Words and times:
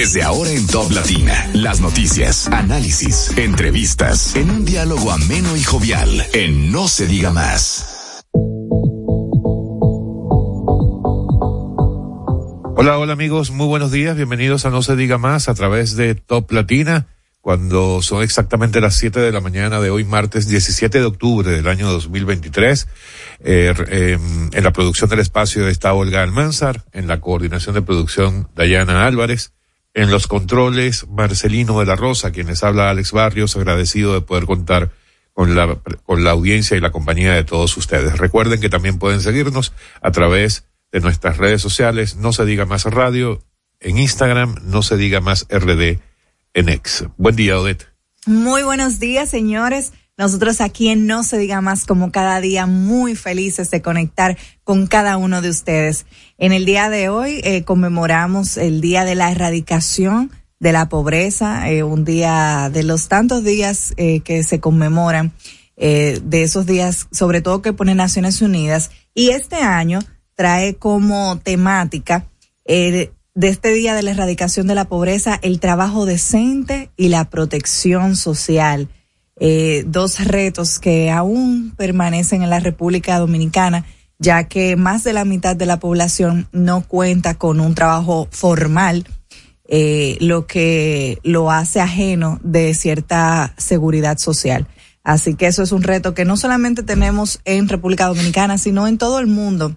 Desde 0.00 0.22
ahora 0.22 0.50
en 0.50 0.66
Top 0.66 0.90
Latina, 0.92 1.50
las 1.52 1.82
noticias, 1.82 2.48
análisis, 2.48 3.36
entrevistas, 3.36 4.34
en 4.34 4.48
un 4.48 4.64
diálogo 4.64 5.12
ameno 5.12 5.54
y 5.58 5.62
jovial, 5.62 6.26
en 6.32 6.72
No 6.72 6.88
se 6.88 7.06
diga 7.06 7.30
más. 7.30 8.24
Hola, 12.78 12.96
hola 12.96 13.12
amigos, 13.12 13.50
muy 13.50 13.66
buenos 13.66 13.92
días, 13.92 14.16
bienvenidos 14.16 14.64
a 14.64 14.70
No 14.70 14.80
se 14.80 14.96
diga 14.96 15.18
más 15.18 15.50
a 15.50 15.54
través 15.54 15.96
de 15.96 16.14
Top 16.14 16.50
Latina 16.50 17.06
cuando 17.42 18.00
son 18.00 18.22
exactamente 18.22 18.80
las 18.80 18.96
7 18.96 19.20
de 19.20 19.32
la 19.32 19.42
mañana 19.42 19.80
de 19.80 19.90
hoy, 19.90 20.04
martes 20.04 20.48
17 20.48 20.98
de 20.98 21.04
octubre 21.04 21.50
del 21.50 21.68
año 21.68 21.90
2023. 21.90 22.88
Eh, 23.40 23.74
em, 23.88 24.48
en 24.50 24.64
la 24.64 24.72
producción 24.72 25.10
del 25.10 25.20
espacio 25.20 25.68
está 25.68 25.92
Olga 25.92 26.22
Almanzar, 26.22 26.84
en 26.92 27.06
la 27.06 27.20
coordinación 27.20 27.74
de 27.74 27.82
producción 27.82 28.48
Dayana 28.54 29.06
Álvarez, 29.06 29.52
en 29.94 30.10
los 30.10 30.26
controles 30.26 31.06
Marcelino 31.08 31.80
de 31.80 31.86
la 31.86 31.96
Rosa, 31.96 32.32
quienes 32.32 32.62
habla 32.62 32.90
Alex 32.90 33.12
Barrios, 33.12 33.56
agradecido 33.56 34.14
de 34.14 34.20
poder 34.20 34.46
contar 34.46 34.90
con 35.32 35.54
la, 35.54 35.78
con 36.04 36.24
la 36.24 36.30
audiencia 36.30 36.76
y 36.76 36.80
la 36.80 36.92
compañía 36.92 37.34
de 37.34 37.44
todos 37.44 37.76
ustedes. 37.76 38.18
Recuerden 38.18 38.60
que 38.60 38.68
también 38.68 38.98
pueden 38.98 39.20
seguirnos 39.20 39.72
a 40.00 40.10
través 40.10 40.64
de 40.92 41.00
nuestras 41.00 41.38
redes 41.38 41.62
sociales, 41.62 42.16
no 42.16 42.32
se 42.32 42.44
diga 42.44 42.66
más 42.66 42.84
radio, 42.84 43.42
en 43.80 43.98
Instagram, 43.98 44.56
no 44.64 44.82
se 44.82 44.96
diga 44.96 45.20
más 45.20 45.46
RD 45.50 45.98
en 46.54 46.68
Ex. 46.68 47.04
Buen 47.16 47.36
día, 47.36 47.58
Odette. 47.58 47.88
Muy 48.26 48.62
buenos 48.62 49.00
días, 49.00 49.30
señores. 49.30 49.92
Nosotros 50.20 50.60
aquí 50.60 50.88
en 50.88 51.06
No 51.06 51.24
se 51.24 51.38
diga 51.38 51.62
más 51.62 51.86
como 51.86 52.12
cada 52.12 52.42
día 52.42 52.66
muy 52.66 53.16
felices 53.16 53.70
de 53.70 53.80
conectar 53.80 54.36
con 54.64 54.86
cada 54.86 55.16
uno 55.16 55.40
de 55.40 55.48
ustedes. 55.48 56.04
En 56.36 56.52
el 56.52 56.66
día 56.66 56.90
de 56.90 57.08
hoy 57.08 57.40
eh, 57.42 57.64
conmemoramos 57.64 58.58
el 58.58 58.82
Día 58.82 59.06
de 59.06 59.14
la 59.14 59.30
Erradicación 59.30 60.30
de 60.58 60.72
la 60.72 60.90
Pobreza, 60.90 61.70
eh, 61.70 61.84
un 61.84 62.04
día 62.04 62.68
de 62.70 62.82
los 62.82 63.08
tantos 63.08 63.44
días 63.44 63.94
eh, 63.96 64.20
que 64.20 64.42
se 64.42 64.60
conmemoran, 64.60 65.32
de 65.74 66.42
esos 66.42 66.66
días 66.66 67.06
sobre 67.10 67.40
todo 67.40 67.62
que 67.62 67.72
pone 67.72 67.94
Naciones 67.94 68.42
Unidas. 68.42 68.90
Y 69.14 69.30
este 69.30 69.56
año 69.56 70.00
trae 70.34 70.74
como 70.74 71.38
temática 71.38 72.26
de 72.66 73.10
este 73.40 73.72
Día 73.72 73.94
de 73.94 74.02
la 74.02 74.10
Erradicación 74.10 74.66
de 74.66 74.74
la 74.74 74.84
Pobreza, 74.84 75.38
el 75.40 75.60
trabajo 75.60 76.04
decente 76.04 76.90
y 76.98 77.08
la 77.08 77.30
protección 77.30 78.16
social. 78.16 78.90
Eh, 79.42 79.84
dos 79.86 80.22
retos 80.22 80.78
que 80.78 81.10
aún 81.10 81.72
permanecen 81.74 82.42
en 82.42 82.50
la 82.50 82.60
República 82.60 83.18
Dominicana, 83.18 83.86
ya 84.18 84.44
que 84.44 84.76
más 84.76 85.02
de 85.02 85.14
la 85.14 85.24
mitad 85.24 85.56
de 85.56 85.64
la 85.64 85.80
población 85.80 86.46
no 86.52 86.82
cuenta 86.86 87.36
con 87.36 87.58
un 87.58 87.74
trabajo 87.74 88.28
formal, 88.30 89.06
eh, 89.66 90.18
lo 90.20 90.46
que 90.46 91.18
lo 91.24 91.50
hace 91.50 91.80
ajeno 91.80 92.38
de 92.42 92.74
cierta 92.74 93.54
seguridad 93.56 94.18
social. 94.18 94.66
Así 95.02 95.34
que 95.34 95.46
eso 95.46 95.62
es 95.62 95.72
un 95.72 95.82
reto 95.82 96.12
que 96.12 96.26
no 96.26 96.36
solamente 96.36 96.82
tenemos 96.82 97.40
en 97.46 97.66
República 97.66 98.08
Dominicana, 98.08 98.58
sino 98.58 98.86
en 98.86 98.98
todo 98.98 99.20
el 99.20 99.26
mundo 99.26 99.74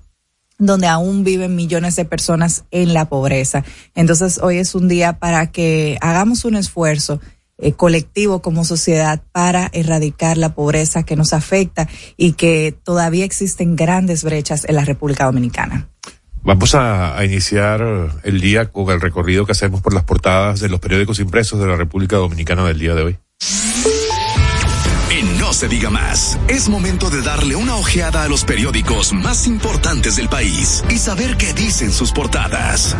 donde 0.57 0.87
aún 0.87 1.23
viven 1.23 1.55
millones 1.55 1.95
de 1.95 2.05
personas 2.05 2.65
en 2.71 2.93
la 2.93 3.05
pobreza. 3.09 3.63
Entonces, 3.95 4.39
hoy 4.41 4.57
es 4.57 4.75
un 4.75 4.87
día 4.87 5.19
para 5.19 5.51
que 5.51 5.97
hagamos 6.01 6.45
un 6.45 6.55
esfuerzo 6.55 7.19
eh, 7.57 7.73
colectivo 7.73 8.41
como 8.41 8.65
sociedad 8.65 9.21
para 9.31 9.69
erradicar 9.73 10.37
la 10.37 10.55
pobreza 10.55 11.03
que 11.03 11.15
nos 11.15 11.33
afecta 11.33 11.87
y 12.17 12.33
que 12.33 12.75
todavía 12.83 13.25
existen 13.25 13.75
grandes 13.75 14.23
brechas 14.23 14.65
en 14.67 14.75
la 14.75 14.85
República 14.85 15.25
Dominicana. 15.25 15.87
Vamos 16.43 16.75
a, 16.75 17.17
a, 17.17 17.23
iniciar 17.23 17.81
el 18.23 18.41
día 18.41 18.69
con 18.71 18.89
el 18.89 18.99
recorrido 18.99 19.45
que 19.45 19.53
hacemos 19.53 19.81
por 19.81 19.93
las 19.93 20.03
portadas 20.03 20.59
de 20.59 20.67
los 20.67 20.81
periódicos 20.81 21.19
impresos 21.19 21.59
de 21.59 21.67
la 21.67 21.77
República 21.77 22.17
Dominicana 22.17 22.65
del 22.65 22.79
día 22.79 22.95
de 22.95 23.03
hoy 23.03 23.17
se 25.53 25.67
diga 25.67 25.89
más. 25.89 26.39
Es 26.47 26.67
momento 26.67 27.09
de 27.09 27.21
darle 27.21 27.55
una 27.55 27.75
ojeada 27.75 28.23
a 28.23 28.27
los 28.27 28.43
periódicos 28.43 29.13
más 29.13 29.45
importantes 29.45 30.15
del 30.15 30.27
país 30.27 30.83
y 30.89 30.97
saber 30.97 31.37
qué 31.37 31.53
dicen 31.53 31.91
sus 31.91 32.11
portadas. 32.11 32.95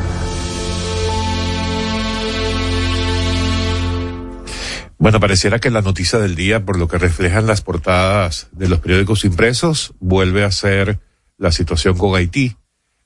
Bueno, 5.03 5.19
pareciera 5.19 5.59
que 5.59 5.69
la 5.69 5.81
noticia 5.81 6.17
del 6.17 6.33
día, 6.33 6.63
por 6.63 6.79
lo 6.79 6.87
que 6.87 6.97
reflejan 6.97 7.45
las 7.45 7.59
portadas 7.59 8.47
de 8.53 8.69
los 8.69 8.79
periódicos 8.79 9.25
impresos, 9.25 9.93
vuelve 9.99 10.45
a 10.45 10.51
ser 10.51 11.01
la 11.37 11.51
situación 11.51 11.97
con 11.97 12.15
Haití, 12.15 12.55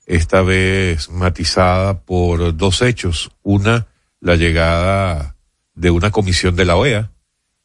esta 0.05 0.43
vez 0.43 1.09
matizada 1.09 2.01
por 2.01 2.55
dos 2.55 2.83
hechos. 2.83 3.31
Una, 3.41 3.87
la 4.19 4.35
llegada 4.35 5.37
de 5.73 5.89
una 5.89 6.11
comisión 6.11 6.55
de 6.55 6.65
la 6.65 6.75
OEA, 6.75 7.13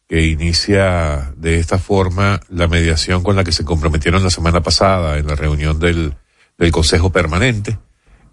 que 0.08 0.24
inicia 0.24 1.34
de 1.36 1.58
esta 1.58 1.76
forma 1.76 2.40
la 2.48 2.68
mediación 2.68 3.22
con 3.22 3.36
la 3.36 3.44
que 3.44 3.52
se 3.52 3.66
comprometieron 3.66 4.22
la 4.22 4.30
semana 4.30 4.62
pasada 4.62 5.18
en 5.18 5.26
la 5.26 5.34
reunión 5.34 5.78
del, 5.78 6.14
del 6.56 6.72
Consejo 6.72 7.12
Permanente. 7.12 7.76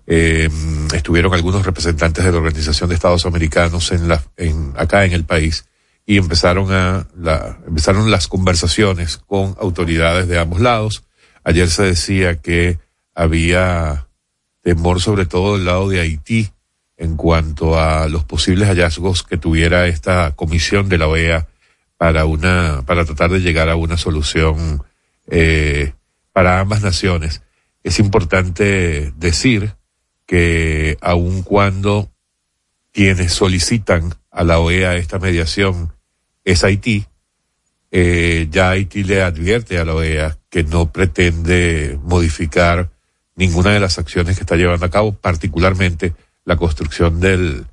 Eh, 0.07 0.47
estuvieron 0.93 1.33
algunos 1.33 1.65
representantes 1.65 2.23
de 2.23 2.31
la 2.31 2.37
Organización 2.37 2.87
de 2.87 2.95
Estados 2.95 3.25
Americanos 3.25 3.91
en 3.91 4.07
la, 4.07 4.23
en, 4.37 4.71
acá 4.77 5.03
en 5.03 5.11
el 5.11 5.25
país 5.25 5.65
y 6.09 6.17
empezaron 6.17 6.71
a, 6.71 7.07
la, 7.15 7.59
empezaron 7.67 8.09
las 8.09 8.27
conversaciones 8.27 9.17
con 9.17 9.55
autoridades 9.59 10.27
de 10.27 10.39
ambos 10.39 10.59
lados. 10.59 11.03
Ayer 11.43 11.69
se 11.69 11.83
decía 11.83 12.41
que 12.41 12.79
había 13.13 14.07
temor 14.63 15.01
sobre 15.01 15.27
todo 15.27 15.55
del 15.55 15.65
lado 15.65 15.87
de 15.87 15.99
Haití 15.99 16.49
en 16.97 17.15
cuanto 17.15 17.79
a 17.79 18.07
los 18.07 18.23
posibles 18.23 18.69
hallazgos 18.69 19.21
que 19.21 19.37
tuviera 19.37 19.85
esta 19.85 20.35
comisión 20.35 20.89
de 20.89 20.97
la 20.97 21.07
OEA 21.07 21.47
para 21.95 22.25
una, 22.25 22.81
para 22.87 23.05
tratar 23.05 23.29
de 23.29 23.41
llegar 23.41 23.69
a 23.69 23.75
una 23.75 23.95
solución 23.95 24.81
eh, 25.27 25.93
para 26.33 26.59
ambas 26.59 26.81
naciones. 26.81 27.43
Es 27.83 27.99
importante 27.99 29.13
decir 29.15 29.75
que 30.25 30.97
aun 31.01 31.43
cuando 31.43 32.11
quienes 32.91 33.31
solicitan 33.31 34.15
a 34.31 34.43
la 34.43 34.57
OEA 34.57 34.95
esta 34.95 35.19
mediación 35.19 35.98
es 36.43 36.63
Haití, 36.63 37.05
eh, 37.91 38.47
ya 38.51 38.69
Haití 38.69 39.03
le 39.03 39.21
advierte 39.21 39.77
a 39.79 39.85
la 39.85 39.95
OEA 39.95 40.37
que 40.49 40.63
no 40.63 40.91
pretende 40.91 41.99
modificar 42.03 42.91
ninguna 43.35 43.71
de 43.71 43.79
las 43.79 43.97
acciones 43.97 44.35
que 44.35 44.43
está 44.43 44.55
llevando 44.55 44.85
a 44.85 44.89
cabo, 44.89 45.13
particularmente 45.13 46.13
la 46.45 46.57
construcción 46.57 47.19
del, 47.19 47.65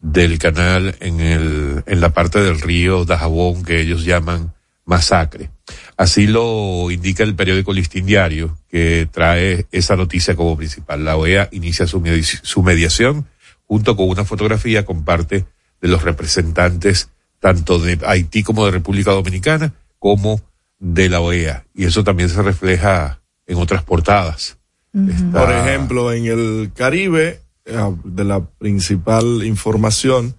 del 0.00 0.38
canal 0.38 0.96
en 1.00 1.20
el, 1.20 1.82
en 1.86 2.00
la 2.00 2.10
parte 2.10 2.40
del 2.40 2.60
río 2.60 3.04
Dajabón 3.04 3.62
que 3.64 3.80
ellos 3.80 4.04
llaman 4.04 4.54
masacre. 4.84 5.50
Así 5.96 6.26
lo 6.26 6.90
indica 6.90 7.22
el 7.22 7.34
periódico 7.34 7.72
Listín 7.72 8.06
Diario, 8.06 8.58
que 8.68 9.08
trae 9.10 9.66
esa 9.70 9.96
noticia 9.96 10.34
como 10.34 10.56
principal. 10.56 11.04
La 11.04 11.16
OEA 11.16 11.48
inicia 11.52 11.86
su, 11.86 12.02
su 12.42 12.62
mediación 12.62 13.26
junto 13.66 13.96
con 13.96 14.08
una 14.08 14.24
fotografía 14.24 14.84
con 14.84 15.04
parte 15.04 15.44
de 15.80 15.88
los 15.88 16.02
representantes 16.02 17.10
tanto 17.42 17.80
de 17.80 17.98
Haití 18.06 18.44
como 18.44 18.64
de 18.64 18.70
República 18.70 19.10
Dominicana, 19.10 19.74
como 19.98 20.40
de 20.78 21.08
la 21.08 21.20
OEA. 21.20 21.66
Y 21.74 21.86
eso 21.86 22.04
también 22.04 22.28
se 22.28 22.40
refleja 22.40 23.20
en 23.48 23.58
otras 23.58 23.82
portadas. 23.82 24.58
Por 24.92 25.50
ejemplo, 25.50 26.12
en 26.12 26.26
el 26.26 26.70
Caribe, 26.72 27.40
eh, 27.64 27.94
de 28.04 28.24
la 28.24 28.44
principal 28.44 29.42
información, 29.44 30.36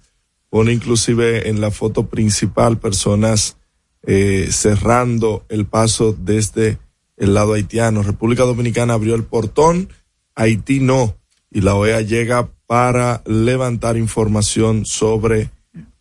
pone 0.50 0.72
inclusive 0.72 1.50
en 1.50 1.60
la 1.60 1.72
foto 1.72 2.08
principal 2.08 2.78
personas 2.78 3.58
eh, 4.04 4.48
cerrando 4.52 5.46
el 5.50 5.66
paso 5.66 6.16
desde 6.18 6.78
el 7.18 7.34
lado 7.34 7.54
haitiano. 7.54 8.02
República 8.02 8.44
Dominicana 8.44 8.94
abrió 8.94 9.16
el 9.16 9.26
portón, 9.26 9.90
Haití 10.36 10.80
no, 10.80 11.18
y 11.52 11.60
la 11.60 11.76
OEA 11.76 12.00
llega 12.00 12.50
para 12.66 13.24
levantar 13.26 13.98
información 13.98 14.86
sobre 14.86 15.50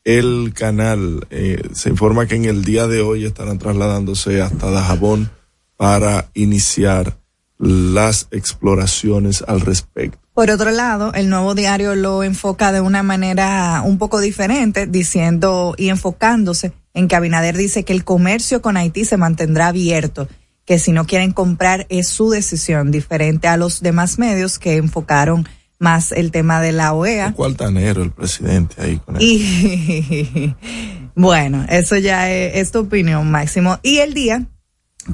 el 0.05 0.53
canal. 0.55 1.27
Eh, 1.31 1.63
se 1.75 1.91
informa 1.91 2.27
que 2.27 2.37
en 2.37 2.45
el 2.45 2.65
día 2.65 2.87
de 2.87 3.01
hoy 3.01 3.25
estarán 3.25 3.59
trasladándose 3.59 4.43
hasta 4.43 4.71
Dajabón 4.71 5.31
para 5.77 6.29
iniciar 6.35 7.19
las 7.59 8.29
exploraciones 8.31 9.45
al 9.47 9.61
respecto. 9.61 10.19
Por 10.35 10.51
otro 10.51 10.71
lado, 10.71 11.13
el 11.15 11.29
nuevo 11.29 11.55
diario 11.55 11.95
lo 11.95 12.23
enfoca 12.23 12.73
de 12.73 12.81
una 12.81 13.03
manera 13.03 13.83
un 13.85 13.99
poco 13.99 14.21
diferente, 14.21 14.87
diciendo 14.87 15.75
y 15.77 15.91
enfocándose 15.91 16.73
en 16.95 17.07
que 17.07 17.17
Abinader 17.17 17.57
dice 17.57 17.85
que 17.85 17.93
el 17.93 18.05
comercio 18.05 18.63
con 18.63 18.77
Haití 18.77 19.05
se 19.05 19.17
mantendrá 19.17 19.69
abierto, 19.69 20.29
que 20.65 20.79
si 20.79 20.93
no 20.93 21.07
quieren 21.07 21.33
comprar 21.33 21.87
es 21.91 22.09
su 22.09 22.31
decisión, 22.31 22.91
diferente 22.91 23.47
a 23.49 23.57
los 23.57 23.81
demás 23.81 24.19
medios 24.19 24.59
que 24.59 24.77
enfocaron 24.77 25.47
más 25.83 26.13
el 26.13 26.31
tema 26.31 26.61
de 26.61 26.73
la 26.73 26.95
OEA. 26.95 27.33
Cualtanero 27.33 28.03
el 28.03 28.13
presidente 28.13 28.81
ahí 28.81 28.99
con 28.99 29.17
y, 29.21 30.55
bueno, 31.15 31.67
eso 31.69 31.99
ya 31.99 32.31
es, 32.31 32.57
es 32.57 32.71
tu 32.71 32.81
opinión, 32.81 33.31
Máximo. 33.31 33.79
Y 33.83 33.99
el 33.99 34.15
día 34.15 34.47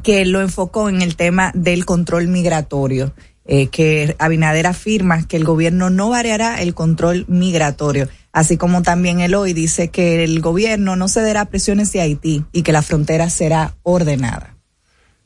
que 0.02 0.24
lo 0.24 0.40
enfocó 0.40 0.88
en 0.88 1.02
el 1.02 1.16
tema 1.16 1.50
del 1.54 1.86
control 1.86 2.28
migratorio 2.28 3.14
eh, 3.50 3.68
que 3.68 4.14
Abinader 4.18 4.66
afirma 4.66 5.26
que 5.26 5.38
el 5.38 5.44
gobierno 5.44 5.88
no 5.88 6.10
variará 6.10 6.60
el 6.60 6.74
control 6.74 7.24
migratorio, 7.28 8.06
así 8.30 8.58
como 8.58 8.82
también 8.82 9.20
él 9.20 9.34
hoy 9.34 9.54
dice 9.54 9.88
que 9.88 10.22
el 10.22 10.42
gobierno 10.42 10.96
no 10.96 11.08
cederá 11.08 11.46
presiones 11.46 11.90
de 11.94 12.02
Haití 12.02 12.44
y 12.52 12.60
que 12.60 12.72
la 12.72 12.82
frontera 12.82 13.30
será 13.30 13.74
ordenada. 13.82 14.54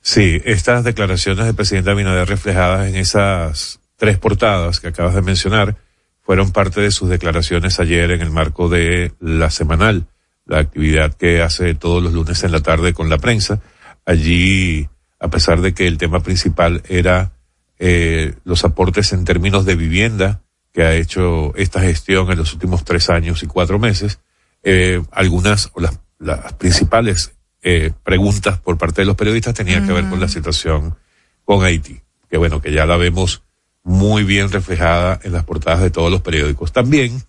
Sí, 0.02 0.40
estas 0.44 0.84
declaraciones 0.84 1.46
del 1.46 1.56
presidente 1.56 1.90
Abinader 1.90 2.28
reflejadas 2.28 2.88
en 2.88 2.94
esas 2.94 3.80
tres 4.02 4.18
portadas 4.18 4.80
que 4.80 4.88
acabas 4.88 5.14
de 5.14 5.22
mencionar 5.22 5.76
fueron 6.22 6.50
parte 6.50 6.80
de 6.80 6.90
sus 6.90 7.08
declaraciones 7.08 7.78
ayer 7.78 8.10
en 8.10 8.20
el 8.20 8.32
marco 8.32 8.68
de 8.68 9.12
la 9.20 9.48
semanal, 9.48 10.08
la 10.44 10.58
actividad 10.58 11.14
que 11.14 11.40
hace 11.40 11.76
todos 11.76 12.02
los 12.02 12.12
lunes 12.12 12.42
en 12.42 12.50
la 12.50 12.58
tarde 12.58 12.94
con 12.94 13.08
la 13.08 13.18
prensa. 13.18 13.60
Allí, 14.04 14.88
a 15.20 15.28
pesar 15.28 15.60
de 15.60 15.72
que 15.72 15.86
el 15.86 15.98
tema 15.98 16.18
principal 16.18 16.82
era 16.88 17.30
eh, 17.78 18.34
los 18.42 18.64
aportes 18.64 19.12
en 19.12 19.24
términos 19.24 19.66
de 19.66 19.76
vivienda 19.76 20.42
que 20.72 20.82
ha 20.82 20.96
hecho 20.96 21.54
esta 21.54 21.80
gestión 21.80 22.28
en 22.32 22.38
los 22.38 22.52
últimos 22.54 22.84
tres 22.84 23.08
años 23.08 23.44
y 23.44 23.46
cuatro 23.46 23.78
meses. 23.78 24.18
Eh, 24.64 25.00
algunas 25.12 25.70
o 25.74 25.80
las, 25.80 26.00
las 26.18 26.54
principales 26.54 27.34
eh, 27.62 27.92
preguntas 28.02 28.58
por 28.58 28.78
parte 28.78 29.02
de 29.02 29.06
los 29.06 29.14
periodistas 29.14 29.54
tenían 29.54 29.86
que 29.86 29.92
ver 29.92 30.08
con 30.08 30.18
la 30.18 30.26
situación 30.26 30.96
con 31.44 31.62
Haití, 31.62 32.00
que 32.28 32.36
bueno, 32.36 32.60
que 32.60 32.72
ya 32.72 32.84
la 32.84 32.96
vemos 32.96 33.44
muy 33.84 34.24
bien 34.24 34.50
reflejada 34.50 35.18
en 35.22 35.32
las 35.32 35.44
portadas 35.44 35.80
de 35.80 35.90
todos 35.90 36.10
los 36.10 36.22
periódicos. 36.22 36.72
También 36.72 37.22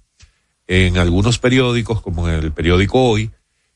en 0.67 0.97
algunos 0.97 1.39
periódicos, 1.39 2.01
como 2.01 2.29
en 2.29 2.35
el 2.35 2.51
periódico 2.51 3.03
Hoy, 3.03 3.31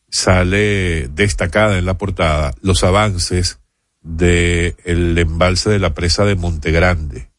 sale 0.09 1.09
destacada 1.09 1.77
en 1.77 1.85
la 1.85 1.97
portada 1.97 2.53
los 2.61 2.83
avances 2.83 3.59
de 4.01 4.75
el 4.85 5.17
embalse 5.17 5.69
de 5.69 5.79
la 5.79 5.93
presa 5.93 6.23
de 6.23 6.35
Montegrande. 6.35 7.29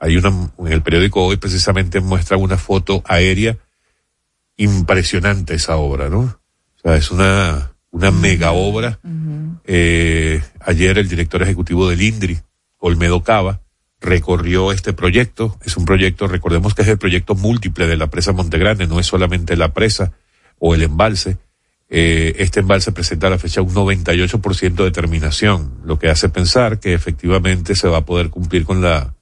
Hay 0.00 0.16
una, 0.16 0.50
en 0.58 0.72
el 0.72 0.82
periódico 0.82 1.24
hoy 1.24 1.36
precisamente 1.36 2.00
muestra 2.00 2.36
una 2.36 2.56
foto 2.56 3.02
aérea 3.06 3.58
impresionante 4.56 5.54
esa 5.54 5.76
obra, 5.76 6.08
¿no? 6.08 6.20
O 6.20 6.78
sea, 6.82 6.96
es 6.96 7.10
una, 7.10 7.72
una 7.90 8.10
mega 8.10 8.52
obra. 8.52 8.98
eh, 9.64 10.42
ayer 10.60 10.98
el 10.98 11.08
director 11.08 11.42
ejecutivo 11.42 11.88
del 11.88 12.00
INDRI, 12.00 12.38
Olmedo 12.78 13.22
Cava, 13.22 13.60
recorrió 14.00 14.72
este 14.72 14.92
proyecto. 14.92 15.58
Es 15.64 15.76
un 15.76 15.84
proyecto, 15.84 16.26
recordemos 16.26 16.74
que 16.74 16.82
es 16.82 16.88
el 16.88 16.98
proyecto 16.98 17.34
múltiple 17.34 17.86
de 17.86 17.96
la 17.96 18.08
presa 18.08 18.32
Montegrande, 18.32 18.86
no 18.86 19.00
es 19.00 19.06
solamente 19.06 19.56
la 19.56 19.72
presa 19.72 20.12
o 20.58 20.74
el 20.74 20.82
embalse, 20.82 21.38
eh, 21.88 22.34
este 22.38 22.60
embalse 22.60 22.90
presenta 22.90 23.28
a 23.28 23.30
la 23.30 23.38
fecha 23.38 23.62
un 23.62 23.72
98% 23.72 24.84
de 24.84 24.90
terminación, 24.90 25.78
lo 25.84 25.98
que 25.98 26.08
hace 26.08 26.28
pensar 26.28 26.80
que 26.80 26.94
efectivamente 26.94 27.76
se 27.76 27.88
va 27.88 27.98
a 27.98 28.04
poder 28.04 28.30
cumplir 28.30 28.64
con 28.64 28.82
la, 28.82 29.14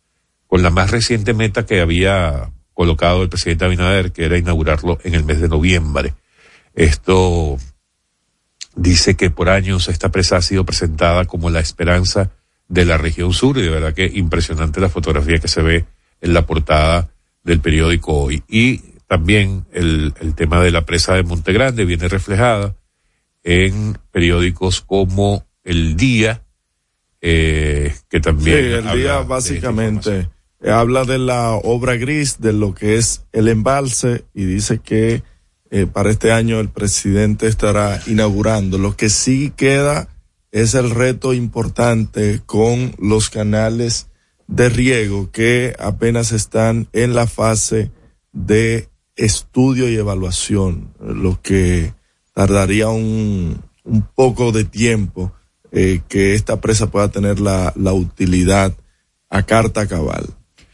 con 0.47 0.63
la 0.63 0.71
más 0.71 0.91
reciente 0.91 1.35
meta 1.35 1.67
que 1.67 1.81
había 1.81 2.53
colocado 2.73 3.23
el 3.23 3.29
presidente 3.29 3.67
Abinader, 3.67 4.13
que 4.13 4.25
era 4.25 4.39
inaugurarlo 4.39 4.99
en 5.05 5.15
el 5.15 5.25
mes 5.25 5.41
de 5.41 5.49
noviembre. 5.49 6.15
Esto 6.75 7.59
dice 8.75 9.15
que 9.15 9.31
por 9.31 9.51
años 9.51 9.89
esta 9.89 10.09
presa 10.11 10.39
ha 10.39 10.43
sido 10.43 10.65
presentada 10.65 11.27
como 11.27 11.51
la 11.51 11.61
esperanza 11.61 12.31
de 12.69 12.85
la 12.85 12.97
región 12.97 13.33
sur 13.33 13.59
y 13.59 13.63
de 13.63 13.71
verdad 13.71 13.95
que 13.95 14.11
impresionante 14.13 14.81
la 14.81 14.89
fotografía 14.89 15.39
que 15.39 15.49
se 15.49 15.63
ve 15.63 15.85
en 16.21 16.35
la 16.35 16.47
portada 16.47 17.11
del 17.43 17.61
periódico 17.61 18.13
hoy. 18.15 18.43
Y 18.49 18.79
también 19.07 19.67
el, 19.73 20.15
el 20.21 20.35
tema 20.35 20.61
de 20.63 20.71
la 20.71 20.87
presa 20.87 21.15
de 21.15 21.23
Montegrande 21.23 21.85
viene 21.85 22.09
reflejada 22.09 22.75
en 23.43 23.99
periódicos 24.11 24.81
como 24.81 25.47
El 25.63 25.97
Día, 25.97 26.43
eh, 27.21 27.95
que 28.09 28.21
también. 28.21 28.59
Sí, 28.59 28.89
el 28.89 28.97
día 28.99 29.21
básicamente 29.21 30.29
habla 30.67 31.05
de 31.05 31.19
la 31.19 31.53
obra 31.53 31.97
gris, 31.97 32.41
de 32.41 32.53
lo 32.53 32.75
que 32.75 32.97
es 32.97 33.25
el 33.33 33.49
embalse 33.49 34.25
y 34.35 34.45
dice 34.45 34.79
que 34.79 35.23
eh, 35.71 35.87
para 35.87 36.11
este 36.11 36.33
año 36.33 36.61
el 36.61 36.71
presidente 36.71 37.47
estará 37.47 38.01
inaugurando. 38.07 38.79
Lo 38.79 38.97
que 38.97 39.11
sí 39.11 39.53
queda 39.55 40.09
es 40.55 40.75
el 40.75 40.91
reto 40.91 41.35
importante 41.35 42.41
con 42.47 42.95
los 43.01 43.29
canales 43.29 44.07
de 44.47 44.69
riego 44.69 45.33
que 45.33 45.75
apenas 45.81 46.31
están 46.31 46.87
en 46.93 47.13
la 47.13 47.27
fase 47.27 47.91
de 48.33 48.89
estudio 49.17 49.89
y 49.89 49.97
evaluación, 49.97 50.95
lo 51.01 51.43
que 51.43 51.93
tardaría 52.35 52.89
un, 52.89 53.65
un 53.83 54.03
poco 54.15 54.53
de 54.53 54.65
tiempo 54.65 55.33
eh, 55.73 56.03
que 56.09 56.37
esta 56.37 56.61
presa 56.61 56.89
pueda 56.89 57.09
tener 57.09 57.41
la, 57.41 57.73
la 57.75 57.93
utilidad 57.93 58.73
a 59.31 59.43
carta 59.43 59.89
cabal. 59.89 60.25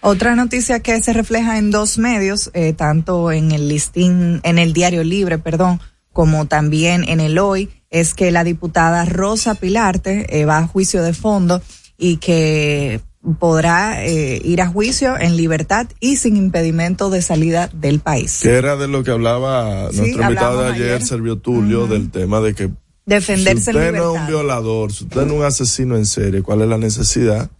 Otra 0.02 0.36
noticia 0.36 0.80
que 0.80 1.00
se 1.00 1.14
refleja 1.14 1.56
en 1.56 1.70
dos 1.70 1.96
medios, 1.96 2.50
eh, 2.52 2.74
tanto 2.74 3.32
en 3.32 3.50
el 3.50 3.68
listín, 3.68 4.40
en 4.42 4.58
el 4.58 4.74
diario 4.74 5.04
libre, 5.04 5.38
perdón, 5.38 5.80
como 6.12 6.44
también 6.44 7.02
en 7.08 7.20
el 7.20 7.38
hoy, 7.38 7.70
es 7.90 8.14
que 8.14 8.30
la 8.30 8.44
diputada 8.44 9.04
Rosa 9.04 9.54
Pilarte 9.56 10.40
eh, 10.40 10.44
va 10.44 10.58
a 10.58 10.66
juicio 10.66 11.02
de 11.02 11.12
fondo 11.12 11.60
y 11.98 12.16
que 12.18 13.00
podrá 13.38 14.04
eh, 14.06 14.40
ir 14.44 14.62
a 14.62 14.66
juicio 14.68 15.18
en 15.18 15.36
libertad 15.36 15.86
y 16.00 16.16
sin 16.16 16.36
impedimento 16.36 17.10
de 17.10 17.20
salida 17.20 17.68
del 17.74 18.00
país. 18.00 18.40
Que 18.42 18.54
era 18.56 18.76
de 18.76 18.88
lo 18.88 19.04
que 19.04 19.10
hablaba 19.10 19.90
Sí, 19.90 19.98
nuestro 19.98 20.22
invitado 20.22 20.62
de 20.62 20.72
ayer, 20.72 20.84
ayer. 20.94 21.02
Servio 21.06 21.36
Tulio, 21.36 21.86
del 21.86 22.10
tema 22.10 22.40
de 22.40 22.54
que 22.54 22.70
Defenderse 23.06 23.64
si 23.64 23.70
en 23.70 23.76
usted 23.76 23.92
no 23.98 24.14
es 24.14 24.20
un 24.20 24.26
violador, 24.28 24.92
si 24.92 25.04
usted 25.04 25.22
no 25.26 25.32
es 25.34 25.38
un 25.40 25.44
asesino 25.44 25.96
en 25.96 26.06
serie, 26.06 26.42
¿cuál 26.42 26.62
es 26.62 26.68
la 26.68 26.78
necesidad 26.78 27.50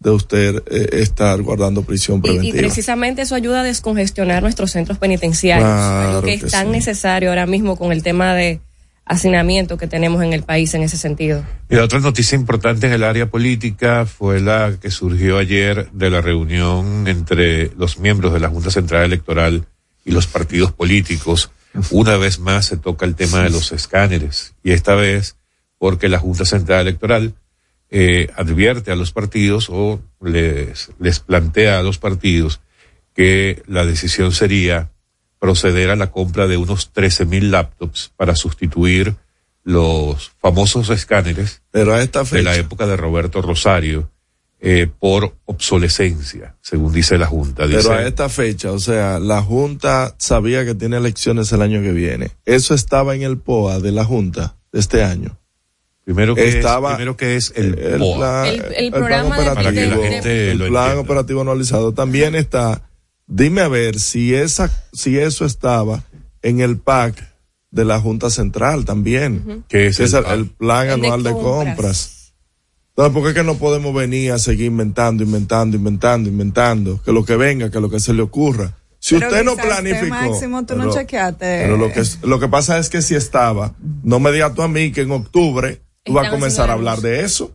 de 0.00 0.10
usted 0.10 0.62
eh, 0.70 0.88
estar 1.00 1.40
guardando 1.42 1.82
prisión 1.82 2.18
Y, 2.18 2.18
y 2.18 2.22
preventiva? 2.22 2.58
precisamente 2.58 3.22
eso 3.22 3.34
ayuda 3.34 3.60
a 3.62 3.64
descongestionar 3.64 4.42
nuestros 4.42 4.70
centros 4.70 4.98
penitenciarios, 4.98 5.66
Claro 5.68 6.08
algo 6.10 6.22
que 6.22 6.34
es 6.34 6.50
tan 6.52 6.66
sí. 6.66 6.72
necesario 6.72 7.30
ahora 7.30 7.46
mismo 7.46 7.76
con 7.76 7.90
el 7.90 8.02
tema 8.04 8.34
de 8.34 8.60
hacinamiento 9.08 9.78
que 9.78 9.86
tenemos 9.86 10.22
en 10.22 10.32
el 10.32 10.42
país 10.42 10.74
en 10.74 10.82
ese 10.82 10.98
sentido. 10.98 11.44
Y 11.68 11.76
la 11.76 11.84
otra 11.84 11.98
noticia 11.98 12.36
importante 12.36 12.86
en 12.86 12.92
el 12.92 13.02
área 13.02 13.30
política 13.30 14.06
fue 14.06 14.40
la 14.40 14.76
que 14.80 14.90
surgió 14.90 15.38
ayer 15.38 15.90
de 15.92 16.10
la 16.10 16.20
reunión 16.20 17.08
entre 17.08 17.74
los 17.76 17.98
miembros 17.98 18.32
de 18.34 18.40
la 18.40 18.48
Junta 18.48 18.70
Central 18.70 19.04
Electoral 19.04 19.66
y 20.04 20.12
los 20.12 20.26
partidos 20.26 20.72
políticos. 20.72 21.50
Una 21.90 22.16
vez 22.16 22.38
más 22.38 22.66
se 22.66 22.76
toca 22.76 23.06
el 23.06 23.14
tema 23.14 23.42
de 23.42 23.50
los 23.50 23.72
escáneres 23.72 24.54
y 24.62 24.72
esta 24.72 24.94
vez 24.94 25.36
porque 25.78 26.08
la 26.08 26.18
Junta 26.18 26.44
Central 26.44 26.82
Electoral 26.82 27.34
eh, 27.90 28.28
advierte 28.36 28.92
a 28.92 28.96
los 28.96 29.12
partidos 29.12 29.68
o 29.70 30.00
les, 30.20 30.90
les 30.98 31.20
plantea 31.20 31.78
a 31.78 31.82
los 31.82 31.98
partidos 31.98 32.60
que 33.14 33.62
la 33.66 33.86
decisión 33.86 34.32
sería 34.32 34.90
proceder 35.38 35.90
a 35.90 35.96
la 35.96 36.10
compra 36.10 36.46
de 36.46 36.56
unos 36.56 36.92
13 36.92 37.24
mil 37.26 37.50
laptops 37.50 38.12
para 38.16 38.34
sustituir 38.34 39.14
los 39.64 40.32
famosos 40.40 40.88
escáneres 40.90 41.62
Pero 41.70 41.94
a 41.94 42.02
esta 42.02 42.22
de 42.24 42.42
la 42.42 42.50
fecha, 42.52 42.60
época 42.62 42.86
de 42.86 42.96
Roberto 42.96 43.42
Rosario 43.42 44.10
eh, 44.60 44.88
por 44.98 45.34
obsolescencia, 45.44 46.56
según 46.60 46.92
dice 46.92 47.16
la 47.18 47.26
Junta. 47.26 47.66
Dice, 47.66 47.80
pero 47.82 47.92
a 47.94 48.02
esta 48.06 48.28
fecha, 48.28 48.72
o 48.72 48.80
sea, 48.80 49.20
la 49.20 49.40
Junta 49.42 50.14
sabía 50.18 50.64
que 50.64 50.74
tiene 50.74 50.96
elecciones 50.96 51.52
el 51.52 51.62
año 51.62 51.80
que 51.80 51.92
viene. 51.92 52.30
Eso 52.44 52.74
estaba 52.74 53.14
en 53.14 53.22
el 53.22 53.38
POA 53.38 53.78
de 53.78 53.92
la 53.92 54.04
Junta 54.04 54.56
de 54.72 54.80
este 54.80 55.04
año. 55.04 55.38
primero, 56.04 56.34
que 56.34 56.48
estaba 56.48 56.90
es, 56.90 56.94
primero 56.96 57.16
que 57.16 57.36
es 57.36 57.52
el, 57.54 57.78
el 57.78 57.98
POA. 58.00 58.16
plan, 58.16 58.46
El- 58.46 58.54
el 58.74 58.90
plan 58.90 58.92
programa 59.00 59.36
la 59.38 59.52
operativo, 59.52 60.02
el 60.04 60.58
plan 60.68 60.98
operativo 60.98 61.40
anualizado 61.42 61.92
también 61.94 62.34
está. 62.34 62.82
Dime 63.28 63.60
a 63.60 63.68
ver 63.68 64.00
si 64.00 64.34
esa, 64.34 64.70
si 64.92 65.18
eso 65.18 65.44
estaba 65.44 66.02
en 66.40 66.60
el 66.60 66.78
PAC 66.78 67.28
de 67.70 67.84
la 67.84 68.00
Junta 68.00 68.30
Central 68.30 68.86
también, 68.86 69.64
que 69.68 69.88
es 69.88 69.98
que 69.98 70.04
es 70.04 70.14
el, 70.14 70.46
plan 70.46 70.86
El 70.86 70.92
anual 70.94 71.22
de 71.22 71.32
compras. 71.32 71.44
compras. 71.66 72.34
Entonces, 72.88 73.14
¿por 73.14 73.28
qué 73.28 73.34
que 73.34 73.44
no 73.44 73.58
podemos 73.58 73.94
venir 73.94 74.32
a 74.32 74.38
seguir 74.38 74.66
inventando, 74.66 75.22
inventando, 75.22 75.76
inventando, 75.76 76.28
inventando? 76.28 77.02
Que 77.02 77.12
lo 77.12 77.24
que 77.24 77.36
venga, 77.36 77.70
que 77.70 77.80
lo 77.80 77.90
que 77.90 78.00
se 78.00 78.14
le 78.14 78.22
ocurra. 78.22 78.74
Si 78.98 79.14
Pero 79.14 79.28
usted 79.28 79.44
no 79.44 79.56
planificó. 79.56 80.08
Máximo, 80.08 80.66
tú 80.66 80.74
no 80.74 80.92
chequeaste. 80.92 81.60
Pero 81.62 81.76
lo 81.76 81.92
que, 81.92 82.02
lo 82.22 82.40
que 82.40 82.48
pasa 82.48 82.78
es 82.78 82.88
que 82.88 83.02
si 83.02 83.14
estaba, 83.14 83.74
no 84.02 84.18
me 84.18 84.32
digas 84.32 84.54
tú 84.54 84.62
a 84.62 84.68
mí 84.68 84.90
que 84.90 85.02
en 85.02 85.12
octubre 85.12 85.82
tú 86.02 86.14
vas 86.14 86.26
a 86.26 86.30
comenzar 86.30 86.70
a 86.70 86.72
hablar 86.72 87.00
de 87.00 87.20
eso. 87.20 87.54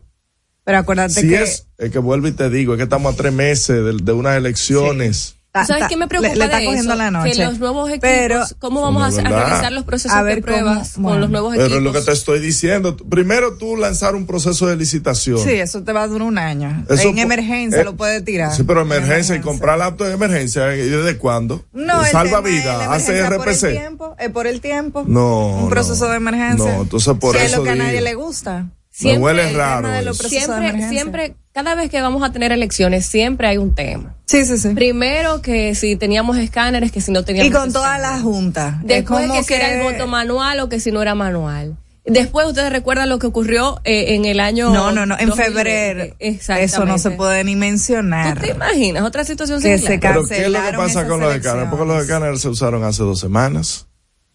Pero 0.64 0.78
acuérdate 0.78 1.20
Si 1.20 1.28
que 1.28 1.42
es, 1.42 1.66
es 1.76 1.90
que 1.90 1.98
vuelvo 1.98 2.28
y 2.28 2.32
te 2.32 2.48
digo, 2.48 2.72
es 2.72 2.78
que 2.78 2.84
estamos 2.84 3.12
a 3.12 3.16
tres 3.16 3.32
meses 3.32 3.84
de, 3.84 3.92
de 4.02 4.12
unas 4.12 4.36
elecciones. 4.38 5.36
Ta- 5.54 5.64
¿Sabes 5.66 5.82
ta- 5.84 5.88
qué 5.88 5.96
me 5.96 6.08
preocupa 6.08 6.32
le, 6.32 6.36
le 6.38 6.44
está 6.46 6.56
de 6.58 6.64
cogiendo 6.64 6.92
eso? 6.94 6.98
la 7.02 7.10
noche. 7.12 7.30
Que 7.32 7.44
los 7.44 7.58
nuevos 7.60 7.88
equipos, 7.88 8.08
Pero 8.10 8.44
¿cómo 8.58 8.82
vamos 8.82 9.02
a, 9.16 9.22
no 9.22 9.30
realizar 9.30 9.70
los 9.72 9.84
procesos 9.84 10.10
A 10.16 10.22
ver 10.24 10.36
de 10.36 10.42
pruebas 10.42 10.92
cómo- 10.96 11.10
con 11.10 11.20
los 11.20 11.30
nuevos 11.30 11.52
Pero 11.52 11.64
equipos? 11.66 11.78
es 11.78 11.84
lo 11.84 11.92
que 11.92 12.00
te 12.00 12.12
estoy 12.12 12.40
diciendo. 12.40 12.96
Primero 12.96 13.56
tú 13.56 13.76
lanzar 13.76 14.16
un 14.16 14.26
proceso 14.26 14.66
de 14.66 14.74
licitación. 14.76 15.38
sí, 15.38 15.50
eso 15.52 15.84
te 15.84 15.92
va 15.92 16.02
a 16.02 16.08
durar 16.08 16.26
un 16.26 16.38
año. 16.38 16.84
Eso 16.90 17.08
en 17.08 17.18
emergencia 17.20 17.82
eh, 17.82 17.84
lo 17.84 17.94
puedes 17.96 18.24
tirar. 18.24 18.52
Sí, 18.52 18.64
pero 18.64 18.80
emergencia 18.80 19.36
y 19.36 19.40
comprar 19.40 19.78
laptop 19.78 20.08
de 20.08 20.14
emergencia, 20.14 20.74
¿y 20.74 20.88
desde 20.88 21.18
cuándo? 21.18 21.64
No, 21.72 22.04
el 22.04 22.10
Salva 22.10 22.40
vida, 22.40 22.76
la 22.76 22.92
hace 22.92 23.12
emergencia 23.16 23.38
Por 23.38 23.48
el 23.48 23.54
RPC. 23.54 23.70
tiempo, 23.70 24.16
es 24.18 24.30
por 24.30 24.46
el 24.48 24.60
tiempo. 24.60 25.04
No, 25.06 25.46
Un 25.64 25.70
proceso 25.70 26.04
no. 26.06 26.10
de 26.10 26.16
emergencia. 26.16 26.74
No, 26.74 26.82
entonces 26.82 27.14
por 27.20 27.36
Si 27.36 27.42
eso 27.44 27.52
es 27.52 27.56
lo 27.58 27.62
que 27.64 27.70
a 27.70 27.74
nadie 27.76 28.00
le 28.00 28.14
gusta. 28.14 28.66
Me 29.02 29.18
huele 29.18 29.50
el 29.50 29.56
raro 29.56 29.82
tema 29.88 29.96
de 29.98 30.02
los 30.04 30.16
eso. 30.18 30.22
procesos 30.28 30.48
de 30.48 30.54
Siempre, 30.54 30.68
emergencia. 30.68 31.00
siempre 31.02 31.36
cada 31.54 31.76
vez 31.76 31.88
que 31.88 32.00
vamos 32.00 32.24
a 32.24 32.32
tener 32.32 32.50
elecciones 32.50 33.06
siempre 33.06 33.46
hay 33.46 33.58
un 33.58 33.76
tema. 33.76 34.16
Sí, 34.26 34.44
sí, 34.44 34.58
sí. 34.58 34.70
Primero 34.70 35.40
que 35.40 35.76
si 35.76 35.94
teníamos 35.94 36.36
escáneres, 36.36 36.90
que 36.90 37.00
si 37.00 37.12
no 37.12 37.24
teníamos. 37.24 37.48
Y 37.48 37.54
con 37.54 37.72
toda 37.72 37.96
la 37.98 38.18
junta. 38.18 38.80
Después 38.82 39.30
que, 39.30 39.44
si 39.44 39.54
era 39.54 39.72
el 39.72 39.82
voto 39.82 40.08
manual 40.08 40.58
o 40.58 40.68
que 40.68 40.80
si 40.80 40.90
no 40.90 41.00
era 41.00 41.14
manual. 41.14 41.76
Después 42.04 42.48
ustedes 42.48 42.70
recuerdan 42.70 43.08
lo 43.08 43.20
que 43.20 43.28
ocurrió 43.28 43.80
eh, 43.84 44.16
en 44.16 44.24
el 44.24 44.40
año. 44.40 44.70
No, 44.70 44.90
no, 44.90 45.06
no, 45.06 45.16
en 45.16 45.32
febrero. 45.32 46.14
Eso 46.18 46.84
no 46.84 46.98
se 46.98 47.12
puede 47.12 47.44
ni 47.44 47.54
mencionar. 47.54 48.34
¿Tú 48.34 48.40
te 48.40 48.50
imaginas 48.50 49.04
otra 49.04 49.24
situación 49.24 49.62
que 49.62 49.78
se 49.78 49.98
¿Pero 50.00 50.26
qué 50.26 50.46
es 50.46 50.50
lo 50.50 50.60
que 50.60 50.72
pasa 50.76 51.06
con 51.06 51.20
los 51.20 51.34
escáneres? 51.36 51.68
Porque 51.70 51.86
los 51.86 52.02
escáneres 52.02 52.40
se 52.40 52.48
usaron 52.48 52.82
hace 52.82 53.04
dos 53.04 53.20
semanas. 53.20 53.86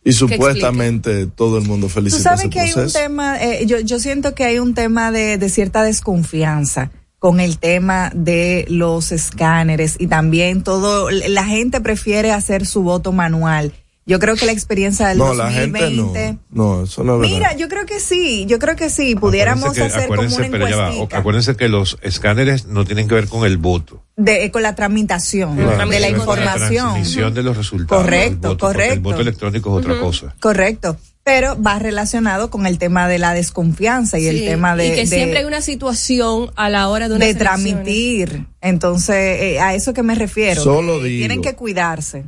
Y 0.06 0.14
supuestamente 0.14 1.28
todo 1.28 1.58
el 1.58 1.66
mundo 1.66 1.90
felicita 1.90 2.32
Tú 2.32 2.38
sabes 2.38 2.50
que 2.50 2.62
hay 2.62 2.74
un 2.74 2.90
tema, 2.90 3.44
eh, 3.44 3.66
yo, 3.66 3.82
yo 3.82 4.00
siento 4.00 4.34
que 4.34 4.46
hay 4.46 4.58
un 4.58 4.74
tema 4.74 5.12
de, 5.12 5.38
de 5.38 5.50
cierta 5.50 5.84
desconfianza 5.84 6.90
con 7.20 7.40
el 7.40 7.60
tema 7.60 8.12
de 8.16 8.66
los 8.70 9.12
escáneres 9.12 9.98
y 10.00 10.08
también 10.08 10.64
todo, 10.64 11.10
la 11.12 11.46
gente 11.46 11.82
prefiere 11.82 12.32
hacer 12.32 12.66
su 12.66 12.82
voto 12.82 13.12
manual 13.12 13.74
yo 14.10 14.18
creo 14.18 14.36
que 14.36 14.48
la 14.48 14.52
experiencia 14.54 15.08
del 15.10 15.20
no, 15.20 15.36
2020. 15.36 15.80
La 15.80 15.88
gente 15.88 16.40
no, 16.50 16.78
no, 16.78 16.84
eso 16.86 17.04
no 17.04 17.24
es 17.24 17.30
Mira, 17.30 17.56
yo 17.56 17.70
creo 17.70 17.86
que 17.86 18.00
sí, 18.00 18.48
yo 18.48 18.58
creo 18.58 18.76
que 18.76 18.90
sí, 18.90 19.14
pudiéramos 19.14 19.78
hacer 19.78 20.08
como 20.08 20.24
una 20.24 20.48
encuestica. 20.48 21.18
acuérdense 21.20 21.56
que 21.56 21.70
los 21.70 22.00
escáneres 22.02 22.66
no 22.66 22.86
tienen 22.86 23.08
que 23.08 23.14
ver 23.14 23.28
con 23.28 23.46
el 23.46 23.58
voto. 23.58 24.04
De, 24.16 24.46
eh, 24.46 24.52
con 24.52 24.64
la 24.64 24.74
tramitación 24.74 25.56
de 25.56 26.00
la 26.00 26.10
información. 26.10 26.88
La 26.88 26.94
transmisión 26.94 27.36
de 27.36 27.44
los 27.44 27.56
resultados. 27.56 28.02
Correcto, 28.02 28.58
correcto. 28.58 28.94
El 28.96 29.00
voto 29.00 29.22
electrónico 29.22 29.80
es 29.80 29.86
otra 29.86 30.00
cosa. 30.00 30.36
Correcto 30.40 30.98
pero 31.24 31.62
va 31.62 31.78
relacionado 31.80 32.50
con 32.50 32.66
el 32.66 32.80
tema 32.80 33.08
de 33.08 33.20
la 33.20 33.34
desconfianza 33.34 34.18
y 34.18 34.28
el 34.28 34.46
tema 34.46 34.76
de 34.76 34.88
y 34.88 34.96
que 34.96 35.06
siempre 35.06 35.40
hay 35.40 35.46
una 35.46 35.62
situación 35.62 36.52
a 36.56 36.70
la 36.70 36.90
hora 36.90 37.08
de 37.08 37.16
una 37.16 37.26
de 37.26 37.36
transmitir. 37.36 38.48
Entonces 38.62 39.42
eh, 39.42 39.60
a 39.60 39.76
eso 39.76 39.94
que 39.94 40.04
me 40.04 40.16
refiero 40.16 40.64
Solo 40.64 41.02
digo, 41.04 41.20
tienen 41.20 41.42
que 41.42 41.56
cuidarse 41.56 42.26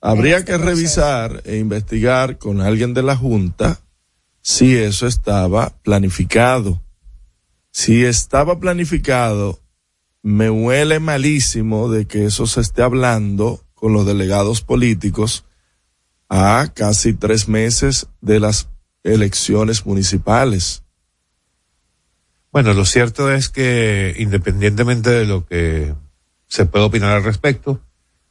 Habría 0.00 0.44
que 0.44 0.58
revisar 0.58 1.42
e 1.46 1.56
investigar 1.56 2.38
con 2.38 2.60
alguien 2.60 2.94
de 2.94 3.02
la 3.02 3.16
Junta 3.16 3.80
si 4.40 4.76
eso 4.76 5.06
estaba 5.06 5.72
planificado. 5.82 6.80
Si 7.72 8.04
estaba 8.04 8.60
planificado, 8.60 9.58
me 10.22 10.50
huele 10.50 11.00
malísimo 11.00 11.90
de 11.90 12.06
que 12.06 12.26
eso 12.26 12.46
se 12.46 12.60
esté 12.60 12.82
hablando 12.82 13.64
con 13.74 13.92
los 13.92 14.06
delegados 14.06 14.60
políticos 14.60 15.44
a 16.28 16.72
casi 16.74 17.14
tres 17.14 17.48
meses 17.48 18.06
de 18.20 18.40
las 18.40 18.68
elecciones 19.04 19.86
municipales. 19.86 20.82
Bueno, 22.52 22.72
lo 22.74 22.84
cierto 22.84 23.32
es 23.32 23.48
que 23.48 24.14
independientemente 24.18 25.10
de 25.10 25.26
lo 25.26 25.46
que 25.46 25.94
se 26.48 26.66
puede 26.66 26.84
opinar 26.84 27.12
al 27.12 27.24
respecto, 27.24 27.80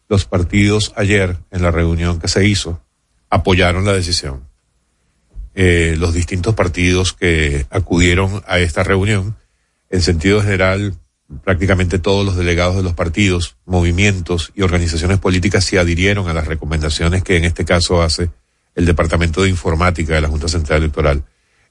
los 0.07 0.25
partidos 0.25 0.93
ayer, 0.95 1.37
en 1.51 1.61
la 1.61 1.71
reunión 1.71 2.19
que 2.19 2.27
se 2.27 2.47
hizo, 2.47 2.81
apoyaron 3.29 3.85
la 3.85 3.93
decisión. 3.93 4.47
Eh, 5.53 5.95
los 5.97 6.13
distintos 6.13 6.53
partidos 6.53 7.13
que 7.13 7.65
acudieron 7.69 8.43
a 8.47 8.59
esta 8.59 8.83
reunión, 8.83 9.37
en 9.89 10.01
sentido 10.01 10.41
general, 10.41 10.95
prácticamente 11.43 11.99
todos 11.99 12.25
los 12.25 12.35
delegados 12.35 12.75
de 12.75 12.83
los 12.83 12.93
partidos, 12.93 13.57
movimientos 13.65 14.51
y 14.55 14.61
organizaciones 14.61 15.19
políticas 15.19 15.65
se 15.65 15.79
adhirieron 15.79 16.27
a 16.27 16.33
las 16.33 16.47
recomendaciones 16.47 17.23
que 17.23 17.37
en 17.37 17.45
este 17.45 17.65
caso 17.65 18.01
hace 18.01 18.29
el 18.75 18.85
Departamento 18.85 19.41
de 19.41 19.49
Informática 19.49 20.15
de 20.15 20.21
la 20.21 20.27
Junta 20.27 20.47
Central 20.47 20.79
Electoral. 20.79 21.23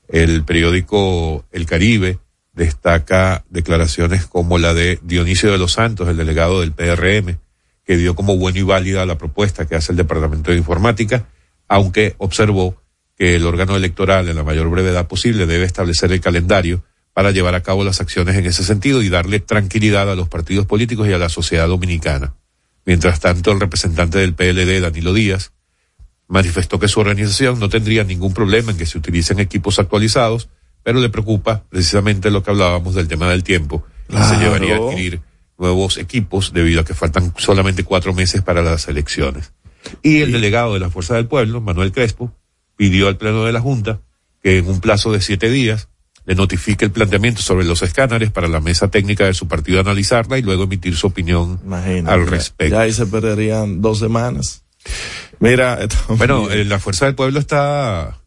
El 0.09 0.45
periódico 0.45 1.45
El 1.53 1.67
Caribe 1.67 2.19
destaca 2.53 3.45
declaraciones 3.51 4.27
como 4.27 4.59
la 4.59 4.75
de 4.75 4.99
Dionisio 5.03 5.53
de 5.53 5.59
los 5.59 5.73
Santos, 5.73 6.09
el 6.09 6.17
delegado 6.17 6.61
del 6.61 6.73
PRM, 6.73 7.39
que 7.85 7.97
dio 7.97 8.15
como 8.15 8.37
buena 8.37 8.59
y 8.59 8.63
válida 8.63 9.07
la 9.07 9.19
propuesta 9.19 9.67
que 9.67 9.77
hace 9.77 9.93
el 9.93 9.99
Departamento 9.99 10.51
de 10.51 10.57
Informática, 10.57 11.29
aunque 11.69 12.15
observó 12.19 12.81
que 13.17 13.37
el 13.37 13.47
órgano 13.47 13.77
electoral 13.77 14.29
en 14.29 14.37
la 14.37 14.45
mayor 14.45 14.69
brevedad 14.69 15.07
posible 15.07 15.47
debe 15.47 15.65
establecer 15.65 16.11
el 16.13 16.21
calendario 16.21 16.83
para 17.15 17.31
llevar 17.31 17.55
a 17.55 17.63
cabo 17.63 17.85
las 17.85 18.01
acciones 18.01 18.37
en 18.37 18.45
ese 18.45 18.65
sentido 18.65 19.01
y 19.01 19.09
darle 19.09 19.41
tranquilidad 19.41 20.11
a 20.11 20.17
los 20.17 20.29
partidos 20.29 20.67
políticos 20.67 21.09
y 21.09 21.13
a 21.13 21.19
la 21.19 21.29
sociedad 21.29 21.69
dominicana. 21.69 22.35
Mientras 22.85 23.21
tanto, 23.21 23.53
el 23.53 23.61
representante 23.61 24.19
del 24.19 24.35
PLD, 24.35 24.81
Danilo 24.83 25.15
Díaz, 25.15 25.53
manifestó 26.27 26.79
que 26.79 26.89
su 26.89 27.01
organización 27.01 27.61
no 27.61 27.69
tendría 27.69 28.05
ningún 28.05 28.35
problema 28.35 28.73
en 28.73 28.79
que 28.79 28.85
se 28.85 28.99
utilicen 28.99 29.39
equipos 29.39 29.79
actualizados, 29.79 30.49
pero 30.83 31.01
le 31.01 31.09
preocupa 31.09 31.63
precisamente 31.71 32.31
lo 32.31 32.43
que 32.43 32.51
hablábamos 32.51 32.95
del 32.95 33.09
tema 33.09 33.31
del 33.31 33.45
tiempo, 33.45 33.87
que 34.09 34.23
se 34.23 34.37
llevaría 34.37 34.75
a 34.75 34.79
adquirir 34.79 35.23
nuevos 35.57 35.97
equipos 35.99 36.53
debido 36.53 36.81
a 36.81 36.85
que 36.85 36.95
faltan 36.95 37.33
solamente 37.39 37.85
cuatro 37.85 38.13
meses 38.13 38.43
para 38.43 38.61
las 38.61 38.89
elecciones. 38.89 39.53
Y 40.03 40.21
el 40.21 40.33
delegado 40.33 40.75
de 40.75 40.81
la 40.81 40.91
Fuerza 40.91 41.15
del 41.15 41.27
Pueblo, 41.27 41.61
Manuel 41.61 41.93
Crespo, 41.93 42.35
pidió 42.77 43.07
al 43.07 43.17
Pleno 43.17 43.45
de 43.45 43.53
la 43.53 43.61
Junta 43.61 44.01
que 44.43 44.59
en 44.59 44.69
un 44.69 44.81
plazo 44.81 45.13
de 45.13 45.21
siete 45.21 45.49
días 45.49 45.89
le 46.27 46.35
notifique 46.35 46.85
el 46.85 46.91
planteamiento 46.91 47.43
sobre 47.43 47.65
los 47.65 47.83
escáneres 47.83 48.31
para 48.31 48.49
la 48.49 48.61
mesa 48.61 48.89
técnica 48.89 49.25
de 49.25 49.35
su 49.35 49.47
partido 49.47 49.81
analizarla 49.81 50.39
y 50.39 50.43
luego 50.43 50.65
emitir 50.65 50.97
su 50.97 51.09
opinión 51.09 51.61
al 52.07 52.27
respecto. 52.27 52.75
Ya 52.75 52.83
ahí 52.83 52.93
se 52.93 53.07
perderían 53.07 53.83
dos 53.83 53.99
semanas. 53.99 54.65
Mira, 55.39 55.79
bueno, 56.09 56.51
en 56.51 56.69
la 56.69 56.79
Fuerza 56.79 57.07
del 57.07 57.15
Pueblo 57.15 57.39
está 57.39 58.19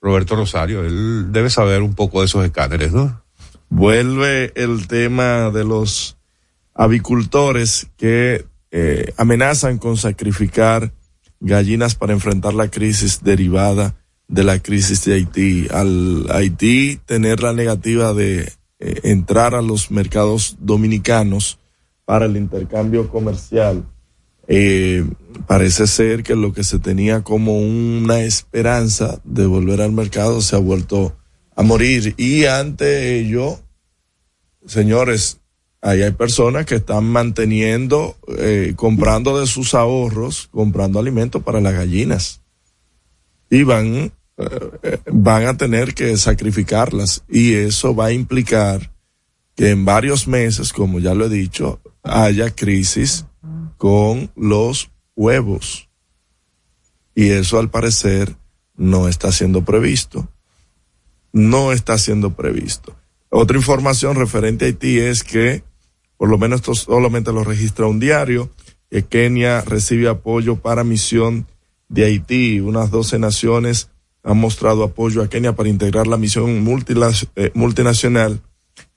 Roberto 0.00 0.36
Rosario, 0.36 0.84
él 0.84 1.32
debe 1.32 1.50
saber 1.50 1.82
un 1.82 1.94
poco 1.94 2.20
de 2.20 2.26
esos 2.26 2.44
escáneres, 2.44 2.92
¿no? 2.92 3.22
Vuelve 3.68 4.52
el 4.54 4.86
tema 4.86 5.50
de 5.50 5.64
los 5.64 6.16
avicultores 6.74 7.88
que 7.96 8.46
eh, 8.70 9.12
amenazan 9.16 9.78
con 9.78 9.96
sacrificar 9.96 10.92
gallinas 11.40 11.94
para 11.94 12.12
enfrentar 12.12 12.54
la 12.54 12.68
crisis 12.68 13.22
derivada 13.22 13.96
de 14.28 14.44
la 14.44 14.60
crisis 14.60 15.04
de 15.04 15.14
Haití. 15.14 15.66
Al 15.70 16.26
Haití 16.30 17.00
tener 17.04 17.42
la 17.42 17.52
negativa 17.52 18.14
de 18.14 18.52
eh, 18.78 19.00
entrar 19.04 19.54
a 19.54 19.62
los 19.62 19.90
mercados 19.90 20.56
dominicanos 20.60 21.58
para 22.04 22.26
el 22.26 22.36
intercambio 22.36 23.08
comercial, 23.08 23.84
eh, 24.46 25.04
parece 25.46 25.86
ser 25.86 26.22
que 26.22 26.36
lo 26.36 26.52
que 26.52 26.64
se 26.64 26.78
tenía 26.78 27.22
como 27.22 27.58
una 27.58 28.20
esperanza 28.20 29.20
de 29.24 29.46
volver 29.46 29.82
al 29.82 29.92
mercado 29.92 30.40
se 30.40 30.56
ha 30.56 30.60
vuelto 30.60 31.16
a 31.54 31.62
morir. 31.62 32.14
Y 32.16 32.44
ante 32.44 33.18
ello, 33.18 33.58
señores, 34.64 35.40
Ahí 35.80 36.02
hay 36.02 36.10
personas 36.10 36.66
que 36.66 36.76
están 36.76 37.04
manteniendo, 37.04 38.16
eh, 38.36 38.72
comprando 38.74 39.38
de 39.38 39.46
sus 39.46 39.74
ahorros, 39.74 40.48
comprando 40.50 40.98
alimentos 40.98 41.42
para 41.42 41.60
las 41.60 41.72
gallinas. 41.72 42.42
Y 43.48 43.62
van, 43.62 44.12
van 45.10 45.46
a 45.46 45.56
tener 45.56 45.94
que 45.94 46.16
sacrificarlas. 46.16 47.24
Y 47.28 47.54
eso 47.54 47.94
va 47.94 48.06
a 48.06 48.12
implicar 48.12 48.92
que 49.54 49.70
en 49.70 49.84
varios 49.84 50.28
meses, 50.28 50.72
como 50.72 51.00
ya 51.00 51.14
lo 51.14 51.26
he 51.26 51.28
dicho, 51.28 51.80
haya 52.02 52.50
crisis 52.54 53.26
con 53.76 54.30
los 54.36 54.90
huevos. 55.16 55.88
Y 57.14 57.30
eso 57.30 57.58
al 57.58 57.70
parecer 57.70 58.36
no 58.76 59.08
está 59.08 59.32
siendo 59.32 59.64
previsto. 59.64 60.28
No 61.32 61.72
está 61.72 61.98
siendo 61.98 62.34
previsto. 62.34 62.96
Otra 63.30 63.56
información 63.56 64.16
referente 64.16 64.64
a 64.64 64.68
Haití 64.68 64.98
es 64.98 65.22
que 65.24 65.62
por 66.18 66.28
lo 66.28 66.36
menos 66.36 66.60
esto 66.60 66.74
solamente 66.74 67.32
lo 67.32 67.44
registra 67.44 67.86
un 67.86 68.00
diario, 68.00 68.50
que 68.90 69.04
Kenia 69.04 69.60
recibe 69.62 70.08
apoyo 70.08 70.56
para 70.56 70.84
misión 70.84 71.46
de 71.88 72.04
Haití. 72.04 72.60
Unas 72.60 72.90
12 72.90 73.20
naciones 73.20 73.88
han 74.28 74.36
mostrado 74.36 74.84
apoyo 74.84 75.22
a 75.22 75.28
Kenia 75.28 75.54
para 75.56 75.70
integrar 75.70 76.06
la 76.06 76.18
misión 76.18 76.50
eh, 77.34 77.50
multinacional 77.54 78.42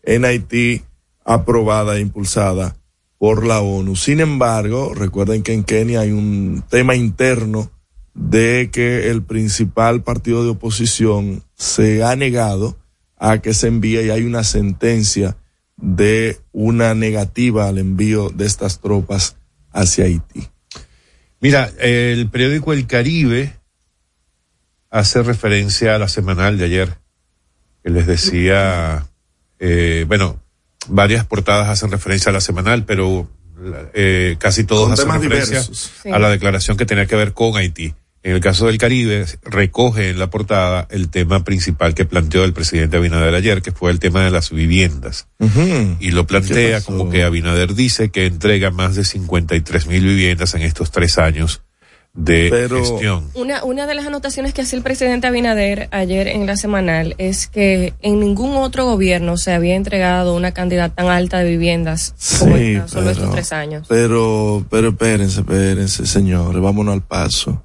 en 0.03 0.25
Haití, 0.25 0.81
aprobada 1.23 1.95
e 1.95 2.01
impulsada 2.01 2.75
por 3.17 3.45
la 3.45 3.61
ONU. 3.61 3.95
Sin 3.95 4.19
embargo, 4.19 4.93
recuerden 4.93 5.41
que 5.41 5.53
en 5.53 5.63
Kenia 5.63 6.01
hay 6.01 6.11
un 6.11 6.65
tema 6.69 6.95
interno 6.95 7.71
de 8.13 8.71
que 8.73 9.09
el 9.09 9.23
principal 9.23 10.03
partido 10.03 10.43
de 10.43 10.49
oposición 10.49 11.43
se 11.55 12.03
ha 12.03 12.13
negado 12.17 12.77
a 13.15 13.37
que 13.37 13.53
se 13.53 13.67
envíe 13.67 14.01
y 14.01 14.09
hay 14.09 14.25
una 14.25 14.43
sentencia 14.43 15.37
de 15.77 16.39
una 16.51 16.93
negativa 16.93 17.69
al 17.69 17.77
envío 17.77 18.31
de 18.31 18.45
estas 18.45 18.81
tropas 18.81 19.37
hacia 19.71 20.05
Haití. 20.05 20.49
Mira, 21.39 21.71
el 21.79 22.29
periódico 22.29 22.73
El 22.73 22.85
Caribe 22.85 23.60
hace 24.91 25.23
referencia 25.23 25.95
a 25.95 25.99
la 25.99 26.09
semanal 26.09 26.57
de 26.57 26.65
ayer, 26.65 26.97
que 27.83 27.89
les 27.89 28.05
decía, 28.05 29.07
eh, 29.59 30.05
bueno, 30.07 30.39
varias 30.87 31.25
portadas 31.25 31.69
hacen 31.69 31.89
referencia 31.89 32.29
a 32.29 32.33
la 32.33 32.41
semanal, 32.41 32.85
pero 32.85 33.27
eh, 33.93 34.35
casi 34.37 34.65
todos 34.65 34.91
hacen 34.91 35.11
referencia 35.11 35.63
a 36.13 36.19
la 36.19 36.29
declaración 36.29 36.77
que 36.77 36.85
tenía 36.85 37.05
que 37.05 37.15
ver 37.15 37.33
con 37.33 37.55
Haití. 37.55 37.95
En 38.23 38.33
el 38.33 38.39
caso 38.39 38.67
del 38.67 38.77
Caribe, 38.77 39.25
recoge 39.43 40.09
en 40.09 40.19
la 40.19 40.29
portada 40.29 40.87
el 40.91 41.09
tema 41.09 41.43
principal 41.43 41.95
que 41.95 42.05
planteó 42.05 42.43
el 42.43 42.53
presidente 42.53 42.97
Abinader 42.97 43.33
ayer, 43.33 43.63
que 43.63 43.71
fue 43.71 43.89
el 43.89 43.97
tema 43.97 44.23
de 44.23 44.29
las 44.29 44.51
viviendas. 44.51 45.27
Y 45.99 46.11
lo 46.11 46.27
plantea 46.27 46.81
como 46.81 47.09
que 47.09 47.23
Abinader 47.23 47.73
dice 47.73 48.11
que 48.11 48.27
entrega 48.27 48.69
más 48.69 48.95
de 48.95 49.05
53 49.05 49.87
mil 49.87 50.03
viviendas 50.03 50.53
en 50.53 50.61
estos 50.61 50.91
tres 50.91 51.17
años 51.17 51.63
de 52.13 52.67
gestión. 52.69 53.29
Una, 53.33 53.63
una 53.63 53.87
de 53.87 53.95
las 53.95 54.05
anotaciones 54.05 54.53
que 54.53 54.61
hacía 54.61 54.77
el 54.77 54.83
presidente 54.83 55.27
Abinader 55.27 55.87
ayer 55.91 56.27
en 56.27 56.45
la 56.45 56.57
semanal 56.57 57.15
es 57.17 57.47
que 57.47 57.93
en 58.01 58.19
ningún 58.19 58.57
otro 58.57 58.85
gobierno 58.85 59.37
se 59.37 59.53
había 59.53 59.75
entregado 59.75 60.35
una 60.35 60.53
cantidad 60.53 60.91
tan 60.91 61.07
alta 61.07 61.39
de 61.39 61.49
viviendas 61.49 62.13
como 62.39 62.87
solo 62.87 63.09
estos 63.09 63.31
tres 63.31 63.53
años. 63.53 63.87
Pero, 63.87 64.65
pero 64.69 64.89
espérense, 64.89 65.39
espérense, 65.39 66.05
señores, 66.05 66.61
vámonos 66.61 66.93
al 66.93 67.01
paso. 67.01 67.63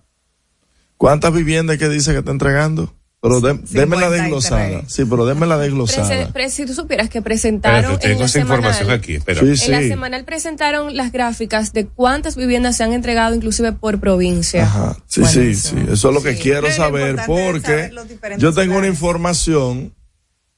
¿Cuántas 0.97 1.33
viviendas 1.33 1.77
que 1.77 1.89
dice 1.89 2.13
que 2.13 2.19
está 2.19 2.31
entregando? 2.31 2.93
Pero 3.21 3.41
de, 3.41 3.59
déme 3.71 3.97
la 3.97 4.11
desglosada. 4.11 4.83
Sí, 4.87 5.05
pero 5.05 5.27
déme 5.27 5.47
la 5.47 5.59
desglosada. 5.59 6.31
si 6.49 6.67
tú 6.67 6.75
supieras 6.75 7.09
que 7.09 7.23
presentaron. 7.23 7.99
tengo 7.99 8.25
esa 8.25 8.41
información 8.41 8.91
aquí, 8.91 9.15
espera. 9.15 9.41
En 9.41 9.49
la 9.49 9.81
semanal 9.81 10.25
presentaron 10.25 10.97
las 10.97 11.13
gráficas 11.13 11.73
de 11.73 11.87
cuántas 11.87 12.37
viviendas 12.37 12.77
se 12.77 12.85
han 12.85 12.93
entregado, 12.93 13.35
inclusive 13.35 13.73
por 13.73 13.99
provincia. 14.01 14.65
Ajá. 14.65 14.97
Sí, 15.07 15.25
sí, 15.25 15.55
sí. 15.55 15.77
Eso 15.91 16.09
es 16.09 16.15
lo 16.15 16.23
que 16.23 16.37
quiero 16.37 16.71
saber, 16.71 17.17
porque 17.27 17.91
yo 18.39 18.53
tengo 18.53 18.77
una 18.79 18.87
información, 18.87 19.95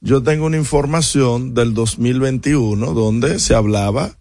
yo 0.01 0.21
tengo 0.21 0.45
una 0.45 0.57
información 0.57 1.53
del 1.53 1.73
2021 1.73 2.93
donde 2.93 3.39
se 3.39 3.55
hablaba 3.55 4.17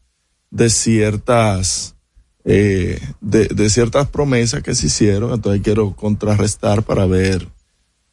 de 0.51 0.71
ciertas 0.71 1.97
eh, 2.45 2.99
de, 3.21 3.69
ciertas 3.69 4.09
promesas 4.09 4.63
que 4.63 4.75
se 4.75 4.87
hicieron, 4.87 5.35
entonces 5.35 5.61
quiero 5.63 5.95
contrarrestar 5.95 6.83
para 6.83 7.05
ver 7.05 7.47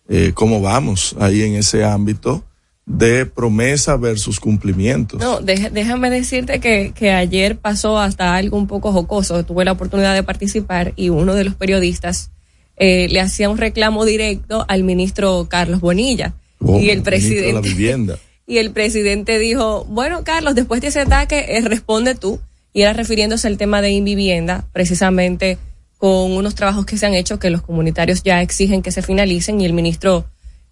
eh, 0.07 0.31
cómo 0.33 0.61
vamos 0.61 1.15
ahí 1.19 1.41
en 1.43 1.55
ese 1.55 1.83
ámbito 1.83 2.43
de 2.85 3.25
promesa 3.25 3.97
versus 3.97 4.39
cumplimientos. 4.39 5.19
No, 5.19 5.39
déjame 5.41 6.09
decirte 6.09 6.59
que, 6.59 6.91
que 6.93 7.11
ayer 7.11 7.57
pasó 7.57 7.97
hasta 7.97 8.35
algo 8.35 8.57
un 8.57 8.67
poco 8.67 8.91
jocoso. 8.91 9.43
Tuve 9.43 9.65
la 9.65 9.71
oportunidad 9.71 10.13
de 10.13 10.21
participar 10.21 10.93
y 10.95 11.09
uno 11.09 11.33
de 11.33 11.45
los 11.45 11.55
periodistas 11.55 12.29
eh, 12.77 13.07
le 13.09 13.21
hacía 13.21 13.49
un 13.49 13.57
reclamo 13.57 14.05
directo 14.05 14.65
al 14.67 14.83
ministro 14.83 15.47
Carlos 15.49 15.79
Bonilla. 15.79 16.35
Oh, 16.59 16.79
y 16.79 16.89
el 16.91 17.01
presidente. 17.01 17.53
la 17.53 17.61
vivienda. 17.61 18.19
y 18.45 18.59
el 18.59 18.71
presidente 18.71 19.39
dijo, 19.39 19.85
bueno, 19.85 20.23
Carlos, 20.23 20.53
después 20.55 20.81
de 20.81 20.87
ese 20.87 20.99
ataque, 21.01 21.59
responde 21.63 22.15
tú 22.15 22.39
y 22.71 22.81
era 22.81 22.93
refiriéndose 22.93 23.47
al 23.47 23.57
tema 23.57 23.81
de 23.81 23.91
invivienda, 23.91 24.67
precisamente 24.73 25.57
con 26.05 26.33
unos 26.33 26.53
trabajos 26.53 26.85
que 26.85 26.99
se 26.99 27.07
han 27.07 27.15
hecho 27.15 27.39
que 27.39 27.49
los 27.49 27.63
comunitarios 27.63 28.21
ya 28.21 28.39
exigen 28.43 28.83
que 28.83 28.91
se 28.91 29.01
finalicen 29.01 29.59
y 29.59 29.65
el 29.65 29.73
ministro 29.73 30.27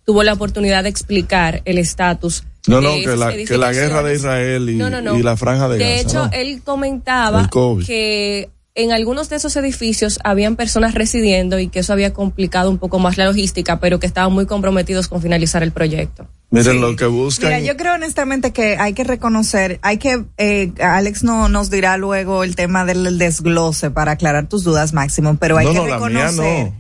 tuvo 0.06 0.22
la 0.22 0.32
oportunidad 0.32 0.84
de 0.84 0.90
explicar 0.90 1.64
el 1.66 1.80
estatus. 1.80 2.44
No, 2.68 2.82
no, 2.82 2.92
que 2.92 3.16
la, 3.18 3.34
que 3.34 3.58
la, 3.58 3.72
guerra 3.72 4.04
de 4.04 4.14
Israel 4.14 4.70
y, 4.70 4.74
y 4.74 5.24
la 5.24 5.36
franja 5.36 5.68
de, 5.70 5.80
Gaza. 5.80 5.90
De 5.90 6.00
hecho, 6.00 6.30
él 6.34 6.62
comentaba 6.64 7.50
que 7.84 8.52
en 8.76 8.92
algunos 8.92 9.28
de 9.30 9.38
esos 9.38 9.56
edificios 9.56 10.20
habían 10.24 10.56
personas 10.56 10.94
residiendo 10.94 11.58
y 11.58 11.68
que 11.68 11.80
eso 11.80 11.94
había 11.94 12.14
complicado 12.14 12.70
un 12.70 12.78
poco 12.78 13.00
más 13.00 13.18
la 13.18 13.26
logística, 13.26 13.80
pero 13.80 14.00
que 14.00 14.06
estaban 14.06 14.34
muy 14.34 14.46
comprometidos 14.46 15.08
con 15.08 15.20
finalizar 15.20 15.64
el 15.64 15.72
proyecto. 15.72 16.28
Miren 16.54 16.82
lo 16.82 16.96
que 16.96 17.06
buscan. 17.06 17.50
Mira, 17.50 17.60
yo 17.60 17.76
creo 17.76 17.96
honestamente 17.96 18.54
que 18.54 18.78
hay 18.78 18.94
que 18.94 19.04
reconocer, 19.04 19.80
hay 19.82 19.98
que, 19.98 20.24
eh, 20.38 20.72
Alex 20.80 21.24
no 21.24 21.50
nos 21.50 21.72
dirá 21.72 21.98
luego 21.98 22.44
el 22.44 22.56
tema 22.56 22.86
del 22.86 23.18
desglose 23.18 23.90
para 23.90 24.14
aclarar 24.14 24.48
tus 24.48 24.64
dudas, 24.64 24.94
Máximo, 24.94 25.36
pero 25.40 25.58
hay 25.58 25.72
que 25.72 25.80
reconocer. 25.80 26.74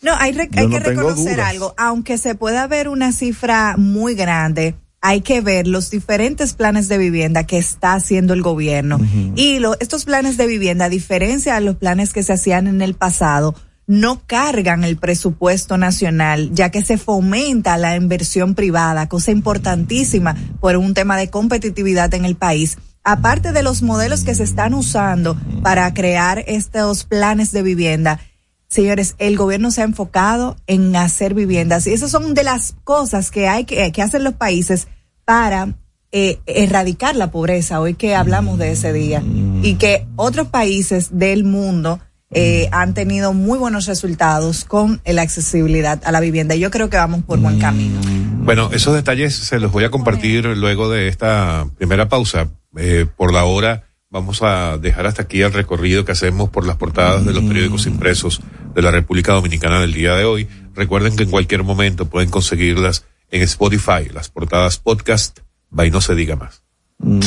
no. 0.00 0.14
hay, 0.14 0.38
hay 0.38 0.68
que 0.68 0.78
reconocer 0.78 1.40
algo, 1.40 1.74
aunque 1.76 2.18
se 2.18 2.36
pueda 2.36 2.66
ver 2.68 2.88
una 2.88 3.10
cifra 3.10 3.74
muy 3.76 4.14
grande 4.14 4.76
hay 5.02 5.20
que 5.20 5.40
ver 5.40 5.68
los 5.68 5.90
diferentes 5.90 6.54
planes 6.54 6.88
de 6.88 6.98
vivienda 6.98 7.44
que 7.44 7.58
está 7.58 7.94
haciendo 7.94 8.34
el 8.34 8.42
gobierno. 8.42 8.98
Y 9.36 9.60
lo, 9.60 9.78
estos 9.78 10.04
planes 10.04 10.36
de 10.36 10.48
vivienda, 10.48 10.86
a 10.86 10.88
diferencia 10.88 11.54
de 11.54 11.60
los 11.60 11.76
planes 11.76 12.12
que 12.12 12.24
se 12.24 12.32
hacían 12.32 12.66
en 12.66 12.82
el 12.82 12.94
pasado, 12.94 13.54
no 13.86 14.22
cargan 14.26 14.84
el 14.84 14.96
presupuesto 14.96 15.78
nacional, 15.78 16.50
ya 16.52 16.70
que 16.70 16.82
se 16.82 16.98
fomenta 16.98 17.76
la 17.76 17.96
inversión 17.96 18.54
privada, 18.54 19.08
cosa 19.08 19.30
importantísima 19.30 20.34
por 20.60 20.76
un 20.76 20.94
tema 20.94 21.16
de 21.16 21.30
competitividad 21.30 22.12
en 22.14 22.24
el 22.24 22.36
país. 22.36 22.78
Aparte 23.04 23.52
de 23.52 23.62
los 23.62 23.82
modelos 23.82 24.24
que 24.24 24.34
se 24.34 24.42
están 24.42 24.74
usando 24.74 25.36
para 25.62 25.92
crear 25.94 26.42
estos 26.48 27.04
planes 27.04 27.52
de 27.52 27.62
vivienda, 27.62 28.18
señores, 28.66 29.14
el 29.18 29.36
gobierno 29.36 29.70
se 29.70 29.82
ha 29.82 29.84
enfocado 29.84 30.56
en 30.66 30.96
hacer 30.96 31.34
viviendas 31.34 31.86
y 31.86 31.92
esas 31.92 32.10
son 32.10 32.34
de 32.34 32.42
las 32.42 32.74
cosas 32.82 33.30
que 33.30 33.46
hay 33.46 33.64
que, 33.64 33.92
que 33.92 34.02
hacen 34.02 34.24
los 34.24 34.34
países 34.34 34.88
para 35.24 35.74
eh, 36.10 36.40
erradicar 36.46 37.14
la 37.14 37.30
pobreza, 37.30 37.80
hoy 37.80 37.94
que 37.94 38.16
hablamos 38.16 38.58
de 38.58 38.72
ese 38.72 38.92
día, 38.92 39.22
y 39.62 39.74
que 39.74 40.06
otros 40.16 40.48
países 40.48 41.18
del 41.18 41.44
mundo 41.44 42.00
eh, 42.38 42.68
han 42.70 42.92
tenido 42.92 43.32
muy 43.32 43.58
buenos 43.58 43.86
resultados 43.86 44.66
con 44.66 45.00
la 45.06 45.22
accesibilidad 45.22 46.02
a 46.04 46.12
la 46.12 46.20
vivienda. 46.20 46.54
Y 46.54 46.60
yo 46.60 46.70
creo 46.70 46.90
que 46.90 46.98
vamos 46.98 47.24
por 47.24 47.38
buen 47.38 47.58
camino. 47.58 47.98
Bueno, 48.44 48.68
esos 48.72 48.94
detalles 48.94 49.34
se 49.34 49.58
los 49.58 49.72
voy 49.72 49.84
a 49.84 49.90
compartir 49.90 50.44
luego 50.44 50.90
de 50.90 51.08
esta 51.08 51.66
primera 51.78 52.10
pausa. 52.10 52.48
Eh, 52.76 53.06
por 53.16 53.32
la 53.32 53.44
hora 53.44 53.84
vamos 54.10 54.42
a 54.42 54.76
dejar 54.76 55.06
hasta 55.06 55.22
aquí 55.22 55.40
el 55.40 55.52
recorrido 55.54 56.04
que 56.04 56.12
hacemos 56.12 56.50
por 56.50 56.66
las 56.66 56.76
portadas 56.76 57.24
de 57.24 57.32
los 57.32 57.42
periódicos 57.44 57.86
impresos 57.86 58.42
de 58.74 58.82
la 58.82 58.90
República 58.90 59.32
Dominicana 59.32 59.80
del 59.80 59.94
día 59.94 60.14
de 60.14 60.24
hoy. 60.24 60.46
Recuerden 60.74 61.16
que 61.16 61.22
en 61.22 61.30
cualquier 61.30 61.64
momento 61.64 62.04
pueden 62.04 62.28
conseguirlas 62.28 63.06
en 63.30 63.42
Spotify, 63.42 64.10
las 64.12 64.28
portadas 64.28 64.76
podcast, 64.76 65.38
by 65.70 65.90
No 65.90 66.02
Se 66.02 66.14
Diga 66.14 66.36
Más. 66.36 66.62
Mm. 66.98 67.20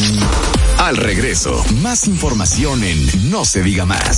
Al 0.78 0.98
regreso, 0.98 1.64
más 1.82 2.08
información 2.08 2.84
en 2.84 3.32
No 3.32 3.44
Se 3.44 3.64
Diga 3.64 3.86
Más. 3.86 4.18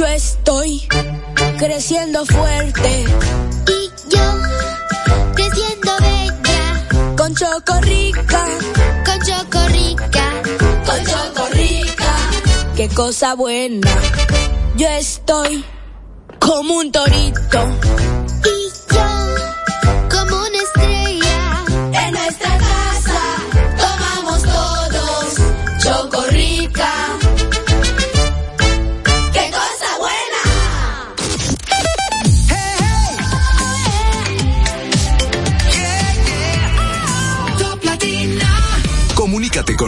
Yo 0.00 0.06
estoy 0.06 0.88
creciendo 1.58 2.24
fuerte. 2.24 3.04
Y 3.68 3.90
yo 4.08 4.22
creciendo 5.34 5.92
bella. 6.00 7.14
Con 7.18 7.34
Chocorrica. 7.34 8.46
Con 9.04 9.18
Chocorrica. 9.20 10.42
Con 10.86 11.04
Chocorrica. 11.04 12.14
Qué 12.76 12.88
cosa 12.88 13.34
buena. 13.34 13.90
Yo 14.76 14.88
estoy 14.88 15.62
como 16.38 16.78
un 16.78 16.90
torito. 16.90 17.60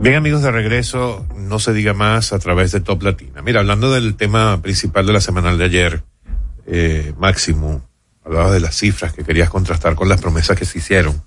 Bien 0.00 0.14
amigos 0.14 0.42
de 0.42 0.50
regreso, 0.50 1.26
no 1.36 1.58
se 1.58 1.74
diga 1.74 1.92
más 1.92 2.32
a 2.32 2.38
través 2.38 2.72
de 2.72 2.80
Top 2.80 3.02
Latina. 3.02 3.42
Mira, 3.42 3.60
hablando 3.60 3.92
del 3.92 4.14
tema 4.14 4.62
principal 4.62 5.04
de 5.04 5.12
la 5.12 5.20
semanal 5.20 5.58
de 5.58 5.64
ayer, 5.64 6.02
eh, 6.66 7.12
Máximo, 7.18 7.82
hablabas 8.24 8.52
de 8.52 8.60
las 8.60 8.76
cifras 8.76 9.12
que 9.12 9.24
querías 9.24 9.50
contrastar 9.50 9.96
con 9.96 10.08
las 10.08 10.20
promesas 10.20 10.58
que 10.58 10.64
se 10.64 10.78
hicieron. 10.78 11.22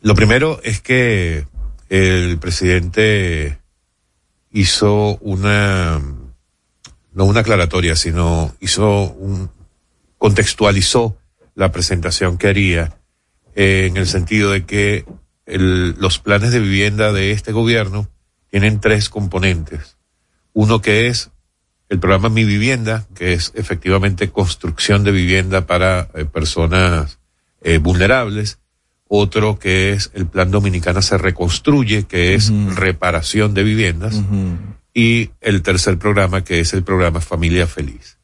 Lo 0.00 0.14
primero 0.14 0.60
es 0.62 0.80
que 0.80 1.46
el 1.94 2.38
presidente 2.38 3.60
hizo 4.50 5.16
una, 5.18 6.02
no 7.12 7.24
una 7.24 7.40
aclaratoria, 7.40 7.94
sino 7.94 8.52
hizo 8.60 9.16
contextualizó 10.18 11.16
la 11.54 11.70
presentación 11.70 12.36
que 12.36 12.48
haría 12.48 12.98
eh, 13.54 13.86
en 13.88 13.96
el 13.96 14.08
sentido 14.08 14.50
de 14.50 14.64
que 14.64 15.04
los 15.46 16.18
planes 16.18 16.50
de 16.50 16.58
vivienda 16.58 17.12
de 17.12 17.30
este 17.30 17.52
gobierno 17.52 18.08
tienen 18.50 18.80
tres 18.80 19.08
componentes. 19.08 19.96
Uno 20.52 20.80
que 20.80 21.06
es 21.06 21.30
el 21.88 22.00
programa 22.00 22.28
Mi 22.28 22.44
Vivienda, 22.44 23.06
que 23.14 23.34
es 23.34 23.52
efectivamente 23.54 24.30
construcción 24.30 25.04
de 25.04 25.12
vivienda 25.12 25.66
para 25.66 26.08
eh, 26.14 26.24
personas 26.24 27.20
eh, 27.62 27.78
vulnerables. 27.78 28.58
Otro 29.16 29.60
que 29.60 29.92
es 29.92 30.10
el 30.14 30.26
Plan 30.26 30.50
Dominicana 30.50 31.00
se 31.00 31.16
reconstruye, 31.18 32.02
que 32.02 32.34
es 32.34 32.52
reparación 32.74 33.54
de 33.54 33.62
viviendas. 33.62 34.20
Y 34.92 35.30
el 35.40 35.62
tercer 35.62 35.98
programa, 35.98 36.42
que 36.42 36.58
es 36.58 36.72
el 36.72 36.82
programa 36.82 37.20
Familia 37.20 37.68
Feliz. 37.68 38.18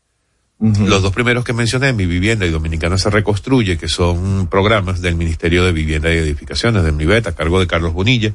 Los 0.59 1.01
dos 1.03 1.13
primeros 1.13 1.45
que 1.45 1.53
mencioné, 1.53 1.93
Mi 1.93 2.07
Vivienda 2.07 2.45
y 2.45 2.51
Dominicana 2.51 2.99
se 2.99 3.09
reconstruye, 3.09 3.79
que 3.79 3.87
son 3.89 4.49
programas 4.49 5.01
del 5.01 5.15
Ministerio 5.15 5.65
de 5.65 5.73
Vivienda 5.73 6.13
y 6.13 6.19
Edificaciones, 6.19 6.83
del 6.83 6.93
MIBET, 6.95 7.29
a 7.29 7.37
cargo 7.37 7.61
de 7.61 7.67
Carlos 7.69 7.93
Bonilla. 7.93 8.35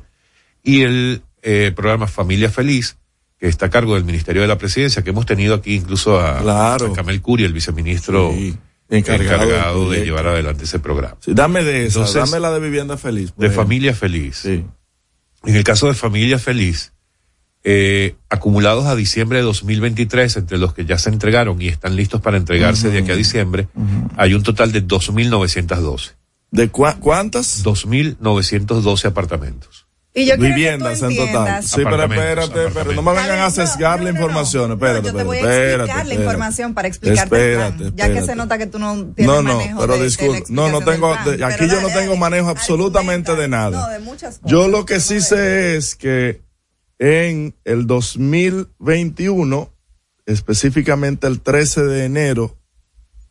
Y 0.63 0.81
el 0.81 1.21
eh, 1.43 1.73
programa 1.75 2.07
Familia 2.07 2.49
Feliz, 2.49 2.97
que 3.37 3.47
está 3.47 3.65
a 3.65 3.69
cargo 3.69 3.95
del 3.95 4.05
Ministerio 4.05 4.41
de 4.41 4.47
la 4.47 4.57
Presidencia, 4.57 5.03
que 5.03 5.09
hemos 5.11 5.25
tenido 5.25 5.55
aquí 5.55 5.75
incluso 5.75 6.19
a, 6.19 6.39
Claro. 6.39 6.87
a 6.87 6.93
Camel 6.93 7.21
Curi, 7.21 7.43
el 7.43 7.53
viceministro 7.53 8.31
Sí, 8.33 8.55
encargado, 8.89 9.89
de 9.89 10.03
llevar 10.05 10.27
adelante 10.27 10.63
ese 10.65 10.79
programa. 10.79 11.17
Sí, 11.19 11.33
dame 11.33 11.63
de 11.63 11.87
Entonces, 11.87 12.15
dame 12.15 12.39
la 12.39 12.51
de 12.51 12.59
vivienda 12.59 12.97
feliz. 12.97 13.33
De 13.35 13.47
ejemplo. 13.47 13.63
Familia 13.63 13.93
Feliz. 13.95 14.37
Sí. 14.37 14.63
En 15.43 15.55
el 15.55 15.63
caso 15.63 15.87
de 15.87 15.93
Familia 15.93 16.39
Feliz, 16.39 16.93
eh, 17.63 18.15
acumulados 18.29 18.85
a 18.85 18.95
diciembre 18.95 19.39
de 19.39 19.43
2023, 19.43 20.37
entre 20.37 20.57
los 20.59 20.73
que 20.73 20.85
ya 20.85 20.97
se 20.99 21.09
entregaron 21.09 21.61
y 21.61 21.67
están 21.67 21.95
listos 21.95 22.21
para 22.21 22.37
entregarse 22.37 22.89
de 22.89 22.99
aquí 22.99 23.11
a 23.11 23.15
diciembre, 23.15 23.67
hay 24.17 24.33
un 24.35 24.43
total 24.43 24.71
de 24.71 24.81
2.912. 24.85 26.13
¿De 26.51 26.71
cua- 26.71 26.99
cuántas? 26.99 27.63
2.912 27.63 29.05
apartamentos. 29.05 29.84
Y 30.17 30.25
yo 30.25 30.37
quiero 30.37 30.55
Viviendas 30.55 31.01
que 31.01 31.05
tú 31.07 31.21
en 31.23 31.27
total. 31.33 31.63
Sí, 31.63 31.81
pero 31.83 32.03
espérate, 32.03 32.59
pero 32.73 32.93
no 32.93 33.01
me 33.01 33.11
vengan 33.11 33.39
a 33.39 33.43
no, 33.43 33.51
sesgar 33.51 33.99
no, 33.99 34.05
la 34.05 34.11
no, 34.11 34.17
no. 34.17 34.25
información. 34.25 34.71
Espérate, 34.71 35.01
No, 35.01 35.07
yo 35.09 35.13
te 35.17 35.23
voy 35.25 35.37
a 35.37 35.39
espérate, 35.41 35.65
explicar 35.65 35.71
espérate, 35.75 35.87
la 35.87 36.01
espérate. 36.03 36.23
información 36.23 36.73
para 36.73 36.87
explicarte 36.87 37.35
el 37.35 37.41
Espérate, 37.51 37.77
plan, 37.77 37.89
ya 37.97 38.05
que 38.05 38.11
espérate. 38.11 38.25
se 38.25 38.35
nota 38.37 38.57
que 38.57 38.67
tú 38.67 38.79
no 38.79 38.93
tienes 39.13 39.25
No, 39.35 39.41
no, 39.41 39.57
manejo 39.57 39.79
pero 39.81 39.93
de- 39.93 39.99
de 39.99 40.05
disculpe, 40.05 40.39
la 40.39 40.45
no, 40.55 40.69
no 40.69 40.79
tengo, 40.85 41.09
del 41.09 41.17
plan. 41.23 41.37
de- 41.37 41.45
aquí 41.45 41.67
yo 41.69 41.81
no 41.81 41.87
tengo 41.89 42.15
manejo 42.15 42.47
absolutamente 42.49 43.35
de 43.35 43.47
nada. 43.49 43.81
No, 43.81 43.89
de 43.89 43.99
muchas 43.99 44.37
cosas. 44.39 44.49
Yo 44.49 44.69
lo 44.69 44.85
que 44.85 45.01
sí 45.01 45.19
sé 45.19 45.75
es 45.75 45.95
que 45.95 46.41
en 46.97 47.53
el 47.65 47.85
2021, 47.85 49.69
específicamente 50.25 51.27
el 51.27 51.41
13 51.41 51.83
de 51.83 52.05
enero, 52.05 52.57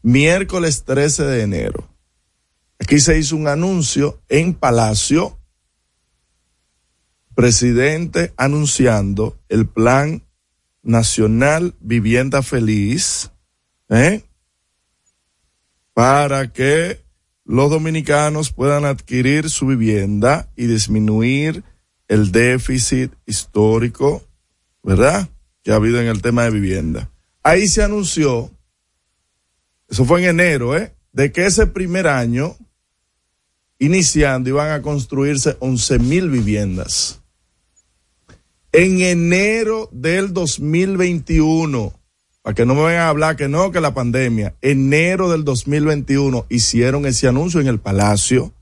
miércoles 0.02 0.84
13 0.84 1.24
de 1.24 1.42
enero, 1.42 1.88
aquí 2.78 3.00
se 3.00 3.18
hizo 3.18 3.36
un 3.36 3.48
anuncio 3.48 4.20
en 4.28 4.52
Palacio, 4.54 5.38
presidente 7.34 8.32
anunciando 8.36 9.38
el 9.48 9.66
Plan 9.66 10.22
Nacional 10.82 11.74
Vivienda 11.80 12.42
Feliz, 12.42 13.30
¿eh? 13.88 14.22
para 15.94 16.52
que 16.52 17.02
los 17.44 17.70
dominicanos 17.70 18.52
puedan 18.52 18.84
adquirir 18.84 19.50
su 19.50 19.66
vivienda 19.66 20.50
y 20.56 20.66
disminuir 20.66 21.62
el 22.08 22.32
déficit 22.32 23.12
histórico, 23.26 24.22
¿verdad? 24.82 25.28
Que 25.62 25.72
ha 25.72 25.76
habido 25.76 26.00
en 26.00 26.08
el 26.08 26.22
tema 26.22 26.44
de 26.44 26.50
vivienda. 26.50 27.10
Ahí 27.42 27.68
se 27.68 27.82
anunció, 27.82 28.50
eso 29.88 30.04
fue 30.04 30.20
en 30.20 30.28
enero, 30.28 30.76
¿eh? 30.76 30.94
De 31.12 31.32
que 31.32 31.46
ese 31.46 31.66
primer 31.66 32.06
año, 32.06 32.56
iniciando, 33.78 34.48
iban 34.48 34.72
a 34.72 34.82
construirse 34.82 35.56
11 35.60 35.98
mil 36.00 36.30
viviendas. 36.30 37.23
En 38.76 39.00
enero 39.02 39.88
del 39.92 40.32
2021, 40.32 41.92
para 42.42 42.54
que 42.54 42.66
no 42.66 42.74
me 42.74 42.82
vayan 42.82 43.02
a 43.02 43.08
hablar 43.08 43.36
que 43.36 43.46
no, 43.46 43.70
que 43.70 43.80
la 43.80 43.94
pandemia, 43.94 44.56
enero 44.62 45.30
del 45.30 45.44
2021 45.44 46.46
hicieron 46.48 47.06
ese 47.06 47.28
anuncio 47.28 47.60
en 47.60 47.68
el 47.68 47.78
Palacio 47.78 48.52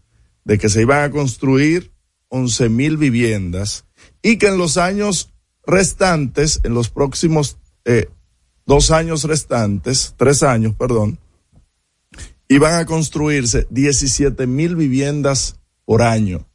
de 0.44 0.58
que 0.58 0.68
se 0.68 0.82
iban 0.82 1.02
a 1.02 1.10
construir 1.10 1.92
11 2.28 2.68
mil 2.68 2.98
viviendas 2.98 3.86
y 4.20 4.36
que 4.36 4.48
en 4.48 4.58
los 4.58 4.76
años 4.76 5.32
restantes, 5.66 6.60
en 6.62 6.74
los 6.74 6.90
próximos 6.90 7.56
eh, 7.86 8.10
dos 8.66 8.90
años 8.90 9.24
restantes, 9.24 10.12
tres 10.18 10.42
años, 10.42 10.74
perdón, 10.74 11.20
iban 12.48 12.74
a 12.74 12.84
construirse 12.84 13.66
17 13.70 14.46
mil 14.46 14.76
viviendas 14.76 15.58
por 15.86 16.02
año 16.02 16.46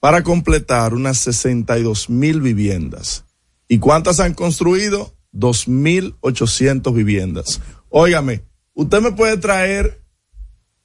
para 0.00 0.22
completar 0.24 0.94
unas 0.94 1.18
62 1.18 2.10
mil 2.10 2.40
viviendas. 2.40 3.24
¿Y 3.68 3.78
cuántas 3.78 4.18
han 4.18 4.34
construido? 4.34 5.14
2.800 5.32 6.92
viviendas. 6.92 7.60
Óigame, 7.88 8.42
usted 8.74 9.00
me 9.00 9.12
puede 9.12 9.36
traer 9.36 10.02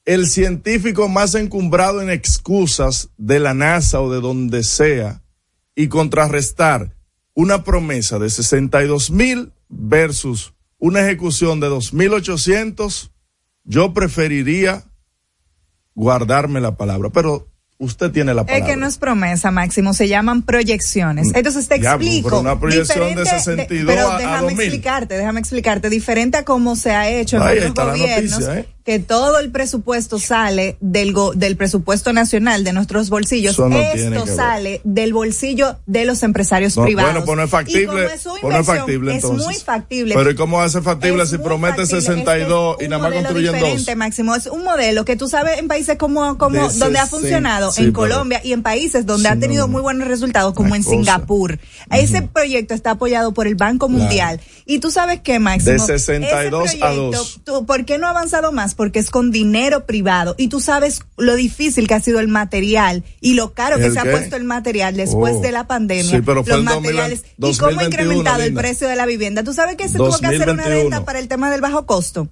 el 0.03 0.27
científico 0.27 1.09
más 1.09 1.33
encumbrado 1.33 2.01
en 2.01 2.11
excusas 2.11 3.09
de 3.17 3.39
la 3.39 3.55
NASA 3.55 4.01
o 4.01 4.11
de 4.11 4.21
donde 4.21 4.63
sea 4.63 5.23
y 5.75 5.87
contrarrestar 5.87 6.95
una 7.33 7.63
promesa 7.63 8.19
de 8.19 8.29
62 8.29 9.09
mil 9.09 9.51
versus 9.67 10.53
una 10.77 11.01
ejecución 11.01 11.59
de 11.59 11.69
2.800, 11.69 13.09
yo 13.63 13.93
preferiría 13.93 14.85
guardarme 15.95 16.61
la 16.61 16.77
palabra, 16.77 17.09
pero 17.09 17.47
usted 17.77 18.11
tiene 18.11 18.33
la 18.33 18.41
Es 18.41 18.47
palabra. 18.47 18.65
que 18.67 18.75
no 18.77 18.87
es 18.87 18.97
promesa, 18.97 19.51
Máximo, 19.51 19.93
se 19.93 20.07
llaman 20.07 20.41
proyecciones. 20.43 21.27
Entonces 21.33 21.67
te 21.67 21.77
Diablo, 21.79 22.05
explico. 22.05 22.29
pero 22.29 22.39
una 22.41 22.59
proyección 22.59 22.99
de 23.15 23.21
diferente 23.23 23.29
62 23.39 23.93
pero 23.95 24.09
a- 24.09 24.15
a 24.15 24.17
déjame 24.17 24.41
2000. 24.41 24.61
explicarte, 24.61 25.17
déjame 25.17 25.39
explicarte. 25.39 25.89
Diferente 25.89 26.37
a 26.37 26.45
cómo 26.45 26.75
se 26.75 26.91
ha 26.91 27.09
hecho 27.09 27.37
en 27.37 27.43
Ahí 27.43 27.57
otros 27.57 27.69
está 27.69 27.85
la 27.85 27.91
gobiernos, 27.91 28.31
noticia, 28.31 28.59
¿eh? 28.59 28.65
Que 28.85 28.99
todo 28.99 29.39
el 29.39 29.49
presupuesto 29.49 30.19
sale 30.19 30.77
del, 30.79 31.11
go- 31.11 31.33
del 31.33 31.57
presupuesto 31.57 32.13
nacional 32.13 32.63
de 32.63 32.71
nuestros 32.71 33.09
bolsillos. 33.09 33.57
No 33.57 33.75
Esto 33.75 34.27
sale 34.27 34.79
del 34.83 35.11
bolsillo 35.11 35.77
de 35.87 36.05
los 36.05 36.21
empresarios 36.21 36.77
No, 36.77 36.83
privados. 36.83 37.11
Bueno, 37.25 37.25
pues 37.25 37.35
no 37.35 37.43
es 37.43 37.49
Y 37.75 37.85
como 37.87 37.97
factible. 37.97 38.07
pues 38.09 38.25
no 39.33 39.39
es 39.39 39.45
muy 39.45 39.55
factible. 39.55 40.13
Pero 40.15 40.29
¿y 40.29 40.35
cómo 40.35 40.69
ser 40.69 40.83
factible 40.83 41.23
Es 41.23 41.29
si 41.31 41.39
promete 41.39 41.77
factible. 41.87 42.01
62 42.01 42.71
Es 42.73 42.77
que 42.77 42.85
y 42.85 42.87
nada 42.89 43.01
más 43.09 43.13
construyen 43.23 43.59
dos? 43.59 43.95
Máximo. 43.97 44.35
Es 44.35 44.45
un 44.45 44.63
modelo 44.63 45.03
que 45.03 45.15
tú 45.15 45.27
sabes 45.27 45.57
en 45.57 45.67
países 45.67 45.97
como, 45.97 46.37
como 46.37 46.55
De 46.69 46.77
donde 46.77 46.99
ha 46.99 47.05
60, 47.05 47.07
funcionado, 47.07 47.71
sí, 47.71 47.85
en 47.85 47.91
Colombia 47.91 48.39
y 48.43 48.53
en 48.53 48.61
países 48.61 49.07
donde 49.07 49.29
Sí, 49.29 49.33
ha 49.35 49.39
tenido 49.39 49.67
muy 49.67 49.81
buenos 49.81 50.07
resultados, 50.07 50.53
como 50.53 50.75
en 50.75 50.83
cosa. 50.83 50.95
Singapur. 50.95 51.57
Ese 51.89 52.21
proyecto 52.21 52.75
está 52.75 52.91
apoyado 52.91 53.33
por 53.33 53.47
el 53.47 53.55
Banco 53.55 53.89
Mundial. 53.89 54.39
Y 54.67 54.77
tú 54.77 54.91
sabes 54.91 55.21
qué, 55.21 55.39
Máximo. 55.39 55.71
De 55.73 55.79
62 55.79 56.65
Ese 56.67 56.77
a 56.83 56.87
proyecto, 56.87 57.17
2. 57.17 57.41
tú- 57.43 57.65
¿Por 57.65 57.85
qué 57.85 57.97
no 57.97 58.05
ha 58.05 58.11
avanzado 58.11 58.51
más? 58.51 58.74
Porque 58.75 58.99
es 58.99 59.09
con 59.09 59.31
dinero 59.31 59.85
privado. 59.85 60.35
Y 60.37 60.49
tú 60.49 60.59
sabes 60.59 61.01
lo 61.17 61.35
difícil 61.35 61.87
que 61.87 61.93
ha 61.93 61.99
sido 62.01 62.19
el 62.19 62.27
material 62.27 63.03
y 63.21 63.33
lo 63.33 63.53
caro 63.53 63.77
que 63.77 63.85
¿El 63.85 63.93
se 63.93 64.01
qué? 64.01 64.09
ha 64.09 64.11
puesto 64.11 64.35
el 64.35 64.43
material 64.43 64.95
después 64.95 65.35
Oh. 65.37 65.41
de 65.41 65.51
la 65.51 65.65
pandemia. 65.67 66.11
Sí, 66.11 66.21
pero 66.25 66.43
fue 66.43 66.53
los 66.53 66.59
el 66.59 66.65
2000 66.65 66.93
materiales. 66.93 67.23
y 67.23 67.41
cómo 67.41 67.47
ha 67.47 67.53
2021, 67.73 67.85
incrementado 67.87 68.43
el 68.43 68.53
precio 68.53 68.87
de 68.87 68.95
la 68.95 69.05
vivienda. 69.05 69.43
Tú 69.43 69.53
sabes 69.53 69.75
que 69.75 69.87
se 69.89 69.97
tuvo 69.97 70.17
que 70.19 70.25
hacer 70.27 70.41
una 70.49 70.63
2021. 70.63 70.81
venta 70.89 71.05
para 71.05 71.19
el 71.19 71.27
tema 71.27 71.49
del 71.49 71.61
bajo 71.61 71.85
costo. 71.85 72.29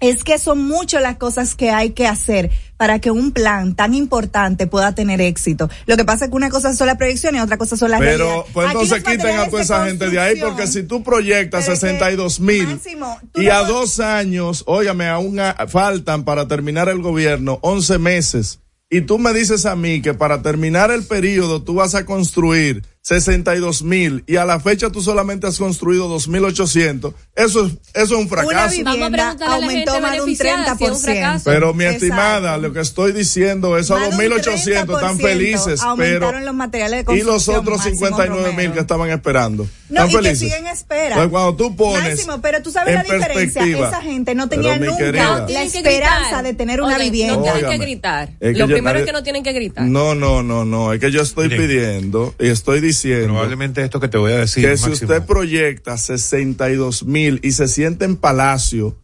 Es 0.00 0.22
que 0.24 0.38
son 0.38 0.62
muchas 0.66 1.02
las 1.02 1.16
cosas 1.16 1.54
que 1.54 1.70
hay 1.70 1.90
que 1.90 2.06
hacer 2.06 2.50
para 2.76 3.00
que 3.00 3.10
un 3.10 3.32
plan 3.32 3.74
tan 3.74 3.94
importante 3.94 4.66
pueda 4.68 4.94
tener 4.94 5.20
éxito. 5.20 5.68
Lo 5.86 5.96
que 5.96 6.04
pasa 6.04 6.26
es 6.26 6.30
que 6.30 6.36
una 6.36 6.50
cosa 6.50 6.72
son 6.74 6.86
las 6.86 6.96
proyecciones 6.96 7.40
y 7.40 7.42
otra 7.44 7.56
cosa 7.58 7.76
son 7.76 7.90
las 7.90 7.98
Pero, 8.00 8.24
realidades. 8.24 8.50
pues 8.52 8.66
entonces 8.68 9.02
quiten 9.02 9.38
a 9.40 9.48
toda 9.48 9.62
esa 9.62 9.84
gente 9.86 10.08
de 10.10 10.20
ahí, 10.20 10.40
porque 10.40 10.66
si 10.68 10.84
tú 10.84 11.02
proyectas 11.02 11.64
Pero 11.64 11.74
es 11.74 11.80
que, 11.80 11.86
62 11.88 12.38
mil 12.40 12.66
Máximo, 12.68 13.18
y 13.34 13.46
no 13.46 13.52
a 13.52 13.64
dos 13.64 13.98
años, 13.98 14.62
óyame, 14.66 15.08
aún 15.08 15.40
a- 15.40 15.54
faltan 15.66 16.24
para 16.24 16.46
terminar 16.46 16.88
el 16.88 17.02
gobierno 17.02 17.58
11 17.62 17.98
meses 17.98 18.60
y 18.90 19.00
tú 19.02 19.18
me 19.18 19.32
dices 19.34 19.66
a 19.66 19.74
mí 19.74 20.00
que 20.00 20.14
para 20.14 20.40
terminar 20.42 20.90
el 20.92 21.04
periodo 21.04 21.62
tú 21.62 21.74
vas 21.74 21.94
a 21.96 22.06
construir 22.06 22.84
62 23.08 23.84
mil 23.84 24.22
y 24.26 24.36
a 24.36 24.44
la 24.44 24.60
fecha 24.60 24.90
tú 24.90 25.00
solamente 25.00 25.46
has 25.46 25.56
construido 25.56 26.14
2.800, 26.14 27.14
eso 27.34 27.64
es, 27.64 27.72
eso 27.94 28.04
es 28.04 28.10
un 28.10 28.28
fracaso. 28.28 28.50
Una 28.50 28.92
vivienda 28.92 29.36
aumentó 29.46 29.98
más 29.98 30.12
de 30.12 30.20
un 30.20 30.36
30%. 30.36 31.40
pero 31.42 31.72
mi 31.72 31.86
estimada, 31.86 32.58
lo 32.58 32.74
que 32.74 32.80
estoy 32.80 33.12
diciendo 33.12 33.78
es 33.78 33.90
a 33.90 33.94
2.800 34.10 34.94
están 34.94 35.18
felices, 35.18 35.80
pero 35.96 36.38
los 36.38 36.54
materiales 36.54 37.06
de 37.06 37.16
y 37.16 37.22
los 37.22 37.48
otros 37.48 37.82
59 37.82 38.52
mil 38.52 38.72
que 38.72 38.80
estaban 38.80 39.08
esperando. 39.08 39.66
No, 39.88 40.04
están 40.04 40.10
y 40.10 40.12
felices. 40.12 40.40
que 40.40 40.56
siguen 40.56 40.66
espera. 40.66 41.06
Entonces, 41.06 41.30
cuando 41.30 41.56
tú 41.56 41.74
pones 41.76 42.10
Máximo, 42.10 42.42
pero 42.42 42.62
tú 42.62 42.70
sabes 42.70 42.94
la 42.94 43.02
diferencia, 43.04 43.64
esa 43.64 44.02
gente 44.02 44.34
no 44.34 44.50
tenía 44.50 44.76
nunca 44.76 44.98
querida. 44.98 45.46
la 45.48 45.62
esperanza 45.62 46.42
de 46.42 46.52
tener 46.52 46.82
una 46.82 46.98
vivienda. 46.98 47.36
No 47.36 47.42
tienen 47.42 47.70
que 47.70 47.78
gritar. 47.78 48.28
Es 48.38 48.52
que 48.52 48.58
Lo 48.58 48.66
primero 48.66 48.98
es 48.98 49.06
que 49.06 49.12
no 49.12 49.22
tienen 49.22 49.42
que 49.42 49.52
gritar. 49.54 49.84
No, 49.84 50.14
no, 50.14 50.42
no, 50.42 50.66
no, 50.66 50.92
es 50.92 51.00
que 51.00 51.10
yo 51.10 51.22
estoy 51.22 51.48
Miren. 51.48 51.66
pidiendo 51.66 52.34
y 52.38 52.48
estoy 52.48 52.82
diciendo 52.82 52.97
Probablemente 53.24 53.82
esto 53.82 54.00
que 54.00 54.08
te 54.08 54.18
voy 54.18 54.32
a 54.32 54.38
decir. 54.38 54.64
que 54.64 54.76
si 54.76 54.90
usted 54.90 55.24
proyecta 55.24 55.96
62 55.96 57.04
mil 57.04 57.40
y 57.42 57.52
se 57.52 57.68
siente 57.68 58.04
en 58.04 58.16
Palacio 58.16 58.98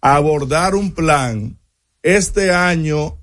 a 0.00 0.16
abordar 0.16 0.74
un 0.74 0.92
plan 0.92 1.58
este 2.02 2.52
año, 2.52 3.18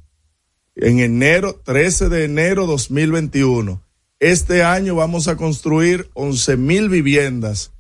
en 0.76 1.00
enero, 1.00 1.62
13 1.64 2.10
de 2.10 2.26
enero 2.26 2.66
2021, 2.66 3.84
este 4.20 4.64
año 4.64 4.96
vamos 4.96 5.28
a 5.28 5.38
construir 5.38 6.10
11 6.14 6.58
mil 6.58 6.90
viviendas. 6.90 7.72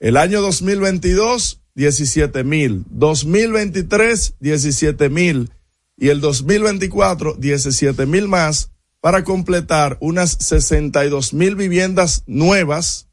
El 0.00 0.16
año 0.16 0.40
2022, 0.40 1.60
17 1.74 2.44
mil. 2.44 2.84
2023, 2.90 4.34
17 4.40 5.08
mil. 5.08 5.50
Y 5.96 6.08
el 6.08 6.20
2024, 6.20 7.34
17 7.34 8.06
mil 8.06 8.28
más 8.28 8.70
para 9.08 9.24
completar 9.24 9.96
unas 10.00 10.32
62 10.38 11.32
mil 11.32 11.56
viviendas 11.56 12.24
nuevas 12.26 13.08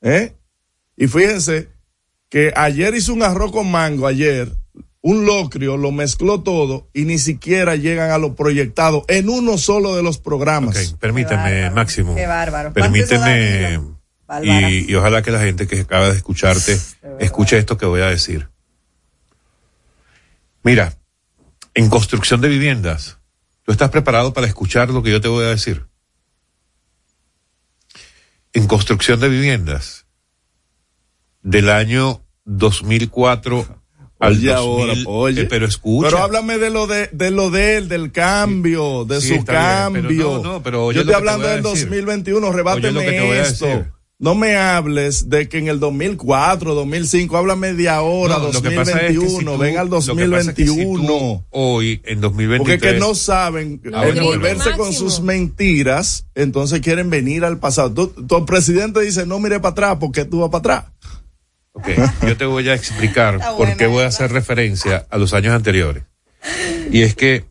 ¿Eh? 0.00 0.36
Y 0.96 1.08
fíjense 1.08 1.68
que 2.28 2.52
ayer 2.54 2.94
hizo 2.94 3.12
un 3.12 3.24
arroz 3.24 3.50
con 3.50 3.68
mango, 3.68 4.06
ayer, 4.06 4.52
un 5.00 5.26
locrio, 5.26 5.76
lo 5.76 5.90
mezcló 5.90 6.44
todo 6.44 6.88
y 6.92 7.06
ni 7.06 7.18
siquiera 7.18 7.74
llegan 7.74 8.12
a 8.12 8.18
lo 8.18 8.36
proyectado 8.36 9.04
en 9.08 9.28
uno 9.28 9.58
solo 9.58 9.96
de 9.96 10.04
los 10.04 10.18
programas. 10.18 10.94
Permíteme, 11.00 11.42
Qué 11.42 11.54
bárbaro, 11.54 11.74
Máximo. 11.74 12.14
qué 12.14 12.26
bárbaro. 12.28 12.72
Permíteme. 12.72 13.80
Y, 14.44 14.92
y 14.92 14.94
ojalá 14.94 15.22
que 15.22 15.32
la 15.32 15.40
gente 15.40 15.66
que 15.66 15.80
acaba 15.80 16.10
de 16.10 16.18
escucharte 16.18 16.78
escuche 17.18 17.58
esto 17.58 17.76
que 17.76 17.86
voy 17.86 18.02
a 18.02 18.06
decir. 18.06 18.48
Mira, 20.62 20.94
en 21.74 21.88
construcción 21.88 22.40
de 22.40 22.48
viviendas, 22.48 23.15
¿tú 23.66 23.72
estás 23.72 23.90
preparado 23.90 24.32
para 24.32 24.46
escuchar 24.46 24.88
lo 24.90 25.02
que 25.02 25.10
yo 25.10 25.20
te 25.20 25.28
voy 25.28 25.44
a 25.44 25.48
decir? 25.48 25.84
En 28.54 28.66
construcción 28.66 29.20
de 29.20 29.28
viviendas, 29.28 30.06
del 31.42 31.68
año 31.68 32.22
2004 32.44 33.82
al 34.18 34.32
Oye 34.32 34.50
2000, 34.50 34.50
ahora, 34.56 34.94
oye. 35.06 35.42
eh, 35.42 35.44
pero 35.44 35.66
escucha. 35.66 36.08
Pero 36.08 36.22
háblame 36.22 36.56
de 36.56 36.70
lo 36.70 36.86
de, 36.86 37.08
de 37.12 37.30
lo 37.30 37.50
de 37.50 37.76
él, 37.76 37.88
del 37.88 38.12
cambio, 38.12 39.04
de 39.04 39.20
Sí, 39.20 39.28
su 39.28 39.34
está 39.34 39.88
bien, 39.90 39.92
pero 40.06 40.08
cambio. 40.08 40.40
no, 40.42 40.52
no, 40.54 40.62
pero 40.62 40.86
oye 40.86 40.96
Yo 40.96 41.00
estoy 41.02 41.14
hablando 41.16 41.46
del 41.46 41.62
decir. 41.62 41.88
2021, 41.90 42.48
Oye 42.48 42.92
lo 42.92 43.00
que 43.00 43.06
te 43.12 43.20
voy 43.20 43.36
rebáteme 43.36 43.38
a 43.38 43.42
esto. 43.42 43.66
decir. 43.66 43.92
No 44.18 44.34
me 44.34 44.56
hables 44.56 45.28
de 45.28 45.46
que 45.46 45.58
en 45.58 45.68
el 45.68 45.78
2004, 45.78 46.74
2005, 46.74 47.36
háblame 47.36 47.74
de 47.74 47.90
ahora, 47.90 48.38
No, 48.38 48.50
lo 48.50 48.62
que 48.62 48.70
pasa 48.70 48.92
es 48.92 49.08
que 49.08 49.14
2021, 49.14 49.38
si 49.38 49.44
tú- 49.44 49.58
ven 49.58 49.76
al 49.76 49.88
lo 49.90 50.00
que 50.16 50.26
pasa 50.28 50.50
es 50.50 50.56
que 50.56 50.66
si 50.66 50.74
tú 50.74 50.76
2021. 50.96 51.44
hoy, 51.50 52.00
en 52.04 52.20
2023. 52.22 52.58
Porque 52.58 52.74
es 52.74 52.94
que 52.94 52.98
no 52.98 53.14
saben 53.14 53.80
envolverse 53.84 54.70
con 54.72 54.94
sus 54.94 55.20
mentiras, 55.20 56.26
entonces 56.34 56.80
quieren 56.80 57.10
venir 57.10 57.44
al 57.44 57.58
pasado. 57.58 57.92
Tu, 57.92 58.26
tu 58.26 58.46
presidente 58.46 59.02
dice, 59.02 59.26
no 59.26 59.38
mire 59.38 59.60
para 59.60 59.72
atrás, 59.72 59.96
porque 60.00 60.24
tú 60.24 60.40
vas 60.40 60.48
para 60.50 60.78
atrás. 60.78 60.92
Ok, 61.72 61.88
yo 62.26 62.36
te 62.38 62.46
voy 62.46 62.66
a 62.70 62.74
explicar 62.74 63.38
por 63.58 63.76
qué 63.76 63.86
voy 63.86 64.04
a 64.04 64.06
hacer 64.06 64.32
referencia 64.32 65.06
a 65.10 65.18
los 65.18 65.34
años 65.34 65.54
anteriores. 65.54 66.04
Y 66.90 67.02
es 67.02 67.14
que 67.14 67.44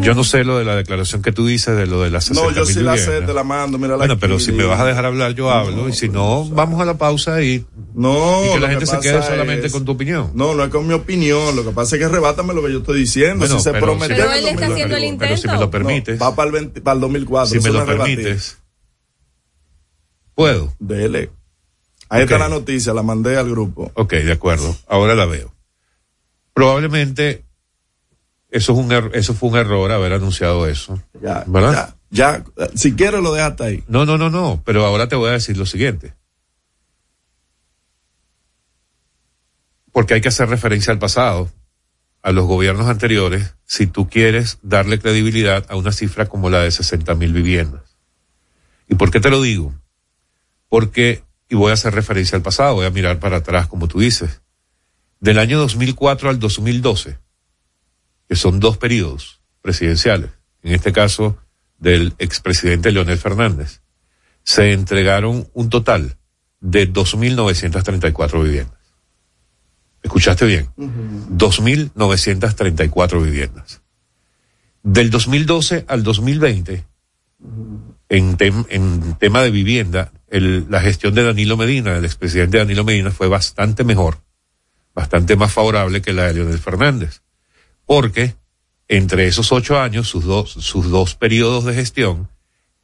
yo 0.00 0.14
no 0.14 0.24
sé 0.24 0.44
lo 0.44 0.58
de 0.58 0.64
la 0.64 0.76
declaración 0.76 1.22
que 1.22 1.32
tú 1.32 1.46
dices 1.46 1.76
de 1.76 1.86
lo 1.86 2.02
de 2.02 2.10
las 2.10 2.24
60 2.24 2.48
No, 2.50 2.54
yo 2.56 2.64
sí 2.66 2.80
la 2.80 2.96
sé, 2.96 3.22
te 3.22 3.32
la 3.32 3.44
mando, 3.44 3.78
mira 3.78 3.96
Bueno, 3.96 4.18
pero 4.18 4.38
si 4.38 4.52
me 4.52 4.64
vas 4.64 4.80
a 4.80 4.84
dejar 4.84 5.06
hablar, 5.06 5.32
yo 5.34 5.50
hablo. 5.50 5.88
y 5.88 5.92
si 5.92 6.08
no, 6.08 6.48
vamos 6.50 6.80
a 6.80 6.84
la 6.84 6.98
pausa 6.98 7.42
y, 7.42 7.64
No, 7.94 8.44
y 8.44 8.52
que 8.54 8.60
la 8.60 8.68
gente 8.70 8.86
se 8.86 8.98
quede 9.00 9.22
solamente 9.22 9.66
es- 9.68 9.72
con 9.72 9.84
tu 9.84 9.92
opinión. 9.92 10.30
No, 10.34 10.54
no 10.54 10.64
es 10.64 10.70
con 10.70 10.86
mi 10.86 10.94
opinión. 10.94 11.54
Lo 11.56 11.64
que 11.64 11.70
pasa 11.70 11.96
es 11.96 12.02
que 12.02 12.08
rebátame 12.08 12.52
lo 12.54 12.62
que 12.64 12.72
yo 12.72 12.78
estoy 12.78 12.98
diciendo. 13.00 13.38
Bueno, 13.38 13.56
si 13.58 13.62
se 13.64 13.72
pero- 13.72 13.86
prometió 13.86 14.16
Pero 14.16 14.32
en 14.32 14.32
él 14.32 14.48
está 14.48 14.66
2020. 14.68 14.72
haciendo 14.74 14.96
el 14.96 15.16
Pero 15.18 15.36
si 15.36 15.46
me 15.46 15.52
lo 15.52 15.58
intento. 15.64 15.70
permites, 15.70 16.18
No, 16.18 16.24
va 16.26 16.34
para 16.36 16.46
el, 16.48 16.52
20 16.52 16.80
para 16.80 16.94
el 16.94 17.00
2004. 17.00 17.60
si 17.60 17.64
me 17.66 17.70
lo 17.72 17.84
rebatir. 17.84 18.16
permites, 18.16 18.58
puedo. 20.34 20.74
Dele. 20.78 21.30
Ahí 22.08 22.22
está 22.24 22.38
la 22.38 22.48
noticia, 22.48 22.92
la 22.92 23.02
mandé 23.02 23.36
al 23.36 23.48
grupo. 23.50 23.90
Ok, 23.94 24.12
de 24.14 24.32
acuerdo. 24.32 24.76
Ahora 24.88 25.14
la 25.14 25.26
veo. 25.26 25.52
Probablemente 26.52 27.43
eso 28.54 28.72
es 28.72 28.78
un 28.78 28.90
er- 28.90 29.10
eso 29.14 29.34
fue 29.34 29.48
un 29.50 29.56
error 29.56 29.90
haber 29.90 30.12
anunciado 30.12 30.66
eso. 30.68 31.02
Ya, 31.20 31.42
¿Verdad? 31.46 31.96
ya, 32.10 32.44
ya. 32.56 32.68
Si 32.76 32.94
quieres 32.94 33.20
lo 33.20 33.32
dejas 33.34 33.50
hasta 33.52 33.64
ahí. 33.64 33.82
No, 33.88 34.06
no, 34.06 34.16
no, 34.16 34.30
no, 34.30 34.62
pero 34.64 34.86
ahora 34.86 35.08
te 35.08 35.16
voy 35.16 35.28
a 35.30 35.32
decir 35.32 35.56
lo 35.56 35.66
siguiente. 35.66 36.14
Porque 39.92 40.14
hay 40.14 40.20
que 40.20 40.28
hacer 40.28 40.48
referencia 40.48 40.92
al 40.92 40.98
pasado, 40.98 41.50
a 42.22 42.32
los 42.32 42.46
gobiernos 42.46 42.88
anteriores, 42.88 43.54
si 43.64 43.86
tú 43.86 44.08
quieres 44.08 44.58
darle 44.62 44.98
credibilidad 44.98 45.66
a 45.68 45.76
una 45.76 45.92
cifra 45.92 46.26
como 46.26 46.50
la 46.50 46.60
de 46.62 46.70
60 46.70 47.14
mil 47.14 47.32
viviendas. 47.32 47.96
¿Y 48.88 48.94
por 48.96 49.10
qué 49.10 49.20
te 49.20 49.30
lo 49.30 49.40
digo? 49.42 49.74
Porque, 50.68 51.22
y 51.48 51.54
voy 51.54 51.70
a 51.70 51.74
hacer 51.74 51.94
referencia 51.94 52.36
al 52.36 52.42
pasado, 52.42 52.74
voy 52.74 52.86
a 52.86 52.90
mirar 52.90 53.18
para 53.18 53.38
atrás, 53.38 53.66
como 53.66 53.88
tú 53.88 54.00
dices, 54.00 54.42
del 55.20 55.38
año 55.38 55.58
2004 55.58 56.30
al 56.30 56.38
2012, 56.38 57.18
que 58.34 58.40
son 58.40 58.58
dos 58.58 58.78
periodos 58.78 59.40
presidenciales, 59.62 60.30
en 60.64 60.74
este 60.74 60.92
caso 60.92 61.38
del 61.78 62.14
expresidente 62.18 62.90
Leonel 62.90 63.16
Fernández, 63.16 63.80
se 64.42 64.72
entregaron 64.72 65.48
un 65.54 65.70
total 65.70 66.16
de 66.60 66.92
2.934 66.92 68.42
viviendas. 68.42 68.76
¿Escuchaste 70.02 70.46
bien? 70.46 70.68
2.934 70.76 73.22
viviendas. 73.22 73.82
Del 74.82 75.10
2012 75.10 75.84
al 75.86 76.02
2020, 76.02 76.84
en, 78.08 78.36
tem- 78.36 78.66
en 78.68 79.14
tema 79.14 79.42
de 79.42 79.52
vivienda, 79.52 80.10
el- 80.28 80.66
la 80.68 80.80
gestión 80.80 81.14
de 81.14 81.22
Danilo 81.22 81.56
Medina, 81.56 81.94
del 81.94 82.04
expresidente 82.04 82.58
Danilo 82.58 82.82
Medina, 82.82 83.12
fue 83.12 83.28
bastante 83.28 83.84
mejor, 83.84 84.18
bastante 84.92 85.36
más 85.36 85.52
favorable 85.52 86.02
que 86.02 86.12
la 86.12 86.24
de 86.24 86.34
Leonel 86.34 86.58
Fernández. 86.58 87.20
Porque 87.86 88.34
entre 88.88 89.26
esos 89.26 89.52
ocho 89.52 89.80
años, 89.80 90.08
sus 90.08 90.24
dos, 90.24 90.50
sus 90.50 90.90
dos 90.90 91.14
periodos 91.14 91.64
de 91.64 91.72
gestión, 91.74 92.28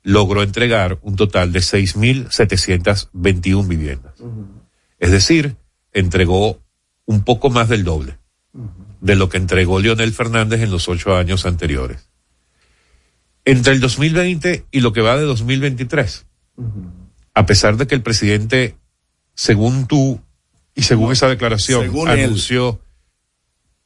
logró 0.02 0.42
entregar 0.42 0.98
un 1.02 1.16
total 1.16 1.52
de 1.52 1.60
6.721 1.60 3.68
viviendas. 3.68 4.14
Es 4.98 5.10
decir, 5.10 5.56
entregó 5.92 6.62
un 7.04 7.24
poco 7.24 7.50
más 7.50 7.68
del 7.68 7.84
doble 7.84 8.18
de 9.00 9.16
lo 9.16 9.28
que 9.28 9.38
entregó 9.38 9.80
Leonel 9.80 10.12
Fernández 10.12 10.60
en 10.60 10.70
los 10.70 10.88
ocho 10.88 11.16
años 11.16 11.46
anteriores. 11.46 12.08
Entre 13.44 13.72
el 13.72 13.80
2020 13.80 14.66
y 14.70 14.80
lo 14.80 14.92
que 14.92 15.00
va 15.00 15.16
de 15.16 15.24
2023, 15.24 16.26
a 17.34 17.46
pesar 17.46 17.76
de 17.76 17.86
que 17.86 17.94
el 17.94 18.02
presidente, 18.02 18.76
según 19.34 19.86
tú 19.86 20.20
y 20.74 20.82
según 20.82 21.12
esa 21.12 21.28
declaración, 21.28 21.82
según 21.82 22.10
él. 22.10 22.30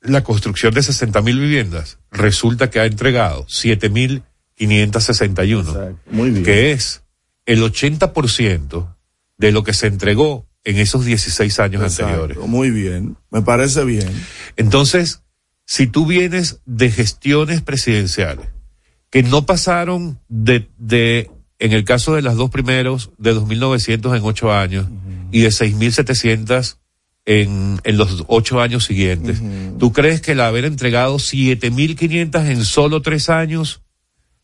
La 0.04 0.22
construcción 0.22 0.72
de 0.74 0.82
60 0.82 1.20
mil 1.22 1.40
viviendas, 1.40 1.98
resulta 2.10 2.70
que 2.70 2.80
ha 2.80 2.86
entregado 2.86 3.46
7.561 3.46 5.60
Exacto. 5.60 5.98
Muy 6.10 6.30
bien. 6.30 6.44
que 6.44 6.72
es 6.72 7.02
el 7.46 7.62
80% 7.62 8.94
de 9.38 9.52
lo 9.52 9.64
que 9.64 9.72
se 9.72 9.86
entregó 9.86 10.46
en 10.62 10.78
esos 10.78 11.04
16 11.04 11.58
años 11.60 11.82
Exacto, 11.82 12.22
anteriores. 12.22 12.48
Muy 12.48 12.70
bien. 12.70 13.16
Me 13.30 13.42
parece 13.42 13.84
bien. 13.84 14.10
Entonces, 14.56 15.22
si 15.66 15.86
tú 15.86 16.06
vienes 16.06 16.60
de 16.66 16.90
gestiones 16.90 17.62
presidenciales 17.62 18.48
que 19.10 19.22
no 19.22 19.46
pasaron 19.46 20.20
de, 20.28 20.68
de 20.78 21.30
en 21.58 21.72
el 21.72 21.84
caso 21.84 22.14
de 22.14 22.22
las 22.22 22.36
dos 22.36 22.50
primeros, 22.50 23.10
de 23.18 23.34
2.900 23.34 24.16
en 24.16 24.22
ocho 24.24 24.52
años 24.52 24.86
y 25.30 25.40
de 25.40 25.48
6.700 25.48 26.78
en, 27.26 27.80
en 27.84 27.96
los 27.96 28.24
ocho 28.28 28.60
años 28.60 28.84
siguientes, 28.84 29.40
¿tú 29.78 29.92
crees 29.92 30.20
que 30.20 30.32
el 30.32 30.40
haber 30.40 30.64
entregado 30.66 31.16
7.500 31.16 32.46
en 32.50 32.64
solo 32.64 33.00
tres 33.02 33.30
años 33.30 33.82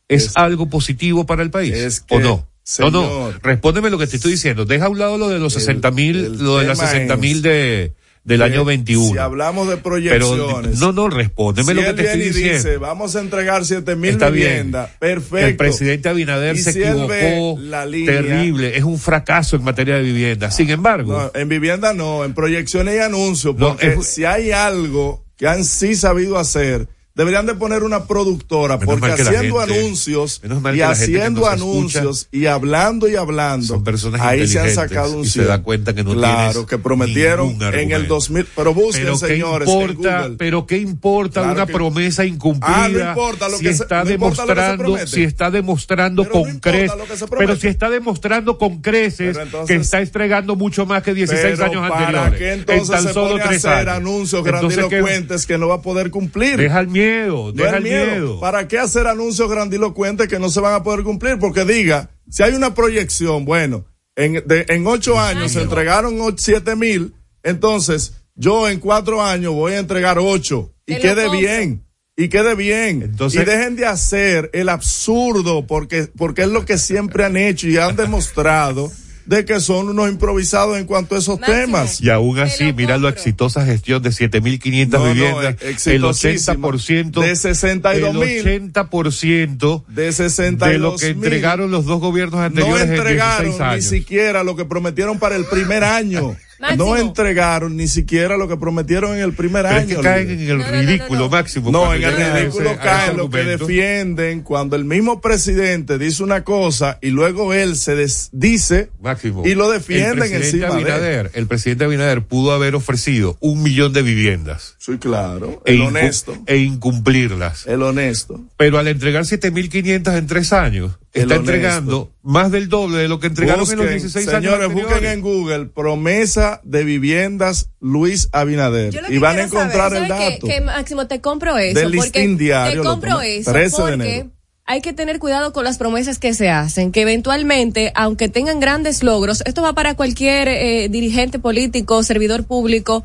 es, 0.09 0.27
Es- 0.27 0.37
algo 0.37 0.69
positivo 0.69 1.27
para 1.27 1.43
el 1.43 1.51
país? 1.51 1.75
es 1.75 2.01
que, 2.01 2.15
¿O 2.17 2.21
no? 2.21 2.47
No, 2.79 2.91
no, 2.91 3.03
señor. 3.03 3.41
respóndeme 3.43 3.91
lo 3.91 3.99
que 3.99 4.07
te 4.07 4.17
estoy 4.17 4.33
diciendo. 4.33 4.65
Deja 4.65 4.87
a 4.87 4.89
un 4.89 4.99
lado 4.99 5.19
lo 5.19 5.29
de 5.29 5.39
los 5.39 5.55
El- 5.57 5.61
60 5.63 5.91
mil, 5.91 6.39
lo 6.43 6.59
de 6.59 6.67
las 6.69 6.79
tema 6.79 6.91
60 6.91 7.17
mil 7.17 7.43
de, 7.43 7.93
del 8.25 8.39
que 8.41 8.45
año 8.45 8.65
21. 8.65 9.13
Si 9.13 9.19
hablamos 9.19 9.67
de 9.67 9.75
Pero 9.77 9.83
proyecciones. 9.83 10.79
no, 10.79 10.93
no, 10.93 11.09
respóndeme 11.09 11.69
si 11.69 11.75
lo 11.75 11.83
que 11.83 11.93
te 11.95 12.03
estoy 12.07 12.21
diciendo. 12.21 12.53
dice, 12.57 12.77
vamos 12.77 13.17
a 13.17 13.21
entregar 13.21 13.65
siete 13.65 13.97
mil 13.97 14.11
Está 14.11 14.29
bien. 14.31 14.49
viviendas. 14.49 14.91
Perfecto. 14.99 15.47
El 15.47 15.57
presidente 15.57 16.09
Abinader 16.09 16.59
se 16.59 16.73
si 16.73 16.83
equivocó. 16.83 17.59
la 17.61 17.87
línea- 17.87 18.21
terrible. 18.21 18.77
Es 18.77 18.85
un 18.85 18.99
fracaso 18.99 19.57
en 19.57 19.65
materia 19.65 19.97
de 19.97 20.03
vivienda. 20.03 20.51
Sin 20.51 20.69
embargo, 20.71 21.31
No, 21.35 21.41
en 21.41 21.49
vivienda 21.49 21.95
no, 21.95 22.25
en 22.25 22.35
proyecciones 22.35 22.97
y 22.97 22.99
anuncios, 22.99 23.57
No, 23.57 23.69
porque 23.69 23.89
es- 23.95 24.07
si 24.07 24.25
hay 24.25 24.51
algo 24.53 25.25
que 25.37 25.49
han 25.49 25.65
sí 25.65 25.95
sabido 25.95 26.39
hacer, 26.39 26.87
deberían 27.21 27.45
de 27.47 27.55
poner 27.55 27.83
una 27.83 28.05
productora, 28.07 28.79
Menos 28.79 28.99
porque 28.99 29.15
que 29.15 29.23
haciendo 29.23 29.59
gente- 29.61 29.79
anuncios 29.79 30.41
y 30.43 30.49
que 30.49 30.73
que 30.73 30.83
haciendo 30.85 31.47
anuncios 31.47 32.29
y 32.33 32.47
hablando 32.47 33.09
y 33.09 33.17
hablando, 33.17 33.83
ahí 34.19 34.49
se 34.49 34.59
han 34.59 34.71
sacado 34.75 35.19
un 35.19 35.25
y 35.25 35.27
se 35.27 35.33
cien. 35.33 35.47
da 35.49 35.63
cuenta 35.63 35.95
que 35.95 36.03
no 36.03 36.13
Claro, 36.15 36.65
que 36.67 36.79
prometieron 36.79 37.51
en 37.51 37.63
el 37.63 37.75
argumento. 37.75 38.15
2000, 38.15 38.47
pero 38.57 38.73
busquen 38.75 39.05
pero 39.05 39.17
señores 39.19 39.69
importa, 39.69 40.31
pero 40.39 40.67
qué 40.67 40.79
importa 40.79 41.41
Claro 41.43 41.57
una 41.57 41.67
que- 41.67 41.73
promesa 41.75 42.25
incumplida 42.25 42.85
Ah, 42.85 42.89
no 42.89 42.99
importa 43.11 43.49
lo 43.49 43.59
si 43.59 43.65
que 43.65 43.75
se- 43.75 43.83
está 43.83 43.97
no 43.99 44.03
que 44.05 44.07
se 44.07 44.13
demostrando, 44.13 45.07
si 45.07 45.23
está 45.25 45.51
demostrando 45.51 46.23
Pero 46.23 46.35
no 46.35 46.41
con 46.41 46.51
importa 46.51 46.71
creces, 46.71 47.21
que 47.21 47.37
pero 47.37 47.57
si 47.57 47.67
está 47.69 47.91
demostrando 47.91 48.57
con 48.59 48.81
creces 48.81 49.37
entonces- 49.37 49.69
que 49.77 49.83
está 49.83 50.01
entregando 50.01 50.57
mucho 50.57 50.87
más 50.87 51.03
que 51.03 51.13
16 51.15 51.57
Pero 51.59 51.65
años 51.67 51.89
¿para 51.91 52.07
anteriores. 52.07 52.39
qué 52.39 52.53
en 52.53 52.59
entonces 52.61 52.89
tan 52.89 53.03
se 53.05 53.13
solo 53.13 53.31
pone 53.33 53.43
a 53.43 53.49
tres 53.49 53.65
hacer 53.65 53.89
años. 53.89 53.97
anuncios 53.97 54.43
grandilocuentes 54.45 55.47
que 55.47 55.59
no 55.59 55.69
va 55.69 55.77
a 55.77 55.83
poder 55.83 56.11
cumplir? 56.11 56.57
Deja 56.57 56.81
el 56.81 56.89
miedo, 56.89 57.10
Deja 57.53 57.77
el 57.77 57.83
miedo. 57.83 58.41
¿Para 58.41 58.69
qué 58.69 58.79
hacer 58.79 59.07
anuncios 59.07 59.51
grandilocuentes 59.51 60.29
que 60.29 60.39
no 60.39 60.49
se 60.51 60.61
van 60.61 60.75
a 60.75 60.83
poder 60.83 61.03
cumplir? 61.05 61.39
Porque 61.39 61.65
diga, 61.65 62.11
si 62.29 62.43
hay 62.43 62.55
una 62.55 62.75
proyección, 62.75 63.45
bueno, 63.45 63.85
en, 64.17 64.43
de, 64.47 64.67
en 64.69 64.87
ocho 64.87 65.19
años 65.19 65.53
se 65.53 65.63
entregaron 65.63 66.19
siete 66.39 66.77
mil, 66.77 67.15
entonces 67.43 68.15
yo 68.35 68.69
en 68.69 68.81
cuatro 68.81 69.23
años 69.23 69.53
voy 69.55 69.73
a 69.75 69.79
entregar 69.79 70.19
ocho 70.19 70.73
y 70.87 70.95
Te 70.95 71.01
quede 71.01 71.31
bien. 71.31 71.85
Y 72.17 72.29
quede 72.29 72.55
bien. 72.55 73.03
Entonces- 73.03 73.41
y 73.41 73.45
dejen 73.45 73.77
de 73.77 73.87
hacer 73.87 74.51
el 74.53 74.69
absurdo 74.69 75.67
porque, 75.67 76.09
porque 76.17 76.43
es 76.43 76.49
lo 76.49 76.65
que 76.67 76.77
siempre 76.77 77.25
han 77.25 77.37
hecho 77.37 77.67
y 77.69 77.79
han 77.79 77.97
demostrado 77.97 78.91
de 79.31 79.45
que 79.45 79.61
son 79.61 79.89
unos 79.89 80.11
improvisados 80.11 80.77
en 80.77 80.87
cuanto 80.87 81.15
a 81.15 81.19
esos 81.19 81.39
Máximo. 81.39 81.57
temas. 81.59 82.01
Y 82.01 82.11
aún 82.11 82.41
así, 82.41 82.73
mira 82.73 82.99
la 82.99 83.11
exitosa 83.11 83.65
gestión 83.65 84.03
de 84.03 84.11
7.500 84.11 84.89
No, 84.89 84.99
no, 84.99 85.05
viviendas, 85.15 85.55
eh, 85.55 85.57
el 85.63 85.69
exitosísima. 85.71 86.69
80%, 86.69 87.21
De 87.21 87.33
62.000. 87.33 88.47
el 88.47 88.73
80% 88.75 89.85
De 89.87 90.13
62 90.13 90.73
de 90.73 90.79
lo 90.79 90.97
que 90.97 91.07
entregaron 91.09 91.71
los 91.71 91.85
dos 91.85 92.01
gobiernos 92.01 92.41
no 92.41 92.45
anteriores 92.47 92.87
en 92.87 92.91
entregaron 92.95 93.45
16 93.45 93.59
ni 93.61 93.65
años. 93.65 93.85
siquiera 93.85 94.43
lo 94.43 94.57
que 94.57 94.65
prometieron 94.65 95.19
para 95.21 95.37
el 95.37 95.45
primer 95.45 95.85
año. 95.85 96.37
Máximo. 96.61 96.85
No 96.85 96.97
entregaron 96.97 97.77
ni 97.77 97.89
siquiera 97.89 98.37
lo 98.37 98.47
que 98.49 98.57
prometieron 98.57 99.15
en 99.15 99.21
el 99.23 99.33
primer 99.33 99.63
Pero 99.65 99.77
es 99.77 99.83
año. 99.85 99.97
que 99.97 100.03
caen 100.03 100.31
en 100.31 100.41
el 100.51 100.59
No, 100.59 100.65
ridículo 100.71 101.19
no, 101.21 101.25
no. 101.25 101.31
máximo. 101.31 101.71
No, 101.71 101.95
en 101.95 102.03
el 102.05 102.15
ridículo 102.35 102.77
caen 102.77 103.17
lo 103.17 103.31
que 103.31 103.45
defienden 103.45 104.43
cuando 104.43 104.77
el 104.77 104.85
mismo 104.85 105.21
presidente 105.21 105.97
dice 105.99 106.23
una 106.23 106.45
cosa 106.45 106.99
y 107.01 107.11
luego 107.11 107.55
él 107.55 107.77
se 107.77 107.95
des- 107.95 108.29
dice 108.33 108.91
Máximo. 109.01 109.43
y 109.47 109.55
lo 109.55 109.73
el 109.73 109.79
defienden 109.81 110.19
presidente 110.19 110.47
encima 110.47 110.67
de 110.67 110.73
él. 110.83 110.91
Abinader, 110.91 111.31
El 111.35 111.47
presidente 111.47 111.85
Abinader 111.85 112.23
pudo 112.23 112.53
haber 112.53 112.75
ofrecido 112.75 113.37
un 113.41 113.63
millón 113.63 113.93
de 113.93 114.03
viviendas 114.03 114.75
Sí, 114.79 114.99
claro. 114.99 115.63
e, 115.65 115.73
El 115.73 115.81
incu- 115.81 115.87
honesto. 115.89 116.37
e 116.47 116.59
incumplirlas. 116.59 117.67
El 117.67 117.83
honesto. 117.83 118.41
Pero 118.57 118.79
al 118.79 118.89
entregar 118.89 119.25
7.500 119.25 120.15
en 120.17 120.27
tres 120.27 120.53
años, 120.53 120.93
El 121.10 121.10
está 121.13 121.35
entregando 121.37 122.11
más 122.23 122.51
del 122.51 122.69
doble 122.69 122.99
de 122.99 123.09
lo 123.09 123.19
que 123.19 123.27
entregaron 123.27 123.69
en 123.71 123.77
los 123.77 123.87
Busquen, 123.87 123.99
16 123.99 124.27
señores, 124.27 124.71
años 124.71 124.73
busquen 124.75 125.05
en 125.07 125.21
Google 125.21 125.67
promesa 125.67 126.61
de 126.65 126.85
viviendas 126.85 127.71
Luis 127.81 128.29
Abinader 128.33 128.95
y 129.09 129.19
van 129.19 129.39
a 129.39 129.49
saber, 129.49 129.65
encontrar 129.65 129.95
el 129.95 130.09
dato. 130.09 130.47
Que 130.47 130.61
Máximo, 130.61 131.07
te 131.07 131.21
compro 131.21 131.59
eso. 131.59 131.79
Del 131.79 131.95
porque 131.97 132.21
listín 132.21 132.37
diario 132.37 132.83
Te 132.83 132.89
compro 132.89 133.21
eso 133.21 133.51
13 133.51 133.65
de 133.65 133.71
porque 133.71 133.95
enero. 133.95 134.31
hay 134.67 134.81
que 134.81 134.93
tener 134.93 135.19
cuidado 135.19 135.53
con 135.53 135.65
las 135.65 135.79
promesas 135.79 136.19
que 136.19 136.33
se 136.35 136.49
hacen, 136.51 136.93
que 136.93 137.03
eventualmente, 137.03 137.93
aunque 137.97 138.29
tengan 138.29 138.61
grandes 138.61 139.03
logros, 139.03 139.43
esto 139.47 139.63
va 139.63 139.73
para 139.73 139.95
cualquier 139.95 140.49
eh, 140.49 140.89
dirigente 140.89 141.39
político, 141.39 142.03
servidor 142.03 142.45
público, 142.45 143.05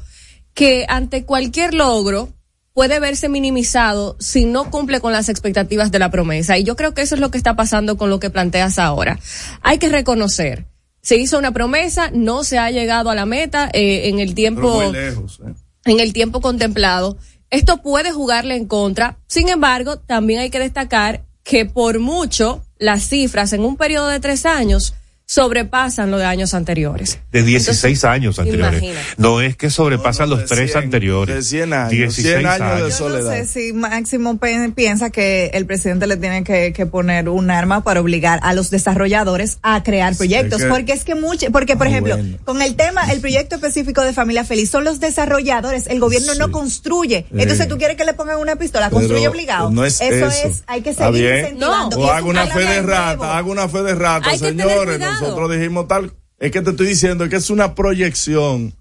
que 0.53 0.85
ante 0.87 1.25
cualquier 1.25 1.73
logro 1.73 2.29
puede 2.75 2.99
verse 2.99 3.29
minimizado 3.29 4.17
si 4.19 4.43
no 4.43 4.69
cumple 4.69 4.99
con 4.99 5.13
las 5.13 5.29
expectativas 5.29 5.91
de 5.91 5.97
la 5.97 6.11
promesa. 6.11 6.57
Y 6.57 6.65
yo 6.65 6.75
creo 6.75 6.93
que 6.93 7.01
eso 7.01 7.15
es 7.15 7.21
lo 7.21 7.31
que 7.31 7.37
está 7.37 7.55
pasando 7.55 7.97
con 7.97 8.09
lo 8.09 8.19
que 8.19 8.29
planteas 8.29 8.77
ahora. 8.77 9.17
Hay 9.61 9.79
que 9.79 9.87
reconocer. 9.87 10.65
Se 11.01 11.15
hizo 11.15 11.39
una 11.39 11.53
promesa, 11.53 12.11
no 12.13 12.43
se 12.43 12.57
ha 12.57 12.69
llegado 12.71 13.09
a 13.09 13.15
la 13.15 13.25
meta 13.25 13.69
eh, 13.71 14.09
en 14.09 14.19
el 14.19 14.27
Pero 14.27 14.35
tiempo 14.35 14.81
muy 14.81 14.91
lejos. 14.91 15.39
¿eh? 15.47 15.53
en 15.85 16.01
el 16.01 16.11
tiempo 16.11 16.41
contemplado. 16.41 17.17
Esto 17.49 17.81
puede 17.81 18.11
jugarle 18.11 18.57
en 18.57 18.67
contra. 18.67 19.19
Sin 19.25 19.47
embargo, 19.47 19.97
también 19.97 20.41
hay 20.41 20.49
que 20.49 20.59
destacar 20.59 21.23
que 21.43 21.65
por 21.65 21.99
mucho 21.99 22.61
las 22.77 23.07
cifras 23.07 23.53
en 23.53 23.63
un 23.63 23.77
periodo 23.77 24.09
de 24.09 24.19
tres 24.19 24.45
años 24.45 24.95
sobrepasan 25.27 26.11
lo 26.11 26.17
de 26.17 26.25
años 26.25 26.53
anteriores. 26.53 27.19
De 27.31 27.43
16 27.43 28.03
años 28.05 28.37
anteriores. 28.39 28.81
imagínate. 28.81 29.05
No 29.17 29.41
es 29.41 29.55
que 29.57 29.69
sobrepasan 29.69 30.29
No, 30.29 30.35
no, 30.35 30.41
los 30.41 30.49
tres 30.49 30.71
100, 30.71 30.83
anteriores. 30.85 31.35
de 31.35 31.41
100 31.41 31.73
años, 31.73 31.89
16 31.91 32.27
100 32.27 32.45
años 32.45 32.59
de 32.59 32.65
años. 32.83 32.99
Yo 32.99 33.09
no 33.09 33.29
sé 33.31 33.45
si 33.47 33.73
Máximo 33.73 34.39
piensa 34.75 35.09
que 35.09 35.47
el 35.53 35.65
presidente 35.65 36.07
le 36.07 36.17
tiene 36.17 36.43
que, 36.43 36.73
que 36.73 36.85
poner 36.85 37.27
un 37.29 37.49
arma 37.49 37.83
para 37.83 38.01
obligar 38.01 38.39
a 38.43 38.53
los 38.53 38.69
desarrolladores 38.69 39.57
a 39.63 39.81
crear 39.83 40.15
proyectos. 40.15 40.61
que- 40.61 40.67
porque 40.67 40.93
es 40.93 41.03
que 41.03 41.15
mucho, 41.15 41.51
porque 41.51 41.75
por 41.75 41.87
Ah, 41.87 41.89
ejemplo, 41.89 42.15
bueno. 42.17 42.37
con 42.45 42.61
el 42.61 42.75
tema, 42.75 43.11
el 43.11 43.19
proyecto 43.19 43.55
específico 43.55 44.01
de 44.01 44.13
Familia 44.13 44.43
Feliz, 44.45 44.69
son 44.69 44.83
los 44.83 44.99
desarrolladores, 44.99 45.87
el 45.87 45.99
gobierno 45.99 46.35
no 46.35 46.51
construye. 46.51 47.25
Entonces 47.35 47.67
tú 47.67 47.77
quieres 47.77 47.97
que 47.97 48.05
le 48.05 48.13
pongan 48.13 48.37
una 48.37 48.55
pistola, 48.57 48.89
Pero 48.89 48.99
construye 49.01 49.27
obligado. 49.27 49.71
no 49.71 49.83
es 49.85 49.99
eso, 50.01 50.27
eso. 50.27 50.47
es, 50.47 50.63
hay 50.67 50.81
que 50.81 50.93
seguir 50.93 51.23
incentivando. 51.35 51.97
No. 51.97 52.03
O 52.05 52.11
hago 52.11 52.29
un 52.29 52.35
una 52.35 52.47
fe 52.47 52.59
de 52.59 52.81
rata, 52.81 53.37
hago 53.37 53.51
una 53.51 53.67
fe 53.69 53.81
de 53.83 53.95
rata, 53.95 54.37
señores. 54.37 54.99
Nosotros 55.21 55.51
dijimos 55.55 55.87
tal. 55.87 56.13
Es 56.39 56.51
que 56.51 56.61
te 56.61 56.71
estoy 56.71 56.87
diciendo 56.87 57.27
que 57.29 57.37
es 57.37 57.49
una 57.49 57.75
proyección 57.75 58.73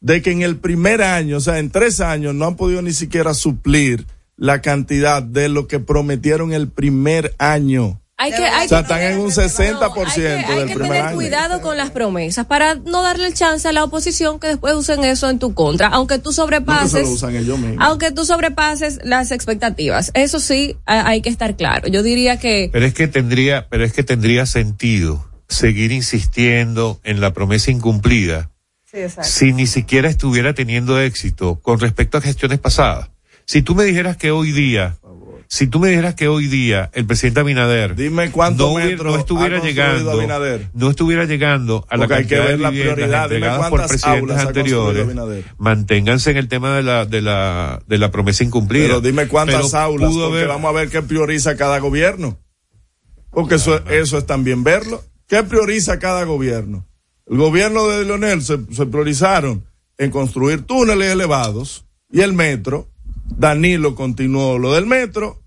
de 0.00 0.22
que 0.22 0.30
en 0.30 0.42
el 0.42 0.56
primer 0.56 1.02
año, 1.02 1.36
o 1.38 1.40
sea, 1.40 1.58
en 1.58 1.70
tres 1.70 2.00
años, 2.00 2.34
no 2.34 2.46
han 2.46 2.56
podido 2.56 2.80
ni 2.82 2.92
siquiera 2.92 3.34
suplir 3.34 4.06
la 4.36 4.62
cantidad 4.62 5.22
de 5.22 5.48
lo 5.48 5.66
que 5.66 5.80
prometieron 5.80 6.52
el 6.52 6.68
primer 6.68 7.34
año. 7.38 8.00
Hay 8.16 8.32
que, 8.32 8.44
hay 8.44 8.66
O 8.66 8.68
sea, 8.68 8.78
que 8.78 8.82
están 8.82 9.00
en 9.02 9.18
un 9.18 9.30
60% 9.30 10.04
hay 10.06 10.12
que, 10.14 10.28
hay 10.28 10.58
del 10.58 10.68
que 10.68 10.74
primer 10.74 10.88
tener 10.90 11.02
año. 11.06 11.16
cuidado 11.16 11.60
con 11.62 11.76
las 11.78 11.90
promesas 11.90 12.44
para 12.46 12.74
no 12.74 13.02
darle 13.02 13.26
el 13.28 13.34
chance 13.34 13.66
a 13.66 13.72
la 13.72 13.82
oposición 13.82 14.38
que 14.38 14.46
después 14.48 14.74
usen 14.74 15.04
eso 15.04 15.30
en 15.30 15.38
tu 15.38 15.54
contra, 15.54 15.88
aunque 15.88 16.18
tú 16.18 16.24
No 16.24 16.30
que 16.30 16.36
sobrepases. 16.36 16.90
se 16.92 17.02
lo 17.02 17.10
usan 17.10 17.34
ellos 17.34 17.58
mismos. 17.58 17.78
Aunque 17.80 18.12
tú 18.12 18.26
sobrepases 18.26 18.98
las 19.04 19.30
expectativas. 19.30 20.10
Eso 20.12 20.38
sí, 20.38 20.76
ha- 20.84 21.06
hay 21.08 21.22
que 21.22 21.30
estar 21.30 21.56
claro. 21.56 21.88
Yo 21.88 22.02
diría 22.02 22.38
que 22.38 22.68
Pero 22.72 22.84
es 22.84 22.92
que 22.92 23.08
tendría, 23.08 23.68
pero 23.70 23.84
es 23.84 23.92
que 23.94 24.02
tendría 24.02 24.44
sentido 24.44 25.26
seguir 25.50 25.92
insistiendo 25.92 27.00
en 27.04 27.20
la 27.20 27.32
promesa 27.32 27.70
incumplida 27.70 28.50
Sí, 28.90 28.98
exacto. 28.98 29.30
si 29.30 29.52
ni 29.52 29.66
siquiera 29.66 30.08
estuviera 30.08 30.54
teniendo 30.54 31.00
éxito 31.00 31.60
con 31.60 31.78
respecto 31.78 32.18
a 32.18 32.20
gestiones 32.20 32.58
pasadas. 32.58 33.10
Si 33.44 33.62
tú 33.62 33.74
me 33.74 33.84
dijeras 33.84 34.16
que 34.16 34.30
hoy 34.30 34.50
día, 34.52 34.96
si 35.48 35.66
tú 35.66 35.78
me 35.80 35.88
dijeras 35.88 36.14
que 36.14 36.28
hoy 36.28 36.46
día 36.46 36.90
el 36.92 37.04
presidente 37.06 37.40
Abinader 37.40 37.94
Dime 37.96 38.28
no, 38.56 39.16
estuviera 39.16 39.60
llegando, 39.60 40.10
Abinader. 40.12 40.68
no 40.72 40.90
estuviera 40.90 41.24
llegando 41.24 41.84
a 41.88 41.96
la 41.96 42.02
Porque 42.06 42.14
hay 42.14 42.24
que 42.26 42.36
cantidad 42.36 42.48
ver 42.48 42.56
de 42.58 42.62
la 42.62 42.70
viviendas 42.70 42.94
prioridad. 42.96 43.24
Dime 43.28 43.36
entregadas 43.36 43.70
por 43.70 43.86
presidentes 43.88 44.36
anteriores, 44.38 45.06
manténganse 45.58 46.30
en 46.30 46.36
el 46.36 46.48
tema 46.48 46.76
de 46.76 46.82
la 46.84 47.04
de 47.06 47.20
la 47.22 47.82
de 47.86 47.98
la 47.98 48.10
promesa 48.10 48.44
incumplida. 48.44 48.86
Pero 48.86 49.00
dime 49.00 49.26
cuántas 49.28 49.70
Pero 49.70 49.78
aulas, 49.82 50.10
pudo 50.10 50.24
porque 50.26 50.38
haber- 50.38 50.48
vamos 50.48 50.68
a 50.68 50.72
ver 50.72 50.88
qué 50.88 51.02
prioriza 51.02 51.56
cada 51.56 51.78
gobierno. 51.80 52.38
Porque 53.30 53.56
eso, 53.56 53.84
eso 53.88 54.18
es 54.18 54.26
también 54.26 54.64
verlo. 54.64 55.04
¿Qué 55.30 55.44
prioriza 55.44 56.00
cada 56.00 56.24
gobierno? 56.24 56.88
El 57.24 57.38
gobierno 57.38 57.86
de 57.86 58.04
Leonel 58.04 58.42
se, 58.42 58.58
priorizaron 58.58 59.64
en 59.96 60.10
construir 60.10 60.62
túneles 60.62 61.12
elevados 61.12 61.86
y 62.10 62.22
el 62.22 62.32
metro. 62.32 62.88
Danilo 63.38 63.94
continuó 63.94 64.58
lo 64.58 64.72
del 64.72 64.86
metro, 64.86 65.40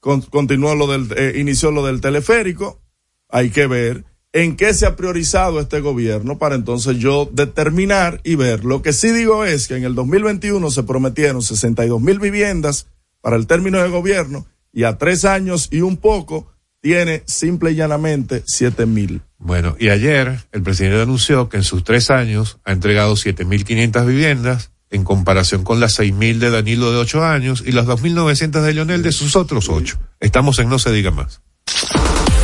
con- 0.00 0.20
continuó 0.20 0.74
lo 0.74 0.86
del, 0.86 1.08
eh, 1.16 1.32
inició 1.38 1.70
lo 1.70 1.86
del 1.86 2.02
teleférico. 2.02 2.82
Hay 3.30 3.48
que 3.48 3.66
ver 3.66 4.04
en 4.34 4.54
qué 4.54 4.74
se 4.74 4.84
ha 4.84 4.96
priorizado 4.96 5.60
este 5.60 5.80
gobierno 5.80 6.36
para 6.36 6.54
entonces 6.54 6.98
yo 6.98 7.26
determinar 7.32 8.20
y 8.24 8.34
ver. 8.34 8.66
Lo 8.66 8.82
que 8.82 8.92
sí 8.92 9.12
digo 9.12 9.46
es 9.46 9.66
que 9.66 9.76
en 9.76 9.84
el 9.84 9.94
2021 9.94 10.70
se 10.70 10.82
prometieron 10.82 11.40
62 11.40 12.02
mil 12.02 12.18
viviendas 12.18 12.86
para 13.22 13.36
el 13.36 13.46
término 13.46 13.82
de 13.82 13.88
gobierno 13.88 14.44
y 14.74 14.84
a 14.84 14.98
tres 14.98 15.24
años 15.24 15.68
y 15.70 15.80
un 15.80 15.96
poco 15.96 16.51
tiene 16.82 17.22
simple 17.26 17.70
y 17.70 17.76
llanamente 17.76 18.42
7 18.44 18.84
mil. 18.86 19.22
Bueno, 19.38 19.76
y 19.78 19.88
ayer 19.88 20.40
el 20.52 20.62
presidente 20.62 21.00
anunció 21.00 21.48
que 21.48 21.56
en 21.56 21.64
sus 21.64 21.84
tres 21.84 22.10
años 22.10 22.58
ha 22.64 22.72
entregado 22.72 23.14
7.500 23.14 24.06
viviendas 24.06 24.72
en 24.90 25.04
comparación 25.04 25.64
con 25.64 25.80
las 25.80 25.98
6.000 25.98 26.38
de 26.38 26.50
Danilo 26.50 26.92
de 26.92 26.98
ocho 26.98 27.24
años 27.24 27.62
y 27.64 27.72
las 27.72 27.86
2.900 27.86 28.60
de 28.60 28.74
Leonel 28.74 29.02
de 29.02 29.12
sus 29.12 29.36
otros 29.36 29.68
ocho. 29.70 29.98
Estamos 30.20 30.58
en 30.58 30.68
No 30.68 30.78
se 30.78 30.92
diga 30.92 31.10
más. 31.10 31.40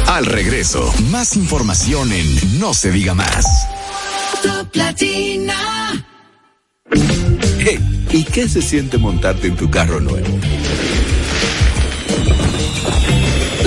Al 0.06 0.24
regreso, 0.24 0.90
más 1.10 1.36
información 1.36 2.10
en 2.12 2.58
No 2.58 2.72
se 2.72 2.90
diga 2.90 3.14
más. 3.14 3.44
Top 4.42 4.74
Latina. 4.74 6.06
¿Y 8.10 8.24
qué 8.24 8.48
se 8.48 8.62
siente 8.62 8.96
montarte 8.96 9.48
en 9.48 9.56
tu 9.56 9.70
carro 9.70 10.00
nuevo? 10.00 10.38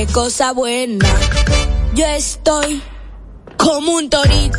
Qué 0.00 0.06
cosa 0.06 0.54
buena. 0.54 1.06
Yo 1.94 2.06
estoy 2.06 2.80
como 3.58 3.96
un 3.96 4.08
torito 4.08 4.58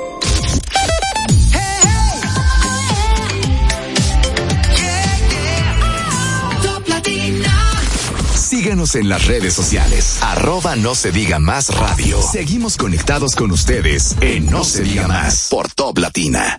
Síguenos 8.71 8.95
en 8.95 9.09
las 9.09 9.27
redes 9.27 9.53
sociales. 9.53 10.19
Arroba 10.23 10.77
no 10.77 10.95
se 10.95 11.11
diga 11.11 11.39
más 11.39 11.77
radio. 11.77 12.21
Seguimos 12.21 12.77
conectados 12.77 13.35
con 13.35 13.51
ustedes 13.51 14.15
en 14.21 14.45
No 14.45 14.63
se 14.63 14.83
diga 14.83 15.09
más 15.09 15.49
por 15.51 15.69
Top 15.69 15.97
Latina. 15.97 16.57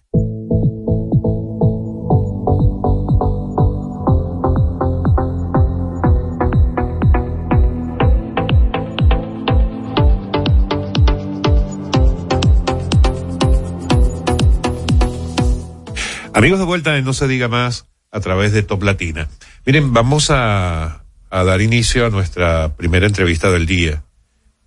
Amigos 16.35 16.59
de 16.59 16.65
vuelta 16.67 16.99
en 16.99 17.07
No 17.07 17.15
se 17.15 17.27
diga 17.27 17.49
más 17.49 17.87
a 18.11 18.21
través 18.21 18.53
de 18.53 18.63
Top 18.63 18.83
Latina. 18.83 19.31
Miren, 19.65 19.95
vamos 19.95 20.29
a, 20.29 21.02
a 21.33 21.45
dar 21.45 21.63
inicio 21.63 22.05
a 22.05 22.11
nuestra 22.11 22.77
primera 22.77 23.07
entrevista 23.07 23.51
del 23.51 23.65
día. 23.65 24.05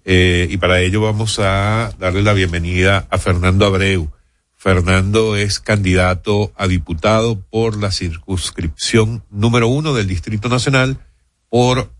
Eh, 0.04 0.48
y 0.50 0.58
para 0.58 0.82
ello 0.82 1.00
vamos 1.00 1.38
a 1.38 1.94
darle 2.00 2.24
la 2.24 2.34
bienvenida 2.34 3.06
a 3.12 3.20
Fernando 3.20 3.68
Abreu. 3.68 4.12
Fernando 4.56 5.36
es 5.36 5.60
candidato 5.60 6.52
a 6.58 6.66
diputado 6.68 7.40
por 7.40 7.78
la 7.78 7.92
circunscripción 7.92 9.24
número 9.30 9.68
uno 9.68 9.94
del 9.94 10.08
Distrito 10.08 10.50
Nacional 10.50 10.98
por 11.50 11.92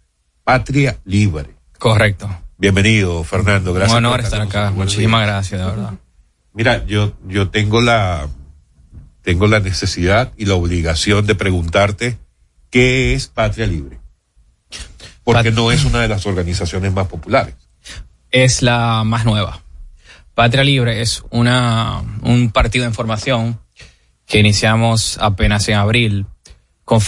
Patria 0.44 0.98
Libre. 1.06 1.56
Correcto. 1.78 2.28
Bienvenido, 2.58 3.24
Fernando. 3.24 3.72
Gracias. 3.72 3.92
Un 3.92 4.04
honor 4.04 4.18
por 4.18 4.26
estar 4.26 4.42
acá. 4.42 4.72
Muchísimas 4.72 5.28
gracias, 5.28 5.62
de 5.62 5.68
verdad. 5.68 5.94
Mira, 6.54 6.84
yo, 6.88 7.14
yo 7.28 7.50
tengo 7.50 7.82
la, 7.82 8.28
tengo 9.22 9.46
la 9.46 9.60
necesidad 9.60 10.34
y 10.38 10.46
la 10.46 10.56
obligación 10.56 11.28
de 11.28 11.36
preguntarte 11.36 12.18
qué 12.72 13.14
es 13.14 13.28
Patria 13.28 13.68
Libre. 13.68 14.00
Porque 15.26 15.52
no 15.52 15.72
es 15.72 15.84
una 15.84 16.00
de 16.02 16.08
las 16.08 16.26
organizaciones 16.26 16.94
más 16.94 17.08
populares. 17.08 17.56
Es 18.32 18.62
la 18.62 19.04
más 19.04 19.26
nueva. 19.26 19.62
Patria 20.34 20.64
Libre 20.64 21.02
es 21.02 21.24
una, 21.32 22.02
un 22.22 22.52
partido 22.52 22.86
de 22.86 22.92
formación 22.92 23.60
que 24.26 24.40
iniciamos 24.40 25.18
apenas 25.20 25.68
en 25.68 25.76
abril 25.76 26.26
con, 26.84 27.00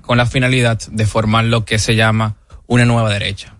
con 0.00 0.16
la 0.18 0.26
finalidad 0.26 0.78
de 0.90 1.06
formar 1.06 1.44
lo 1.44 1.64
que 1.64 1.78
se 1.78 1.94
llama 1.96 2.36
una 2.66 2.84
nueva 2.84 3.10
derecha. 3.10 3.54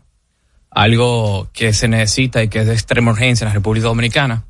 Algo 0.71 1.49
que 1.53 1.73
se 1.73 1.89
necesita 1.89 2.43
y 2.43 2.49
que 2.49 2.61
es 2.61 2.67
de 2.67 2.75
extrema 2.75 3.11
urgencia 3.11 3.45
en 3.45 3.49
la 3.49 3.55
República 3.55 3.89
Dominicana, 3.89 4.45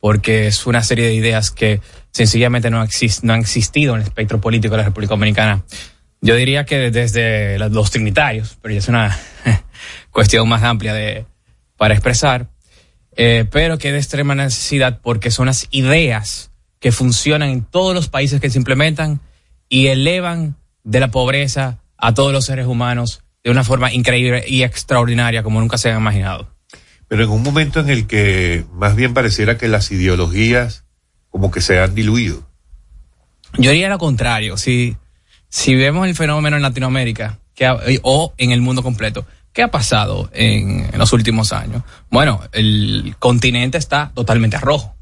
porque 0.00 0.46
es 0.46 0.66
una 0.66 0.82
serie 0.82 1.06
de 1.06 1.14
ideas 1.14 1.50
que 1.50 1.80
sencillamente 2.12 2.70
no, 2.70 2.82
exist- 2.84 3.22
no 3.22 3.32
han 3.34 3.40
existido 3.40 3.94
en 3.94 4.00
el 4.00 4.06
espectro 4.06 4.40
político 4.40 4.72
de 4.74 4.78
la 4.78 4.84
República 4.84 5.10
Dominicana. 5.14 5.64
Yo 6.20 6.34
diría 6.34 6.64
que 6.64 6.90
desde 6.90 7.58
los 7.58 7.90
trinitarios, 7.90 8.58
pero 8.60 8.74
ya 8.74 8.78
es 8.78 8.88
una 8.88 9.18
cuestión 10.10 10.48
más 10.48 10.62
amplia 10.62 10.94
de, 10.94 11.26
para 11.76 11.94
expresar, 11.94 12.48
eh, 13.16 13.44
pero 13.50 13.78
que 13.78 13.88
es 13.88 13.94
de 13.94 13.98
extrema 13.98 14.34
necesidad 14.34 15.00
porque 15.00 15.30
son 15.30 15.46
las 15.46 15.68
ideas 15.70 16.50
que 16.80 16.92
funcionan 16.92 17.50
en 17.50 17.64
todos 17.64 17.94
los 17.94 18.08
países 18.08 18.40
que 18.40 18.50
se 18.50 18.58
implementan 18.58 19.20
y 19.68 19.88
elevan 19.88 20.56
de 20.84 21.00
la 21.00 21.08
pobreza 21.08 21.78
a 21.96 22.14
todos 22.14 22.32
los 22.32 22.46
seres 22.46 22.66
humanos 22.66 23.22
de 23.44 23.50
una 23.50 23.64
forma 23.64 23.92
increíble 23.92 24.44
y 24.46 24.62
extraordinaria 24.62 25.42
como 25.42 25.60
nunca 25.60 25.78
se 25.78 25.90
han 25.90 25.98
imaginado. 25.98 26.54
Pero 27.08 27.24
en 27.24 27.30
un 27.30 27.42
momento 27.42 27.80
en 27.80 27.88
el 27.88 28.06
que 28.06 28.64
más 28.72 28.94
bien 28.94 29.14
pareciera 29.14 29.56
que 29.56 29.68
las 29.68 29.90
ideologías 29.90 30.84
como 31.30 31.50
que 31.50 31.60
se 31.60 31.78
han 31.80 31.94
diluido. 31.94 32.46
Yo 33.56 33.70
diría 33.70 33.88
lo 33.88 33.98
contrario. 33.98 34.56
Si, 34.56 34.96
si 35.48 35.74
vemos 35.74 36.06
el 36.06 36.14
fenómeno 36.14 36.56
en 36.56 36.62
Latinoamérica 36.62 37.38
que 37.54 37.66
ha- 37.66 37.78
o 38.02 38.34
en 38.38 38.52
el 38.52 38.60
mundo 38.60 38.82
completo, 38.82 39.26
¿qué 39.52 39.62
ha 39.62 39.70
pasado 39.70 40.30
en, 40.32 40.88
en 40.92 40.98
los 40.98 41.12
últimos 41.12 41.52
años? 41.52 41.82
Bueno, 42.10 42.40
el 42.52 43.14
continente 43.18 43.78
está 43.78 44.12
totalmente 44.14 44.58
rojo. 44.58 44.94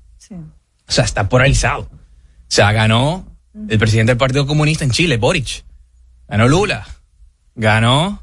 O 0.89 0.93
sea, 0.93 1.05
está 1.05 1.29
polarizado. 1.29 1.83
O 1.83 1.89
sea, 2.49 2.71
ganó 2.73 3.27
el 3.69 3.79
presidente 3.79 4.13
del 4.13 4.19
Partido 4.19 4.47
Comunista 4.47 4.85
en 4.85 4.91
Chile, 4.93 5.17
Boric. 5.17 5.65
Ganó 6.29 6.47
Lula. 6.49 6.87
Ganó 7.57 8.23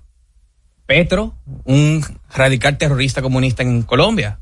Petro, 0.85 1.33
un 1.65 2.05
radical 2.33 2.77
terrorista 2.77 3.21
comunista 3.21 3.63
en 3.63 3.83
Colombia. 3.83 4.39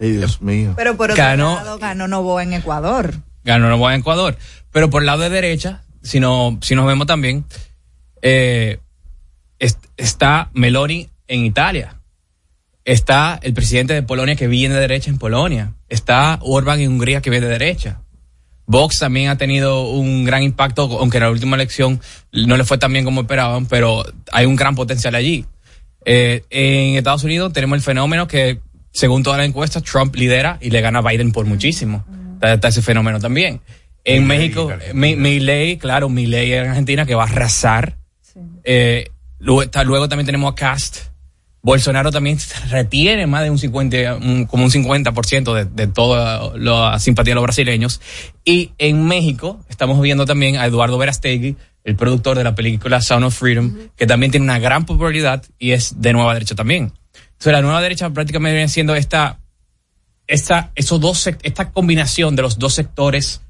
Ay, 0.00 0.12
Dios 0.12 0.40
mío. 0.42 0.74
Pero 0.76 0.96
por 0.96 1.10
otro 1.10 1.22
Ganó- 1.22 1.56
lado, 1.56 1.78
ganó 1.78 2.06
Novoa 2.08 2.42
en 2.42 2.52
Ecuador. 2.52 3.14
ganó 3.44 3.68
Novoa 3.68 3.94
en 3.94 4.00
Ecuador. 4.00 4.36
Pero 4.70 4.90
por 4.90 5.02
el 5.02 5.06
lado 5.06 5.22
de 5.22 5.30
derecha, 5.30 5.82
si, 6.08 6.20
no, 6.20 6.58
si 6.62 6.74
nos 6.74 6.86
vemos 6.86 7.06
también, 7.06 7.44
eh, 8.22 8.78
est- 9.58 9.84
está 9.96 10.50
Meloni 10.54 11.08
en 11.28 11.44
Italia. 11.44 11.94
Está 12.84 13.38
el 13.42 13.52
presidente 13.52 13.92
de 13.94 14.02
Polonia 14.02 14.34
que 14.34 14.48
viene 14.48 14.74
de 14.74 14.80
derecha 14.80 15.10
en 15.10 15.18
Polonia. 15.18 15.74
Está 15.88 16.38
Orban 16.42 16.80
en 16.80 16.90
Hungría 16.92 17.20
que 17.20 17.30
viene 17.30 17.46
de 17.46 17.52
derecha. 17.52 18.00
Vox 18.66 18.98
también 18.98 19.28
ha 19.28 19.36
tenido 19.38 19.88
un 19.90 20.24
gran 20.24 20.42
impacto, 20.42 20.82
aunque 20.98 21.18
en 21.18 21.22
la 21.24 21.30
última 21.30 21.56
elección 21.56 22.00
no 22.32 22.56
le 22.56 22.64
fue 22.64 22.78
tan 22.78 22.92
bien 22.92 23.04
como 23.04 23.22
esperaban, 23.22 23.66
pero 23.66 24.04
hay 24.32 24.46
un 24.46 24.56
gran 24.56 24.74
potencial 24.74 25.14
allí. 25.14 25.44
Eh, 26.04 26.44
en 26.50 26.96
Estados 26.96 27.24
Unidos 27.24 27.52
tenemos 27.52 27.76
el 27.76 27.82
fenómeno 27.82 28.26
que, 28.28 28.60
según 28.92 29.22
todas 29.22 29.38
las 29.38 29.48
encuestas, 29.48 29.82
Trump 29.82 30.14
lidera 30.16 30.58
y 30.60 30.70
le 30.70 30.80
gana 30.80 30.98
a 31.00 31.02
Biden 31.02 31.32
por 31.32 31.44
muchísimo. 31.46 32.04
Está 32.42 32.68
ese 32.68 32.82
fenómeno 32.82 33.18
también. 33.20 33.60
En 34.14 34.26
México, 34.26 34.68
mi, 34.94 35.16
mi 35.16 35.40
ley, 35.40 35.76
claro, 35.76 36.08
mi 36.08 36.26
ley 36.26 36.52
en 36.52 36.68
Argentina 36.68 37.04
que 37.06 37.14
va 37.14 37.24
a 37.24 37.26
arrasar. 37.26 37.96
Eh, 38.64 39.08
luego, 39.38 39.62
está- 39.62 39.84
luego 39.84 40.08
también 40.08 40.26
tenemos 40.26 40.52
a 40.52 40.54
Cast 40.54 41.08
Bolsonaro 41.60 42.12
también 42.12 42.38
retiene 42.70 43.26
más 43.26 43.42
de 43.42 43.50
un 43.50 43.58
50, 43.58 44.14
un- 44.14 44.46
como 44.46 44.64
un 44.64 44.70
50% 44.70 45.52
de, 45.54 45.64
de 45.64 45.86
toda 45.88 46.56
la 46.56 46.98
simpatía 47.00 47.32
de 47.32 47.34
los 47.34 47.42
brasileños. 47.42 48.00
Y 48.44 48.72
en 48.78 49.04
México 49.04 49.60
estamos 49.68 50.00
viendo 50.00 50.24
también 50.24 50.56
a 50.56 50.64
Eduardo 50.66 50.96
Verastegui, 50.98 51.56
el 51.84 51.96
productor 51.96 52.38
de 52.38 52.44
la 52.44 52.54
película 52.54 53.00
Sound 53.02 53.24
of 53.24 53.36
Freedom, 53.36 53.74
que 53.96 54.06
también 54.06 54.30
tiene 54.30 54.44
una 54.44 54.58
gran 54.60 54.86
popularidad 54.86 55.42
y 55.58 55.72
es 55.72 56.00
de 56.00 56.12
nueva 56.12 56.32
derecha 56.32 56.54
también. 56.54 56.92
Entonces 57.32 57.52
la 57.52 57.60
nueva 57.60 57.82
derecha 57.82 58.08
prácticamente 58.10 58.54
viene 58.54 58.68
siendo 58.68 58.94
esta, 58.94 59.40
esta, 60.26 60.70
esos 60.76 61.00
dos, 61.00 61.26
esta 61.42 61.70
combinación 61.72 62.36
de 62.36 62.42
los 62.42 62.58
dos 62.58 62.74
sectores 62.74 63.42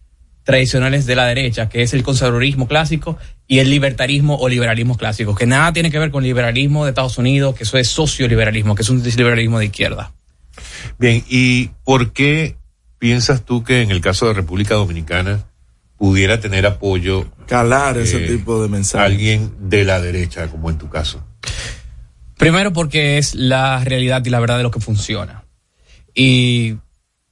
tradicionales 0.48 1.04
de 1.04 1.14
la 1.14 1.26
derecha, 1.26 1.68
que 1.68 1.82
es 1.82 1.92
el 1.92 2.02
conservadurismo 2.02 2.66
clásico 2.68 3.18
y 3.46 3.58
el 3.58 3.68
libertarismo 3.68 4.34
o 4.38 4.48
liberalismo 4.48 4.96
clásico, 4.96 5.34
que 5.34 5.44
nada 5.44 5.74
tiene 5.74 5.90
que 5.90 5.98
ver 5.98 6.10
con 6.10 6.22
liberalismo 6.22 6.86
de 6.86 6.92
Estados 6.92 7.18
Unidos, 7.18 7.54
que 7.54 7.64
eso 7.64 7.76
es 7.76 7.90
socioliberalismo, 7.90 8.74
que 8.74 8.80
es 8.80 8.88
un 8.88 9.02
liberalismo 9.02 9.58
de 9.58 9.66
izquierda. 9.66 10.14
Bien, 10.98 11.22
¿y 11.28 11.68
por 11.84 12.14
qué 12.14 12.56
piensas 12.98 13.44
tú 13.44 13.62
que 13.62 13.82
en 13.82 13.90
el 13.90 14.00
caso 14.00 14.26
de 14.26 14.32
República 14.32 14.74
Dominicana 14.76 15.44
pudiera 15.98 16.40
tener 16.40 16.64
apoyo 16.64 17.30
Calar 17.46 17.98
ese 17.98 18.24
eh, 18.24 18.28
tipo 18.28 18.62
de 18.62 18.70
mensajes. 18.70 19.04
alguien 19.04 19.52
de 19.68 19.84
la 19.84 20.00
derecha, 20.00 20.48
como 20.48 20.70
en 20.70 20.78
tu 20.78 20.88
caso? 20.88 21.22
Primero 22.38 22.72
porque 22.72 23.18
es 23.18 23.34
la 23.34 23.84
realidad 23.84 24.24
y 24.24 24.30
la 24.30 24.40
verdad 24.40 24.56
de 24.56 24.62
lo 24.62 24.70
que 24.70 24.80
funciona. 24.80 25.44
Y 26.14 26.78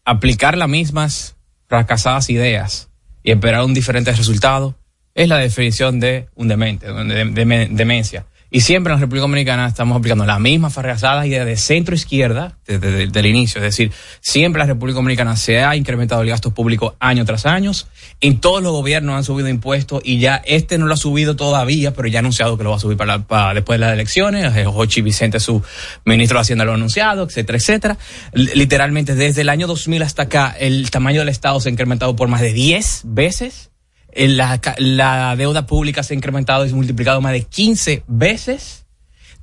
aplicar 0.05 0.59
las 0.59 0.69
mismas 0.69 1.37
fracasadas 1.67 2.29
ideas 2.29 2.91
y 3.27 3.33
esperar 3.33 3.65
un 3.65 3.75
diferente 3.75 4.13
resultado 4.13 4.77
es 5.15 5.29
la 5.29 5.39
definición 5.39 5.99
de 5.99 6.29
un 6.37 6.47
demente, 6.47 6.87
de, 6.93 7.05
de- 7.05 7.45
de- 7.45 7.69
demencia. 7.73 8.25
Y 8.51 8.61
siempre 8.61 8.93
en 8.93 8.97
la 8.97 9.01
República 9.01 9.23
Dominicana 9.23 9.67
estamos 9.67 9.97
aplicando 9.97 10.25
las 10.25 10.39
mismas 10.39 10.73
fracasadas 10.73 11.27
ideas 11.27 11.47
de 11.47 11.57
centro 11.57 11.95
izquierda 11.95 12.57
desde, 12.67 13.03
el 13.03 13.27
inicio. 13.27 13.59
Es 13.59 13.65
decir, 13.65 13.93
siempre 14.21 14.63
en 14.63 14.69
la 14.69 14.75
República 14.75 14.97
Dominicana 14.97 15.37
se 15.37 15.65
ha 15.65 15.75
incrementado 15.75 16.23
el 16.23 16.29
gasto 16.29 16.53
público 16.53 16.95
año 17.01 17.25
tras 17.25 17.45
año. 17.45 17.73
En 18.21 18.41
todos 18.41 18.63
los 18.63 18.73
gobiernos 18.73 19.17
han 19.17 19.25
subido 19.25 19.49
impuestos 19.49 20.01
y 20.05 20.19
ya 20.19 20.43
este 20.45 20.79
no 20.79 20.87
lo 20.87 20.95
ha 20.95 20.97
subido 20.97 21.35
todavía, 21.35 21.93
pero 21.93 22.07
ya 22.07 22.19
ha 22.19 22.21
anunciado 22.21 22.57
que 22.57 22.63
lo 22.63 22.71
va 22.71 22.77
a 22.77 22.81
subir 22.81 22.97
para, 22.97 23.19
después 23.53 23.81
de 23.81 23.87
las 23.87 23.93
elecciones. 23.93 24.57
Eh, 24.57 24.65
Jochi 24.65 25.03
Vicente, 25.03 25.41
su 25.41 25.63
ministro 26.05 26.39
de 26.39 26.43
Hacienda, 26.43 26.65
lo 26.65 26.73
ha 26.73 26.77
anunciado, 26.77 27.25
etcétera, 27.25 27.59
etcétera. 27.59 27.99
Literalmente 28.33 29.15
desde 29.17 29.41
el 29.41 29.49
año 29.49 29.67
2000 29.67 30.03
hasta 30.03 30.23
acá, 30.23 30.55
el 30.59 30.91
tamaño 30.91 31.21
del 31.21 31.31
Estado 31.31 31.61
se 31.61 31.69
ha 31.69 31.73
incrementado 31.73 32.15
por 32.15 32.29
más 32.29 32.41
de 32.41 32.53
10 32.53 33.03
veces. 33.07 33.71
La, 34.17 34.61
la 34.79 35.37
deuda 35.37 35.67
pública 35.67 36.03
se 36.03 36.15
ha 36.15 36.17
incrementado 36.17 36.65
y 36.65 36.69
se 36.69 36.75
ha 36.75 36.77
multiplicado 36.77 37.21
más 37.21 37.33
de 37.33 37.43
15 37.43 38.05
veces. 38.07 38.87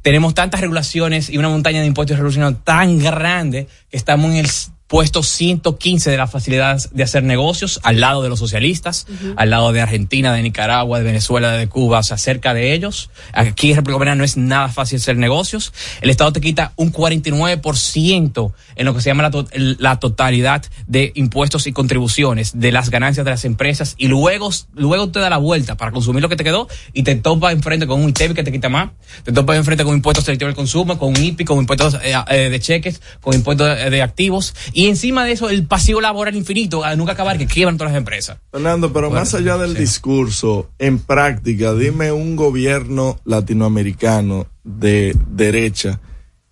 Tenemos 0.02 0.34
tantas 0.34 0.62
regulaciones 0.62 1.30
y 1.30 1.38
una 1.38 1.50
montaña 1.50 1.80
de 1.80 1.88
impuestos 1.88 2.16
y 2.16 2.18
regulaciones 2.18 2.60
tan 2.64 3.00
grande 3.00 3.68
que 3.90 3.98
estamos 3.98 4.32
en 4.32 4.38
el 4.38 4.48
puesto 4.94 5.24
115 5.24 6.12
de 6.12 6.18
las 6.18 6.30
facilidades 6.30 6.90
de 6.94 7.02
hacer 7.02 7.24
negocios, 7.24 7.80
al 7.82 8.00
lado 8.00 8.22
de 8.22 8.30
los 8.30 8.38
socialistas, 8.38 9.08
al 9.38 9.50
lado 9.50 9.72
de 9.72 9.82
Argentina, 9.82 10.32
de 10.32 10.44
Nicaragua, 10.44 11.00
de 11.00 11.04
Venezuela, 11.04 11.52
de 11.54 11.68
Cuba, 11.68 11.98
o 11.98 12.04
sea, 12.04 12.20
cerca 12.20 12.54
de 12.54 12.74
ellos. 12.76 13.10
Aquí 13.34 13.72
en 13.72 13.78
República 13.78 13.94
Dominicana 13.98 14.16
no 14.18 14.24
es 14.24 14.38
nada 14.38 14.70
fácil 14.70 14.98
hacer 15.00 15.18
negocios. 15.18 15.74
El 16.02 16.12
Estado 16.12 16.32
te 16.32 16.42
quita 16.42 16.74
un 16.76 16.94
49% 16.94 18.52
en 18.76 18.86
lo 18.86 18.94
que 18.94 19.02
se 19.02 19.10
llama 19.10 19.24
la, 19.24 19.32
to- 19.32 19.48
el- 19.52 19.78
la 19.80 20.00
totalidad 20.00 20.64
de 20.86 21.12
impuestos 21.16 21.66
y 21.66 21.74
contribuciones 21.74 22.52
de 22.60 22.72
las 22.72 22.92
ganancias 22.92 23.26
de 23.26 23.32
las 23.32 23.46
empresas 23.46 23.96
y 23.98 24.10
luego, 24.10 24.52
luego 24.76 25.10
te 25.10 25.20
da 25.20 25.32
la 25.32 25.38
vuelta 25.38 25.76
para 25.76 25.92
consumir 25.92 26.22
lo 26.22 26.30
que 26.30 26.36
te 26.36 26.44
quedó 26.44 26.68
y 26.94 27.02
te 27.02 27.16
topa 27.16 27.52
enfrente 27.52 27.88
con 27.88 28.00
un 28.00 28.10
ITEVI 28.10 28.36
que 28.36 28.44
te 28.44 28.52
quita 28.52 28.70
más, 28.70 28.92
te 29.24 29.32
topa 29.32 29.56
enfrente 29.56 29.84
con 29.84 29.96
impuestos 29.96 30.26
selectivos 30.26 30.50
del 30.50 30.56
consumo, 30.56 31.00
con 31.00 31.10
un 31.10 31.24
IPI, 31.24 31.46
con 31.46 31.58
impuestos 31.58 31.96
eh, 32.04 32.14
eh, 32.30 32.50
de 32.52 32.60
cheques, 32.60 33.02
con 33.22 33.34
impuestos 33.34 33.68
de, 33.76 33.90
de 33.90 34.02
activos 34.04 34.54
y 34.72 34.83
encima 34.88 35.26
de 35.26 35.34
eso 35.34 35.50
el 35.50 35.66
pasivo 35.66 36.02
laboral 36.02 36.36
infinito 36.36 36.84
a 36.84 36.96
nunca 36.96 37.14
acabar 37.14 37.38
que 37.38 37.48
quiebran 37.48 37.78
todas 37.78 37.94
las 37.94 38.00
empresas. 38.00 38.38
Fernando, 38.52 38.94
pero 38.94 39.10
Bueno, 39.10 39.22
más 39.22 39.34
allá 39.34 39.58
del 39.58 39.74
discurso, 39.74 40.70
en 40.80 41.00
práctica, 41.00 41.74
dime 41.74 42.12
un 42.12 42.36
gobierno 42.36 43.20
latinoamericano 43.26 44.48
de 44.64 45.16
derecha 45.28 46.00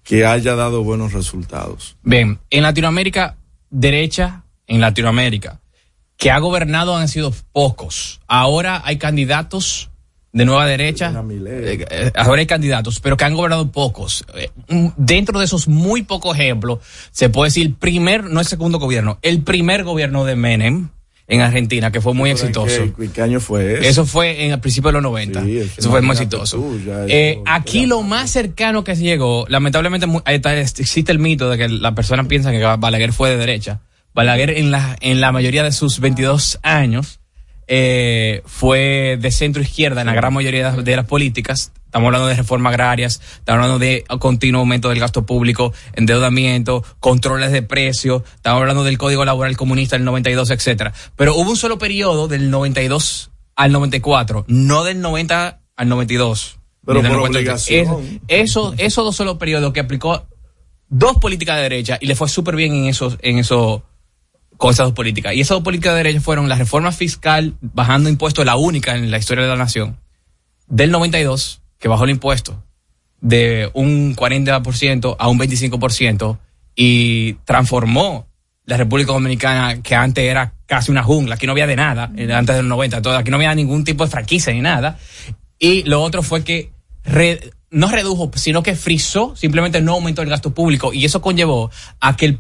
que 0.04 0.26
haya 0.26 0.56
dado 0.56 0.84
buenos 0.84 1.14
resultados. 1.14 1.98
Bien, 2.04 2.40
en 2.50 2.64
Latinoamérica, 2.64 3.38
derecha, 3.70 4.44
en 4.68 4.82
Latinoamérica, 4.82 5.62
que 6.18 6.32
ha 6.32 6.40
gobernado 6.40 6.96
han 6.96 7.08
sido 7.08 7.34
pocos. 7.52 8.20
Ahora 8.28 8.82
hay 8.86 8.98
candidatos 8.98 9.91
de 10.34 10.46
nueva 10.46 10.66
derecha. 10.66 11.14
eh, 11.30 11.86
eh, 11.90 12.12
ahora 12.16 12.40
hay 12.40 12.46
candidatos, 12.48 13.00
pero 13.00 13.18
que 13.18 13.26
han 13.26 13.34
gobernado 13.34 13.72
pocos. 13.72 14.26
Eh, 14.36 14.50
dentro 14.98 15.40
de 15.40 15.46
esos 15.46 15.68
muy 15.68 16.04
pocos 16.04 16.38
ejemplos, 16.38 16.80
se 17.12 17.30
puede 17.30 17.48
decir 17.48 17.68
el 17.68 17.74
primer, 17.74 18.24
no 18.24 18.40
el 18.40 18.46
segundo 18.46 18.80
gobierno, 18.80 19.20
el 19.22 19.42
primer 19.42 19.84
gobierno 19.84 20.24
de 20.26 20.36
Menem 20.36 20.90
en 21.28 21.40
Argentina, 21.42 21.92
que 21.92 22.02
fue 22.02 22.14
muy 22.14 22.30
exitoso. 22.30 22.94
¿Qué, 22.98 23.10
qué 23.10 23.22
año 23.22 23.40
fue 23.40 23.76
eso? 23.76 23.84
Eso 23.84 24.06
fue 24.06 24.46
en 24.46 24.52
el 24.52 24.60
principio 24.60 24.90
de 24.90 24.94
los 24.94 25.04
90. 25.04 25.44
eso 25.78 25.90
fue 25.90 26.02
muy 26.02 26.12
exitoso. 26.12 26.62
Eh, 27.08 27.40
aquí 27.46 27.86
lo 27.86 28.02
más 28.02 28.32
cercano 28.32 28.84
que 28.84 28.98
se 28.98 29.04
llegó, 29.04 29.46
lamentablemente 29.48 30.06
existe 30.26 31.12
el 31.12 31.20
mito 31.20 31.50
de 31.50 31.58
que 31.58 31.70
la 31.70 31.96
persona 31.96 32.26
piensa 32.26 32.52
que 32.52 32.60
Balaguer 32.60 33.14
fue 33.14 33.30
de 33.30 33.38
derecha. 33.38 33.80
Balaguer 34.14 34.50
en 34.58 34.72
la, 34.72 34.98
en 35.00 35.22
la 35.22 35.32
mayoría 35.32 35.64
de 35.64 35.72
sus 35.72 36.02
22 36.02 36.60
años 36.64 37.21
eh, 37.74 38.42
fue 38.46 39.18
de 39.22 39.32
centro 39.32 39.62
izquierda 39.62 40.02
en 40.02 40.08
la 40.08 40.14
gran 40.14 40.34
mayoría 40.34 40.72
de 40.74 40.96
las 40.98 41.06
políticas. 41.06 41.72
Estamos 41.86 42.08
hablando 42.08 42.28
de 42.28 42.36
reformas 42.36 42.72
agrarias, 42.72 43.22
estamos 43.40 43.64
hablando 43.64 43.80
de 43.80 44.04
continuo 44.20 44.60
aumento 44.60 44.90
del 44.90 45.00
gasto 45.00 45.26
público, 45.26 45.74
endeudamiento, 45.94 46.84
controles 47.00 47.54
de 47.54 47.62
precios, 47.62 48.24
estamos 48.36 48.60
hablando 48.60 48.84
del 48.84 48.98
Código 48.98 49.24
Laboral 49.24 49.56
Comunista 49.56 49.96
del 49.96 50.04
92, 50.04 50.50
etcétera. 50.52 50.94
Pero 51.16 51.34
hubo 51.36 51.50
un 51.50 51.56
solo 51.58 51.78
periodo 51.78 52.28
del 52.28 52.50
92 52.50 53.32
al 53.56 53.72
94, 53.72 54.44
no 54.50 54.84
del 54.84 55.00
90 55.00 55.62
al 55.78 55.90
92. 55.90 56.60
Pero 56.86 57.02
por 57.02 57.10
93. 57.12 57.68
obligación. 57.70 58.20
Es- 58.28 58.50
Eso, 58.50 58.74
esos 58.80 59.06
dos 59.06 59.16
solo 59.16 59.38
periodos 59.38 59.72
que 59.72 59.80
aplicó 59.80 60.28
dos 60.90 61.18
políticas 61.20 61.56
de 61.56 61.62
derecha 61.64 61.98
y 62.02 62.08
le 62.08 62.16
fue 62.16 62.28
súper 62.28 62.58
bien 62.58 62.74
en 62.74 62.86
esos, 62.88 63.18
en 63.22 63.38
esos, 63.38 63.82
con 64.58 64.72
esas 64.72 64.86
dos 64.88 64.94
políticas. 64.94 65.34
Y 65.34 65.42
esas 65.42 65.56
dos 65.56 65.64
políticas 65.64 65.94
de 65.94 65.98
derecha 66.04 66.22
fueron 66.22 66.50
la 66.50 66.56
reforma 66.56 66.92
fiscal 66.92 67.56
bajando 67.62 68.10
impuestos, 68.10 68.46
la 68.46 68.56
única 68.56 68.96
en 68.96 69.10
la 69.12 69.18
historia 69.18 69.44
de 69.44 69.50
la 69.50 69.56
nación, 69.56 69.98
del 70.68 70.92
92, 70.92 71.62
que 71.80 71.88
bajó 71.88 72.04
el 72.04 72.12
impuesto 72.12 72.64
de 73.20 73.70
un 73.74 74.16
40% 74.16 75.16
a 75.18 75.28
un 75.28 75.40
25% 75.40 76.40
y 76.76 77.34
transformó 77.46 78.28
la 78.66 78.78
República 78.78 79.12
Dominicana, 79.14 79.82
que 79.82 79.96
antes 79.96 80.24
era 80.24 80.54
casi 80.66 80.92
una 80.92 81.04
jungla, 81.04 81.36
aquí 81.36 81.46
no 81.46 81.52
había 81.52 81.68
de 81.68 81.76
nada, 81.76 82.12
eh, 82.16 82.32
antes 82.32 82.56
del 82.56 82.68
90, 82.68 83.02
todo, 83.02 83.18
aquí 83.18 83.30
no 83.30 83.36
había 83.38 83.54
ningún 83.54 83.84
tipo 83.84 84.06
de 84.06 84.10
franquicia 84.12 84.54
ni 84.54 84.62
nada. 84.62 84.98
Y 85.60 85.84
lo 85.84 86.02
otro 86.02 86.24
fue 86.24 86.44
que 86.44 86.72
no 87.72 87.90
redujo, 87.90 88.32
sino 88.36 88.64
que 88.64 88.76
frizó, 88.76 89.36
simplemente 89.36 89.82
no 89.82 89.94
aumentó 89.94 90.22
el 90.22 90.30
gasto 90.30 90.54
público 90.54 90.94
y 90.94 91.06
eso 91.06 91.22
conllevó 91.22 91.70
a 92.00 92.16
que 92.16 92.26
el- 92.28 92.40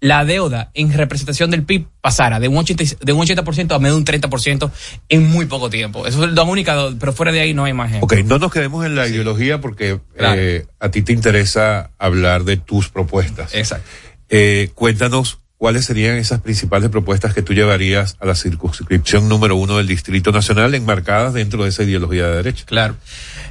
la 0.00 0.24
deuda 0.24 0.70
en 0.74 0.92
representación 0.92 1.50
del 1.50 1.62
PIB 1.64 1.86
pasara 2.00 2.38
de 2.38 2.48
un 2.48 2.56
80, 2.58 2.82
y- 2.82 2.90
de 3.00 3.12
un 3.12 3.20
80% 3.26 3.74
a 3.74 3.78
menos 3.78 3.96
de 3.96 3.98
un 3.98 4.04
30% 4.04 4.70
en 5.08 5.26
muy 5.28 5.46
poco 5.46 5.70
tiempo. 5.70 6.06
Eso 6.06 6.24
es 6.24 6.32
la 6.32 6.42
única, 6.42 6.76
pero 7.00 7.12
fuera 7.12 7.32
de 7.32 7.40
ahí 7.40 7.54
no 7.54 7.64
hay 7.64 7.72
más 7.72 7.88
ejemplo. 7.90 8.04
Ok, 8.06 8.24
no 8.26 8.38
nos 8.38 8.52
quedemos 8.52 8.84
en 8.84 8.94
la 8.94 9.08
ideología 9.08 9.60
porque 9.60 9.98
eh, 10.18 10.66
a 10.80 10.90
ti 10.90 11.02
te 11.02 11.12
interesa 11.12 11.90
hablar 11.98 12.44
de 12.44 12.56
tus 12.58 12.88
propuestas. 12.90 13.54
Exacto. 13.54 13.88
Eh, 14.28 14.70
cuéntanos 14.74 15.38
cuáles 15.56 15.86
serían 15.86 16.16
esas 16.16 16.40
principales 16.42 16.90
propuestas 16.90 17.32
que 17.32 17.40
tú 17.40 17.54
llevarías 17.54 18.16
a 18.20 18.26
la 18.26 18.34
circunscripción 18.34 19.28
número 19.28 19.56
uno 19.56 19.78
del 19.78 19.86
Distrito 19.86 20.30
Nacional 20.30 20.74
enmarcadas 20.74 21.32
dentro 21.32 21.62
de 21.62 21.70
esa 21.70 21.82
ideología 21.84 22.26
de 22.28 22.36
derecha. 22.36 22.64
Claro. 22.66 22.96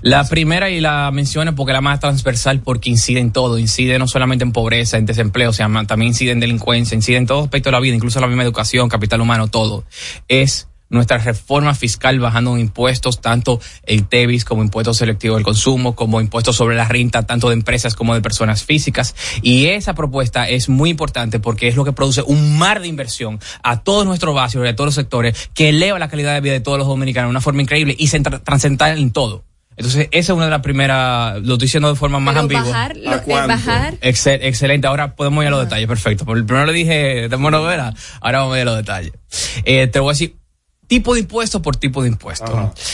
La 0.05 0.23
primera 0.23 0.69
y 0.69 0.81
la 0.81 1.09
menciono 1.09 1.55
porque 1.55 1.73
la 1.73 1.81
más 1.81 1.99
transversal 1.99 2.59
porque 2.59 2.91
incide 2.91 3.19
en 3.19 3.31
todo, 3.31 3.57
incide 3.57 3.97
no 3.97 4.07
solamente 4.07 4.43
en 4.43 4.51
pobreza, 4.51 4.97
en 4.99 5.07
desempleo, 5.07 5.49
o 5.49 5.53
sea, 5.53 5.67
también 5.87 6.09
incide 6.09 6.29
en 6.29 6.39
delincuencia, 6.39 6.93
incide 6.93 7.17
en 7.17 7.25
todo 7.25 7.41
aspecto 7.41 7.69
de 7.69 7.71
la 7.71 7.79
vida, 7.79 7.95
incluso 7.95 8.19
la 8.19 8.27
misma 8.27 8.43
educación, 8.43 8.87
capital 8.87 9.19
humano, 9.21 9.47
todo. 9.47 9.83
Es 10.27 10.67
nuestra 10.91 11.17
reforma 11.17 11.73
fiscal 11.73 12.19
bajando 12.19 12.55
impuestos, 12.55 13.19
tanto 13.19 13.59
el 13.87 14.07
TEVIS 14.07 14.45
como 14.45 14.61
impuestos 14.61 14.97
selectivos 14.97 15.37
del 15.37 15.43
consumo, 15.43 15.95
como 15.95 16.21
impuestos 16.21 16.55
sobre 16.55 16.75
la 16.75 16.87
renta, 16.87 17.23
tanto 17.23 17.49
de 17.49 17.55
empresas 17.55 17.95
como 17.95 18.13
de 18.13 18.21
personas 18.21 18.63
físicas. 18.63 19.15
Y 19.41 19.65
esa 19.69 19.95
propuesta 19.95 20.47
es 20.47 20.69
muy 20.69 20.91
importante 20.91 21.39
porque 21.39 21.67
es 21.67 21.75
lo 21.75 21.83
que 21.83 21.93
produce 21.93 22.21
un 22.21 22.59
mar 22.59 22.79
de 22.79 22.87
inversión 22.87 23.39
a 23.63 23.81
todo 23.81 24.05
nuestro 24.05 24.35
barrio 24.35 24.65
y 24.65 24.67
a 24.67 24.75
todos 24.75 24.89
los 24.89 24.95
sectores 24.95 25.49
que 25.55 25.69
eleva 25.69 25.97
la 25.97 26.09
calidad 26.09 26.35
de 26.35 26.41
vida 26.41 26.53
de 26.53 26.59
todos 26.59 26.77
los 26.77 26.87
dominicanos 26.87 27.29
de 27.29 27.31
una 27.31 27.41
forma 27.41 27.63
increíble 27.63 27.95
y 27.97 28.05
centra- 28.05 28.43
trascendental 28.43 28.99
en 28.99 29.09
todo. 29.09 29.43
Entonces, 29.77 30.07
esa 30.11 30.31
es 30.33 30.35
una 30.35 30.45
de 30.45 30.51
las 30.51 30.61
primeras, 30.61 31.35
lo 31.41 31.53
estoy 31.53 31.65
diciendo 31.67 31.89
de 31.89 31.95
forma 31.95 32.19
más 32.19 32.33
ambigua. 32.41 32.63
bajar, 32.63 32.97
lo- 32.97 33.11
eh, 33.11 33.47
bajar 33.47 33.93
Excel- 34.01 34.39
excelente, 34.41 34.87
ahora 34.87 35.15
podemos 35.15 35.43
ir 35.43 35.47
a 35.47 35.51
los 35.51 35.61
detalles, 35.61 35.87
perfecto. 35.87 36.25
Por 36.25 36.37
el 36.37 36.45
primero 36.45 36.65
le 36.65 36.73
dije 36.73 37.27
de 37.29 37.37
monovela, 37.37 37.93
ahora 38.21 38.39
vamos 38.39 38.55
a 38.55 38.57
ir 38.57 38.61
a 38.61 38.65
los 38.65 38.77
detalles. 38.77 39.11
Eh, 39.65 39.87
te 39.87 39.99
voy 39.99 40.09
a 40.09 40.13
decir, 40.13 40.37
tipo 40.87 41.13
de 41.15 41.21
impuesto 41.21 41.61
por 41.61 41.75
tipo 41.75 42.03
de 42.03 42.09
impuesto. 42.09 42.45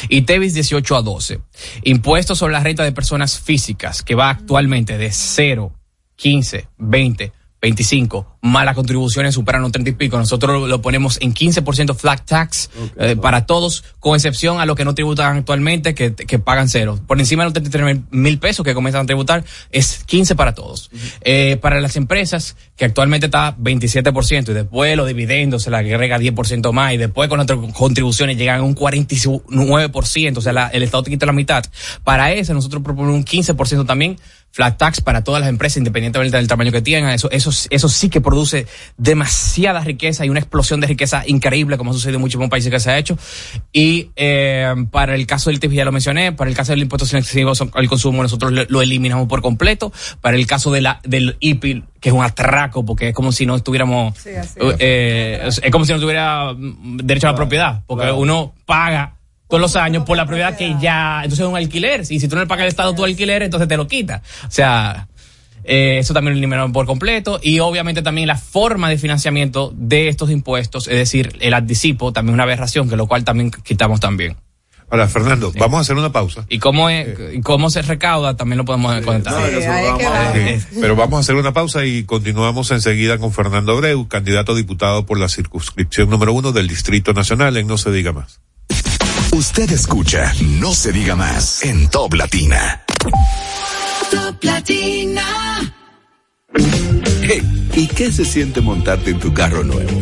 Y 0.09 0.21
TEVIS 0.21 0.53
18 0.53 0.95
a 0.95 1.01
12. 1.01 1.41
Impuestos 1.83 2.37
sobre 2.39 2.53
la 2.53 2.61
renta 2.61 2.83
de 2.83 2.91
personas 2.93 3.39
físicas, 3.39 4.01
que 4.01 4.15
va 4.15 4.29
actualmente 4.29 4.97
de 4.97 5.11
0, 5.11 5.73
15, 6.15 6.67
20, 6.77 7.31
25, 7.61 8.37
más 8.41 8.65
las 8.65 8.73
contribuciones 8.73 9.35
superan 9.35 9.63
un 9.63 9.71
30 9.71 9.91
y 9.91 9.93
pico. 9.93 10.17
Nosotros 10.17 10.67
lo 10.67 10.81
ponemos 10.81 11.19
en 11.21 11.31
15% 11.33 11.95
flat 11.95 12.25
tax 12.25 12.71
eh, 12.97 13.15
para 13.15 13.45
todos, 13.45 13.83
con 13.99 14.15
excepción 14.15 14.59
a 14.59 14.65
los 14.65 14.75
que 14.75 14.83
no 14.83 14.95
tributan 14.95 15.37
actualmente, 15.37 15.93
que, 15.93 16.15
que 16.15 16.39
pagan 16.39 16.69
cero. 16.69 16.99
Por 17.05 17.19
encima 17.19 17.43
de 17.43 17.45
los 17.47 17.53
33 17.53 17.99
mil 18.09 18.39
pesos 18.39 18.65
que 18.65 18.73
comienzan 18.73 19.03
a 19.03 19.05
tributar, 19.05 19.43
es 19.71 20.03
15 20.05 20.35
para 20.35 20.55
todos. 20.55 20.89
Eh, 21.21 21.57
para 21.61 21.79
las 21.81 21.95
empresas, 21.97 22.55
que 22.75 22.85
actualmente 22.85 23.27
está 23.27 23.55
27%, 23.57 24.49
y 24.49 24.53
después 24.53 24.97
los 24.97 25.07
dividendos 25.07 25.61
se 25.61 25.69
le 25.69 25.77
agrega 25.77 26.17
10% 26.17 26.71
más, 26.73 26.93
y 26.93 26.97
después 26.97 27.29
con 27.29 27.39
otras 27.39 27.59
contribuciones 27.73 28.37
llegan 28.37 28.61
a 28.61 28.63
un 28.63 28.73
49%, 28.75 30.37
o 30.37 30.41
sea, 30.41 30.53
la- 30.53 30.67
el 30.69 30.81
Estado 30.83 31.03
te 31.03 31.11
quita 31.11 31.27
la 31.27 31.31
mitad. 31.33 31.63
Para 32.03 32.31
eso, 32.33 32.53
nosotros 32.55 32.81
proponemos 32.81 33.15
un 33.17 33.23
15% 33.25 33.85
también 33.85 34.17
flat 34.51 34.77
tax 34.77 35.01
para 35.01 35.23
todas 35.23 35.41
las 35.41 35.49
empresas, 35.49 35.77
independientemente 35.77 36.37
del 36.37 36.47
tamaño 36.47 36.71
que 36.71 36.81
tengan. 36.81 37.11
Eso, 37.11 37.29
eso, 37.31 37.51
eso 37.69 37.89
sí 37.89 38.09
que 38.09 38.21
produce 38.21 38.67
demasiada 38.97 39.81
riqueza 39.81 40.25
y 40.25 40.29
una 40.29 40.39
explosión 40.39 40.81
de 40.81 40.87
riqueza 40.87 41.23
increíble, 41.25 41.77
como 41.77 41.91
ha 41.91 41.93
sucedido 41.93 42.17
en 42.17 42.21
muchísimos 42.21 42.49
países 42.49 42.71
que 42.71 42.79
se 42.79 42.91
ha 42.91 42.97
hecho. 42.97 43.17
Y 43.71 44.11
eh, 44.15 44.73
para 44.91 45.15
el 45.15 45.25
caso 45.25 45.49
del 45.49 45.59
TIP 45.59 45.71
ya 45.71 45.85
lo 45.85 45.91
mencioné, 45.91 46.33
para 46.33 46.49
el 46.49 46.55
caso 46.55 46.73
del 46.73 46.81
impuesto 46.81 47.05
selectivo 47.05 47.53
al 47.73 47.87
consumo, 47.87 48.21
nosotros 48.21 48.51
lo, 48.51 48.65
lo 48.67 48.81
eliminamos 48.81 49.27
por 49.27 49.41
completo. 49.41 49.91
Para 50.19 50.37
el 50.37 50.45
caso 50.45 50.71
de 50.71 50.81
la, 50.81 50.99
del 51.03 51.37
IPI, 51.39 51.83
que 52.01 52.09
es 52.09 52.15
un 52.15 52.23
atraco, 52.23 52.83
porque 52.83 53.09
es 53.09 53.15
como 53.15 53.31
si 53.31 53.45
no 53.45 53.55
estuviéramos, 53.55 54.15
eh, 54.25 55.39
es 55.45 55.61
es 55.63 55.71
como 55.71 55.85
si 55.85 55.93
no 55.93 55.99
tuviera 55.99 56.53
mm, 56.53 56.97
derecho 56.97 57.27
a 57.27 57.31
la 57.31 57.35
propiedad, 57.35 57.83
porque 57.85 58.11
uno 58.11 58.53
paga 58.65 59.15
todos 59.51 59.61
los 59.61 59.75
años 59.75 60.05
por 60.05 60.15
la 60.15 60.25
propiedad 60.25 60.55
que 60.57 60.77
ya, 60.79 61.17
entonces 61.17 61.41
es 61.41 61.45
un 61.45 61.57
alquiler. 61.57 62.01
Y 62.09 62.21
si 62.21 62.27
tú 62.29 62.35
no 62.35 62.41
le 62.41 62.47
pagas 62.47 62.63
al 62.63 62.69
Estado 62.69 62.95
tu 62.95 63.03
alquiler, 63.03 63.43
entonces 63.43 63.67
te 63.67 63.75
lo 63.75 63.85
quita. 63.85 64.23
O 64.47 64.51
sea, 64.51 65.09
eh, 65.65 65.97
eso 65.99 66.13
también 66.13 66.33
lo 66.33 66.37
eliminaron 66.37 66.71
por 66.71 66.85
completo. 66.85 67.37
Y 67.43 67.59
obviamente 67.59 68.01
también 68.01 68.27
la 68.27 68.37
forma 68.37 68.89
de 68.89 68.97
financiamiento 68.97 69.73
de 69.75 70.07
estos 70.07 70.31
impuestos, 70.31 70.87
es 70.87 70.95
decir, 70.95 71.37
el 71.41 71.53
anticipo, 71.53 72.13
también 72.13 72.33
una 72.33 72.43
aberración, 72.43 72.89
que 72.89 72.95
lo 72.95 73.07
cual 73.07 73.25
también 73.25 73.51
quitamos 73.51 73.99
también. 73.99 74.37
Ahora, 74.89 75.07
Fernando, 75.09 75.51
vamos 75.57 75.77
a 75.77 75.81
hacer 75.81 75.97
una 75.97 76.13
pausa. 76.13 76.45
Y 76.47 76.59
cómo, 76.59 76.89
es, 76.89 77.07
y 77.33 77.41
cómo 77.41 77.69
se 77.69 77.81
recauda, 77.81 78.37
también 78.37 78.57
lo 78.57 78.65
podemos 78.65 79.01
contar. 79.05 79.33
Sí, 80.33 80.65
pero 80.79 80.95
vamos 80.95 81.17
a 81.17 81.19
hacer 81.19 81.35
una 81.35 81.51
pausa 81.51 81.85
y 81.85 82.03
continuamos 82.03 82.71
enseguida 82.71 83.17
con 83.17 83.33
Fernando 83.33 83.73
Abreu, 83.73 84.07
candidato 84.07 84.53
a 84.53 84.55
diputado 84.55 85.05
por 85.05 85.19
la 85.19 85.27
circunscripción 85.27 86.09
número 86.09 86.31
uno 86.31 86.53
del 86.53 86.69
Distrito 86.69 87.13
Nacional 87.13 87.55
en 87.57 87.67
No 87.67 87.77
se 87.77 87.91
diga 87.91 88.13
más. 88.13 88.39
Usted 89.31 89.71
escucha 89.71 90.33
No 90.59 90.73
se 90.73 90.91
diga 90.91 91.15
más 91.15 91.63
en 91.63 91.89
Top 91.89 92.13
Latina. 92.15 92.83
Top 94.11 94.43
Latina. 94.43 95.23
Hey, 97.21 97.69
¿y 97.73 97.87
qué 97.87 98.11
se 98.11 98.25
siente 98.25 98.59
montarte 98.59 99.11
en 99.11 99.19
tu 99.19 99.33
carro 99.33 99.63
nuevo? 99.63 100.01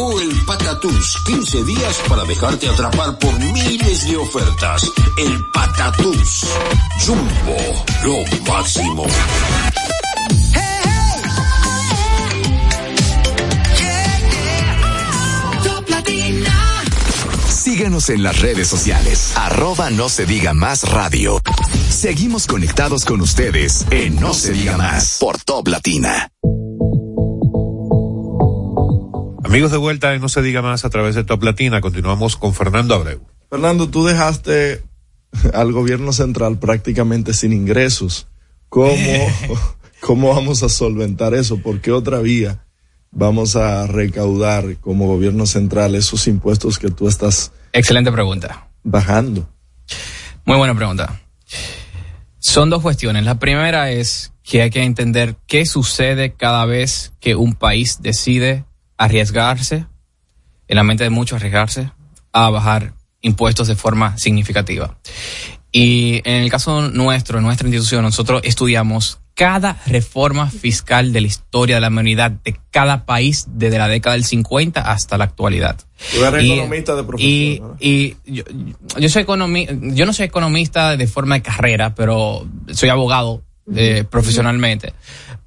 El 0.00 0.44
Patatús, 0.46 1.18
15 1.26 1.64
días 1.64 2.00
para 2.08 2.24
dejarte 2.24 2.66
atrapar 2.68 3.18
por 3.18 3.38
miles 3.38 4.08
de 4.08 4.16
ofertas. 4.16 4.90
El 5.18 5.44
Patatús. 5.52 6.46
Jumbo, 7.04 7.56
lo 8.04 8.50
máximo. 8.50 9.04
Síguenos 17.46 18.08
en 18.08 18.22
las 18.22 18.40
redes 18.40 18.68
sociales, 18.68 19.32
arroba 19.36 19.90
no 19.90 20.08
se 20.08 20.24
diga 20.24 20.54
más 20.54 20.88
radio. 20.88 21.42
Seguimos 21.90 22.46
conectados 22.46 23.04
con 23.04 23.20
ustedes 23.20 23.84
en 23.90 24.16
No 24.18 24.32
se 24.32 24.52
diga 24.52 24.78
más 24.78 25.18
por 25.20 25.38
Top 25.42 25.68
Latina. 25.68 26.30
Amigos 29.50 29.72
de 29.72 29.78
vuelta 29.78 30.14
en 30.14 30.20
No 30.20 30.28
se 30.28 30.42
diga 30.42 30.62
más 30.62 30.84
a 30.84 30.90
través 30.90 31.16
de 31.16 31.24
Top 31.24 31.42
Latina, 31.42 31.80
continuamos 31.80 32.36
con 32.36 32.54
Fernando 32.54 32.94
Abreu. 32.94 33.20
Fernando, 33.50 33.88
tú 33.90 34.06
dejaste 34.06 34.84
al 35.52 35.72
gobierno 35.72 36.12
central 36.12 36.60
prácticamente 36.60 37.34
sin 37.34 37.52
ingresos. 37.52 38.28
¿Cómo, 38.68 38.94
cómo 40.00 40.32
vamos 40.32 40.62
a 40.62 40.68
solventar 40.68 41.34
eso? 41.34 41.56
¿Por 41.60 41.80
qué 41.80 41.90
otra 41.90 42.20
vía 42.20 42.64
vamos 43.10 43.56
a 43.56 43.88
recaudar 43.88 44.76
como 44.76 45.08
gobierno 45.08 45.46
central 45.46 45.96
esos 45.96 46.28
impuestos 46.28 46.78
que 46.78 46.92
tú 46.92 47.08
estás 47.08 47.50
Excelente 47.72 48.12
pregunta. 48.12 48.68
bajando? 48.84 49.48
Muy 50.44 50.58
buena 50.58 50.76
pregunta. 50.76 51.22
Son 52.38 52.70
dos 52.70 52.82
cuestiones. 52.82 53.24
La 53.24 53.40
primera 53.40 53.90
es 53.90 54.32
que 54.44 54.62
hay 54.62 54.70
que 54.70 54.84
entender 54.84 55.34
qué 55.48 55.66
sucede 55.66 56.34
cada 56.34 56.66
vez 56.66 57.14
que 57.18 57.34
un 57.34 57.56
país 57.56 57.98
decide 58.00 58.64
arriesgarse, 59.00 59.86
en 60.68 60.76
la 60.76 60.82
mente 60.84 61.04
de 61.04 61.10
muchos 61.10 61.36
arriesgarse, 61.36 61.90
a 62.32 62.50
bajar 62.50 62.92
impuestos 63.22 63.66
de 63.66 63.74
forma 63.74 64.16
significativa. 64.18 64.98
Y 65.72 66.20
en 66.24 66.42
el 66.42 66.50
caso 66.50 66.90
nuestro, 66.90 67.38
en 67.38 67.44
nuestra 67.44 67.66
institución, 67.66 68.02
nosotros 68.02 68.42
estudiamos 68.44 69.18
cada 69.34 69.78
reforma 69.86 70.50
fiscal 70.50 71.14
de 71.14 71.22
la 71.22 71.28
historia 71.28 71.76
de 71.76 71.80
la 71.80 71.88
humanidad 71.88 72.30
de 72.30 72.60
cada 72.70 73.06
país 73.06 73.46
desde 73.48 73.78
la 73.78 73.88
década 73.88 74.14
del 74.16 74.24
50 74.24 74.80
hasta 74.82 75.16
la 75.16 75.24
actualidad. 75.24 75.78
Tú 76.14 76.22
eres 76.24 76.44
Y- 76.44 76.52
economista 76.52 76.94
de 76.94 77.04
profesión. 77.04 77.32
y, 77.32 77.60
¿no? 77.60 77.76
y 77.80 78.16
yo, 78.26 78.44
yo 78.98 79.08
soy 79.08 79.22
economi 79.22 79.66
yo 79.94 80.04
no 80.04 80.12
soy 80.12 80.26
economista 80.26 80.96
de 80.96 81.06
forma 81.06 81.36
de 81.36 81.42
carrera, 81.42 81.94
pero 81.94 82.46
soy 82.72 82.90
abogado 82.90 83.42
eh, 83.74 84.04
profesionalmente. 84.10 84.92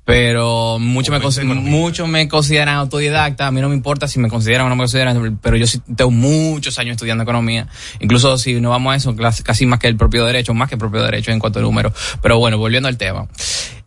Pero 0.05 0.79
muchos 0.79 1.37
me, 1.43 1.53
mucho 1.55 2.07
me 2.07 2.27
consideran 2.27 2.75
autodidacta. 2.75 3.47
A 3.47 3.51
mí 3.51 3.61
no 3.61 3.69
me 3.69 3.75
importa 3.75 4.07
si 4.07 4.19
me 4.19 4.29
consideran 4.29 4.65
o 4.65 4.69
no 4.69 4.75
me 4.75 4.81
consideran, 4.81 5.39
pero 5.41 5.55
yo 5.55 5.65
sí 5.65 5.79
tengo 5.95 6.11
muchos 6.11 6.77
años 6.77 6.95
estudiando 6.95 7.23
economía. 7.23 7.67
Incluso 8.01 8.37
si 8.37 8.59
no 8.59 8.71
vamos 8.71 8.93
a 8.93 8.97
eso, 8.97 9.15
casi 9.43 9.65
más 9.65 9.79
que 9.79 9.87
el 9.87 9.95
propio 9.95 10.25
derecho, 10.25 10.53
más 10.53 10.67
que 10.67 10.75
el 10.75 10.79
propio 10.79 11.03
derecho 11.03 11.31
en 11.31 11.39
cuanto 11.39 11.59
a 11.59 11.61
números. 11.61 11.93
Pero 12.21 12.37
bueno, 12.37 12.57
volviendo 12.57 12.89
al 12.89 12.97
tema. 12.97 13.27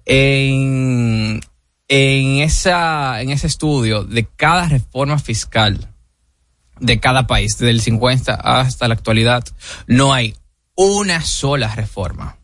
En, 0.07 1.41
en, 1.89 2.39
esa, 2.41 3.21
en 3.21 3.31
ese 3.31 3.47
estudio 3.47 4.05
de 4.05 4.25
cada 4.25 4.69
reforma 4.69 5.19
fiscal 5.19 5.89
de 6.81 7.01
cada 7.01 7.27
país, 7.27 7.59
desde 7.59 7.71
el 7.71 7.81
50 7.81 8.35
hasta 8.35 8.89
la 8.89 8.95
actualidad, 8.95 9.45
no 9.87 10.12
hay 10.12 10.35
una 10.77 11.23
sola 11.23 11.75
reforma, 11.75 12.37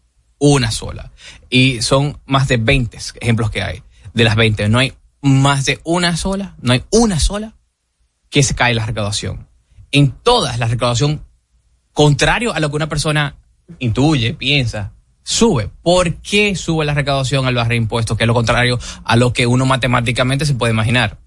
una 0.44 0.72
sola. 0.72 1.12
Y 1.48 1.82
son 1.82 2.18
más 2.26 2.48
de 2.48 2.56
20 2.56 2.98
ejemplos 3.20 3.50
que 3.52 3.62
hay. 3.62 3.84
De 4.12 4.24
las 4.24 4.34
20, 4.34 4.68
no 4.68 4.80
hay 4.80 4.92
más 5.22 5.64
de 5.66 5.80
una 5.84 6.16
sola, 6.16 6.56
no 6.60 6.72
hay 6.72 6.82
una 6.90 7.20
sola 7.20 7.54
que 8.28 8.42
se 8.42 8.56
cae 8.56 8.74
la 8.74 8.84
recaudación. 8.84 9.46
En 9.92 10.10
todas 10.10 10.58
la 10.58 10.66
recaudación, 10.66 11.24
contrario 11.92 12.52
a 12.52 12.58
lo 12.60 12.70
que 12.70 12.76
una 12.76 12.88
persona 12.88 13.36
intuye, 13.78 14.34
piensa, 14.34 14.92
sube. 15.22 15.70
¿Por 15.82 16.16
qué 16.16 16.56
sube 16.56 16.84
la 16.84 16.94
recaudación 16.94 17.46
al 17.46 17.54
bajar 17.54 17.74
impuestos? 17.74 18.16
Que 18.18 18.24
es 18.24 18.28
lo 18.28 18.34
contrario 18.34 18.80
a 19.04 19.14
lo 19.14 19.32
que 19.32 19.46
uno 19.46 19.64
matemáticamente 19.64 20.44
se 20.44 20.54
puede 20.54 20.72
imaginar. 20.72 21.18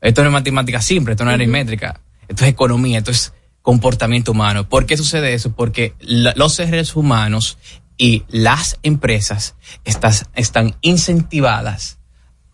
Esto 0.00 0.22
no 0.22 0.30
es 0.30 0.32
matemática 0.32 0.82
simple, 0.82 1.12
esto 1.12 1.24
no 1.24 1.30
es 1.30 1.34
aritmética, 1.36 2.00
esto 2.26 2.44
es 2.44 2.50
economía, 2.50 2.98
esto 2.98 3.12
es 3.12 3.32
comportamiento 3.62 4.32
humano. 4.32 4.68
¿Por 4.68 4.84
qué 4.84 4.96
sucede 4.96 5.32
eso? 5.32 5.52
Porque 5.54 5.94
la- 6.00 6.34
los 6.36 6.54
seres 6.54 6.96
humanos 6.96 7.56
y 7.96 8.24
las 8.28 8.78
empresas 8.82 9.54
están 9.84 10.76
incentivadas 10.80 11.98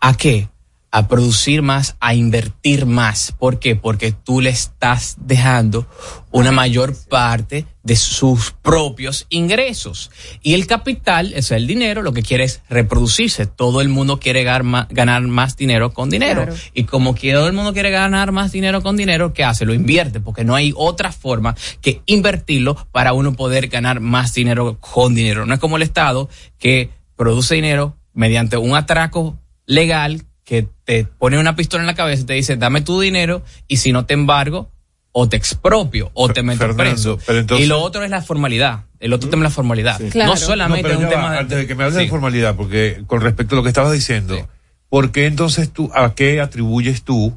a 0.01 0.15
qué? 0.15 0.49
A 0.93 1.07
producir 1.07 1.63
más, 1.63 1.97
a 2.01 2.15
invertir 2.15 2.85
más. 2.85 3.33
¿Por 3.39 3.59
qué? 3.61 3.77
Porque 3.77 4.13
tú 4.13 4.41
le 4.41 4.51
estás 4.51 5.17
dejando 5.21 5.87
una 6.33 6.51
mayor 6.51 6.97
parte 7.09 7.67
de 7.91 7.97
sus 7.97 8.53
propios 8.53 9.27
ingresos. 9.31 10.13
Y 10.45 10.55
el 10.55 10.69
capital, 10.69 11.35
o 11.37 11.43
sea, 11.43 11.57
el 11.57 11.67
dinero, 11.67 12.03
lo 12.03 12.13
que 12.13 12.23
quiere 12.23 12.45
es 12.45 12.63
reproducirse. 12.71 13.47
Todo 13.47 13.81
el 13.81 13.89
mundo 13.89 14.21
quiere 14.21 14.45
ganar 14.45 15.23
más, 15.23 15.57
dinero 15.57 15.93
con 15.93 16.09
dinero. 16.09 16.45
Claro. 16.45 16.57
Y 16.73 16.85
como 16.85 17.17
todo 17.17 17.49
el 17.49 17.53
mundo 17.53 17.73
quiere 17.73 17.91
ganar 17.91 18.31
más 18.31 18.53
dinero 18.53 18.81
con 18.81 18.97
dinero, 18.97 19.33
¿qué 19.33 19.43
hace? 19.43 19.65
Lo 19.65 19.75
invierte, 19.75 20.21
porque 20.21 20.45
no 20.45 20.55
hay 20.55 20.73
otra 20.77 21.11
forma 21.11 21.57
que 21.81 22.01
invertirlo 22.07 22.77
para 22.93 23.13
uno 23.13 23.33
poder 23.33 23.67
ganar 23.67 23.99
más 23.99 24.35
dinero 24.35 24.79
con 24.79 25.17
dinero. 25.17 25.45
No 25.45 25.55
es 25.55 25.59
como 25.59 25.77
el 25.77 25.83
Estado 25.83 26.29
que 26.61 26.91
produce 27.17 27.57
dinero 27.57 27.97
mediante 28.15 28.57
un 28.57 28.77
atraco 28.77 29.37
legal 29.67 30.27
que 30.45 30.69
te 30.85 31.07
pone 31.07 31.41
una 31.41 31.57
pistola 31.57 31.83
en 31.83 31.89
la 31.89 31.95
cabeza 31.97 32.23
y 32.23 32.27
te 32.27 32.35
dice, 32.35 32.57
dame 32.57 32.83
tu 32.83 33.01
dinero 33.01 33.43
y 33.67 33.79
si 33.79 33.91
no 33.91 34.07
te 34.07 34.15
embargo, 34.15 34.71
o 35.13 35.29
te 35.29 35.37
expropio 35.37 36.11
o 36.15 36.29
te 36.29 36.43
meto 36.43 36.59
Fernando, 36.61 36.85
preso. 36.93 37.19
pero 37.27 37.39
entonces- 37.41 37.67
y 37.67 37.69
lo 37.69 37.81
otro 37.83 38.03
es 38.05 38.11
la 38.11 38.23
formalidad. 38.23 38.85
El 39.01 39.13
otro 39.13 39.29
tema 39.31 39.43
es 39.45 39.51
la 39.51 39.55
formalidad. 39.55 40.01
Claro. 40.11 40.31
No 40.33 40.37
solamente 40.37 40.83
No, 40.83 40.89
pero 40.89 40.95
es 40.95 40.99
un 41.01 41.05
va, 41.07 41.11
tema 41.11 41.33
de- 41.33 41.39
antes 41.39 41.59
de 41.59 41.67
que 41.67 41.75
me 41.75 41.85
hables 41.85 41.99
Sí. 41.99 42.05
de 42.05 42.11
formalidad, 42.11 42.55
porque 42.57 43.03
con 43.07 43.21
respecto 43.21 43.55
a 43.55 43.57
lo 43.57 43.63
que 43.63 43.69
estabas 43.71 43.93
diciendo, 43.93 44.49
¿por 44.89 45.11
qué 45.11 45.27
entonces 45.27 45.71
tú, 45.73 45.91
a 45.95 46.15
qué 46.15 46.41
atribuyes 46.41 47.03
tú 47.03 47.37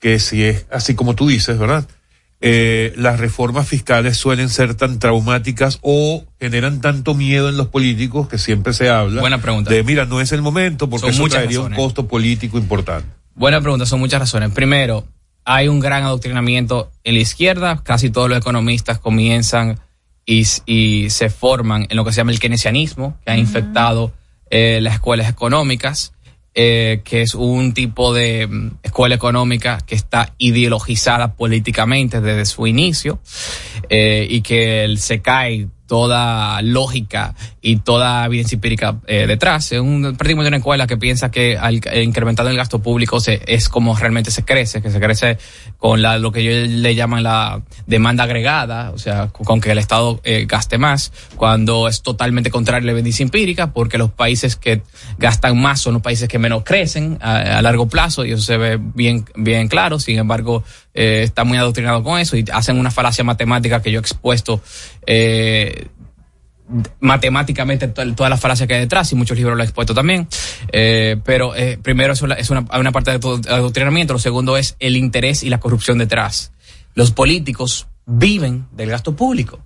que 0.00 0.18
si 0.18 0.44
es 0.44 0.66
así 0.70 0.94
como 0.94 1.14
tú 1.14 1.28
dices, 1.28 1.58
verdad? 1.58 1.86
Eh, 2.40 2.92
las 2.96 3.18
reformas 3.18 3.66
fiscales 3.66 4.16
suelen 4.16 4.48
ser 4.48 4.74
tan 4.76 5.00
traumáticas 5.00 5.78
o 5.82 6.24
generan 6.38 6.80
tanto 6.80 7.14
miedo 7.14 7.48
en 7.48 7.56
los 7.56 7.66
políticos 7.66 8.28
que 8.28 8.38
siempre 8.38 8.72
se 8.74 8.88
habla 8.90 9.20
Buena 9.20 9.38
pregunta. 9.42 9.70
de 9.70 9.82
mira 9.82 10.04
no 10.04 10.20
es 10.20 10.30
el 10.30 10.40
momento 10.40 10.88
porque 10.88 11.12
Son 11.12 11.26
eso 11.26 11.28
traería 11.34 11.60
un 11.60 11.74
costo 11.74 12.06
político 12.06 12.56
importante. 12.58 13.08
Buena 13.34 13.60
pregunta, 13.60 13.86
son 13.86 13.98
muchas 13.98 14.20
razones. 14.20 14.50
Primero, 14.52 15.04
hay 15.50 15.66
un 15.68 15.80
gran 15.80 16.02
adoctrinamiento 16.02 16.90
en 17.04 17.14
la 17.14 17.20
izquierda. 17.20 17.82
Casi 17.82 18.10
todos 18.10 18.28
los 18.28 18.36
economistas 18.36 18.98
comienzan 18.98 19.80
y, 20.26 20.46
y 20.66 21.08
se 21.08 21.30
forman 21.30 21.86
en 21.88 21.96
lo 21.96 22.04
que 22.04 22.12
se 22.12 22.18
llama 22.18 22.32
el 22.32 22.38
keynesianismo, 22.38 23.16
que 23.24 23.32
ha 23.32 23.38
infectado 23.38 24.12
eh, 24.50 24.80
las 24.82 24.96
escuelas 24.96 25.26
económicas, 25.30 26.12
eh, 26.54 27.00
que 27.02 27.22
es 27.22 27.34
un 27.34 27.72
tipo 27.72 28.12
de 28.12 28.46
mm, 28.46 28.70
escuela 28.82 29.14
económica 29.14 29.78
que 29.86 29.94
está 29.94 30.34
ideologizada 30.36 31.32
políticamente 31.32 32.20
desde 32.20 32.44
su 32.44 32.66
inicio 32.66 33.18
eh, 33.88 34.26
y 34.28 34.42
que 34.42 34.94
se 34.98 35.22
cae 35.22 35.68
toda 35.88 36.62
lógica 36.62 37.34
y 37.60 37.78
toda 37.78 38.24
evidencia 38.26 38.54
empírica 38.56 38.98
eh, 39.06 39.26
detrás. 39.26 39.72
Es 39.72 39.80
un, 39.80 40.02
prácticamente 40.02 40.48
una 40.48 40.56
escuela 40.58 40.86
que 40.86 40.96
piensa 40.96 41.30
que 41.30 41.58
al 41.58 41.80
incrementando 42.00 42.50
el 42.50 42.56
gasto 42.56 42.78
público 42.80 43.18
se, 43.18 43.40
es 43.46 43.68
como 43.68 43.96
realmente 43.96 44.30
se 44.30 44.44
crece, 44.44 44.80
que 44.80 44.90
se 44.90 45.00
crece 45.00 45.38
con 45.78 46.00
la, 46.00 46.18
lo 46.18 46.30
que 46.30 46.40
ellos 46.40 46.70
le 46.70 46.94
llaman 46.94 47.22
la 47.22 47.62
demanda 47.86 48.24
agregada, 48.24 48.90
o 48.90 48.98
sea, 48.98 49.28
con, 49.28 49.44
con 49.44 49.60
que 49.60 49.72
el 49.72 49.78
Estado 49.78 50.20
eh, 50.22 50.44
gaste 50.46 50.78
más, 50.78 51.10
cuando 51.36 51.88
es 51.88 52.02
totalmente 52.02 52.50
contrario 52.50 52.84
a 52.84 52.86
la 52.86 52.92
evidencia 52.92 53.24
empírica, 53.24 53.72
porque 53.72 53.98
los 53.98 54.10
países 54.10 54.56
que 54.56 54.82
gastan 55.18 55.58
más 55.58 55.80
son 55.80 55.94
los 55.94 56.02
países 56.02 56.28
que 56.28 56.38
menos 56.38 56.62
crecen 56.64 57.18
a, 57.22 57.58
a 57.58 57.62
largo 57.62 57.88
plazo 57.88 58.24
y 58.24 58.32
eso 58.32 58.42
se 58.42 58.58
ve 58.58 58.78
bien, 58.78 59.24
bien 59.34 59.68
claro. 59.68 59.98
Sin 59.98 60.18
embargo, 60.18 60.62
eh, 61.00 61.22
está 61.22 61.44
muy 61.44 61.56
adoctrinado 61.58 62.02
con 62.02 62.18
eso 62.18 62.36
y 62.36 62.44
hacen 62.52 62.76
una 62.78 62.90
falacia 62.90 63.22
matemática 63.22 63.80
que 63.80 63.92
yo 63.92 63.98
he 63.98 64.00
expuesto 64.00 64.60
eh, 65.06 65.86
matemáticamente 67.00 67.88
to- 67.88 68.14
toda 68.14 68.28
la 68.28 68.36
falacia 68.36 68.66
que 68.66 68.74
hay 68.74 68.80
detrás 68.80 69.10
y 69.12 69.14
muchos 69.14 69.36
libros 69.36 69.56
lo 69.56 69.62
he 69.62 69.66
expuesto 69.66 69.94
también. 69.94 70.28
Eh, 70.72 71.16
pero 71.24 71.54
eh, 71.54 71.78
primero 71.80 72.12
es 72.12 72.22
una, 72.22 72.36
una, 72.78 72.92
parte 72.92 73.16
de 73.16 73.26
adoctrinamiento, 73.48 74.12
lo 74.12 74.18
segundo 74.18 74.56
es 74.56 74.76
el 74.80 74.96
interés 74.96 75.42
y 75.42 75.50
la 75.50 75.60
corrupción 75.60 75.98
detrás. 75.98 76.52
Los 76.94 77.12
políticos 77.12 77.86
viven 78.06 78.66
del 78.72 78.90
gasto 78.90 79.14
público. 79.14 79.60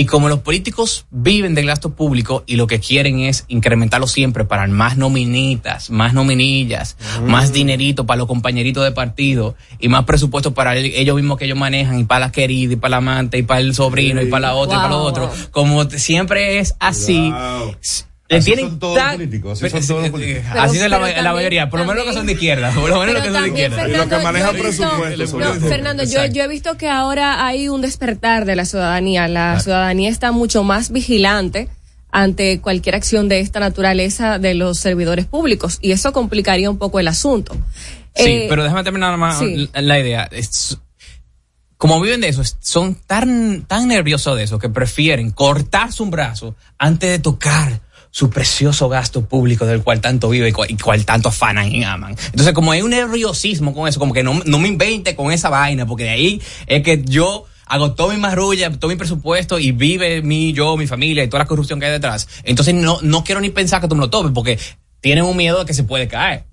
Y 0.00 0.06
como 0.06 0.28
los 0.28 0.38
políticos 0.38 1.06
viven 1.10 1.56
del 1.56 1.66
gasto 1.66 1.90
público 1.90 2.44
y 2.46 2.54
lo 2.54 2.68
que 2.68 2.78
quieren 2.78 3.18
es 3.18 3.44
incrementarlo 3.48 4.06
siempre 4.06 4.44
para 4.44 4.64
más 4.68 4.96
nominitas, 4.96 5.90
más 5.90 6.14
nominillas, 6.14 6.96
más 7.26 7.52
dinerito 7.52 8.06
para 8.06 8.18
los 8.18 8.28
compañeritos 8.28 8.84
de 8.84 8.92
partido 8.92 9.56
y 9.80 9.88
más 9.88 10.04
presupuesto 10.04 10.54
para 10.54 10.76
el- 10.76 10.86
ellos 10.94 11.16
mismos 11.16 11.36
que 11.36 11.46
ellos 11.46 11.58
manejan 11.58 11.98
y 11.98 12.04
para 12.04 12.26
la 12.26 12.30
querida 12.30 12.74
y 12.74 12.76
para 12.76 12.90
la 12.90 12.96
amante 12.98 13.38
y 13.38 13.42
para 13.42 13.58
el 13.58 13.74
sobrino 13.74 14.22
y 14.22 14.26
para 14.26 14.48
la 14.48 14.54
otra 14.54 14.76
y 14.76 14.78
para 14.78 14.90
lo 14.90 14.98
Wow. 14.98 15.06
otro. 15.08 15.30
Como 15.50 15.90
siempre 15.90 16.60
es 16.60 16.76
así. 16.78 17.32
Le 18.30 18.36
Así 18.36 18.46
tienen 18.52 18.68
son 18.68 18.78
todos 18.78 18.94
tan- 18.96 19.06
los 19.06 19.16
políticos, 19.16 19.62
así 19.62 19.70
son 19.70 19.86
todos 19.86 20.02
los 20.02 20.10
políticos. 20.10 20.44
Así 20.54 20.76
es 20.78 20.90
la, 20.90 20.98
también- 20.98 21.24
mayoría, 21.24 21.70
por 21.70 21.80
lo 21.80 21.86
menos 21.86 22.04
los 22.04 22.06
que 22.08 22.12
son 22.12 22.26
de 22.26 22.32
izquierda, 22.34 22.70
por 22.72 22.90
lo 22.90 22.98
menos 23.00 23.14
los 23.14 23.22
que 23.22 23.32
son 23.32 23.42
de 23.42 23.48
izquierda. 23.48 23.88
Y 23.88 23.92
los 23.92 24.02
que 24.02 24.08
Fernando, 24.10 24.22
manejan 24.24 24.56
yo 24.56 24.62
he 24.64 24.66
visto- 24.68 24.88
presupuesto, 24.90 25.38
no. 25.60 25.68
Fernando, 25.68 26.04
yo, 26.04 26.26
yo 26.26 26.42
he 26.42 26.48
visto 26.48 26.76
que 26.76 26.88
ahora 26.90 27.46
hay 27.46 27.68
un 27.70 27.80
despertar 27.80 28.44
de 28.44 28.54
la 28.56 28.66
ciudadanía. 28.66 29.28
La 29.28 29.58
ciudadanía 29.60 30.10
está 30.10 30.30
mucho 30.32 30.62
más 30.62 30.90
vigilante 30.90 31.70
ante 32.10 32.60
cualquier 32.60 32.96
acción 32.96 33.28
de 33.30 33.40
esta 33.40 33.60
naturaleza 33.60 34.38
de 34.38 34.52
los 34.54 34.78
servidores 34.78 35.24
públicos 35.24 35.78
y 35.80 35.92
eso 35.92 36.12
complicaría 36.12 36.68
un 36.70 36.76
poco 36.78 37.00
el 37.00 37.08
asunto. 37.08 37.54
Sí, 38.14 38.24
Eh, 38.30 38.46
pero 38.50 38.62
déjame 38.62 38.84
terminar 38.84 39.16
más 39.16 39.38
sí. 39.38 39.70
la, 39.72 39.98
idea. 39.98 40.28
Es- 40.32 40.76
como 41.78 41.98
viven 42.00 42.20
de 42.20 42.28
eso, 42.28 42.42
es- 42.42 42.56
son 42.60 42.94
tan, 42.94 43.62
tan 43.66 43.88
nerviosos 43.88 44.36
de 44.36 44.42
eso 44.44 44.58
que 44.58 44.68
prefieren 44.68 45.30
cortarse 45.30 46.02
un 46.02 46.10
brazo 46.10 46.56
antes 46.78 47.08
de 47.10 47.18
tocar 47.20 47.80
su 48.10 48.30
precioso 48.30 48.88
gasto 48.88 49.24
público 49.24 49.66
del 49.66 49.82
cual 49.82 50.00
tanto 50.00 50.28
vive 50.28 50.48
y 50.48 50.76
cual, 50.76 51.04
tanto 51.04 51.28
afanan 51.28 51.70
y 51.70 51.84
aman. 51.84 52.16
Entonces, 52.26 52.52
como 52.52 52.72
hay 52.72 52.82
un 52.82 52.90
nerviosismo 52.90 53.74
con 53.74 53.88
eso, 53.88 53.98
como 54.00 54.12
que 54.12 54.22
no, 54.22 54.40
no 54.44 54.58
me 54.58 54.68
invente 54.68 55.14
con 55.14 55.32
esa 55.32 55.50
vaina, 55.50 55.86
porque 55.86 56.04
de 56.04 56.10
ahí 56.10 56.42
es 56.66 56.82
que 56.82 57.02
yo 57.04 57.46
hago 57.66 57.92
todo 57.92 58.10
mi 58.10 58.16
marrulla, 58.16 58.70
todo 58.70 58.90
mi 58.90 58.96
presupuesto 58.96 59.58
y 59.58 59.72
vive 59.72 60.22
mi, 60.22 60.52
yo, 60.52 60.76
mi 60.76 60.86
familia 60.86 61.22
y 61.24 61.28
toda 61.28 61.44
la 61.44 61.46
corrupción 61.46 61.78
que 61.80 61.86
hay 61.86 61.92
detrás. 61.92 62.28
Entonces, 62.44 62.74
no, 62.74 62.98
no 63.02 63.24
quiero 63.24 63.40
ni 63.40 63.50
pensar 63.50 63.80
que 63.80 63.88
tú 63.88 63.94
me 63.94 64.00
lo 64.00 64.10
tomes, 64.10 64.32
porque 64.32 64.58
tienen 65.00 65.24
un 65.24 65.36
miedo 65.36 65.60
de 65.60 65.66
que 65.66 65.74
se 65.74 65.84
puede 65.84 66.08
caer. 66.08 66.47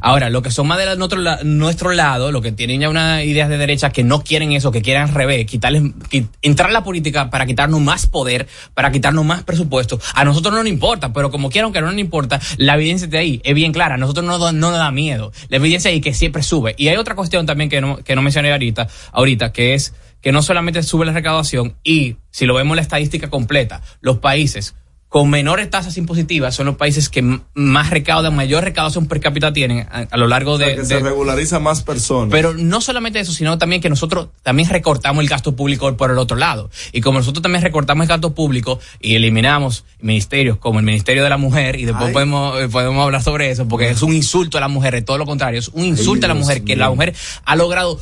Ahora, 0.00 0.30
lo 0.30 0.42
que 0.42 0.50
son 0.50 0.66
más 0.66 0.78
de 0.78 0.96
nuestro, 0.96 1.20
nuestro 1.44 1.92
lado, 1.92 2.32
lo 2.32 2.42
que 2.42 2.52
tienen 2.52 2.80
ya 2.80 2.88
unas 2.90 3.24
ideas 3.24 3.48
de 3.48 3.58
derecha 3.58 3.90
que 3.90 4.04
no 4.04 4.22
quieren 4.22 4.52
eso, 4.52 4.70
que 4.70 4.82
quieren 4.82 5.04
al 5.04 5.08
revés, 5.14 5.46
quitarles, 5.46 5.82
qui- 6.10 6.28
entrar 6.42 6.70
a 6.70 6.72
la 6.72 6.84
política 6.84 7.30
para 7.30 7.46
quitarnos 7.46 7.80
más 7.80 8.06
poder, 8.06 8.46
para 8.74 8.90
quitarnos 8.90 9.24
más 9.24 9.42
presupuesto. 9.42 10.00
A 10.14 10.24
nosotros 10.24 10.52
no 10.54 10.62
nos 10.62 10.68
importa, 10.70 11.12
pero 11.12 11.30
como 11.30 11.50
quieran 11.50 11.72
que 11.72 11.80
no 11.80 11.90
nos 11.90 11.98
importa, 11.98 12.40
la 12.56 12.74
evidencia 12.74 13.06
de 13.08 13.18
ahí 13.18 13.40
es 13.44 13.54
bien 13.54 13.72
clara. 13.72 13.94
A 13.94 13.98
nosotros 13.98 14.24
no, 14.26 14.38
no 14.38 14.52
nos 14.52 14.78
da 14.78 14.90
miedo. 14.90 15.32
La 15.48 15.56
evidencia 15.56 15.90
ahí 15.90 16.00
que 16.00 16.14
siempre 16.14 16.42
sube. 16.42 16.74
Y 16.78 16.88
hay 16.88 16.96
otra 16.96 17.14
cuestión 17.14 17.46
también 17.46 17.70
que 17.70 17.80
no, 17.80 17.96
que 17.98 18.14
no 18.14 18.22
mencioné 18.22 18.52
ahorita, 18.52 18.88
ahorita, 19.12 19.52
que 19.52 19.74
es 19.74 19.94
que 20.20 20.32
no 20.32 20.42
solamente 20.42 20.82
sube 20.82 21.06
la 21.06 21.12
recaudación 21.12 21.76
y 21.84 22.16
si 22.30 22.46
lo 22.46 22.54
vemos 22.54 22.74
la 22.74 22.82
estadística 22.82 23.30
completa, 23.30 23.82
los 24.00 24.18
países 24.18 24.74
con 25.08 25.30
menores 25.30 25.70
tasas 25.70 25.96
impositivas 25.98 26.54
son 26.54 26.66
los 26.66 26.76
países 26.76 27.08
que 27.08 27.22
más 27.54 27.90
recaudan, 27.90 28.34
mayor 28.34 28.64
recaudación 28.64 29.06
per 29.06 29.20
cápita 29.20 29.52
tienen 29.52 29.86
a, 29.90 30.08
a 30.10 30.16
lo 30.16 30.26
largo 30.26 30.52
O 30.54 30.58
sea, 30.58 30.66
de, 30.66 30.74
que 30.74 30.80
de- 30.80 30.86
se 30.86 30.98
regulariza 30.98 31.60
más 31.60 31.82
personas. 31.82 32.30
pero 32.32 32.54
no 32.54 32.80
solamente 32.80 33.20
eso, 33.20 33.32
sino 33.32 33.56
también 33.56 33.80
que 33.80 33.88
nosotros 33.88 34.28
también 34.42 34.68
recortamos 34.68 35.22
el 35.22 35.28
gasto 35.28 35.54
público 35.54 35.96
por 35.96 36.10
el 36.10 36.18
otro 36.18 36.36
lado. 36.36 36.70
Y 36.92 37.00
como 37.02 37.20
nosotros 37.20 37.40
también 37.42 37.62
recortamos 37.62 38.02
el 38.02 38.08
gasto 38.08 38.34
público 38.34 38.80
y 39.00 39.14
eliminamos 39.14 39.84
ministerios 40.00 40.58
como 40.58 40.80
el 40.80 40.84
Ministerio 40.84 41.22
de 41.22 41.30
la 41.30 41.36
Mujer, 41.38 41.76
y 41.78 41.84
después 41.84 42.08
Ay. 42.08 42.12
podemos, 42.12 42.60
eh, 42.60 42.68
podemos 42.68 43.04
hablar 43.04 43.22
sobre 43.22 43.50
eso, 43.50 43.66
porque 43.68 43.88
es 43.90 44.02
un 44.02 44.12
insulto 44.12 44.58
a 44.58 44.60
la 44.60 44.68
mujer, 44.68 44.96
es 44.96 45.04
todo 45.04 45.18
lo 45.18 45.24
contrario, 45.24 45.60
es 45.60 45.68
un 45.68 45.84
insulto 45.84 46.26
a 46.26 46.28
la 46.28 46.34
Dios 46.34 46.46
mujer, 46.46 46.64
que 46.64 46.74
la 46.76 46.90
mujer 46.90 47.14
ha 47.44 47.56
logrado 47.56 48.00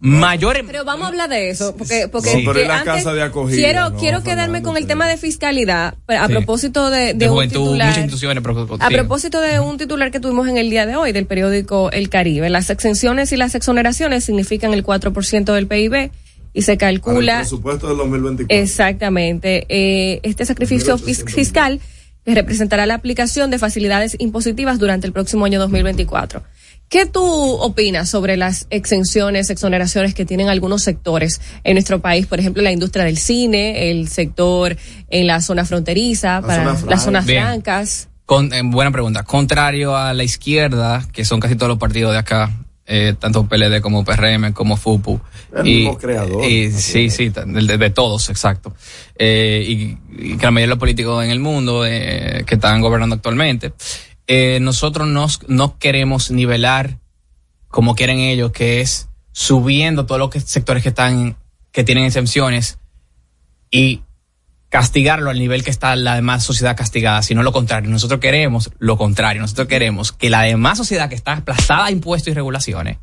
mayores. 0.00 0.64
Pero 0.66 0.84
vamos 0.84 1.04
a 1.04 1.08
hablar 1.08 1.28
de 1.28 1.50
eso, 1.50 1.76
porque, 1.76 2.08
porque 2.10 2.30
No, 2.32 2.38
pero 2.40 2.52
que 2.54 2.62
es 2.62 2.68
la 2.68 2.78
antes 2.78 2.92
casa 2.94 3.12
de 3.12 3.22
acogida, 3.22 3.56
quiero, 3.56 3.90
no, 3.90 3.96
quiero 3.98 4.22
quedarme 4.22 4.62
con 4.62 4.76
el 4.76 4.86
tema 4.86 5.06
de 5.06 5.16
fiscalidad, 5.18 5.94
a 6.08 6.26
Sí. 6.26 6.32
propósito 6.32 6.90
de, 6.90 6.98
de 7.08 7.14
de 7.14 7.26
un 7.28 7.34
juventud, 7.34 7.60
titular. 7.64 7.88
muchas 7.88 7.98
instituciones. 8.04 8.42
Pero, 8.42 8.76
A 8.80 8.88
sí. 8.88 8.94
propósito 8.94 9.40
de 9.40 9.60
un 9.60 9.76
titular 9.78 10.10
que 10.10 10.18
tuvimos 10.20 10.48
en 10.48 10.56
el 10.56 10.70
día 10.70 10.86
de 10.86 10.96
hoy 10.96 11.12
del 11.12 11.26
periódico 11.26 11.90
El 11.92 12.08
Caribe, 12.08 12.48
las 12.50 12.70
exenciones 12.70 13.30
y 13.32 13.36
las 13.36 13.54
exoneraciones 13.54 14.24
significan 14.24 14.72
el 14.72 14.82
4% 14.84 15.52
del 15.52 15.66
PIB 15.66 16.10
y 16.52 16.62
se 16.62 16.76
Para 16.76 16.90
el 16.90 17.00
calcula 17.00 17.36
presupuesto 17.40 17.86
del 17.88 17.98
2024. 17.98 18.56
exactamente 18.56 19.66
eh, 19.68 20.20
este 20.22 20.44
sacrificio 20.46 20.96
fis- 20.98 21.24
fiscal 21.30 21.78
que 22.24 22.34
representará 22.34 22.86
la 22.86 22.94
aplicación 22.94 23.50
de 23.50 23.58
facilidades 23.58 24.16
impositivas 24.18 24.78
durante 24.78 25.06
el 25.06 25.12
próximo 25.12 25.44
año 25.44 25.58
2024. 25.60 26.42
¿Qué 26.90 27.06
tú 27.06 27.22
opinas 27.24 28.10
sobre 28.10 28.36
las 28.36 28.66
exenciones, 28.70 29.48
exoneraciones 29.48 30.12
que 30.12 30.24
tienen 30.26 30.48
algunos 30.48 30.82
sectores 30.82 31.40
en 31.62 31.74
nuestro 31.74 32.00
país? 32.00 32.26
Por 32.26 32.40
ejemplo, 32.40 32.64
la 32.64 32.72
industria 32.72 33.04
del 33.04 33.16
cine, 33.16 33.92
el 33.92 34.08
sector 34.08 34.76
en 35.08 35.28
la 35.28 35.40
zona 35.40 35.64
fronteriza, 35.64 36.42
para 36.42 36.74
zona 36.76 36.90
las 36.90 37.04
zonas 37.04 37.26
Bien. 37.26 37.44
francas. 37.44 38.08
Con- 38.26 38.52
eh, 38.52 38.62
buena 38.64 38.90
pregunta. 38.90 39.22
Contrario 39.22 39.96
a 39.96 40.12
la 40.14 40.24
izquierda, 40.24 41.06
que 41.12 41.24
son 41.24 41.38
casi 41.38 41.54
todos 41.54 41.68
los 41.68 41.78
partidos 41.78 42.10
de 42.12 42.18
acá, 42.18 42.50
eh, 42.86 43.14
tanto 43.20 43.46
PLD 43.46 43.80
como 43.80 44.04
PRM 44.04 44.52
como 44.52 44.76
FUPU. 44.76 45.20
El 45.54 45.62
mismo 45.62 45.96
creador. 45.96 46.44
y- 46.44 46.72
sí, 46.72 47.08
sí, 47.08 47.28
de, 47.28 47.78
de 47.78 47.90
todos, 47.90 48.28
exacto. 48.30 48.74
Eh, 49.16 49.64
y, 49.64 49.96
y 50.32 50.36
que 50.36 50.44
la 50.44 50.50
mayoría 50.50 50.66
de 50.66 50.70
los 50.70 50.78
políticos 50.78 51.24
en 51.24 51.30
el 51.30 51.38
mundo 51.38 51.86
eh, 51.86 52.42
que 52.46 52.56
están 52.56 52.80
gobernando 52.80 53.14
actualmente, 53.14 53.72
eh, 54.32 54.60
nosotros 54.60 55.08
nos, 55.08 55.40
no 55.48 55.76
queremos 55.78 56.30
nivelar 56.30 56.98
como 57.66 57.96
quieren 57.96 58.20
ellos, 58.20 58.52
que 58.52 58.80
es 58.80 59.08
subiendo 59.32 60.06
todos 60.06 60.20
los 60.20 60.30
que- 60.30 60.38
sectores 60.38 60.84
que 60.84 60.90
están, 60.90 61.36
que 61.72 61.82
tienen 61.82 62.04
exenciones 62.04 62.78
y 63.72 64.02
castigarlo 64.68 65.30
al 65.30 65.38
nivel 65.40 65.64
que 65.64 65.70
está 65.70 65.96
la 65.96 66.14
demás 66.14 66.44
sociedad 66.44 66.76
castigada, 66.76 67.22
sino 67.22 67.42
lo 67.42 67.50
contrario. 67.50 67.90
Nosotros 67.90 68.20
queremos 68.20 68.70
lo 68.78 68.96
contrario. 68.96 69.40
Nosotros 69.42 69.66
queremos 69.66 70.12
que 70.12 70.30
la 70.30 70.42
demás 70.42 70.78
sociedad 70.78 71.08
que 71.08 71.16
está 71.16 71.32
aplastada 71.32 71.86
a 71.86 71.90
impuestos 71.90 72.30
y 72.30 72.34
regulaciones, 72.34 72.98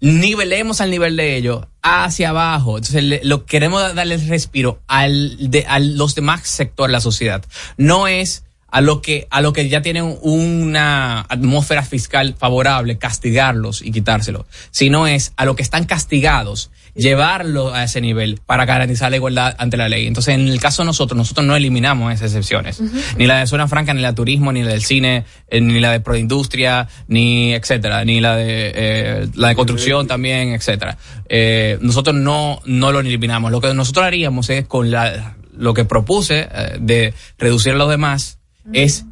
nivelemos 0.00 0.80
al 0.80 0.90
nivel 0.90 1.16
de 1.16 1.36
ellos 1.36 1.66
hacia 1.82 2.30
abajo. 2.30 2.78
Entonces, 2.78 3.20
lo 3.24 3.44
queremos 3.44 3.94
darle 3.94 4.14
el 4.14 4.26
respiro 4.26 4.80
al 4.86 5.50
de, 5.50 5.66
a 5.68 5.78
los 5.80 6.14
demás 6.14 6.48
sectores 6.48 6.92
de 6.92 6.96
la 6.96 7.00
sociedad. 7.00 7.44
No 7.76 8.08
es 8.08 8.43
a 8.74 8.80
lo 8.80 9.02
que 9.02 9.28
a 9.30 9.40
lo 9.40 9.52
que 9.52 9.68
ya 9.68 9.82
tienen 9.82 10.18
una 10.20 11.20
atmósfera 11.20 11.84
fiscal 11.84 12.34
favorable 12.36 12.98
castigarlos 12.98 13.82
y 13.82 13.92
quitárselo, 13.92 14.46
sino 14.72 15.06
es 15.06 15.32
a 15.36 15.44
lo 15.44 15.54
que 15.54 15.62
están 15.62 15.84
castigados 15.84 16.72
llevarlo 16.96 17.72
a 17.72 17.84
ese 17.84 18.00
nivel 18.00 18.40
para 18.44 18.64
garantizar 18.64 19.12
la 19.12 19.16
igualdad 19.16 19.54
ante 19.58 19.76
la 19.76 19.88
ley. 19.88 20.08
Entonces, 20.08 20.34
en 20.34 20.48
el 20.48 20.58
caso 20.58 20.82
de 20.82 20.86
nosotros, 20.86 21.16
nosotros 21.16 21.46
no 21.46 21.54
eliminamos 21.54 22.12
esas 22.12 22.32
excepciones. 22.32 22.82
Ni 23.16 23.28
la 23.28 23.38
de 23.38 23.46
zona 23.46 23.68
franca, 23.68 23.94
ni 23.94 24.02
la 24.02 24.08
de 24.08 24.14
turismo, 24.14 24.52
ni 24.52 24.64
la 24.64 24.70
del 24.70 24.82
cine, 24.82 25.24
eh, 25.48 25.60
ni 25.60 25.78
la 25.78 25.92
de 25.92 26.00
proindustria, 26.00 26.88
ni 27.06 27.54
etcétera, 27.54 28.04
ni 28.04 28.20
la 28.20 28.34
de 28.34 28.72
eh, 28.74 29.28
la 29.34 29.48
de 29.48 29.54
construcción 29.54 30.08
también, 30.08 30.48
etcétera. 30.48 30.98
Eh, 31.28 31.78
nosotros 31.80 32.16
no, 32.16 32.60
no 32.64 32.90
lo 32.90 32.98
eliminamos. 32.98 33.52
Lo 33.52 33.60
que 33.60 33.72
nosotros 33.72 34.04
haríamos 34.04 34.50
es 34.50 34.66
con 34.66 34.90
la, 34.90 35.36
lo 35.56 35.74
que 35.74 35.84
propuse 35.84 36.48
eh, 36.50 36.76
de 36.80 37.14
reducir 37.38 37.72
a 37.72 37.76
los 37.76 37.88
demás, 37.88 38.38
es 38.72 39.04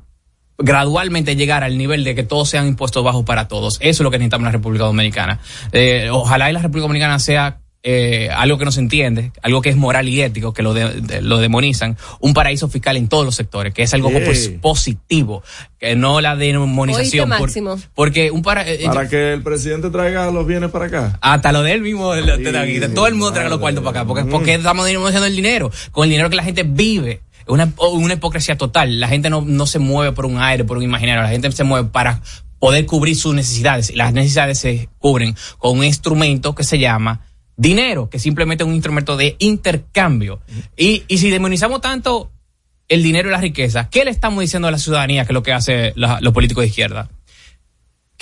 gradualmente 0.58 1.34
llegar 1.36 1.64
al 1.64 1.76
nivel 1.76 2.04
de 2.04 2.14
que 2.14 2.22
todos 2.22 2.48
sean 2.48 2.66
impuestos 2.68 3.02
bajos 3.02 3.24
para 3.24 3.48
todos. 3.48 3.78
Eso 3.80 3.88
es 3.90 4.00
lo 4.00 4.10
que 4.10 4.18
necesitamos 4.18 4.42
en 4.42 4.46
la 4.46 4.52
República 4.52 4.84
Dominicana. 4.84 5.40
Eh, 5.72 6.08
ojalá 6.12 6.50
y 6.50 6.52
la 6.52 6.60
República 6.62 6.82
Dominicana 6.86 7.18
sea 7.18 7.58
eh, 7.84 8.28
algo 8.32 8.58
que 8.58 8.64
no 8.64 8.70
se 8.70 8.78
entiende, 8.78 9.32
algo 9.42 9.60
que 9.60 9.68
es 9.70 9.76
moral 9.76 10.08
y 10.08 10.22
ético, 10.22 10.54
que 10.54 10.62
lo, 10.62 10.72
de- 10.72 11.00
de- 11.00 11.20
lo 11.20 11.38
demonizan, 11.38 11.96
un 12.20 12.32
paraíso 12.32 12.68
fiscal 12.68 12.96
en 12.96 13.08
todos 13.08 13.24
los 13.24 13.34
sectores, 13.34 13.74
que 13.74 13.82
es 13.82 13.92
algo 13.92 14.08
Yeah. 14.08 14.60
positivo, 14.60 15.42
que 15.80 15.96
no 15.96 16.20
la 16.20 16.36
demonización. 16.36 17.28
Por- 17.30 17.40
Máximo. 17.40 17.76
porque 17.96 18.30
un 18.30 18.42
para, 18.42 18.70
eh, 18.70 18.82
Para 18.84 19.08
que 19.08 19.32
el 19.32 19.42
presidente 19.42 19.90
traiga 19.90 20.30
los 20.30 20.46
bienes 20.46 20.70
para 20.70 20.84
acá. 20.84 21.18
hasta 21.20 21.50
lo 21.50 21.64
de 21.64 21.72
él 21.72 21.82
mismo, 21.82 22.14
lo- 22.14 22.36
guita. 22.38 22.94
todo 22.94 23.08
el 23.08 23.14
mundo 23.14 23.32
trae 23.32 23.48
los 23.48 23.58
cuartos 23.58 23.82
para 23.82 23.98
acá, 24.02 24.06
porque, 24.06 24.26
porque 24.26 24.54
estamos 24.54 24.86
denunciando 24.86 25.26
el 25.26 25.34
dinero, 25.34 25.72
con 25.90 26.04
el 26.04 26.10
dinero 26.10 26.30
que 26.30 26.36
la 26.36 26.44
gente 26.44 26.62
vive. 26.62 27.20
Una, 27.46 27.72
una 27.92 28.14
hipocresía 28.14 28.56
total. 28.56 29.00
La 29.00 29.08
gente 29.08 29.30
no, 29.30 29.42
no 29.42 29.66
se 29.66 29.78
mueve 29.78 30.12
por 30.12 30.26
un 30.26 30.38
aire, 30.38 30.64
por 30.64 30.76
un 30.76 30.82
imaginario, 30.82 31.22
la 31.22 31.28
gente 31.28 31.50
se 31.52 31.64
mueve 31.64 31.88
para 31.88 32.20
poder 32.58 32.86
cubrir 32.86 33.16
sus 33.16 33.34
necesidades. 33.34 33.90
Y 33.90 33.94
las 33.94 34.12
necesidades 34.12 34.58
se 34.58 34.88
cubren 34.98 35.34
con 35.58 35.78
un 35.78 35.84
instrumento 35.84 36.54
que 36.54 36.64
se 36.64 36.78
llama 36.78 37.26
dinero, 37.56 38.08
que 38.08 38.18
simplemente 38.18 38.64
es 38.64 38.68
un 38.68 38.74
instrumento 38.74 39.16
de 39.16 39.36
intercambio. 39.38 40.40
Y, 40.76 41.04
y 41.08 41.18
si 41.18 41.30
demonizamos 41.30 41.80
tanto 41.80 42.30
el 42.88 43.02
dinero 43.02 43.28
y 43.28 43.32
la 43.32 43.40
riqueza, 43.40 43.88
¿qué 43.88 44.04
le 44.04 44.10
estamos 44.10 44.40
diciendo 44.40 44.68
a 44.68 44.70
la 44.70 44.78
ciudadanía 44.78 45.24
que 45.24 45.32
es 45.32 45.34
lo 45.34 45.42
que 45.42 45.52
hace 45.52 45.92
los 45.96 46.32
políticos 46.32 46.62
de 46.62 46.68
izquierda? 46.68 47.08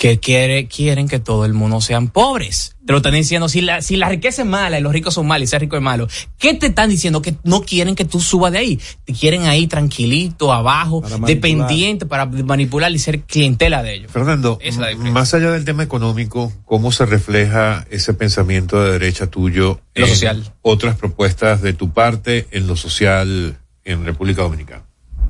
Que 0.01 0.19
quiere, 0.19 0.65
quieren 0.65 1.07
que 1.07 1.19
todo 1.19 1.45
el 1.45 1.53
mundo 1.53 1.79
sean 1.79 2.07
pobres. 2.07 2.75
Te 2.87 2.91
lo 2.91 2.97
están 2.97 3.13
diciendo, 3.13 3.47
si 3.47 3.61
la, 3.61 3.83
si 3.83 3.97
la 3.97 4.09
riqueza 4.09 4.41
es 4.41 4.47
mala 4.47 4.79
y 4.79 4.81
los 4.81 4.91
ricos 4.91 5.13
son 5.13 5.27
malos 5.27 5.43
y 5.43 5.47
ser 5.47 5.61
rico 5.61 5.75
es 5.75 5.83
malo, 5.83 6.07
¿qué 6.39 6.55
te 6.55 6.65
están 6.65 6.89
diciendo? 6.89 7.21
Que 7.21 7.35
no 7.43 7.61
quieren 7.61 7.93
que 7.93 8.03
tú 8.03 8.19
subas 8.19 8.51
de 8.51 8.57
ahí. 8.57 8.79
Te 9.05 9.13
quieren 9.13 9.43
ahí 9.43 9.67
tranquilito, 9.67 10.51
abajo, 10.51 11.03
dependiente 11.27 12.07
para 12.07 12.25
manipular 12.25 12.91
y 12.91 12.97
ser 12.97 13.21
clientela 13.21 13.83
de 13.83 13.93
ellos. 13.93 14.11
Fernando, 14.11 14.57
más 14.97 15.35
allá 15.35 15.51
del 15.51 15.65
tema 15.65 15.83
económico, 15.83 16.51
¿cómo 16.65 16.91
se 16.91 17.05
refleja 17.05 17.85
ese 17.91 18.15
pensamiento 18.15 18.83
de 18.83 18.93
derecha 18.93 19.27
tuyo 19.27 19.81
En 19.93 20.01
lo 20.01 20.07
social. 20.07 20.51
otras 20.63 20.97
propuestas 20.97 21.61
de 21.61 21.73
tu 21.73 21.91
parte 21.91 22.47
en 22.49 22.65
lo 22.65 22.75
social 22.75 23.59
en 23.85 24.03
República 24.03 24.41
Dominicana? 24.41 24.81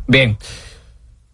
Bien. 0.08 0.38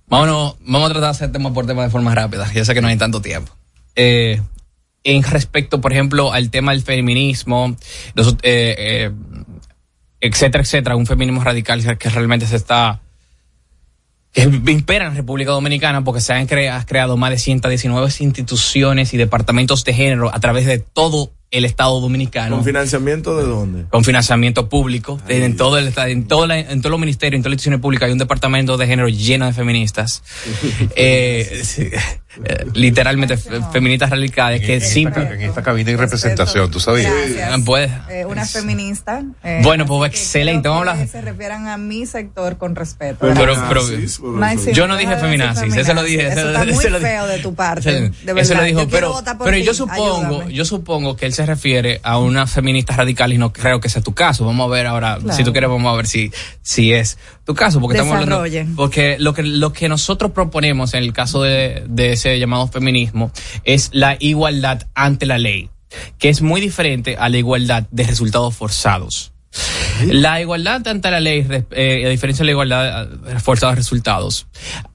Vámonos, 0.10 0.56
vamos 0.62 0.90
a 0.90 0.94
tratar 0.94 1.02
de 1.04 1.10
hacer 1.10 1.32
tema 1.32 1.54
por 1.54 1.66
tema 1.66 1.84
de 1.84 1.90
forma 1.90 2.16
rápida. 2.16 2.52
Ya 2.54 2.64
sé 2.64 2.74
que 2.74 2.82
no 2.82 2.88
hay 2.88 2.98
tanto 2.98 3.22
tiempo. 3.22 3.52
Eh, 3.96 4.42
en 5.04 5.24
respecto, 5.24 5.82
por 5.82 5.92
ejemplo, 5.92 6.32
al 6.32 6.50
tema 6.50 6.72
del 6.72 6.82
feminismo, 6.82 7.76
los- 8.14 8.34
eh, 8.44 8.76
eh, 8.78 9.12
etcétera, 10.22 10.64
etcétera, 10.64 10.96
un 10.96 11.06
feminismo 11.06 11.44
radical 11.44 11.98
que- 11.98 12.10
realmente 12.10 12.46
se 12.48 12.56
está 12.56 13.02
que 14.34 14.44
impera 14.44 15.08
en 15.08 15.16
República 15.16 15.52
Dominicana 15.52 16.04
porque 16.04 16.22
se 16.22 16.32
han 16.32 16.46
crea- 16.46 16.86
creado 16.86 17.18
más 17.18 17.32
de 17.32 17.40
119 17.40 18.08
instituciones 18.20 19.14
y 19.14 19.18
departamentos 19.18 19.84
de 19.84 19.94
género 19.94 20.34
a 20.34 20.40
través 20.40 20.66
de 20.68 20.78
todo 20.80 21.32
el 21.50 21.64
Estado 21.66 22.00
dominicano. 22.02 22.56
¿Con 22.58 22.66
financiamiento 22.66 23.38
de 23.38 23.44
dónde? 23.46 23.86
con 23.90 24.04
financiamiento 24.04 24.68
público. 24.70 25.20
En 25.30 25.56
todo 25.56 25.78
el 25.78 25.88
estado, 25.88 26.08
en 26.10 26.28
todo 26.28 26.46
la- 26.46 26.60
en 26.60 26.82
todos 26.82 26.92
los 26.92 27.00
ministerios, 27.00 27.38
en 27.38 27.42
todas 27.44 27.52
las 27.52 27.56
instituciones 27.56 27.80
públicas 27.82 28.08
hay 28.08 28.12
un 28.14 28.18
departamento 28.18 28.76
de 28.78 28.86
género 28.88 29.08
lleno 29.08 29.46
de 29.46 29.54
feministas, 29.54 30.24
Eh, 30.96 31.62
eh, 32.46 32.66
literalmente 32.74 33.38
fe- 33.38 33.62
feministas 33.72 34.10
radicales 34.10 34.62
que 34.62 34.80
simple 34.82 35.24
En 35.24 35.42
esta 35.42 35.62
cabina 35.64 35.90
hay 35.90 35.96
representación, 35.96 36.70
¿tú 36.72 36.80
sabías? 36.80 37.12
Gracias. 37.14 37.62
Puede. 37.62 37.92
Eh, 38.10 38.26
una 38.26 38.46
feminista. 38.46 39.24
eh, 39.44 39.62
Bueno, 39.64 39.86
pues 39.86 40.12
excelente, 40.12 40.68
vamos 40.70 40.84
a 40.84 40.86
que 40.86 40.92
hablar. 40.92 41.08
se 41.08 41.22
refieran 41.22 41.68
a 41.68 41.78
mi 41.78 42.06
sector 42.06 42.58
con 42.58 42.76
respeto. 42.76 43.18
Pero, 43.22 43.56
pero- 43.68 43.82
yo 44.74 44.88
no 44.88 44.98
dije 44.98 45.18
feminazis, 45.18 45.76
eso 45.76 45.94
lo 45.94 46.04
dije. 46.04 46.28
Eso 46.28 46.40
eso- 46.40 46.48
está 46.50 46.64
muy 46.66 46.86
eso 46.86 47.00
feo 47.00 47.28
de 47.28 47.40
tu 47.40 47.54
parte. 47.56 47.90
Eso- 47.90 48.00
de 48.00 48.08
Eso 48.08 48.34
verdad. 48.34 48.56
lo 48.56 48.64
dijo, 48.64 48.80
Yo 48.82 48.90
pero, 48.90 49.24
pero 49.44 49.58
yo 49.58 49.74
supongo, 49.74 50.26
ayúdame. 50.38 50.54
yo 50.54 50.66
supongo 50.66 51.16
que 51.16 51.26
él 51.26 51.34
se 51.34 51.46
refiere 51.46 52.00
a 52.04 52.18
una 52.20 52.48
feminista 52.48 52.96
radical 52.96 53.34
y 53.34 53.38
no 53.38 53.52
creo 53.54 53.80
que 53.80 53.90
sea 53.90 54.02
tu 54.02 54.14
caso. 54.14 54.46
Vamos 54.46 54.70
a 54.70 54.74
ver 54.74 54.88
ahora, 54.88 55.18
Claro. 55.20 55.36
si 55.36 55.44
tú 55.44 55.52
quieres, 55.52 55.70
vamos 55.70 55.92
a 55.92 55.96
ver 55.96 56.08
si, 56.08 56.32
si 56.62 56.94
es 56.94 57.18
tu 57.48 57.56
caso, 57.56 57.80
porque 57.80 57.98
estamos 57.98 58.22
hablando, 58.22 58.44
porque 58.76 59.16
lo 59.20 59.34
que, 59.34 59.42
lo 59.42 59.72
que 59.72 59.88
nosotros 59.88 60.34
proponemos 60.34 60.94
en 60.94 61.04
el 61.04 61.14
caso 61.14 61.42
de, 61.42 61.86
de 61.88 62.12
ese 62.12 62.38
llamado 62.40 62.68
feminismo 62.68 63.32
es 63.64 63.90
la 63.94 64.18
igualdad 64.20 64.86
ante 64.94 65.26
la 65.26 65.38
ley, 65.38 65.70
que 66.20 66.28
es 66.28 66.42
muy 66.42 66.60
diferente 66.60 67.16
a 67.18 67.30
la 67.30 67.38
igualdad 67.38 67.88
de 67.90 68.04
resultados 68.04 68.54
forzados. 68.54 69.32
La 70.08 70.42
igualdad 70.42 70.86
ante 70.88 71.10
la 71.10 71.22
ley, 71.22 71.48
eh, 71.72 72.04
a 72.06 72.10
diferencia 72.10 72.44
de 72.44 72.48
la 72.48 72.52
igualdad 72.52 73.10
eh, 73.30 73.40
forzada 73.40 73.72
de 73.72 73.78
resultados, 73.78 74.48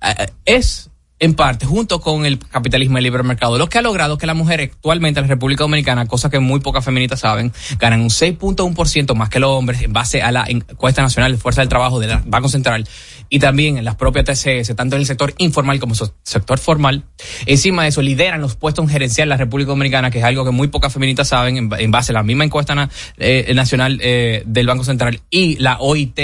eh, 0.02 0.26
es 0.44 0.90
en 1.22 1.34
parte, 1.34 1.66
junto 1.66 2.00
con 2.00 2.26
el 2.26 2.40
capitalismo 2.40 2.96
de 2.96 3.02
libre 3.02 3.22
mercado, 3.22 3.56
lo 3.56 3.68
que 3.68 3.78
ha 3.78 3.82
logrado 3.82 4.18
que 4.18 4.26
la 4.26 4.34
mujer 4.34 4.60
actualmente 4.60 5.20
en 5.20 5.26
la 5.26 5.28
República 5.28 5.62
Dominicana, 5.62 6.06
cosa 6.06 6.28
que 6.28 6.40
muy 6.40 6.58
pocas 6.58 6.84
feministas 6.84 7.20
saben, 7.20 7.52
ganan 7.78 8.00
un 8.00 8.08
6.1% 8.08 9.14
más 9.14 9.28
que 9.28 9.38
los 9.38 9.50
hombres 9.50 9.82
en 9.82 9.92
base 9.92 10.20
a 10.20 10.32
la 10.32 10.44
encuesta 10.48 11.00
nacional 11.00 11.30
de 11.30 11.38
fuerza 11.38 11.60
del 11.60 11.68
trabajo 11.68 12.00
del 12.00 12.18
Banco 12.26 12.48
Central 12.48 12.88
y 13.28 13.38
también 13.38 13.78
en 13.78 13.84
las 13.84 13.94
propias 13.94 14.24
TCS, 14.24 14.74
tanto 14.74 14.96
en 14.96 15.02
el 15.02 15.06
sector 15.06 15.32
informal 15.38 15.78
como 15.78 15.94
en 15.94 16.00
el 16.02 16.10
sector 16.24 16.58
formal. 16.58 17.04
Encima 17.46 17.84
de 17.84 17.90
eso, 17.90 18.02
lideran 18.02 18.40
los 18.40 18.56
puestos 18.56 18.84
en 18.84 18.88
gerencial 18.90 19.26
en 19.26 19.30
la 19.30 19.36
República 19.36 19.68
Dominicana, 19.68 20.10
que 20.10 20.18
es 20.18 20.24
algo 20.24 20.44
que 20.44 20.50
muy 20.50 20.66
pocas 20.66 20.92
feministas 20.92 21.28
saben, 21.28 21.56
en, 21.56 21.90
base 21.92 22.10
a 22.10 22.14
la 22.14 22.24
misma 22.24 22.42
encuesta 22.42 22.90
eh, 23.18 23.52
nacional 23.54 24.00
eh, 24.02 24.42
del 24.44 24.66
Banco 24.66 24.82
Central 24.82 25.20
y 25.30 25.54
la 25.58 25.76
OIT 25.78 26.18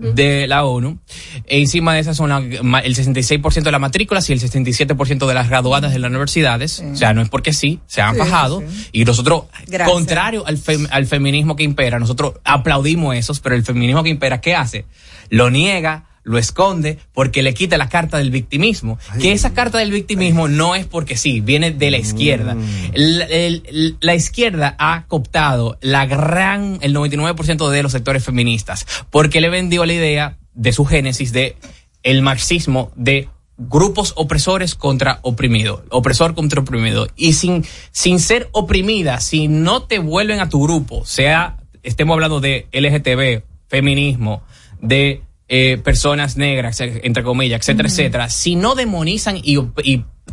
de 0.00 0.46
la 0.46 0.64
ONU. 0.64 0.98
E 1.46 1.60
encima 1.60 1.94
de 1.94 2.00
esas 2.00 2.16
son 2.16 2.28
la- 2.30 2.78
el 2.80 2.94
66% 2.94 3.62
de 3.64 3.72
las 3.72 3.80
matrículas 3.80 4.28
y 4.28 4.32
el 4.32 4.40
67% 4.40 5.26
de 5.26 5.34
las 5.34 5.48
graduadas 5.48 5.92
de 5.92 5.98
las 5.98 6.10
universidades. 6.10 6.80
O 6.80 6.96
sea, 6.96 7.14
no 7.14 7.22
es 7.22 7.28
porque 7.28 7.52
sí, 7.52 7.80
se 7.86 8.02
han 8.02 8.14
Sí, 8.14 8.20
bajado. 8.20 8.60
sí. 8.60 8.88
Y 8.92 9.04
nosotros, 9.04 9.44
Gracias. 9.66 9.90
contrario 9.94 10.44
al, 10.46 10.58
fem- 10.58 10.88
al 10.90 11.06
feminismo 11.06 11.56
que 11.56 11.62
impera, 11.64 11.98
nosotros 11.98 12.34
aplaudimos 12.44 13.16
esos, 13.16 13.40
pero 13.40 13.54
el 13.54 13.64
feminismo 13.64 14.02
que 14.02 14.10
impera, 14.10 14.40
¿qué 14.40 14.54
hace? 14.54 14.86
Lo 15.30 15.50
niega, 15.50 16.04
lo 16.24 16.38
esconde, 16.38 16.98
porque 17.12 17.42
le 17.42 17.54
quita 17.54 17.76
la 17.78 17.88
carta 17.88 18.18
del 18.18 18.30
victimismo. 18.30 18.98
que 19.20 19.32
esa 19.32 19.52
carta 19.54 19.78
del 19.78 19.92
victimismo 19.92 20.48
no 20.48 20.74
es 20.74 20.86
porque 20.86 21.16
sí, 21.16 21.40
viene 21.40 21.70
de 21.70 21.90
la 21.90 21.98
izquierda. 21.98 22.56
La, 22.94 23.24
el- 23.26 23.96
la 24.00 24.14
izquierda 24.14 24.74
ha 24.78 25.04
cooptado 25.06 25.78
la 25.80 26.06
gran, 26.06 26.78
el 26.82 26.94
99% 26.94 27.68
de 27.70 27.82
los 27.82 27.92
sectores 27.92 28.24
feministas, 28.24 28.86
porque 29.10 29.40
le 29.40 29.50
vendió 29.50 29.84
la 29.84 29.92
idea 29.92 30.38
de 30.54 30.72
su 30.72 30.84
génesis 30.84 31.32
de 31.32 31.56
el 32.02 32.22
marxismo 32.22 32.90
de 32.96 33.28
grupos 33.56 34.14
opresores 34.16 34.74
contra 34.74 35.20
oprimido, 35.22 35.84
opresor 35.90 36.34
contra 36.34 36.60
oprimido. 36.62 37.06
Y 37.16 37.34
sin, 37.34 37.64
sin 37.92 38.18
ser 38.18 38.48
oprimida, 38.52 39.20
si 39.20 39.46
no 39.48 39.82
te 39.82 39.98
vuelven 40.00 40.40
a 40.40 40.48
tu 40.48 40.62
grupo, 40.62 41.04
sea, 41.04 41.58
estemos 41.82 42.14
hablando 42.14 42.40
de 42.40 42.66
LGTB, 42.72 43.44
feminismo, 43.68 44.42
de 44.80 45.22
eh, 45.56 45.78
personas 45.78 46.36
negras, 46.36 46.80
entre 46.80 47.22
comillas, 47.22 47.60
etcétera, 47.60 47.88
etcétera, 47.88 48.28
si 48.28 48.56
no 48.56 48.74
demonizan 48.74 49.36
y 49.40 49.56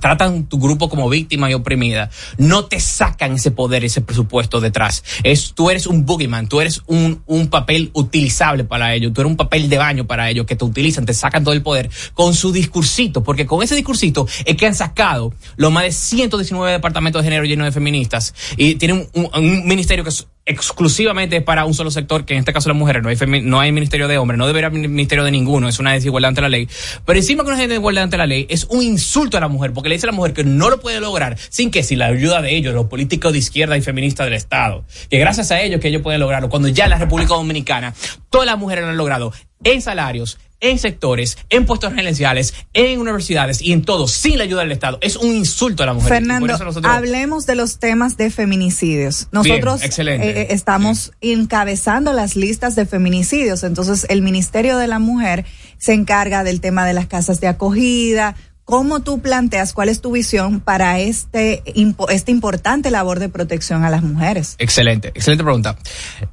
tratan 0.01 0.47
tu 0.47 0.59
grupo 0.59 0.89
como 0.89 1.07
víctima 1.07 1.49
y 1.49 1.53
oprimida, 1.53 2.09
no 2.37 2.65
te 2.65 2.81
sacan 2.81 3.33
ese 3.35 3.51
poder, 3.51 3.85
ese 3.85 4.01
presupuesto 4.01 4.59
detrás. 4.59 5.03
Es, 5.23 5.53
tú 5.53 5.69
eres 5.69 5.87
un 5.87 6.05
boogeyman, 6.05 6.49
tú 6.49 6.59
eres 6.59 6.81
un, 6.87 7.21
un 7.25 7.47
papel 7.47 7.91
utilizable 7.93 8.65
para 8.65 8.93
ellos, 8.93 9.13
tú 9.13 9.21
eres 9.21 9.31
un 9.31 9.37
papel 9.37 9.69
de 9.69 9.77
baño 9.77 10.05
para 10.05 10.29
ellos 10.29 10.45
que 10.45 10.57
te 10.57 10.65
utilizan, 10.65 11.05
te 11.05 11.13
sacan 11.13 11.43
todo 11.43 11.53
el 11.53 11.61
poder 11.61 11.89
con 12.13 12.33
su 12.33 12.51
discursito, 12.51 13.23
porque 13.23 13.45
con 13.45 13.63
ese 13.63 13.75
discursito 13.75 14.27
es 14.45 14.57
que 14.57 14.65
han 14.65 14.75
sacado 14.75 15.33
los 15.55 15.71
más 15.71 15.83
de 15.83 15.91
119 15.91 16.71
departamentos 16.71 17.21
de 17.21 17.29
género 17.29 17.45
llenos 17.45 17.65
de 17.65 17.71
feministas 17.71 18.33
y 18.57 18.75
tienen 18.75 19.07
un, 19.13 19.67
ministerio 19.67 20.03
que 20.03 20.09
es 20.09 20.27
exclusivamente 20.45 21.41
para 21.41 21.65
un 21.65 21.73
solo 21.73 21.91
sector, 21.91 22.25
que 22.25 22.33
en 22.33 22.39
este 22.39 22.51
caso 22.51 22.67
las 22.67 22.77
mujeres, 22.77 23.03
no 23.03 23.09
hay, 23.09 23.41
no 23.41 23.59
hay 23.59 23.71
ministerio 23.71 24.07
de 24.07 24.17
hombres, 24.17 24.37
no 24.37 24.47
debería 24.47 24.67
haber 24.67 24.89
ministerio 24.89 25.23
de 25.23 25.31
ninguno, 25.31 25.69
es 25.69 25.79
una 25.79 25.93
desigualdad 25.93 26.29
ante 26.29 26.41
la 26.41 26.49
ley. 26.49 26.67
Pero 27.05 27.19
encima 27.19 27.43
que 27.43 27.51
no 27.51 27.55
es 27.57 27.69
desigualdad 27.69 28.05
ante 28.05 28.17
la 28.17 28.25
ley, 28.25 28.47
es 28.49 28.65
un 28.69 28.81
insulto 28.81 29.37
a 29.37 29.39
la 29.39 29.47
mujer, 29.47 29.71
porque 29.71 29.89
le 29.91 29.95
dice 29.97 30.07
a 30.07 30.11
la 30.11 30.15
mujer 30.15 30.33
que 30.33 30.43
no 30.43 30.69
lo 30.69 30.79
puede 30.79 30.99
lograr 30.99 31.37
sin 31.49 31.69
que 31.69 31.83
sin 31.83 31.99
la 31.99 32.07
ayuda 32.07 32.41
de 32.41 32.55
ellos, 32.55 32.73
los 32.73 32.87
políticos 32.87 33.33
de 33.33 33.39
izquierda 33.39 33.77
y 33.77 33.81
feministas 33.81 34.25
del 34.25 34.33
Estado, 34.33 34.85
que 35.09 35.19
gracias 35.19 35.51
a 35.51 35.61
ellos 35.61 35.79
que 35.79 35.89
ellos 35.89 36.01
pueden 36.01 36.19
lograrlo, 36.19 36.49
cuando 36.49 36.67
ya 36.69 36.85
en 36.85 36.91
la 36.91 36.97
República 36.97 37.33
Dominicana 37.33 37.93
todas 38.29 38.47
las 38.47 38.57
mujeres 38.57 38.85
lo 38.85 38.91
han 38.91 38.97
logrado 38.97 39.33
en 39.63 39.81
salarios, 39.81 40.39
en 40.61 40.77
sectores, 40.79 41.37
en 41.49 41.65
puestos 41.65 41.93
gerenciales, 41.93 42.53
en 42.73 42.99
universidades 42.99 43.61
y 43.61 43.73
en 43.73 43.81
todo, 43.81 44.07
sin 44.07 44.37
la 44.37 44.43
ayuda 44.43 44.61
del 44.61 44.71
Estado. 44.71 44.99
Es 45.01 45.15
un 45.15 45.35
insulto 45.35 45.83
a 45.83 45.87
la 45.87 45.93
mujer. 45.93 46.09
Fernando, 46.09 46.47
nosotros- 46.47 46.85
hablemos 46.85 47.45
de 47.47 47.55
los 47.55 47.79
temas 47.79 48.15
de 48.15 48.29
feminicidios. 48.29 49.27
Nosotros 49.31 49.81
Bien, 49.81 50.21
eh, 50.21 50.29
eh, 50.29 50.47
estamos 50.51 51.11
encabezando 51.19 52.13
las 52.13 52.35
listas 52.35 52.75
de 52.75 52.85
feminicidios, 52.85 53.63
entonces 53.63 54.05
el 54.09 54.21
Ministerio 54.21 54.77
de 54.77 54.87
la 54.87 54.99
Mujer 54.99 55.45
se 55.77 55.93
encarga 55.93 56.43
del 56.43 56.61
tema 56.61 56.85
de 56.85 56.93
las 56.93 57.07
casas 57.07 57.41
de 57.41 57.47
acogida. 57.47 58.35
¿Cómo 58.65 59.01
tú 59.01 59.21
planteas, 59.21 59.73
cuál 59.73 59.89
es 59.89 60.01
tu 60.01 60.11
visión 60.11 60.61
para 60.61 60.99
este, 60.99 61.63
esta 62.09 62.31
importante 62.31 62.89
labor 62.91 63.19
de 63.19 63.27
protección 63.27 63.83
a 63.83 63.89
las 63.89 64.01
mujeres? 64.03 64.55
Excelente, 64.59 65.09
excelente 65.09 65.43
pregunta. 65.43 65.77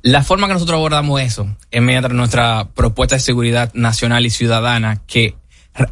La 0.03 0.22
forma 0.22 0.47
que 0.47 0.53
nosotros 0.53 0.76
abordamos 0.76 1.20
eso 1.20 1.49
es 1.70 1.83
mediante 1.83 2.11
nuestra 2.11 2.68
propuesta 2.74 3.16
de 3.16 3.20
seguridad 3.20 3.72
nacional 3.74 4.24
y 4.26 4.31
ciudadana 4.31 5.03
que 5.07 5.35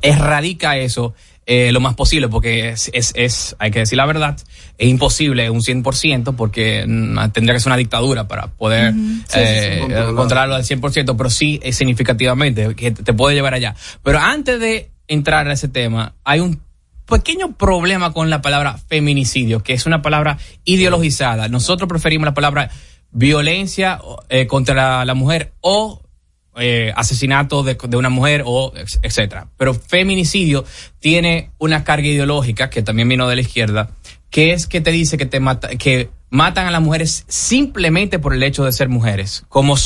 erradica 0.03 0.76
eso 0.76 1.14
eh, 1.49 1.70
lo 1.70 1.80
más 1.80 1.95
posible, 1.95 2.28
porque 2.28 2.70
es, 2.70 2.91
es, 2.93 3.12
es, 3.14 3.55
hay 3.61 3.70
que 3.70 3.78
decir 3.78 3.97
la 3.97 4.05
verdad, 4.07 4.37
es 4.78 4.89
imposible 4.89 5.49
un 5.49 5.61
100% 5.61 6.34
porque 6.34 6.84
mm, 6.87 7.30
tendría 7.30 7.55
que 7.55 7.61
ser 7.61 7.68
una 7.70 7.76
dictadura 7.76 8.26
para 8.26 8.49
poder 8.49 8.93
Ujú. 8.93 9.01
Sí, 9.28 9.39
sí, 9.39 9.39
sí. 9.39 9.39
eh, 9.39 9.78
Controlarlo. 9.80 10.16
controlarlo 10.16 10.55
al 10.57 10.64
100%, 10.64 11.14
pero 11.16 11.30
sí 11.30 11.61
es 11.62 11.76
significativamente, 11.76 12.74
que 12.74 12.91
te 12.91 13.12
puede 13.14 13.37
llevar 13.37 13.55
allá. 13.55 13.76
Pero 14.03 14.18
antes 14.18 14.59
de 14.59 14.91
entrar 15.09 15.48
a 15.48 15.52
ese 15.52 15.68
tema, 15.68 16.14
hay 16.24 16.40
un 16.40 16.61
pequeño 17.07 17.52
problema 17.52 18.12
con 18.12 18.30
la 18.30 18.42
palabra 18.42 18.78
feminicidio, 18.78 19.62
que 19.62 19.72
es 19.72 19.86
una 19.86 20.02
palabra 20.02 20.38
ideologizada. 20.64 21.48
Nosotros 21.48 21.88
preferimos 21.88 22.26
la 22.26 22.34
palabra 22.34 22.70
violencia 23.12 24.00
eh, 24.28 24.46
contra 24.46 25.04
la 25.04 25.14
mujer 25.14 25.52
o 25.61 26.02
eh, 26.57 26.92
asesinato 26.96 27.62
de, 27.62 27.76
de 27.80 27.96
una 27.96 28.09
mujer 28.09 28.42
o 28.44 28.72
etcétera. 29.02 29.48
Pero 29.57 29.74
feminicidio 29.74 30.64
tiene 30.98 31.50
una 31.59 31.84
carga 31.84 32.09
ideológica 32.09 32.70
que 32.70 32.82
también 32.82 33.09
vino 33.09 33.28
de 33.28 33.36
la 33.36 33.42
izquierda, 33.42 33.90
que 34.30 34.52
es 34.52 34.66
que 34.66 34.80
te 34.80 34.90
dice 34.90 35.16
que 35.16 35.26
te 35.26 35.38
mata, 35.38 35.68
que 35.76 36.11
matan 36.30 36.66
a 36.66 36.70
las 36.70 36.82
mujeres 36.82 37.24
simplemente 37.28 38.18
por 38.18 38.34
el 38.34 38.42
hecho 38.42 38.64
de 38.64 38.72
ser 38.72 38.88
mujeres, 38.88 39.44
como 39.48 39.76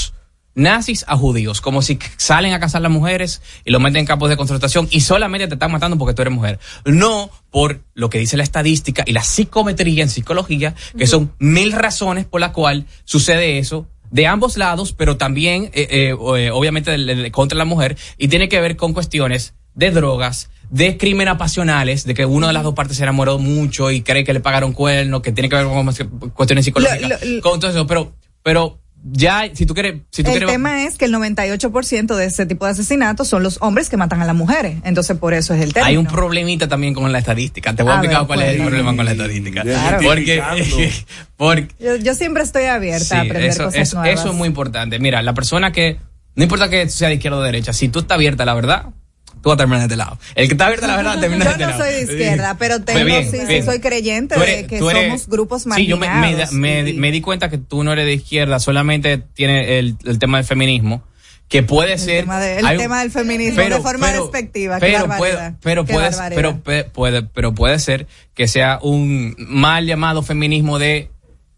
nazis 0.61 1.05
a 1.09 1.17
judíos, 1.17 1.61
como 1.61 1.83
si 1.83 1.99
salen 2.17 2.53
a 2.53 2.61
cazar 2.61 2.81
las 2.83 2.91
mujeres 2.93 3.43
y 3.65 3.71
lo 3.71 3.81
meten 3.81 4.01
en 4.01 4.07
campos 4.07 4.29
de 4.31 4.37
concentración 4.37 4.87
y 4.91 5.01
solamente 5.01 5.49
te 5.49 5.55
están 5.55 5.73
matando 5.73 5.99
porque 5.99 6.15
tú 6.15 6.23
eres 6.23 6.33
mujer. 6.35 6.59
No 6.85 7.31
por 7.51 7.81
lo 7.95 8.09
que 8.11 8.19
dice 8.19 8.37
la 8.37 8.43
estadística 8.45 9.03
y 9.07 9.13
la 9.13 9.23
psicometría 9.25 10.03
en 10.03 10.09
psicología, 10.11 10.75
que 10.97 11.07
son 11.07 11.33
mil 11.39 11.73
razones 11.73 12.27
por 12.27 12.41
las 12.41 12.51
cuales 12.53 12.85
sucede 13.05 13.59
eso 13.59 13.89
de 14.11 14.27
ambos 14.27 14.57
lados, 14.57 14.93
pero 14.93 15.17
también, 15.17 15.65
eh, 15.73 15.87
eh, 15.91 16.17
eh, 16.37 16.51
obviamente, 16.53 17.31
contra 17.31 17.57
la 17.57 17.65
mujer, 17.65 17.97
y 18.19 18.27
tiene 18.27 18.49
que 18.49 18.61
ver 18.61 18.77
con 18.77 18.93
cuestiones 18.93 19.55
de 19.75 19.93
drogas, 19.93 20.51
de 20.69 20.97
crímenes 20.97 21.37
pasionales, 21.37 22.05
de 22.05 22.15
que 22.15 22.27
una 22.27 22.49
de 22.49 22.53
las 22.53 22.65
dos 22.65 22.75
partes 22.75 22.97
se 22.97 23.05
enamoró 23.05 23.39
mucho 23.39 23.89
y 23.93 24.03
cree 24.03 24.25
que 24.25 24.33
le 24.33 24.41
pagaron 24.41 24.73
cuernos, 24.73 25.23
que 25.23 25.31
tiene 25.31 25.49
que 25.49 25.55
ver 25.55 25.67
con 25.67 25.85
cuestiones 26.33 26.65
psicológicas, 26.65 27.09
Lo- 27.23 27.35
lo- 27.37 27.41
con 27.41 27.61
todo 27.61 27.71
eso, 27.71 27.87
pero, 27.87 28.13
pero 28.43 28.80
ya, 29.03 29.45
si 29.55 29.65
tú 29.67 29.75
quieres, 29.75 30.03
si 30.11 30.23
tú 30.23 30.31
el 30.31 30.37
quieres, 30.39 30.51
tema 30.55 30.85
es 30.85 30.99
que 30.99 31.07
el 31.07 31.15
98% 31.15 32.15
de 32.17 32.25
ese 32.27 32.45
tipo 32.47 32.67
de 32.67 32.73
asesinatos 32.73 33.29
son 33.29 33.43
los 33.43 33.59
hombres 33.63 33.89
que 33.89 33.97
matan 33.97 34.21
a 34.21 34.27
las 34.27 34.35
mujeres. 34.37 34.77
Entonces, 34.85 35.17
por 35.17 35.33
eso 35.35 35.55
es 35.55 35.63
el 35.63 35.73
tema. 35.73 35.87
hay 35.87 35.97
un 35.97 36.07
problemita 36.07 36.69
también 36.69 36.93
con 36.95 37.11
la 37.11 37.19
estadística. 37.19 37.75
Te 37.75 37.83
voy 37.83 37.93
a, 37.93 37.95
A 37.95 37.99
explicar 37.99 38.21
ver, 38.21 38.27
cuál 38.27 38.43
es 38.43 38.57
el 38.57 38.63
problema 38.67 38.95
con 38.97 39.05
la 39.05 39.13
estadística. 39.13 39.63
Claro. 39.63 39.99
Porque, 40.03 40.43
porque 41.37 41.69
Yo, 41.81 41.97
yo 41.97 42.15
siempre 42.15 42.43
estoy 42.43 42.65
abierta 42.65 43.21
a 43.21 43.23
Sí, 43.23 43.27
aprender 43.29 43.51
eso, 43.51 43.65
cosas 43.65 43.81
eso- 43.81 43.99
nuevas. 44.01 44.21
eso 44.21 44.31
es 44.31 44.35
muy 44.37 44.49
importante. 44.49 44.99
Mira, 44.99 45.23
la 45.23 45.35
persona 45.35 45.73
que, 45.73 45.99
no 46.35 46.43
importa 46.43 46.69
que 46.69 46.89
sea 46.89 47.09
de 47.09 47.15
izquierda 47.15 47.39
o 47.39 47.41
de 47.41 47.47
derecha, 47.47 47.73
si 47.73 47.89
tú 47.89 48.01
estás 48.01 48.17
abierta 48.17 48.43
a 48.43 48.47
la 48.47 48.55
verdad, 48.55 48.87
tú 49.43 49.49
vas 49.49 49.55
a 49.55 49.57
terminar 49.59 49.81
de 49.81 49.85
este 49.87 49.97
lado. 49.97 50.19
El 50.35 50.49
que 50.49 50.55
está 50.55 50.67
abierto 50.67 50.87
a 50.87 50.89
la 50.89 50.97
verdad 50.97 51.19
termina 51.21 51.45
de 51.45 51.51
Yo 51.51 51.51
este 51.53 51.65
no 51.65 51.71
lado. 51.71 51.83
soy 51.85 51.93
de 51.95 52.01
izquierda, 52.03 52.57
pero 52.59 52.81
tengo, 52.83 53.05
Bien, 53.05 53.31
sí, 53.31 53.39
sí, 53.47 53.63
soy 53.63 53.81
creyente 53.81 54.35
eres- 54.37 54.57
de 54.63 54.67
que 54.67 54.77
eres- 54.79 54.91
somos 54.93 55.29
grupos 55.29 55.63
Sí, 55.75 55.87
yo 55.87 55.97
marginados. 55.97 56.53
me, 56.53 56.83
me- 56.83 56.91
y- 56.91 56.95
me 56.95 57.11
di 57.13 57.21
cuenta 57.21 57.49
que 57.51 57.59
tú 57.59 57.85
no 57.85 57.93
eres 57.93 58.07
de 58.07 58.15
izquierda, 58.15 58.59
solamente 58.61 59.19
tiene 59.19 59.79
el, 59.79 59.97
el 60.05 60.19
tema 60.19 60.39
del 60.39 60.47
feminismo, 60.47 61.03
que 61.49 61.63
puede 61.65 61.95
el 61.95 61.99
ser... 61.99 62.21
tema, 62.25 62.39
de- 62.39 62.59
el 62.59 62.67
hay 62.67 62.79
tema 62.79 63.01
del 63.01 63.11
feminismo 63.11 63.57
pero- 63.57 63.77
de 63.77 63.83
forma 63.83 64.07
pero- 64.07 64.23
despectiva. 64.23 64.79
pero 64.79 65.07
puede, 65.17 65.55
pero 65.63 65.85
puede, 65.85 66.11
pero 66.35 66.61
pe- 66.63 66.85
puede, 66.85 67.23
pero 67.25 67.55
puede 67.55 67.79
ser 67.81 68.07
que 68.35 68.47
sea 68.47 68.79
un 68.83 69.35
mal 69.39 69.85
llamado 69.87 70.23
feminismo 70.23 70.79
de 70.79 71.11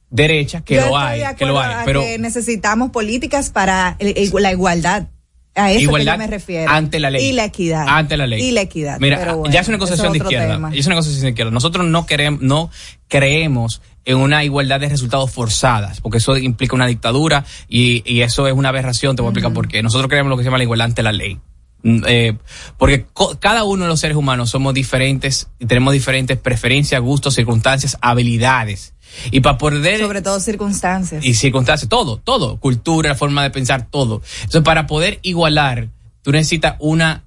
derecha, 0.09 0.63
que 0.63 0.75
Yo 0.77 0.87
lo 0.89 0.99
hay, 0.99 1.23
que 1.37 1.47
lo 1.47 1.59
hay, 1.61 1.85
pero 1.87 2.01
que 2.03 2.19
necesitamos 2.19 2.91
políticas 2.91 3.51
para 3.51 3.97
el- 3.99 4.15
el- 4.17 4.31
la 4.43 4.53
igualdad. 4.53 5.07
A 5.55 5.71
eso 5.71 5.81
Igualdad 5.81 6.15
que 6.15 6.19
yo 6.19 6.25
me 6.25 6.31
refiero. 6.31 6.71
ante 6.71 6.99
la 6.99 7.11
ley. 7.11 7.25
Y 7.27 7.33
la 7.33 7.45
equidad. 7.45 7.85
Ante 7.87 8.17
la 8.17 8.27
ley. 8.27 8.43
Y 8.43 8.53
la 8.53 8.63
equidad. 8.63 8.99
Mira, 9.01 9.19
pero 9.19 9.37
bueno, 9.37 9.53
ya 9.53 9.61
es 9.61 9.69
una 9.69 9.77
eso 9.77 9.87
concesión 9.87 10.13
de 10.13 10.19
izquierda. 10.19 10.55
tema. 10.55 10.73
Ya 10.73 10.81
es 10.81 10.87
una 10.87 10.95
concesión 10.95 11.23
de 11.23 11.29
izquierda. 11.31 11.51
Nosotros 11.51 11.87
no 11.87 12.07
queremos, 12.07 12.41
no 12.41 12.71
creemos 13.09 13.83
en 14.05 14.17
una 14.17 14.45
igualdad 14.45 14.81
de 14.81 14.89
resultados 14.89 15.31
forzadas, 15.31 16.01
porque 16.01 16.19
eso 16.19 16.37
implica 16.37 16.75
una 16.75 16.87
dictadura 16.87 17.45
y, 17.69 18.03
y 18.11 18.23
eso 18.23 18.47
es 18.47 18.55
una 18.55 18.71
aberración. 18.71 19.15
Te 19.15 19.23
voy 19.23 19.29
a 19.29 19.31
explicar 19.31 19.53
por 19.53 19.69
qué. 19.69 19.83
Nosotros 19.83 20.09
creemos 20.09 20.31
lo 20.31 20.37
que 20.37 20.43
se 20.43 20.47
llama 20.47 20.59
la 20.59 20.65
igualdad 20.65 20.87
ante 20.87 21.03
la 21.03 21.13
ley. 21.13 21.39
Mm, 21.83 22.03
eh, 22.07 22.39
porque 22.79 23.07
cada 23.41 23.65
uno 23.65 23.85
de 23.85 23.89
los 23.89 24.01
seres 24.01 24.17
humanos 24.17 24.51
somos 24.51 24.73
diferentes 24.73 25.49
y 25.59 25.67
tenemos 25.67 25.93
diferentes 25.93 26.39
preferencias, 26.39 27.01
gustos, 27.01 27.35
circunstancias, 27.35 27.99
habilidades. 28.01 28.95
Y 29.31 29.41
para 29.41 29.59
poder 29.59 30.01
Sobre 30.01 30.23
todo 30.23 30.41
circunstancias. 30.41 31.25
y 31.25 31.35
circunstancias, 31.35 31.89
todo, 31.89 32.19
todo, 32.19 32.59
cultura, 32.59 33.15
forma 33.15 33.43
de 33.43 33.51
pensar, 33.51 33.87
todo. 33.91 34.23
Entonces, 34.37 34.63
para 34.63 34.87
poder 34.87 35.19
igualar, 35.23 35.89
tú 36.23 36.33
necesitas 36.33 36.77
una 36.79 37.25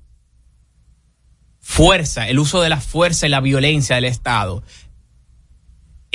fuerza, 1.61 2.27
el 2.29 2.39
uso 2.39 2.61
de 2.61 2.69
la 2.69 2.79
fuerza 2.79 3.25
y 3.25 3.29
la 3.29 3.41
violencia 3.41 3.95
del 3.95 4.05
Estado 4.05 4.63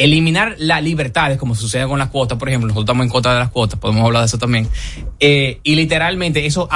eliminar 0.01 0.57
las 0.59 0.83
libertades, 0.83 1.37
como 1.37 1.55
sucede 1.55 1.87
con 1.87 1.99
las 1.99 2.09
cuotas, 2.09 2.39
por 2.39 2.49
ejemplo, 2.49 2.69
nosotros 2.69 2.85
estamos 2.85 3.05
en 3.05 3.11
contra 3.11 3.35
de 3.35 3.39
las 3.39 3.51
cuotas, 3.51 3.79
podemos 3.79 4.03
hablar 4.03 4.23
de 4.23 4.27
eso 4.27 4.39
también, 4.39 4.67
eh, 5.21 5.61
y 5.63 5.75
literalmente 5.75 6.47
eso 6.47 6.69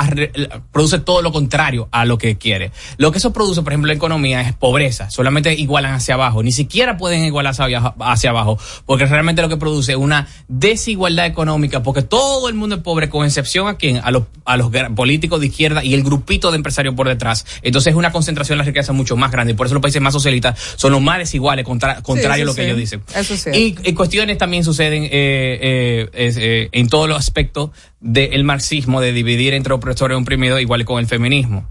produce 0.73 0.99
todo 0.99 1.23
lo 1.23 1.33
contrario 1.33 1.89
a 1.91 2.05
lo 2.05 2.19
que 2.19 2.37
quiere. 2.37 2.71
Lo 2.99 3.13
que 3.13 3.19
eso 3.19 3.33
produce, 3.33 3.63
por 3.63 3.73
ejemplo, 3.73 3.91
en 3.91 3.97
economía 3.97 4.43
es 4.43 4.53
pobreza, 4.53 5.11
solamente 5.11 5.55
igualan 5.55 5.95
hacia 5.95 6.15
abajo, 6.15 6.43
ni 6.43 6.53
siquiera 6.53 6.99
pueden 6.99 7.25
igualar 7.25 7.55
hacia, 7.55 8.31
abajo, 8.31 8.59
porque 8.85 9.07
realmente 9.07 9.41
lo 9.41 9.49
que 9.49 9.57
produce 9.57 9.93
es 9.93 9.99
una 9.99 10.29
desigualdad 10.49 11.25
económica, 11.25 11.83
porque 11.83 12.03
todo 12.03 12.51
el 12.51 12.55
mundo 12.55 12.77
es 12.77 12.83
pobre, 12.83 13.09
con 13.09 13.25
excepción 13.25 13.69
a 13.69 13.79
quién, 13.79 14.03
a 14.05 14.11
los, 14.11 14.25
a 14.45 14.59
los 14.59 14.71
políticos 14.95 15.41
de 15.41 15.47
izquierda 15.47 15.83
y 15.83 15.95
el 15.95 16.03
grupito 16.03 16.51
de 16.51 16.57
empresarios 16.57 16.95
por 16.95 17.09
detrás. 17.09 17.47
Entonces 17.63 17.93
es 17.93 17.97
una 17.97 18.13
concentración 18.13 18.59
de 18.59 18.65
la 18.65 18.67
riqueza 18.67 18.93
mucho 18.93 19.17
más 19.17 19.31
grande, 19.31 19.55
y 19.55 19.57
por 19.57 19.67
eso 19.67 19.75
los 19.75 19.83
países 19.83 20.03
más 20.03 20.13
socialistas 20.13 20.59
son 20.77 20.93
los 20.93 21.01
más 21.01 21.19
desiguales, 21.19 21.65
contra, 21.65 22.03
contrario 22.03 22.45
a 22.45 22.47
lo 22.47 22.55
que 22.55 22.63
sí. 22.63 22.67
ellos 22.67 22.79
dicen. 22.79 23.03
Eso 23.15 23.37
sí. 23.37 23.77
Y, 23.83 23.93
cuestiones 23.93 24.39
también 24.39 24.65
suceden 24.65 25.05
eh, 25.05 25.11
eh, 25.11 26.09
eh, 26.13 26.69
en 26.73 26.89
todos 26.89 27.09
los 27.09 27.19
aspectos 27.19 27.71
del 28.01 28.45
marxismo, 28.45 29.01
de 29.01 29.13
dividir 29.13 29.55
entre 29.55 29.75
opresores 29.75 30.19
y 30.19 30.21
oprimidos, 30.21 30.61
igual 30.61 30.85
con 30.85 30.99
el 30.99 31.07
feminismo. 31.07 31.69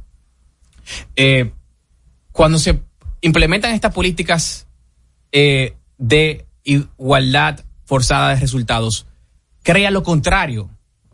Cuando 2.32 2.60
se 2.60 2.80
implementan 3.22 3.74
estas 3.74 3.94
políticas 3.94 4.68
de 5.32 6.46
igualdad 6.64 7.60
forzada 7.86 8.30
de 8.30 8.40
resultados, 8.40 9.06
crea 9.64 9.92
lo 9.92 10.04
contrario 10.04 10.70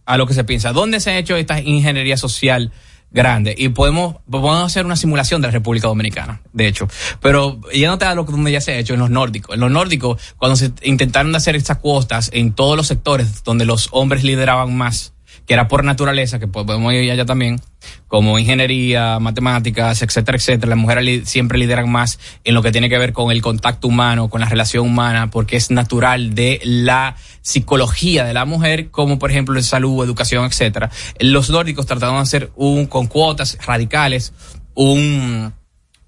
a 0.06 0.18
lo 0.18 0.26
que 0.26 0.34
se 0.34 0.44
piensa. 0.44 0.74
¿Dónde 0.74 1.00
se 1.00 1.12
ha 1.12 1.18
hecho 1.18 1.36
esta 1.36 1.60
ingeniería 1.60 2.18
social 2.18 2.72
grande? 3.12 3.56
Y 3.58 3.70
podemos, 3.70 4.18
podemos 4.30 4.66
hacer 4.66 4.86
una 4.86 4.96
simulación 4.96 5.42
de 5.42 5.48
la 5.48 5.52
República 5.52 5.88
Dominicana, 5.88 6.42
de 6.54 6.68
hecho. 6.68 6.88
Pero 7.22 7.60
ya 7.74 7.88
no 7.88 7.98
te 7.98 8.06
da 8.06 8.16
lo 8.16 8.26
que 8.26 8.32
donde 8.32 8.52
ya 8.52 8.62
se 8.62 8.74
ha 8.74 8.78
hecho 8.78 8.94
en 8.94 9.00
los 9.00 9.10
nórdicos. 9.10 9.56
En 9.56 9.62
los 9.62 9.72
nórdicos, 9.72 10.22
cuando 10.38 10.56
se 10.56 10.72
intentaron 10.84 11.36
hacer 11.36 11.56
estas 11.56 11.78
cuotas 11.78 12.30
en 12.34 12.54
todos 12.54 12.78
los 12.78 12.88
sectores 12.88 13.44
donde 13.44 13.66
los 13.66 13.90
hombres 13.92 14.24
lideraban 14.24 14.76
más, 14.76 15.14
que 15.46 15.54
era 15.56 15.68
por 15.68 15.84
naturaleza, 15.84 16.38
que 16.38 16.48
podemos 16.48 16.94
ir 16.94 17.12
allá 17.12 17.26
también, 17.26 17.60
como 18.08 18.38
ingeniería, 18.38 19.20
matemáticas, 19.20 20.02
etcétera, 20.02 20.38
etcétera. 20.38 20.70
Las 20.70 20.78
mujeres 20.78 21.28
siempre 21.28 21.58
lideran 21.58 21.92
más 21.92 22.20
en 22.44 22.54
lo 22.54 22.62
que 22.62 22.72
tiene 22.72 22.90
que 22.90 22.98
ver 22.98 23.14
con 23.14 23.32
el 23.32 23.42
contacto 23.42 23.88
humano, 23.88 24.30
con 24.30 24.42
la 24.42 24.50
relación 24.50 24.86
humana, 24.86 25.32
porque 25.32 25.58
es 25.58 25.72
natural 25.72 26.36
de 26.36 26.60
la 26.64 27.16
psicología 27.42 28.26
de 28.26 28.34
la 28.34 28.46
mujer, 28.46 28.90
como 28.90 29.20
por 29.20 29.32
ejemplo 29.32 29.58
en 29.58 29.64
salud, 29.64 30.04
educación, 30.04 30.46
etcétera. 30.46 30.90
Los 31.20 31.50
nórdicos 31.50 31.86
trataron 31.86 32.16
de 32.16 32.22
hacer 32.22 32.52
un, 32.56 32.86
con 32.88 33.08
cuotas 33.08 33.58
radicales, 33.66 34.34
un 34.76 35.54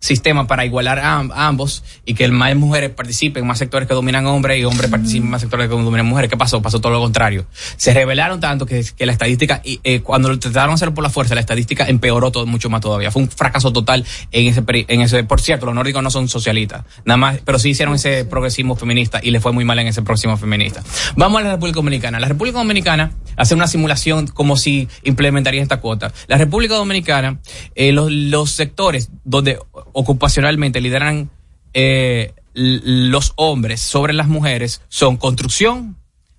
sistema 0.01 0.47
para 0.47 0.65
igualar 0.65 0.99
a, 0.99 1.19
a 1.19 1.47
ambos 1.47 1.83
y 2.05 2.15
que 2.15 2.27
más 2.27 2.53
mujeres 2.55 2.89
participen 2.89 3.43
en 3.43 3.47
más 3.47 3.59
sectores 3.59 3.87
que 3.87 3.93
dominan 3.93 4.25
hombres 4.25 4.59
y 4.59 4.65
hombres 4.65 4.89
participen 4.89 5.25
en 5.25 5.29
más 5.29 5.41
sectores 5.41 5.69
que 5.69 5.75
dominan 5.75 6.07
mujeres. 6.07 6.29
¿Qué 6.29 6.35
pasó? 6.35 6.61
Pasó 6.61 6.81
todo 6.81 6.91
lo 6.91 6.99
contrario. 6.99 7.45
Se 7.77 7.93
revelaron 7.93 8.39
tanto 8.39 8.65
que, 8.65 8.83
que 8.97 9.05
la 9.05 9.13
estadística, 9.13 9.61
y, 9.63 9.79
eh, 9.83 10.01
cuando 10.01 10.27
lo 10.27 10.39
trataron 10.39 10.71
de 10.71 10.73
hacer 10.75 10.93
por 10.93 11.03
la 11.03 11.09
fuerza, 11.09 11.35
la 11.35 11.41
estadística 11.41 11.87
empeoró 11.87 12.31
todo, 12.31 12.45
mucho 12.45 12.69
más 12.69 12.81
todavía. 12.81 13.11
Fue 13.11 13.21
un 13.21 13.29
fracaso 13.29 13.71
total 13.71 14.03
en 14.31 14.47
ese, 14.47 14.63
en 14.67 15.01
ese. 15.01 15.23
Por 15.23 15.39
cierto, 15.39 15.67
los 15.67 15.75
nórdicos 15.75 16.01
no 16.01 16.09
son 16.09 16.27
socialistas, 16.27 16.83
nada 17.05 17.17
más, 17.17 17.39
pero 17.45 17.59
sí 17.59 17.69
hicieron 17.69 17.93
ese 17.95 18.25
progresismo 18.25 18.75
feminista 18.75 19.19
y 19.21 19.29
le 19.29 19.39
fue 19.39 19.51
muy 19.51 19.65
mal 19.65 19.77
en 19.79 19.87
ese 19.87 20.01
progresismo 20.01 20.35
feminista. 20.35 20.83
Vamos 21.15 21.41
a 21.41 21.43
la 21.43 21.51
República 21.51 21.75
Dominicana. 21.75 22.19
La 22.19 22.27
República 22.27 22.57
Dominicana 22.57 23.11
hace 23.37 23.53
una 23.53 23.67
simulación 23.67 24.27
como 24.27 24.57
si 24.57 24.87
implementaría 25.03 25.61
esta 25.61 25.77
cuota. 25.77 26.11
La 26.27 26.37
República 26.37 26.75
Dominicana, 26.75 27.39
eh, 27.75 27.91
los, 27.91 28.11
los 28.11 28.51
sectores 28.51 29.11
donde 29.23 29.59
ocupacionalmente 29.93 30.81
lideran 30.81 31.29
eh, 31.73 32.33
los 32.53 33.33
hombres 33.37 33.79
sobre 33.81 34.13
las 34.13 34.27
mujeres 34.27 34.81
son 34.89 35.17
construcción, 35.17 35.97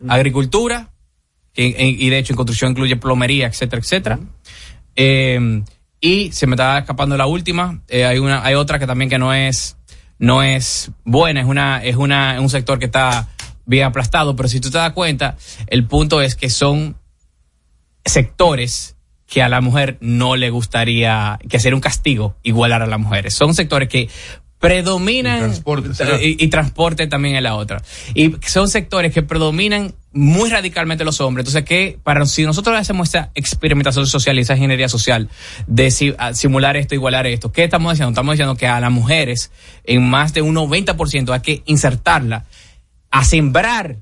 agricultura, 0.09 0.91
en- 1.55 2.01
y 2.01 2.09
de 2.11 2.19
hecho 2.19 2.33
en 2.33 2.37
construcción 2.37 2.73
incluye 2.73 2.97
plomería, 2.97 3.47
etcétera, 3.47 3.81
etcétera. 3.81 4.19
Eh, 4.97 5.63
y 6.01 6.33
se 6.33 6.47
me 6.47 6.55
está 6.55 6.79
escapando 6.79 7.17
la 7.17 7.27
última. 7.27 7.81
eh, 7.89 8.05
hay 8.05 8.19
una, 8.19 8.45
hay 8.45 8.55
otra 8.55 8.79
que 8.79 8.87
también 8.87 9.09
que 9.09 9.19
no 9.19 9.33
es, 9.33 9.77
no 10.19 10.43
es 10.43 10.91
buena, 11.05 11.41
es 11.41 11.47
una, 11.47 11.83
es 11.85 11.97
una, 11.97 12.35
es 12.35 12.41
un 12.41 12.51
sector 12.51 12.79
que 12.79 12.87
está 12.87 13.29
bien 13.65 13.85
aplastado, 13.85 14.35
pero 14.35 14.49
si 14.49 14.61
tú 14.61 14.71
te 14.71 14.79
das 14.79 14.93
cuenta, 14.93 15.37
el 15.69 15.87
punto 15.87 16.21
es 16.21 16.35
que 16.35 16.51
son 16.51 16.97
sectores 18.05 18.92
que 19.33 19.43
a 19.43 19.49
la 19.49 19.63
mujer 19.63 19.97
no 20.03 20.37
le 20.37 20.51
gustaría, 20.51 21.39
que 21.49 21.59
sería 21.59 21.75
un 21.75 21.81
castigo 21.81 22.37
igualar 22.43 22.83
a 22.83 22.87
las 22.87 23.01
mujeres. 23.01 23.33
Son 23.33 23.55
sectores 23.55 23.89
que 23.89 24.11
predominan 24.59 25.39
transporte, 25.41 25.95
será. 25.95 26.23
y, 26.23 26.37
y 26.39 26.49
transporte 26.49 27.07
también 27.07 27.37
en 27.37 27.43
la 27.43 27.55
otra. 27.55 27.83
Y 28.15 28.37
son 28.47 28.69
sectores 28.69 29.11
que 29.13 29.23
predominan 29.23 29.95
muy 30.13 30.51
radicalmente 30.51 31.03
los 31.05 31.21
hombres. 31.23 31.45
Entonces, 31.47 31.65
que 31.67 31.99
para 32.03 32.27
si 32.27 32.45
nosotros 32.45 32.79
hacemos 32.79 33.09
esa 33.09 33.31
experimentación 33.35 34.07
social 34.07 34.37
y 34.37 34.43
esa 34.43 34.53
ingeniería 34.55 34.91
social 34.91 35.31
de 35.67 35.91
si- 35.91 36.15
simular 36.35 36.77
esto, 36.77 36.95
igualar 36.95 37.27
esto, 37.27 37.51
¿qué 37.53 37.65
estamos 37.65 37.93
diciendo? 37.95 38.11
Estamos 38.11 38.35
diciendo 38.35 38.55
que 38.57 38.67
a 38.67 38.81
las 38.81 38.93
mujeres 38.93 39.51
en 39.85 40.09
más 40.09 40.35
de 40.35 40.43
un 40.43 40.55
90% 40.55 41.33
hay 41.33 41.41
que 41.41 41.63
insertarla 41.65 42.45
a 43.11 43.25
sembrar 43.25 43.97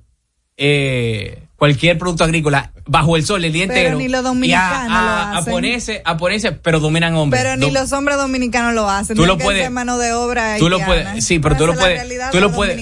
eh, 0.56 1.44
cualquier 1.56 1.98
producto 1.98 2.24
agrícola 2.24 2.72
bajo 2.86 3.16
el 3.16 3.24
sol 3.24 3.44
el 3.44 3.52
día 3.52 3.66
Pero 3.68 3.78
entero. 3.78 3.98
ni 3.98 4.08
los 4.08 4.20
y 4.22 4.24
a, 4.24 4.28
dominicanos 4.28 4.90
a- 4.90 5.02
lo 5.02 5.08
a 5.10 5.38
hacen. 5.38 5.52
ponerse 5.52 6.02
a 6.04 6.16
ponerse 6.16 6.52
pero 6.52 6.80
dominan 6.80 7.14
hombres. 7.14 7.42
Pero 7.42 7.56
ni 7.56 7.70
los 7.70 7.92
hombres 7.92 8.16
dominicanos 8.18 8.74
lo 8.74 8.88
hacen. 8.88 9.16
Tú 9.16 9.26
lo 9.26 9.38
puedes- 9.38 9.70
mano 9.70 9.98
de 9.98 10.12
obra 10.12 10.56
tú 10.58 10.68
lo 10.68 10.78
puedes 10.84 11.24
sí 11.24 11.38
pero 11.38 11.56
tú 11.56 11.66
lo 11.66 11.72
es 11.72 11.78
puedes 11.78 12.02
tú 12.32 12.40
lo 12.40 12.50
puedes 12.52 12.76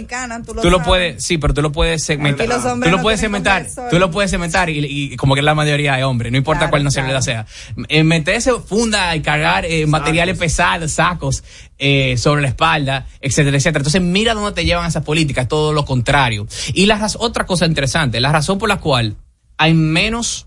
tú 0.47 0.55
lo 0.55 0.63
tú 0.63 0.71
lo 0.71 0.77
sabes. 0.79 0.87
puedes 0.87 1.25
sí 1.25 1.39
pero 1.39 1.55
tú 1.55 1.63
lo 1.63 1.73
puedes 1.73 2.03
segmentar. 2.05 2.47
tú 2.47 2.53
lo 2.91 2.97
no 2.97 3.03
puedes 3.03 3.21
segmentar. 3.21 3.67
tú 3.91 3.99
lo 3.99 4.11
puedes 4.11 4.31
segmentar 4.31 4.71
y, 4.71 4.85
y 5.13 5.17
como 5.17 5.35
que 5.35 5.43
la 5.43 5.55
mayoría 5.55 5.97
de 5.97 6.05
hombres 6.05 6.33
no 6.33 6.39
importa 6.39 6.59
Claro, 6.61 6.71
cuál 6.71 6.85
nacionalidad 6.85 7.21
sea. 7.21 7.47
Eh, 7.89 8.03
meterse 8.05 8.53
funda 8.67 9.15
y 9.15 9.21
cargar 9.21 9.65
eh, 9.65 9.87
materiales 9.87 10.37
pesados 10.39 10.93
sacos 10.93 11.45
eh, 11.79 12.17
sobre 12.17 12.43
la 12.43 12.49
espalda 12.49 13.07
etcétera 13.21 13.57
etcétera. 13.57 13.81
Entonces 13.81 14.03
mira 14.03 14.35
dónde 14.35 14.53
te 14.53 14.65
llevan 14.65 14.87
esas 14.87 15.05
políticas 15.05 15.47
todo 15.49 15.73
lo 15.73 15.85
contrario. 15.85 16.47
Y 16.75 16.87
la 16.87 17.07
otra 17.19 17.47
cosa 17.47 17.67
interesante 17.67 18.21
la 18.21 18.33
razón 18.33 18.59
por 18.59 18.69
la 18.69 18.79
cual 18.79 19.17
hay 19.59 19.75
menos 19.75 20.47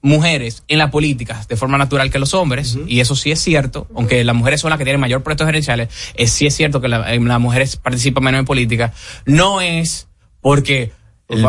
mujeres 0.00 0.62
en 0.68 0.78
la 0.78 0.90
política 0.90 1.44
de 1.48 1.56
forma 1.56 1.76
natural 1.76 2.10
que 2.10 2.18
los 2.20 2.32
hombres, 2.34 2.78
y 2.86 3.00
eso 3.00 3.16
sí 3.16 3.30
es 3.32 3.40
cierto, 3.40 3.88
aunque 3.96 4.22
las 4.24 4.34
mujeres 4.36 4.60
son 4.60 4.70
las 4.70 4.78
que 4.78 4.84
tienen 4.84 5.00
mayor 5.00 5.22
puestos 5.22 5.46
gerenciales, 5.46 5.88
es, 6.14 6.30
sí 6.30 6.46
es 6.46 6.54
cierto 6.54 6.80
que 6.80 6.88
la- 6.88 7.12
eh, 7.14 7.20
las 7.20 7.40
mujeres 7.40 7.76
participan 7.76 8.22
menos 8.24 8.38
en 8.40 8.44
política, 8.44 8.92
no 9.26 9.60
es 9.60 10.06
porque 10.40 10.92
el, 11.28 11.42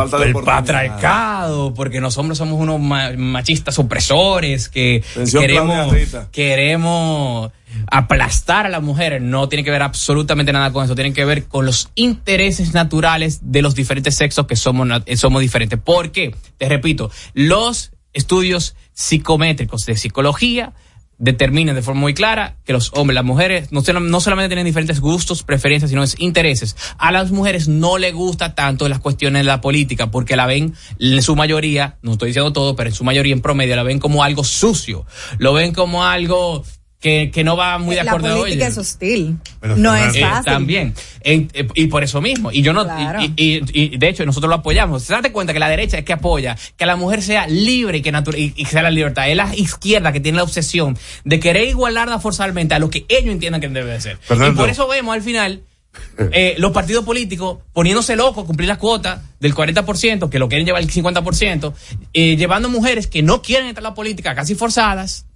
patriarcado, 0.44 1.72
porque 1.74 2.00
los 2.00 2.18
hombres 2.18 2.38
somos 2.38 2.58
unos 2.60 2.80
ma- 2.80 3.12
machistas 3.16 3.78
opresores, 3.78 4.68
que 4.68 5.02
queremos, 5.40 5.86
queremos 6.32 7.50
aplastar 7.90 8.66
a 8.66 8.68
las 8.68 8.82
mujeres, 8.82 9.22
no 9.22 9.48
tiene 9.48 9.64
que 9.64 9.70
ver 9.70 9.82
absolutamente 9.82 10.52
nada 10.52 10.72
con 10.72 10.84
eso, 10.84 10.94
tiene 10.94 11.12
que 11.12 11.24
ver 11.24 11.44
con 11.46 11.66
los 11.66 11.90
intereses 11.94 12.74
naturales 12.74 13.40
de 13.42 13.62
los 13.62 13.74
diferentes 13.74 14.16
sexos 14.16 14.46
que 14.46 14.56
somos, 14.56 14.88
eh, 15.06 15.16
somos 15.16 15.42
diferentes. 15.42 15.78
¿Por 15.78 16.12
qué? 16.12 16.34
Te 16.58 16.68
repito, 16.68 17.10
los 17.34 17.92
estudios 18.12 18.76
psicométricos 18.92 19.86
de 19.86 19.96
psicología 19.96 20.72
determinan 21.20 21.74
de 21.74 21.82
forma 21.82 22.00
muy 22.00 22.14
clara 22.14 22.56
que 22.64 22.72
los 22.72 22.92
hombres, 22.94 23.14
las 23.14 23.24
mujeres, 23.24 23.70
no, 23.72 23.82
no 24.00 24.20
solamente 24.20 24.48
tienen 24.48 24.64
diferentes 24.64 25.00
gustos, 25.00 25.42
preferencias, 25.42 25.90
sino 25.90 26.02
es 26.02 26.16
intereses. 26.18 26.76
A 26.98 27.12
las 27.12 27.30
mujeres 27.30 27.68
no 27.68 27.98
les 27.98 28.14
gusta 28.14 28.54
tanto 28.54 28.88
las 28.88 29.00
cuestiones 29.00 29.40
de 29.40 29.44
la 29.44 29.60
política 29.60 30.10
porque 30.10 30.34
la 30.34 30.46
ven 30.46 30.74
en 30.98 31.22
su 31.22 31.36
mayoría, 31.36 31.98
no 32.02 32.12
estoy 32.12 32.28
diciendo 32.28 32.52
todo, 32.52 32.74
pero 32.74 32.88
en 32.88 32.94
su 32.94 33.04
mayoría 33.04 33.34
en 33.34 33.42
promedio 33.42 33.76
la 33.76 33.82
ven 33.82 34.00
como 34.00 34.24
algo 34.24 34.44
sucio, 34.44 35.04
lo 35.38 35.52
ven 35.52 35.74
como 35.74 36.06
algo 36.06 36.64
que, 37.00 37.30
que 37.32 37.42
no 37.44 37.56
va 37.56 37.78
muy 37.78 37.96
de 37.96 38.04
La 38.04 38.10
acuerdo 38.12 38.34
a 38.34 38.38
política 38.40 38.66
ellos. 38.66 38.76
es 38.76 38.78
hostil. 38.78 39.38
Pero 39.58 39.76
no 39.76 39.96
es 39.96 40.14
eh, 40.14 40.20
fácil. 40.20 40.44
también. 40.44 40.94
Eh, 41.22 41.48
y 41.74 41.86
por 41.86 42.04
eso 42.04 42.20
mismo. 42.20 42.52
Y 42.52 42.60
yo 42.62 42.72
no. 42.74 42.84
Claro. 42.84 43.20
Y, 43.22 43.32
y- 43.36 43.62
y 43.72 43.96
de 43.96 44.08
hecho, 44.08 44.24
nosotros 44.26 44.48
lo 44.50 44.56
apoyamos. 44.56 45.02
¿Se 45.02 45.12
date 45.14 45.32
cuenta 45.32 45.52
que 45.54 45.58
la 45.58 45.68
derecha 45.70 45.96
es 45.98 46.04
que 46.04 46.12
apoya 46.12 46.56
que 46.76 46.84
la 46.86 46.96
mujer 46.96 47.22
sea 47.22 47.46
libre 47.46 47.98
y 47.98 48.02
que, 48.02 48.10
y, 48.36 48.42
y 48.54 48.64
que 48.64 48.70
sea 48.70 48.82
la 48.82 48.90
libertad? 48.90 49.30
Es 49.30 49.36
la 49.36 49.54
izquierda 49.56 50.12
que 50.12 50.20
tiene 50.20 50.36
la 50.36 50.44
obsesión 50.44 50.96
de 51.24 51.40
querer 51.40 51.68
igualarla 51.68 52.18
forzalmente 52.20 52.74
a 52.74 52.78
lo 52.78 52.90
que 52.90 53.06
ellos 53.08 53.32
entiendan 53.32 53.60
que 53.62 53.68
debe 53.68 53.92
de 53.92 54.00
ser. 54.00 54.18
Fernando. 54.18 54.52
Y 54.52 54.56
por 54.56 54.68
eso 54.68 54.86
vemos 54.86 55.14
al 55.14 55.22
final. 55.22 55.62
eh, 56.32 56.54
los 56.58 56.70
partidos 56.70 57.04
políticos 57.04 57.58
poniéndose 57.72 58.14
locos 58.14 58.44
a 58.44 58.46
cumplir 58.46 58.68
las 58.68 58.78
cuotas 58.78 59.22
del 59.40 59.54
40%, 59.54 60.28
que 60.28 60.38
lo 60.38 60.48
quieren 60.48 60.64
llevar 60.64 60.82
al 60.82 60.88
50%, 60.88 61.72
eh, 62.12 62.36
llevando 62.36 62.68
mujeres 62.68 63.08
que 63.08 63.22
no 63.22 63.42
quieren 63.42 63.66
entrar 63.68 63.84
a 63.86 63.88
la 63.90 63.94
política 63.94 64.34
casi 64.36 64.54
forzadas, 64.54 65.26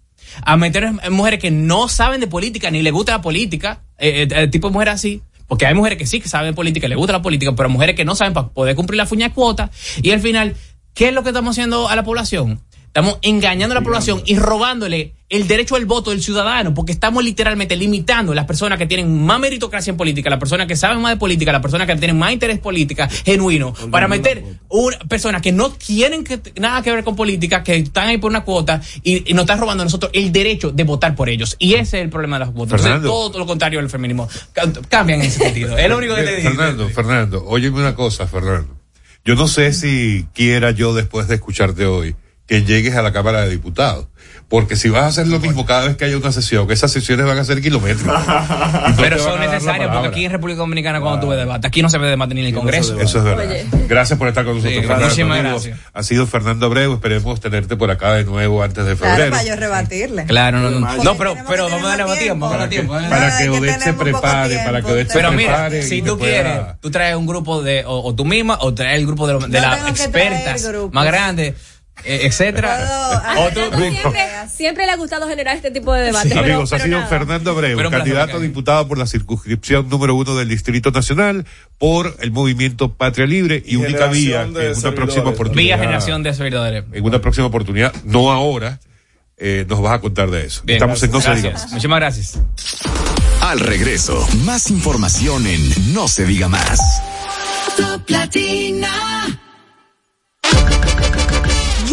a 0.43 0.57
meter 0.57 0.91
mujeres 1.11 1.41
que 1.41 1.51
no 1.51 1.89
saben 1.89 2.21
de 2.21 2.27
política 2.27 2.71
ni 2.71 2.83
les 2.83 2.93
gusta 2.93 3.13
la 3.13 3.23
política, 3.23 3.83
eh, 3.99 4.27
eh, 4.31 4.49
tipo 4.49 4.69
de 4.69 4.73
mujeres 4.73 4.95
así. 4.95 5.23
Porque 5.47 5.67
hay 5.67 5.75
mujeres 5.75 5.99
que 5.99 6.07
sí 6.07 6.21
que 6.21 6.29
saben 6.29 6.53
de 6.53 6.55
política, 6.55 6.89
les 6.89 6.97
gusta 6.97 7.13
la 7.13 7.23
política, 7.23 7.55
pero 7.55 7.69
mujeres 7.69 7.95
que 7.95 8.05
no 8.05 8.15
saben 8.15 8.33
para 8.33 8.49
poder 8.49 8.75
cumplir 8.75 8.97
la 8.97 9.07
fuña 9.07 9.33
cuota. 9.33 9.71
Y 10.03 10.11
al 10.11 10.21
final, 10.21 10.57
¿qué 10.95 11.09
es 11.09 11.15
lo 11.15 11.23
que 11.23 11.31
estamos 11.31 11.55
haciendo 11.55 11.89
a 11.89 11.97
la 11.97 12.03
población? 12.03 12.61
Estamos 12.97 13.19
engañando 13.23 13.73
a 13.73 13.81
la 13.81 13.83
población 13.83 14.23
y 14.25 14.37
robándole 14.39 15.15
el 15.29 15.49
derecho 15.49 15.75
al 15.75 15.85
voto 15.85 16.11
del 16.13 16.23
ciudadano, 16.23 16.75
porque 16.75 16.93
estamos 16.93 17.25
literalmente 17.25 17.75
limitando 17.75 18.31
a 18.31 18.35
las 18.37 18.45
personas 18.45 18.79
que 18.79 18.87
tienen 18.87 19.21
más 19.27 19.41
meritocracia 19.41 19.91
en 19.91 19.97
política, 19.97 20.31
las 20.31 20.39
personas 20.39 20.69
que 20.69 20.77
saben 20.77 21.01
más 21.03 21.11
de 21.15 21.17
política, 21.17 21.51
las 21.51 21.61
personas 21.61 21.89
que 21.89 21.97
tienen 21.97 22.17
más 22.17 22.31
interés 22.33 22.61
política 22.61 23.09
genuino, 23.09 23.75
para 23.91 24.07
meter 24.07 24.45
una 24.69 24.97
personas 25.09 25.43
que 25.43 25.51
no 25.51 25.73
tienen 25.73 26.23
que, 26.23 26.39
nada 26.61 26.83
que 26.83 26.93
ver 26.93 27.03
con 27.03 27.17
política, 27.17 27.65
que 27.65 27.75
están 27.79 28.07
ahí 28.07 28.19
por 28.19 28.31
una 28.31 28.45
cuota 28.45 28.81
y, 29.03 29.29
y 29.29 29.35
nos 29.35 29.43
están 29.43 29.59
robando 29.59 29.83
a 29.83 29.87
nosotros 29.87 30.13
el 30.15 30.31
derecho 30.31 30.71
de 30.71 30.85
votar 30.85 31.17
por 31.17 31.29
ellos. 31.29 31.57
Y 31.59 31.75
ese 31.75 31.99
es 31.99 32.05
el 32.05 32.11
problema 32.11 32.37
de 32.39 32.45
las 32.45 32.55
votos. 32.55 32.75
Entonces, 32.75 32.87
Fernando. 32.87 33.09
todo 33.09 33.39
lo 33.41 33.47
contrario 33.47 33.81
del 33.81 33.91
feminismo. 33.91 34.29
Ca- 34.53 34.71
Cambian 34.89 35.21
en 35.21 35.27
ese 35.27 35.41
sentido. 35.41 35.77
Es 35.77 35.89
lo 35.89 35.99
único 35.99 36.15
que 36.15 36.23
te 36.23 36.37
digo. 36.37 36.51
Fernando, 36.51 36.89
Fernando, 36.91 37.45
óyeme 37.45 37.81
una 37.81 37.97
cosa, 37.97 38.29
Fernando. 38.29 38.77
Yo 39.25 39.35
no 39.35 39.49
sé 39.49 39.73
si 39.73 40.27
quiera 40.33 40.71
yo 40.71 40.95
después 40.95 41.27
de 41.27 41.35
escucharte 41.35 41.87
hoy 41.87 42.15
que 42.47 42.63
llegues 42.63 42.95
a 42.97 43.03
la 43.03 43.13
Cámara 43.13 43.43
de 43.43 43.51
Diputados. 43.51 44.07
Porque 44.49 44.77
si 44.77 44.91
vas 44.91 45.03
a 45.05 45.07
hacer 45.07 45.27
lo 45.27 45.41
mismo 45.41 45.65
cada 45.65 45.87
vez 45.87 45.97
que 45.97 46.05
haya 46.05 46.17
una 46.19 46.31
sesión, 46.31 46.67
que 46.67 46.75
esas 46.75 46.93
sesiones 46.93 47.25
van 47.27 47.39
a 47.39 47.45
ser 47.45 47.61
kilómetros. 47.63 48.05
Pero 48.99 49.19
son 49.19 49.41
necesarias 49.41 49.91
porque 49.91 50.09
aquí 50.09 50.25
en 50.27 50.33
República 50.33 50.59
Dominicana 50.59 51.01
cuando 51.01 51.21
tuve 51.27 51.37
debate, 51.37 51.67
aquí 51.67 51.83
no 51.83 51.89
se 51.89 51.97
ve 51.99 52.09
debate 52.09 52.35
ni 52.35 52.43
en 52.43 52.47
el 52.49 52.55
Congreso. 52.55 53.01
Eso 53.01 53.19
es 53.19 53.25
verdad. 53.25 53.57
Gracias 53.89 54.19
por 54.19 54.29
estar 54.29 54.45
con 54.45 54.57
nosotros, 54.57 54.75
Sí, 54.75 54.81
Fernando. 54.81 55.05
muchísimas 55.07 55.39
gracias. 55.41 55.79
Ha 55.93 56.03
sido 56.03 56.27
Fernando 56.27 56.67
Abreu, 56.67 56.93
esperemos 56.93 57.41
tenerte 57.41 57.77
por 57.77 57.91
acá 57.91 58.13
de 58.13 58.25
nuevo 58.25 58.63
antes 58.63 58.85
de 58.85 58.95
Claro, 58.97 59.15
febrero. 59.15 59.31
para 59.33 59.45
yo 59.45 59.57
rebatirle. 59.57 60.25
Claro, 60.27 60.61
no, 60.61 60.71
no. 60.71 61.03
No, 61.03 61.17
pero, 61.17 61.35
pero 61.49 61.67
que 61.67 61.73
vamos 61.73 61.87
a 61.87 61.89
darle 61.97 62.05
más 62.07 62.19
tiempo. 62.19 62.47
vamos 62.47 62.57
a 62.57 62.59
darle 62.61 62.77
tiempo, 62.77 62.99
¿eh? 62.99 63.07
Para 63.09 63.39
que 63.39 63.45
que 63.45 63.51
Odette 63.51 63.81
se 63.83 63.93
prepare, 63.95 64.59
para 64.65 64.83
que 64.83 64.93
Odette 64.93 65.09
se 65.11 65.15
Pero 65.19 65.33
mira, 65.33 65.53
prepare. 65.69 65.83
si 65.83 66.03
tú 66.03 66.19
quieres, 66.19 66.59
tú 66.81 66.91
traes 66.91 67.17
un 67.17 67.27
grupo 67.27 67.63
de, 67.63 67.85
o, 67.87 68.01
o 68.09 68.15
tú 68.15 68.25
misma, 68.27 68.59
o 68.61 68.75
traes 68.75 68.99
el 68.99 69.07
grupo 69.07 69.27
de, 69.27 69.49
las 69.61 69.81
que 69.81 69.91
expertas 69.91 70.71
más 70.93 71.07
grandes, 71.07 71.55
etcétera. 72.03 73.23
O 73.39 73.49
tú- 73.51 73.61
Siempre, 73.77 74.23
siempre 74.55 74.87
le 74.87 74.93
ha 74.93 74.97
gustado 74.97 75.29
generar 75.29 75.57
este 75.57 75.71
tipo 75.71 75.93
de 75.95 76.03
debate. 76.07 76.29
pero- 76.29 76.41
Amigos, 76.41 76.73
ha 76.73 76.77
pero 76.77 76.85
sido 76.87 76.97
nada. 76.99 77.09
Fernando 77.09 77.51
Abreu, 77.51 77.77
Pero 77.77 77.91
candidato 77.91 78.37
a 78.37 78.41
diputado 78.41 78.87
por 78.89 78.99
la 78.99 79.07
circunscripción 79.07 79.89
número 79.89 80.15
uno 80.15 80.35
del 80.35 80.49
Distrito 80.49 80.91
Nacional 80.91 81.47
por 81.79 82.17
el 82.21 82.31
movimiento 82.33 82.93
Patria 82.95 83.27
Libre 83.27 83.63
y, 83.65 83.75
Y 83.75 83.77
única 83.77 84.07
vía 84.09 84.43
en 84.43 84.51
una 84.57 84.93
próxima 84.95 85.31
oportunidad. 85.31 85.77
Vía 85.77 85.79
generación 85.79 86.23
de 86.23 86.35
servidores. 86.35 86.85
En 86.93 87.05
una 87.05 87.21
próxima 87.21 87.47
oportunidad, 87.47 87.95
no 88.05 88.31
ahora, 88.33 88.81
eh, 89.37 89.65
nos 89.69 89.81
vas 89.81 89.95
a 89.95 90.01
contar 90.01 90.31
de 90.31 90.47
eso. 90.47 90.63
Bien, 90.65 90.77
Estamos 90.77 91.03
en 91.03 91.11
No 91.11 91.21
se 91.21 91.27
gracias. 91.29 91.43
diga 91.45 91.59
más. 91.63 91.71
Muchísimas 91.73 92.01
gracias. 92.01 92.39
Al 93.41 93.61
regreso, 93.61 94.27
más 94.45 94.71
información 94.71 95.47
en 95.47 95.93
No 95.95 96.09
se 96.09 96.25
diga 96.27 96.49
más. 96.49 96.81
Top 97.77 98.09
Latina. 98.09 98.91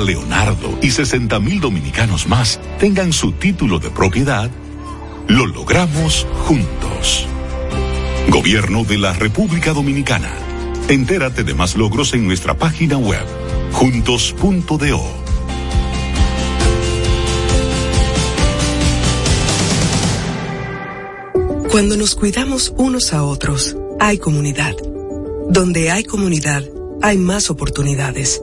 Leonardo 0.00 0.78
y 0.82 0.90
60 0.90 1.38
mil 1.40 1.60
dominicanos 1.60 2.26
más 2.26 2.60
tengan 2.78 3.12
su 3.12 3.32
título 3.32 3.78
de 3.78 3.90
propiedad, 3.90 4.50
lo 5.28 5.46
logramos 5.46 6.26
juntos. 6.46 7.26
Gobierno 8.28 8.84
de 8.84 8.98
la 8.98 9.12
República 9.12 9.72
Dominicana. 9.72 10.30
Entérate 10.88 11.44
de 11.44 11.54
más 11.54 11.76
logros 11.76 12.14
en 12.14 12.26
nuestra 12.26 12.54
página 12.54 12.98
web, 12.98 13.24
juntos.do. 13.72 15.20
Cuando 21.70 21.96
nos 21.96 22.16
cuidamos 22.16 22.74
unos 22.76 23.12
a 23.12 23.22
otros, 23.22 23.76
hay 24.00 24.18
comunidad. 24.18 24.74
Donde 25.48 25.92
hay 25.92 26.02
comunidad, 26.02 26.64
hay 27.00 27.16
más 27.16 27.48
oportunidades. 27.48 28.42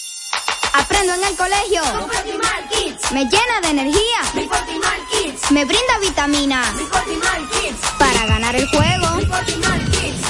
Colegio. 1.51 1.81
Me 3.11 3.25
llena 3.25 3.59
de 3.61 3.67
energía. 3.67 4.21
Me 5.49 5.65
brinda 5.65 5.99
vitamina. 5.99 6.63
Para 7.99 8.25
ganar 8.25 8.55
el 8.55 8.65
juego. 8.69 9.07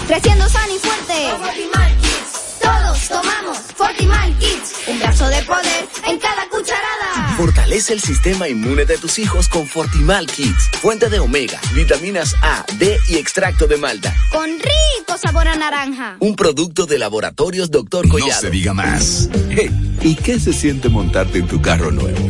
Creciendo 0.07 0.49
sano 0.49 0.73
y 0.73 0.79
fuerte. 0.79 1.29
Todos 2.59 3.07
tomamos 3.07 3.57
Fortimal 3.75 4.35
Kids. 4.39 4.73
Un 4.87 4.99
brazo 4.99 5.27
de 5.27 5.43
poder 5.43 5.87
en 6.07 6.19
cada 6.19 6.49
cucharada. 6.49 6.90
Fortalece 7.41 7.93
el 7.93 8.01
sistema 8.01 8.47
inmune 8.47 8.85
de 8.85 8.99
tus 8.99 9.17
hijos 9.17 9.49
con 9.49 9.65
Fortimal 9.65 10.27
Kids, 10.27 10.69
fuente 10.79 11.09
de 11.09 11.17
omega, 11.17 11.59
vitaminas 11.73 12.35
A, 12.43 12.63
D 12.77 12.99
y 13.09 13.15
extracto 13.15 13.65
de 13.65 13.77
malta. 13.77 14.15
Con 14.31 14.47
rico 14.47 15.17
sabor 15.17 15.47
a 15.47 15.55
naranja. 15.55 16.17
Un 16.19 16.35
producto 16.35 16.85
de 16.85 16.99
laboratorios 16.99 17.71
Dr. 17.71 18.05
No 18.05 18.11
Collado. 18.11 18.41
se 18.41 18.51
diga 18.51 18.75
más. 18.75 19.27
Hey, 19.49 19.71
¿y 20.03 20.13
qué 20.13 20.39
se 20.39 20.53
siente 20.53 20.87
montarte 20.87 21.39
en 21.39 21.47
tu 21.47 21.59
carro 21.59 21.89
nuevo? 21.89 22.29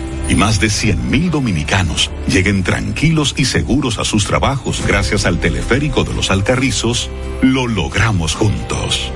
y 0.31 0.35
más 0.35 0.61
de 0.61 0.69
100 0.69 1.11
mil 1.11 1.29
dominicanos 1.29 2.09
lleguen 2.25 2.63
tranquilos 2.63 3.33
y 3.35 3.43
seguros 3.43 3.99
a 3.99 4.05
sus 4.05 4.25
trabajos 4.25 4.81
gracias 4.87 5.25
al 5.25 5.41
teleférico 5.41 6.05
de 6.05 6.13
los 6.13 6.31
Alcarrizos, 6.31 7.09
lo 7.41 7.67
logramos 7.67 8.33
juntos. 8.33 9.11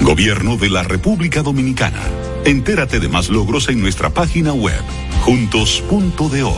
Gobierno 0.00 0.56
de 0.56 0.68
la 0.68 0.82
República 0.82 1.42
Dominicana. 1.42 2.02
Entérate 2.44 2.98
de 2.98 3.08
más 3.08 3.28
logros 3.28 3.68
en 3.68 3.80
nuestra 3.80 4.10
página 4.10 4.52
web, 4.52 4.82
juntos.do. 5.20 6.56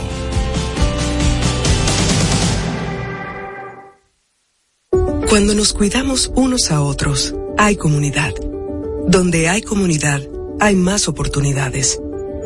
Cuando 5.29 5.53
nos 5.53 5.73
cuidamos 5.73 6.31
unos 6.35 6.71
a 6.71 6.81
otros, 6.81 7.35
hay 7.55 7.75
comunidad. 7.75 8.33
Donde 9.07 9.47
hay 9.47 9.61
comunidad, 9.61 10.21
hay 10.59 10.75
más 10.75 11.07
oportunidades. 11.07 11.99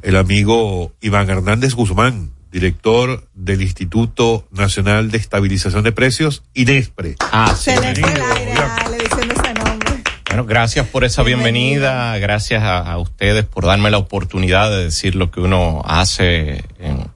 el 0.03 0.15
amigo 0.17 0.91
Iván 1.01 1.31
Hernández 1.31 1.73
Guzmán, 1.73 2.29
director 2.60 3.27
del 3.34 3.61
Instituto 3.61 4.48
Nacional 4.49 5.11
de 5.11 5.18
Estabilización 5.18 5.84
de 5.84 5.91
Precios, 5.91 6.41
INESPRE. 6.53 7.18
Ah, 7.19 7.53
sí. 7.53 7.72
Se 7.72 7.82
le 7.82 7.94
fue 8.02 8.14
el 8.14 8.22
aire 8.22 8.52
a 8.53 8.90
la 8.90 8.95
edición 8.95 9.27
de 9.27 9.34
ese 9.36 9.53
nombre. 9.56 9.90
Bueno, 10.30 10.45
gracias 10.45 10.88
por 10.88 11.03
esa 11.03 11.22
bienvenida, 11.23 12.18
gracias 12.18 12.64
a, 12.64 12.77
a 12.80 12.98
ustedes 12.98 13.44
por 13.44 13.65
darme 13.65 13.91
la 13.91 13.98
oportunidad 13.98 14.69
de 14.69 14.86
decir 14.86 15.15
lo 15.15 15.32
que 15.32 15.41
uno 15.41 15.82
hace 15.86 16.64
en- 16.80 17.14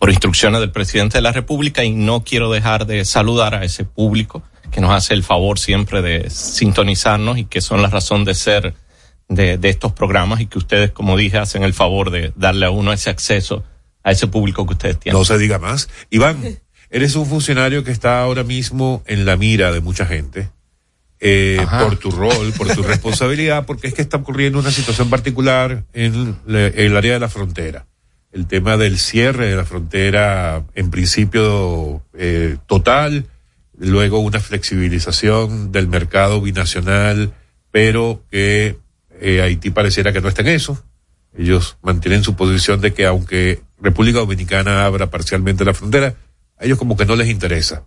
por 0.00 0.10
instrucciones 0.10 0.58
del 0.60 0.72
presidente 0.72 1.18
de 1.18 1.22
la 1.22 1.30
República 1.32 1.84
y 1.84 1.92
no 1.92 2.24
quiero 2.24 2.50
dejar 2.50 2.86
de 2.86 3.04
saludar 3.04 3.54
a 3.54 3.62
ese 3.64 3.84
público 3.84 4.42
que 4.72 4.80
nos 4.80 4.90
hace 4.90 5.14
el 5.14 5.22
favor 5.22 5.60
siempre 5.60 6.02
de 6.02 6.28
sintonizarnos 6.28 7.38
y 7.38 7.44
que 7.44 7.60
son 7.60 7.82
la 7.82 7.88
razón 7.88 8.24
de 8.24 8.34
ser 8.34 8.74
de, 9.28 9.58
de 9.58 9.68
estos 9.68 9.92
programas 9.92 10.40
y 10.40 10.46
que 10.46 10.58
ustedes, 10.58 10.90
como 10.90 11.16
dije, 11.16 11.38
hacen 11.38 11.62
el 11.62 11.72
favor 11.72 12.10
de 12.10 12.32
darle 12.34 12.66
a 12.66 12.70
uno 12.70 12.92
ese 12.92 13.10
acceso 13.10 13.62
a 14.04 14.12
ese 14.12 14.28
público 14.28 14.66
que 14.66 14.74
ustedes 14.74 15.00
tienen. 15.00 15.18
No 15.18 15.24
se 15.24 15.36
diga 15.38 15.58
más. 15.58 15.88
Iván, 16.10 16.38
eres 16.90 17.16
un 17.16 17.26
funcionario 17.26 17.82
que 17.82 17.90
está 17.90 18.20
ahora 18.20 18.44
mismo 18.44 19.02
en 19.06 19.24
la 19.24 19.36
mira 19.36 19.72
de 19.72 19.80
mucha 19.80 20.06
gente. 20.06 20.50
eh, 21.20 21.66
por 21.80 21.96
tu 21.96 22.10
rol, 22.10 22.52
por 22.52 22.68
tu 22.68 22.82
responsabilidad, 22.92 23.64
porque 23.64 23.88
es 23.88 23.94
que 23.94 24.02
está 24.02 24.18
ocurriendo 24.18 24.58
una 24.58 24.70
situación 24.70 25.08
particular 25.08 25.84
en 25.94 26.36
el 26.46 26.96
área 26.96 27.14
de 27.14 27.18
la 27.20 27.28
frontera. 27.28 27.86
El 28.30 28.46
tema 28.46 28.76
del 28.76 28.98
cierre 28.98 29.46
de 29.46 29.56
la 29.56 29.64
frontera, 29.64 30.64
en 30.74 30.90
principio 30.90 32.02
eh, 32.12 32.56
total, 32.66 33.26
luego 33.78 34.18
una 34.18 34.40
flexibilización 34.40 35.72
del 35.72 35.88
mercado 35.88 36.40
binacional, 36.40 37.32
pero 37.70 38.22
que 38.30 38.76
eh, 39.20 39.40
Haití 39.40 39.70
pareciera 39.70 40.12
que 40.12 40.20
no 40.20 40.28
está 40.28 40.42
en 40.42 40.48
eso. 40.48 40.82
Ellos 41.36 41.78
mantienen 41.82 42.22
su 42.22 42.36
posición 42.36 42.80
de 42.80 42.92
que 42.92 43.06
aunque 43.06 43.62
República 43.84 44.18
Dominicana 44.18 44.86
abra 44.86 45.10
parcialmente 45.10 45.64
la 45.64 45.74
frontera, 45.74 46.14
a 46.58 46.64
ellos 46.64 46.78
como 46.78 46.96
que 46.96 47.04
no 47.04 47.16
les 47.16 47.28
interesa 47.28 47.84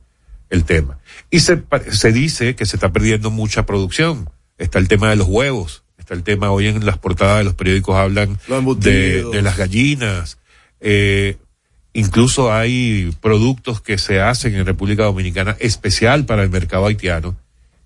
el 0.50 0.64
tema. 0.64 1.00
Y 1.32 1.40
se, 1.40 1.64
se 1.92 2.12
dice 2.12 2.56
que 2.56 2.66
se 2.66 2.76
está 2.78 2.94
perdiendo 2.94 3.32
mucha 3.32 3.66
producción. 3.66 4.30
Está 4.58 4.80
el 4.80 4.88
tema 4.88 5.10
de 5.10 5.16
los 5.16 5.28
huevos, 5.28 5.84
está 5.98 6.14
el 6.14 6.24
tema, 6.24 6.52
hoy 6.52 6.68
en 6.68 6.86
las 6.86 6.98
portadas 6.98 7.40
de 7.40 7.44
los 7.44 7.56
periódicos 7.56 7.96
hablan 7.96 8.40
Los 8.48 8.50
de, 8.50 8.58
embutidos. 8.58 9.32
de 9.34 9.42
las 9.42 9.58
gallinas. 9.58 10.38
Eh, 10.80 11.38
incluso 11.94 12.54
hay 12.54 13.12
productos 13.20 13.82
que 13.82 13.98
se 13.98 14.22
hacen 14.22 14.56
en 14.56 14.66
República 14.66 15.04
Dominicana 15.04 15.58
especial 15.60 16.26
para 16.26 16.44
el 16.44 16.50
mercado 16.50 16.86
haitiano. 16.86 17.36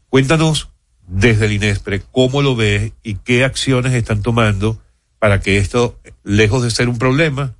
Cuéntanos 0.09 0.69
desde 1.07 1.45
el 1.45 1.53
INESPRE 1.53 2.03
cómo 2.11 2.41
lo 2.41 2.55
ves 2.55 2.91
y 3.03 3.15
qué 3.15 3.45
acciones 3.45 3.93
están 3.93 4.21
tomando 4.21 4.81
para 5.19 5.39
que 5.39 5.57
esto, 5.57 5.99
lejos 6.23 6.63
de 6.63 6.71
ser 6.71 6.89
un 6.89 6.97
problema, 6.97 7.55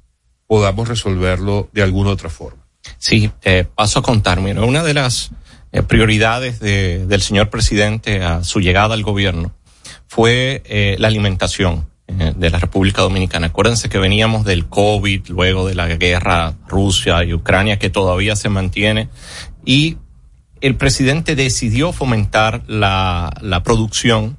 podamos 0.52 0.90
resolverlo 0.90 1.70
de 1.72 1.82
alguna 1.82 2.10
otra 2.10 2.30
forma. 2.30 2.62
Sí, 2.98 3.32
eh, 3.44 3.64
paso 3.74 4.00
a 4.00 4.02
contar. 4.02 4.42
Mira, 4.42 4.64
una 4.66 4.84
de 4.84 4.94
las 4.94 5.32
eh, 5.72 5.82
prioridades 5.82 6.60
de- 6.60 7.06
del 7.06 7.22
señor 7.22 7.50
presidente 7.50 8.22
a 8.22 8.44
su 8.44 8.60
llegada 8.60 8.94
al 8.96 9.02
gobierno 9.02 9.54
fue 10.08 10.62
eh, 10.66 10.98
la 11.00 11.08
alimentación 11.08 11.88
eh, 12.08 12.34
de 12.36 12.50
la 12.50 12.60
República 12.60 13.02
Dominicana. 13.02 13.48
Acuérdense 13.48 13.88
que 13.88 13.98
veníamos 13.98 14.44
del 14.44 14.68
COVID, 14.68 15.28
luego 15.30 15.66
de 15.66 15.74
la 15.76 15.88
guerra 15.88 16.56
Rusia 16.68 17.24
y 17.24 17.34
Ucrania 17.34 17.80
que 17.80 17.90
todavía 17.90 18.36
se 18.36 18.50
mantiene 18.50 19.08
y 19.64 20.00
el 20.60 20.76
presidente 20.76 21.38
decidió 21.38 21.94
fomentar 21.94 22.64
la, 22.68 23.32
la 23.40 23.64
producción 23.64 24.38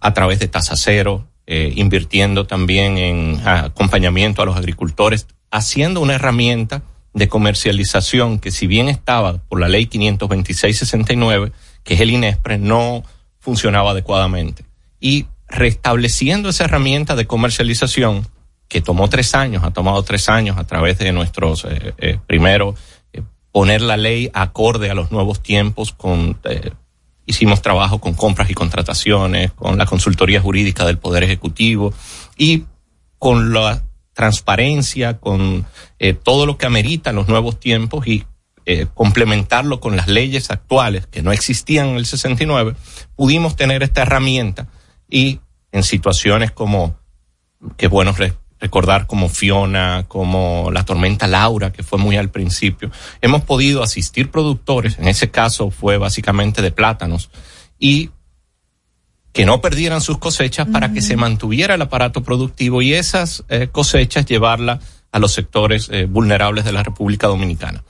a 0.00 0.12
través 0.12 0.38
de 0.38 0.48
tasa 0.48 0.76
cero, 0.76 1.29
eh, 1.52 1.72
invirtiendo 1.74 2.46
también 2.46 2.96
en 2.96 3.40
acompañamiento 3.44 4.40
a 4.40 4.44
los 4.44 4.56
agricultores, 4.56 5.26
haciendo 5.50 6.00
una 6.00 6.14
herramienta 6.14 6.82
de 7.12 7.28
comercialización 7.28 8.38
que 8.38 8.52
si 8.52 8.68
bien 8.68 8.88
estaba 8.88 9.38
por 9.48 9.58
la 9.58 9.68
ley 9.68 9.86
526-69, 9.86 11.50
que 11.82 11.94
es 11.94 12.00
el 12.00 12.12
INESPRE, 12.12 12.58
no 12.58 13.02
funcionaba 13.40 13.90
adecuadamente. 13.90 14.64
Y 15.00 15.26
restableciendo 15.48 16.50
esa 16.50 16.66
herramienta 16.66 17.16
de 17.16 17.26
comercialización, 17.26 18.28
que 18.68 18.80
tomó 18.80 19.08
tres 19.08 19.34
años, 19.34 19.64
ha 19.64 19.72
tomado 19.72 20.00
tres 20.04 20.28
años 20.28 20.56
a 20.56 20.64
través 20.64 20.96
de 20.98 21.10
nuestros, 21.10 21.64
eh, 21.64 21.92
eh, 21.98 22.18
primero, 22.28 22.76
eh, 23.12 23.22
poner 23.50 23.82
la 23.82 23.96
ley 23.96 24.30
acorde 24.32 24.88
a 24.88 24.94
los 24.94 25.10
nuevos 25.10 25.42
tiempos 25.42 25.90
con 25.90 26.38
hicimos 27.26 27.62
trabajo 27.62 28.00
con 28.00 28.14
compras 28.14 28.50
y 28.50 28.54
contrataciones, 28.54 29.52
con 29.52 29.78
la 29.78 29.86
consultoría 29.86 30.40
jurídica 30.40 30.84
del 30.84 30.98
Poder 30.98 31.22
Ejecutivo 31.22 31.92
y 32.36 32.64
con 33.18 33.52
la 33.52 33.84
transparencia, 34.14 35.18
con 35.18 35.66
eh, 35.98 36.14
todo 36.14 36.46
lo 36.46 36.58
que 36.58 36.66
ameritan 36.66 37.14
los 37.14 37.28
nuevos 37.28 37.58
tiempos 37.60 38.06
y 38.06 38.24
eh, 38.66 38.86
complementarlo 38.94 39.80
con 39.80 39.96
las 39.96 40.08
leyes 40.08 40.50
actuales 40.50 41.06
que 41.06 41.22
no 41.22 41.32
existían 41.32 41.88
en 41.88 41.96
el 41.96 42.06
69, 42.06 42.74
pudimos 43.16 43.56
tener 43.56 43.82
esta 43.82 44.02
herramienta 44.02 44.68
y 45.08 45.40
en 45.72 45.82
situaciones 45.82 46.50
como, 46.50 46.96
que 47.76 47.86
es 47.86 47.90
bueno 47.90 48.12
re- 48.12 48.34
recordar 48.60 49.06
como 49.06 49.28
Fiona, 49.28 50.04
como 50.06 50.70
la 50.70 50.84
tormenta 50.84 51.26
Laura, 51.26 51.72
que 51.72 51.82
fue 51.82 51.98
muy 51.98 52.16
al 52.16 52.30
principio, 52.30 52.90
hemos 53.20 53.42
podido 53.42 53.82
asistir 53.82 54.30
productores, 54.30 54.98
en 54.98 55.08
ese 55.08 55.30
caso 55.30 55.70
fue 55.70 55.96
básicamente 55.96 56.62
de 56.62 56.70
plátanos, 56.70 57.30
y 57.78 58.10
que 59.32 59.46
no 59.46 59.60
perdieran 59.60 60.00
sus 60.00 60.18
cosechas 60.18 60.66
para 60.68 60.92
que 60.92 61.02
se 61.02 61.16
mantuviera 61.16 61.74
el 61.74 61.82
aparato 61.82 62.22
productivo 62.22 62.82
y 62.82 62.94
esas 62.94 63.44
eh, 63.48 63.68
cosechas 63.70 64.26
llevarla 64.26 64.80
a 65.12 65.18
los 65.18 65.32
sectores 65.32 65.88
eh, 65.90 66.06
vulnerables 66.06 66.64
de 66.64 66.72
la 66.72 66.82
República 66.82 67.28
Dominicana. 67.28 67.82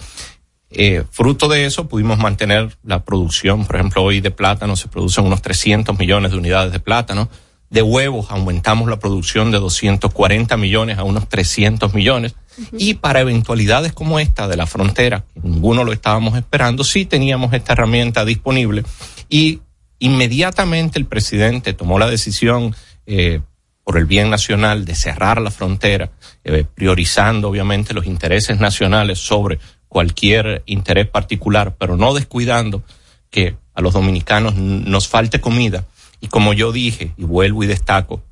Eh, 0.70 1.02
fruto 1.10 1.48
de 1.48 1.64
eso 1.64 1.88
pudimos 1.88 2.18
mantener 2.18 2.76
la 2.84 3.04
producción, 3.04 3.66
por 3.66 3.76
ejemplo, 3.76 4.02
hoy 4.02 4.20
de 4.20 4.30
plátano 4.30 4.76
se 4.76 4.88
producen 4.88 5.24
unos 5.24 5.42
300 5.42 5.98
millones 5.98 6.30
de 6.30 6.38
unidades 6.38 6.72
de 6.72 6.78
plátano, 6.78 7.28
de 7.70 7.82
huevos 7.82 8.30
aumentamos 8.30 8.90
la 8.90 8.98
producción 8.98 9.50
de 9.52 9.58
240 9.58 10.56
millones 10.56 10.98
a 10.98 11.04
unos 11.04 11.28
300 11.28 11.94
millones 11.94 12.34
y 12.72 12.94
para 12.94 13.20
eventualidades 13.20 13.92
como 13.92 14.18
esta 14.18 14.48
de 14.48 14.56
la 14.56 14.66
frontera, 14.66 15.24
ninguno 15.42 15.84
lo 15.84 15.92
estábamos 15.92 16.36
esperando, 16.36 16.84
sí 16.84 17.06
teníamos 17.06 17.54
esta 17.54 17.72
herramienta 17.72 18.24
disponible 18.24 18.84
y 19.28 19.60
inmediatamente 20.00 20.98
el 20.98 21.06
presidente 21.06 21.72
tomó 21.72 21.98
la 21.98 22.10
decisión 22.10 22.74
eh, 23.06 23.40
por 23.84 23.96
el 23.96 24.04
bien 24.04 24.30
nacional 24.30 24.84
de 24.84 24.94
cerrar 24.94 25.40
la 25.40 25.50
frontera, 25.50 26.10
eh, 26.44 26.64
priorizando 26.74 27.48
obviamente 27.48 27.94
los 27.94 28.06
intereses 28.06 28.58
nacionales 28.60 29.18
sobre 29.18 29.58
cualquier 29.88 30.62
interés 30.66 31.08
particular, 31.08 31.76
pero 31.78 31.96
no 31.96 32.14
descuidando 32.14 32.82
que 33.30 33.56
a 33.74 33.80
los 33.80 33.92
dominicanos 33.92 34.54
nos 34.56 35.08
falte 35.08 35.40
comida. 35.40 35.84
Y 36.20 36.28
como 36.28 36.52
yo 36.52 36.72
dije, 36.72 37.14
y 37.16 37.24
vuelvo 37.24 37.64
y 37.64 37.66
destaco, 37.66 38.22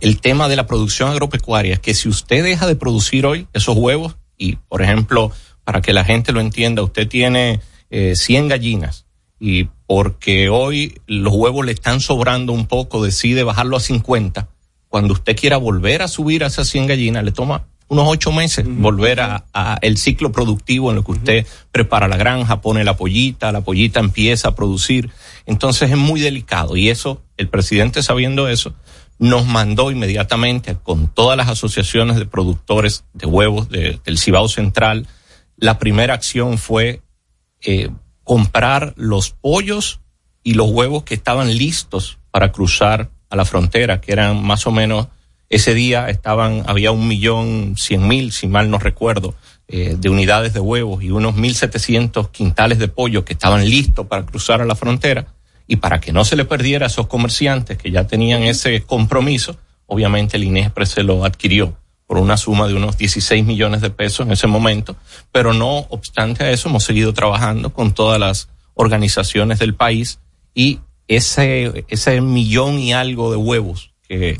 el 0.00 0.20
tema 0.20 0.48
de 0.48 0.56
la 0.56 0.66
producción 0.66 1.10
agropecuaria, 1.10 1.76
que 1.76 1.94
si 1.94 2.08
usted 2.08 2.44
deja 2.44 2.66
de 2.66 2.76
producir 2.76 3.26
hoy 3.26 3.48
esos 3.52 3.76
huevos, 3.76 4.16
y 4.36 4.56
por 4.56 4.82
ejemplo, 4.82 5.32
para 5.64 5.80
que 5.80 5.92
la 5.92 6.04
gente 6.04 6.32
lo 6.32 6.40
entienda, 6.40 6.82
usted 6.82 7.08
tiene 7.08 7.60
eh, 7.90 8.14
100 8.16 8.48
gallinas 8.48 9.06
y 9.38 9.68
porque 9.86 10.48
hoy 10.48 11.00
los 11.06 11.32
huevos 11.34 11.64
le 11.64 11.72
están 11.72 12.00
sobrando 12.00 12.52
un 12.52 12.66
poco, 12.66 13.02
decide 13.02 13.42
bajarlo 13.42 13.76
a 13.76 13.80
50, 13.80 14.48
cuando 14.88 15.14
usted 15.14 15.36
quiera 15.36 15.56
volver 15.56 16.02
a 16.02 16.08
subir 16.08 16.44
a 16.44 16.48
esas 16.48 16.68
100 16.68 16.86
gallinas, 16.86 17.24
le 17.24 17.32
toma 17.32 17.66
unos 17.90 18.06
ocho 18.08 18.32
meses 18.32 18.64
volver 18.66 19.20
a, 19.20 19.44
a 19.52 19.78
el 19.82 19.98
ciclo 19.98 20.32
productivo 20.32 20.88
en 20.90 20.96
lo 20.96 21.04
que 21.04 21.12
usted 21.12 21.46
prepara 21.72 22.08
la 22.08 22.16
granja, 22.16 22.60
pone 22.62 22.82
la 22.84 22.96
pollita, 22.96 23.52
la 23.52 23.60
pollita 23.60 24.00
empieza 24.00 24.48
a 24.48 24.54
producir. 24.54 25.10
Entonces 25.44 25.90
es 25.90 25.96
muy 25.98 26.20
delicado 26.20 26.76
y 26.76 26.88
eso, 26.88 27.20
el 27.36 27.48
presidente 27.48 28.02
sabiendo 28.02 28.48
eso, 28.48 28.74
nos 29.18 29.44
mandó 29.46 29.90
inmediatamente 29.90 30.76
con 30.82 31.08
todas 31.08 31.36
las 31.36 31.48
asociaciones 31.48 32.16
de 32.16 32.24
productores 32.26 33.04
de 33.12 33.26
huevos 33.26 33.68
de- 33.68 34.00
del 34.04 34.18
Cibao 34.18 34.48
Central. 34.48 35.06
La 35.56 35.78
primera 35.78 36.14
acción 36.14 36.56
fue 36.56 37.02
eh, 37.60 37.90
comprar 38.24 38.94
los 38.96 39.30
pollos 39.30 40.00
y 40.42 40.54
los 40.54 40.70
huevos 40.70 41.02
que 41.04 41.14
estaban 41.14 41.48
listos 41.58 42.18
para 42.30 42.50
cruzar 42.52 43.10
a 43.28 43.36
la 43.36 43.44
frontera, 43.44 44.00
que 44.00 44.12
eran 44.12 44.42
más 44.42 44.66
o 44.66 44.70
menos, 44.70 45.08
ese 45.50 45.74
día 45.74 46.08
estaban, 46.08 46.62
había 46.66 46.92
un 46.92 47.08
millón 47.08 47.74
cien 47.76 48.06
mil, 48.06 48.30
si 48.30 48.46
mal 48.46 48.70
no 48.70 48.78
recuerdo, 48.78 49.34
eh, 49.66 49.96
de 49.98 50.08
unidades 50.08 50.54
de 50.54 50.60
huevos 50.60 51.02
y 51.02 51.10
unos 51.10 51.34
mil 51.34 51.54
setecientos 51.56 52.28
quintales 52.30 52.78
de 52.78 52.86
pollo 52.86 53.24
que 53.24 53.32
estaban 53.32 53.68
listos 53.68 54.06
para 54.06 54.24
cruzar 54.24 54.62
a 54.62 54.64
la 54.64 54.76
frontera. 54.76 55.26
Y 55.66 55.76
para 55.76 56.00
que 56.00 56.12
no 56.12 56.24
se 56.24 56.36
le 56.36 56.44
perdiera 56.44 56.86
a 56.86 56.88
esos 56.88 57.08
comerciantes 57.08 57.78
que 57.78 57.90
ya 57.90 58.06
tenían 58.06 58.44
ese 58.44 58.82
compromiso, 58.82 59.56
obviamente 59.86 60.36
el 60.36 60.44
INESPRE 60.44 60.86
se 60.86 61.02
lo 61.02 61.24
adquirió 61.24 61.76
por 62.06 62.18
una 62.18 62.36
suma 62.36 62.66
de 62.66 62.74
unos 62.74 62.96
16 62.96 63.44
millones 63.44 63.80
de 63.80 63.90
pesos 63.90 64.26
en 64.26 64.32
ese 64.32 64.46
momento, 64.46 64.96
pero 65.30 65.52
no 65.52 65.86
obstante 65.90 66.44
a 66.44 66.50
eso 66.50 66.68
hemos 66.68 66.84
seguido 66.84 67.12
trabajando 67.12 67.72
con 67.72 67.92
todas 67.92 68.18
las 68.18 68.48
organizaciones 68.74 69.58
del 69.58 69.74
país 69.74 70.18
y 70.54 70.80
ese, 71.06 71.84
ese 71.88 72.20
millón 72.20 72.78
y 72.78 72.92
algo 72.92 73.30
de 73.30 73.36
huevos 73.36 73.92
que 74.08 74.38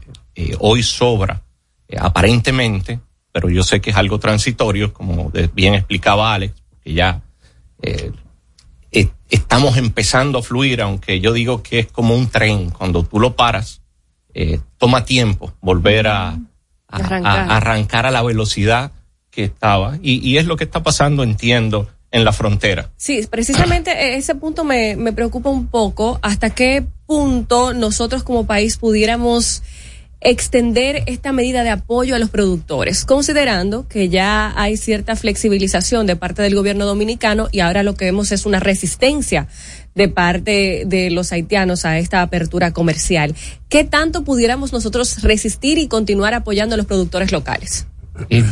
eh, 0.51 0.57
hoy 0.59 0.83
sobra 0.83 1.43
eh, 1.89 1.97
aparentemente, 1.99 3.01
pero 3.33 3.49
yo 3.51 3.63
sé 3.63 3.81
que 3.81 3.91
es 3.91 3.97
algo 3.97 4.19
transitorio, 4.19 4.93
como 4.93 5.31
de- 5.31 5.49
bien 5.49 5.75
explicaba 5.75 6.35
Alex, 6.35 6.55
que 6.83 6.93
ya 6.95 7.21
eh, 7.83 8.13
estamos 9.31 9.77
empezando 9.77 10.39
a 10.39 10.43
fluir, 10.43 10.83
aunque 10.83 11.21
yo 11.21 11.33
digo 11.33 11.63
que 11.63 11.79
es 11.81 11.87
como 11.87 12.15
un 12.17 12.29
tren, 12.29 12.71
cuando 12.71 13.05
tú 13.05 13.21
lo 13.21 13.37
paras, 13.37 13.81
toma 14.79 15.05
tiempo 15.05 15.53
volver 15.61 16.09
a, 16.09 16.31
a- 16.31 16.39
Arrancar. 16.89 17.39
a 17.51 17.57
arrancar 17.57 18.07
a 18.07 18.11
la 18.11 18.23
velocidad 18.23 18.91
que 19.31 19.45
estaba. 19.45 19.99
Y, 20.03 20.19
y 20.29 20.39
es 20.39 20.47
lo 20.47 20.57
que 20.57 20.65
está 20.65 20.83
pasando, 20.83 21.23
entiendo, 21.23 21.89
en 22.11 22.25
la 22.25 22.33
frontera. 22.33 22.91
Sí, 22.97 23.25
precisamente 23.31 23.93
eh, 23.93 24.17
ese 24.17 24.35
punto 24.35 24.65
me, 24.65 24.97
me 24.97 25.13
preocupa 25.13 25.49
un 25.51 25.69
poco. 25.69 26.19
¿Hasta 26.23 26.51
qué 26.51 26.85
punto 27.07 27.73
nosotros 27.73 28.25
como 28.25 28.47
país 28.47 28.77
pudiéramos 28.79 29.63
extender 30.21 31.03
esta 31.07 31.33
medida 31.33 31.65
de 31.65 31.71
apoyo 31.71 32.15
a 32.15 32.19
los 32.19 32.29
productores, 32.29 33.05
considerando 33.05 33.89
que 33.89 34.11
ya 34.11 34.53
hay 34.55 34.77
cierta 34.77 35.17
flexibilización 35.17 36.07
de 36.07 36.17
parte 36.17 36.43
del 36.43 36.55
gobierno 36.55 36.85
dominicano 36.85 37.49
y 37.51 37.61
ahora 37.61 37.83
lo 37.83 37.95
que 37.95 38.05
vemos 38.05 38.31
es 38.33 38.45
una 38.45 38.61
resistencia 38.61 39.49
de 39.95 40.09
parte 40.09 40.85
de 40.87 41.11
los 41.11 41.33
haitianos 41.33 41.85
a 41.85 41.99
esta 41.99 42.21
apertura 42.21 42.73
comercial. 42.73 43.35
¿Qué 43.69 43.85
tanto 43.85 44.23
pudiéramos 44.23 44.73
nosotros 44.73 45.23
resistir 45.23 45.79
y 45.79 45.89
continuar 45.89 46.35
apoyando 46.35 46.75
a 46.75 46.77
los 46.77 46.87
productores 46.87 47.33
locales? 47.33 47.87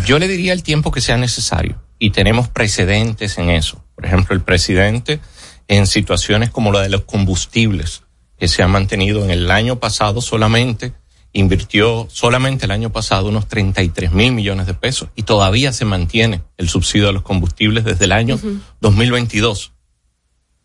Yo 0.06 0.18
le 0.18 0.28
diría 0.28 0.54
el 0.54 0.62
tiempo 0.62 0.90
que 0.90 1.02
sea 1.02 1.18
necesario 1.18 1.82
y 1.98 2.10
tenemos 2.10 2.48
precedentes 2.48 3.36
en 3.36 3.50
eso. 3.50 3.84
Por 3.94 4.06
ejemplo, 4.06 4.34
el 4.34 4.40
presidente 4.40 5.20
en 5.68 5.86
situaciones 5.86 6.50
como 6.50 6.72
la 6.72 6.80
de 6.80 6.88
los 6.88 7.02
combustibles 7.02 8.02
que 8.38 8.48
se 8.48 8.62
han 8.62 8.70
mantenido 8.70 9.22
en 9.24 9.30
el 9.30 9.50
año 9.50 9.78
pasado 9.78 10.22
solamente 10.22 10.94
invirtió 11.38 12.06
solamente 12.10 12.66
el 12.66 12.70
año 12.70 12.90
pasado 12.90 13.28
unos 13.28 13.46
33 13.46 14.12
mil 14.12 14.32
millones 14.32 14.66
de 14.66 14.74
pesos 14.74 15.08
y 15.14 15.22
todavía 15.22 15.72
se 15.72 15.84
mantiene 15.84 16.42
el 16.56 16.68
subsidio 16.68 17.08
a 17.08 17.12
los 17.12 17.22
combustibles 17.22 17.84
desde 17.84 18.06
el 18.06 18.12
año 18.12 18.38
2022 18.80 19.72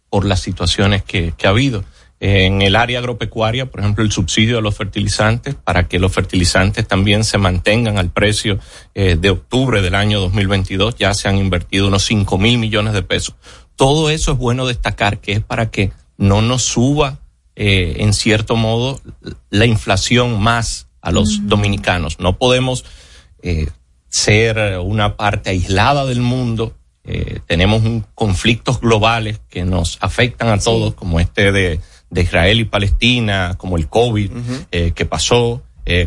por 0.09 0.25
las 0.25 0.39
situaciones 0.39 1.03
que, 1.03 1.33
que 1.37 1.47
ha 1.47 1.51
habido. 1.51 1.83
En 2.19 2.61
el 2.61 2.77
área 2.77 2.99
agropecuaria, 2.99 3.69
por 3.69 3.81
ejemplo, 3.81 4.03
el 4.03 4.11
subsidio 4.11 4.57
a 4.57 4.61
los 4.61 4.77
fertilizantes 4.77 5.55
para 5.55 5.89
que 5.89 5.99
los 5.99 6.13
fertilizantes 6.13 6.87
también 6.87 7.25
se 7.25 7.37
mantengan 7.37 7.97
al 7.97 8.11
precio 8.11 8.59
eh, 8.95 9.17
de 9.19 9.29
octubre 9.29 9.81
del 9.81 9.93
año 9.93 10.21
2022, 10.21 10.95
ya 10.95 11.13
se 11.13 11.27
han 11.27 11.37
invertido 11.37 11.87
unos 11.87 12.05
5 12.05 12.37
mil 12.37 12.59
millones 12.59 12.93
de 12.93 13.03
pesos. 13.03 13.35
Todo 13.75 14.09
eso 14.09 14.31
es 14.31 14.37
bueno 14.37 14.65
destacar 14.65 15.19
que 15.19 15.33
es 15.33 15.41
para 15.41 15.69
que 15.69 15.91
no 16.17 16.41
nos 16.41 16.63
suba, 16.63 17.19
eh, 17.55 17.97
en 17.99 18.13
cierto 18.13 18.55
modo, 18.55 18.99
la 19.49 19.65
inflación 19.65 20.41
más 20.41 20.87
a 21.01 21.11
los 21.11 21.47
dominicanos. 21.47 22.19
No 22.19 22.37
podemos 22.37 22.85
eh, 23.41 23.67
ser 24.09 24.79
una 24.79 25.17
parte 25.17 25.51
aislada 25.51 26.05
del 26.05 26.21
mundo. 26.21 26.73
Eh, 27.03 27.41
tenemos 27.45 27.83
un, 27.83 28.05
conflictos 28.15 28.79
globales 28.79 29.41
que 29.49 29.65
nos 29.65 29.97
afectan 30.01 30.47
a 30.49 30.57
todos, 30.57 30.95
como 30.95 31.19
este 31.19 31.51
de, 31.51 31.79
de 32.09 32.21
Israel 32.21 32.59
y 32.59 32.65
Palestina, 32.65 33.55
como 33.57 33.77
el 33.77 33.87
COVID 33.87 34.31
que 34.95 35.05
pasó, 35.05 35.61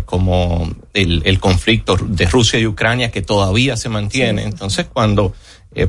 como 0.06 0.70
el, 0.94 1.22
el 1.26 1.38
conflicto 1.38 1.96
de 1.96 2.26
Rusia 2.26 2.58
y 2.58 2.66
Ucrania 2.66 3.10
que 3.10 3.22
todavía 3.22 3.76
se 3.76 3.90
mantiene. 3.90 4.44
Entonces, 4.44 4.86
cuando, 4.90 5.34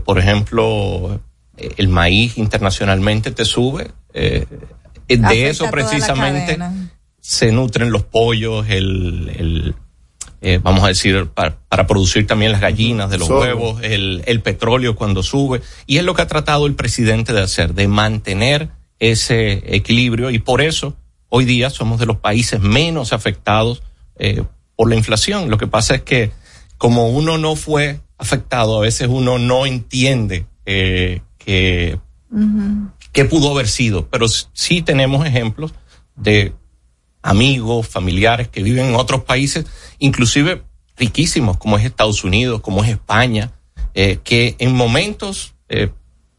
por 0.04 0.20
ejemplo, 0.20 1.22
el 1.56 1.88
maíz 1.88 2.38
internacionalmente 2.38 3.32
te 3.32 3.46
sube, 3.46 3.92
eh, 4.14 4.46
de 5.08 5.26
Afecta 5.26 5.34
eso 5.34 5.72
precisamente 5.72 6.60
se 7.20 7.52
nutren 7.52 7.92
los 7.92 8.04
pollos, 8.04 8.66
el, 8.70 9.32
el 9.38 9.76
eh, 10.42 10.60
vamos 10.62 10.84
a 10.84 10.88
decir, 10.88 11.28
para, 11.34 11.58
para 11.68 11.88
producir 11.88 12.28
también 12.28 12.52
las 12.52 12.62
gallinas 12.62 13.10
de 13.10 13.18
los 13.18 13.30
huevos, 13.30 13.82
el, 13.84 14.24
el 14.28 14.42
petróleo 14.42 14.96
cuando 14.96 15.24
sube. 15.24 15.62
Y 15.88 15.98
es 15.98 16.04
lo 16.04 16.14
que 16.14 16.22
ha 16.22 16.28
tratado 16.28 16.68
el 16.68 16.76
presidente 16.76 17.34
de 17.34 17.42
hacer, 17.42 17.74
de 17.74 17.88
mantener 17.88 18.70
ese 19.00 19.76
equilibrio. 19.76 20.30
Y 20.30 20.40
por 20.40 20.62
eso 20.62 20.96
hoy 21.30 21.46
día 21.46 21.70
somos 21.70 22.00
de 22.00 22.06
los 22.06 22.18
países 22.18 22.60
menos 22.60 23.14
afectados 23.14 23.84
eh, 24.18 24.44
por 24.76 24.90
la 24.90 24.96
inflación. 24.96 25.50
Lo 25.50 25.58
que 25.58 25.68
pasa 25.68 25.96
es 25.96 26.02
que 26.04 26.32
como 26.78 27.10
uno 27.10 27.38
no 27.38 27.56
fue 27.56 28.00
afectado, 28.18 28.78
a 28.78 28.82
veces 28.82 29.08
uno 29.10 29.40
no 29.40 29.66
entiende 29.66 30.46
eh, 30.66 31.22
que 31.38 32.00
qué 33.18 33.26
pudo 33.26 33.50
haber 33.50 33.68
sido, 33.68 34.08
pero 34.10 34.28
sí 34.28 34.84
tenemos 34.84 35.26
ejemplos 35.26 35.74
de 36.16 36.54
amigos, 37.24 37.88
familiares 37.88 38.48
que 38.48 38.62
viven 38.62 38.90
en 38.90 38.96
otros 38.96 39.24
países, 39.24 39.66
inclusive 39.98 40.62
riquísimos 40.96 41.58
como 41.58 41.80
es 41.80 41.84
Estados 41.84 42.24
Unidos, 42.24 42.62
como 42.62 42.84
es 42.84 42.92
España, 42.92 43.54
eh, 43.96 44.20
que 44.24 44.56
en 44.60 44.76
momentos 44.76 45.56
eh, 45.68 45.90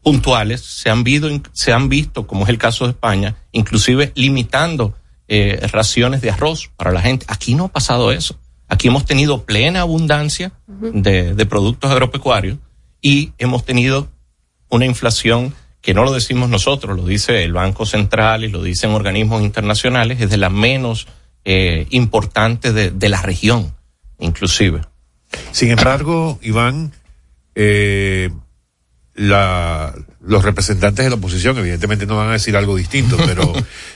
puntuales 0.01 0.61
se 0.61 0.89
han, 0.89 1.03
visto, 1.03 1.27
se 1.51 1.73
han 1.73 1.89
visto, 1.89 2.25
como 2.25 2.45
es 2.45 2.49
el 2.49 2.57
caso 2.57 2.85
de 2.85 2.91
España, 2.91 3.35
inclusive 3.51 4.13
limitando 4.15 4.95
eh, 5.27 5.59
raciones 5.73 6.21
de 6.21 6.31
arroz 6.31 6.71
para 6.77 6.93
la 6.93 7.01
gente. 7.01 7.25
Aquí 7.27 7.55
no 7.55 7.65
ha 7.65 7.67
pasado 7.73 8.13
eso. 8.13 8.39
Aquí 8.69 8.87
hemos 8.87 9.03
tenido 9.03 9.43
plena 9.43 9.81
abundancia 9.81 10.53
de, 10.65 11.35
de 11.35 11.45
productos 11.45 11.91
agropecuarios 11.91 12.57
y 13.01 13.33
hemos 13.37 13.65
tenido 13.65 14.07
una 14.69 14.85
inflación 14.85 15.53
que 15.81 15.93
no 15.93 16.03
lo 16.03 16.13
decimos 16.13 16.49
nosotros, 16.49 16.97
lo 16.97 17.05
dice 17.05 17.43
el 17.43 17.53
Banco 17.53 17.85
Central 17.85 18.43
y 18.43 18.49
lo 18.49 18.61
dicen 18.61 18.91
organismos 18.91 19.41
internacionales, 19.41 20.19
es 20.19 20.29
de 20.29 20.37
las 20.37 20.51
menos 20.51 21.07
eh, 21.45 21.87
importantes 21.89 22.73
de, 22.73 22.91
de 22.91 23.09
la 23.09 23.21
región, 23.21 23.73
inclusive. 24.19 24.81
Sin 25.51 25.71
embargo, 25.71 26.39
Iván, 26.41 26.91
eh, 27.55 28.29
la, 29.15 29.93
los 30.21 30.43
representantes 30.43 31.03
de 31.03 31.09
la 31.09 31.17
oposición 31.17 31.57
evidentemente 31.57 32.05
no 32.05 32.15
van 32.15 32.29
a 32.29 32.33
decir 32.33 32.55
algo 32.55 32.75
distinto, 32.75 33.17
pero 33.25 33.53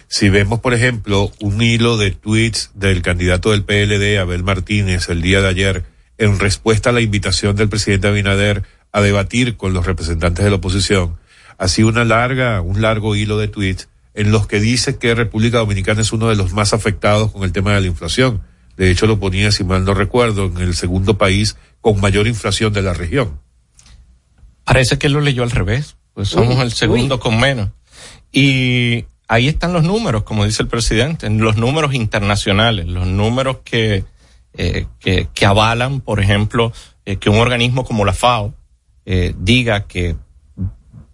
si 0.08 0.30
vemos, 0.30 0.60
por 0.60 0.74
ejemplo, 0.74 1.32
un 1.40 1.62
hilo 1.62 1.98
de 1.98 2.12
tweets 2.12 2.72
del 2.74 3.02
candidato 3.02 3.52
del 3.52 3.64
PLD, 3.64 4.20
Abel 4.20 4.44
Martínez, 4.44 5.10
el 5.10 5.22
día 5.22 5.42
de 5.42 5.48
ayer, 5.48 5.84
en 6.18 6.40
respuesta 6.40 6.90
a 6.90 6.94
la 6.94 7.02
invitación 7.02 7.56
del 7.56 7.70
presidente 7.70 8.08
Abinader 8.08 8.64
a 8.92 9.02
debatir 9.02 9.58
con 9.58 9.74
los 9.74 9.86
representantes 9.86 10.44
de 10.44 10.52
la 10.52 10.58
oposición, 10.58 11.18
así 11.64 11.84
una 11.84 12.04
larga, 12.04 12.62
un 12.62 12.82
largo 12.82 13.16
hilo 13.16 13.38
de 13.38 13.48
tweets 13.48 13.88
en 14.14 14.32
los 14.32 14.48
que 14.48 14.60
dice 14.60 14.98
que 14.98 15.16
República 15.16 15.60
Dominicana 15.60 16.02
es 16.02 16.12
uno 16.12 16.30
de 16.30 16.36
los 16.36 16.52
más 16.54 16.74
afectados 16.74 17.32
con 17.32 17.44
el 17.44 17.52
tema 17.52 17.74
de 17.74 17.82
la 17.82 17.88
inflación. 17.88 18.42
De 18.76 18.92
hecho, 18.92 19.08
lo 19.08 19.20
ponía, 19.20 19.52
si 19.52 19.64
mal 19.64 19.86
no 19.86 19.94
recuerdo, 19.94 20.46
en 20.46 20.58
el 20.58 20.76
segundo 20.76 21.18
país 21.18 21.56
con 21.80 22.00
mayor 22.02 22.28
inflación 22.28 22.74
de 22.74 22.82
la 22.82 22.94
región. 22.94 23.40
Parece 24.66 24.98
que 24.98 25.08
él 25.08 25.14
lo 25.14 25.22
leyó 25.22 25.44
al 25.44 25.52
revés, 25.52 25.96
pues 26.14 26.30
somos 26.30 26.58
Uy, 26.58 26.62
el 26.64 26.74
segundo 26.74 27.20
con 27.20 27.40
menos. 27.40 27.70
Y 28.32 29.06
ahí 29.28 29.48
están 29.48 29.74
los 29.74 29.84
números, 29.84 30.24
como 30.24 30.46
dice 30.46 30.64
el 30.64 30.68
presidente, 30.68 31.30
los 31.30 31.56
números 31.56 31.94
internacionales, 31.94 32.88
los 32.88 33.08
números 33.08 33.60
que, 33.64 34.04
eh, 34.54 34.86
que, 35.00 35.30
que, 35.34 35.46
avalan, 35.46 36.02
por 36.02 36.20
ejemplo, 36.20 36.74
eh, 37.06 37.16
que 37.18 37.30
un 37.30 37.38
organismo 37.38 37.86
como 37.86 38.06
la 38.06 38.14
FAO 38.14 38.54
eh, 39.06 39.34
diga 39.38 39.86
que 39.88 40.16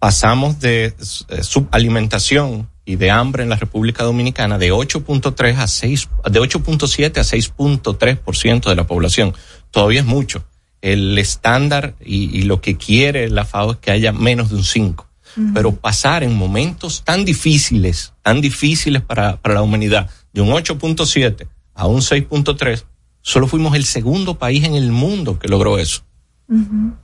pasamos 0.00 0.58
de 0.58 0.86
eh, 0.86 1.42
subalimentación 1.44 2.68
y 2.84 2.96
de 2.96 3.10
hambre 3.10 3.44
en 3.44 3.50
la 3.50 3.56
República 3.56 4.02
Dominicana 4.02 4.58
de 4.58 4.72
8.3 4.72 5.56
a 5.58 5.68
6, 5.68 6.08
de 6.30 6.40
8.7 6.40 7.18
a 7.18 7.22
6.3% 7.22 8.68
de 8.68 8.74
la 8.74 8.86
población. 8.86 9.34
Todavía 9.70 10.00
es 10.00 10.06
mucho. 10.06 10.44
El 10.80 11.16
estándar 11.18 11.94
y, 12.00 12.36
y, 12.36 12.42
lo 12.44 12.62
que 12.62 12.78
quiere 12.78 13.28
la 13.28 13.44
FAO 13.44 13.72
es 13.72 13.76
que 13.76 13.90
haya 13.90 14.12
menos 14.12 14.48
de 14.48 14.56
un 14.56 14.64
5. 14.64 15.06
Uh 15.36 15.40
-huh. 15.40 15.52
Pero 15.54 15.76
pasar 15.76 16.24
en 16.24 16.34
momentos 16.34 17.02
tan 17.04 17.26
difíciles, 17.26 18.14
tan 18.22 18.40
difíciles 18.40 19.02
para, 19.02 19.36
para 19.36 19.56
la 19.56 19.62
humanidad, 19.62 20.08
de 20.32 20.40
un 20.40 20.48
8.7 20.48 21.46
a 21.74 21.86
un 21.86 22.00
6.3, 22.00 22.84
solo 23.20 23.46
fuimos 23.46 23.76
el 23.76 23.84
segundo 23.84 24.38
país 24.38 24.64
en 24.64 24.74
el 24.74 24.90
mundo 24.90 25.38
que 25.38 25.48
logró 25.48 25.78
eso. 25.78 26.02
Uh 26.48 26.56
-huh. 26.56 26.94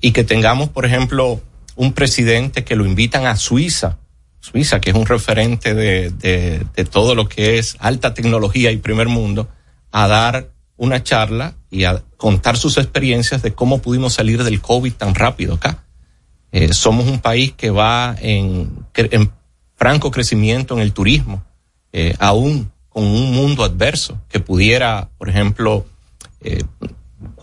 Y 0.00 0.12
que 0.12 0.24
tengamos, 0.24 0.70
por 0.70 0.86
ejemplo, 0.86 1.42
un 1.76 1.92
presidente 1.92 2.64
que 2.64 2.76
lo 2.76 2.86
invitan 2.86 3.26
a 3.26 3.36
Suiza, 3.36 3.98
Suiza, 4.40 4.80
que 4.80 4.90
es 4.90 4.96
un 4.96 5.06
referente 5.06 5.74
de, 5.74 6.10
de, 6.10 6.66
de, 6.74 6.84
todo 6.84 7.14
lo 7.14 7.28
que 7.28 7.58
es 7.58 7.76
alta 7.78 8.12
tecnología 8.12 8.70
y 8.70 8.76
primer 8.76 9.08
mundo, 9.08 9.48
a 9.90 10.06
dar 10.06 10.50
una 10.76 11.02
charla 11.02 11.54
y 11.70 11.84
a 11.84 12.02
contar 12.16 12.56
sus 12.56 12.76
experiencias 12.78 13.42
de 13.42 13.54
cómo 13.54 13.80
pudimos 13.80 14.14
salir 14.14 14.42
del 14.44 14.60
COVID 14.60 14.92
tan 14.92 15.14
rápido 15.14 15.54
acá. 15.54 15.84
Eh, 16.52 16.72
somos 16.72 17.06
un 17.06 17.20
país 17.20 17.52
que 17.52 17.70
va 17.70 18.14
en, 18.20 18.86
en 18.94 19.32
franco 19.74 20.10
crecimiento 20.10 20.74
en 20.74 20.80
el 20.80 20.92
turismo, 20.92 21.42
eh, 21.92 22.14
aún 22.18 22.70
con 22.88 23.04
un 23.04 23.32
mundo 23.32 23.64
adverso 23.64 24.20
que 24.28 24.40
pudiera, 24.40 25.08
por 25.18 25.28
ejemplo, 25.28 25.84
eh, 26.42 26.62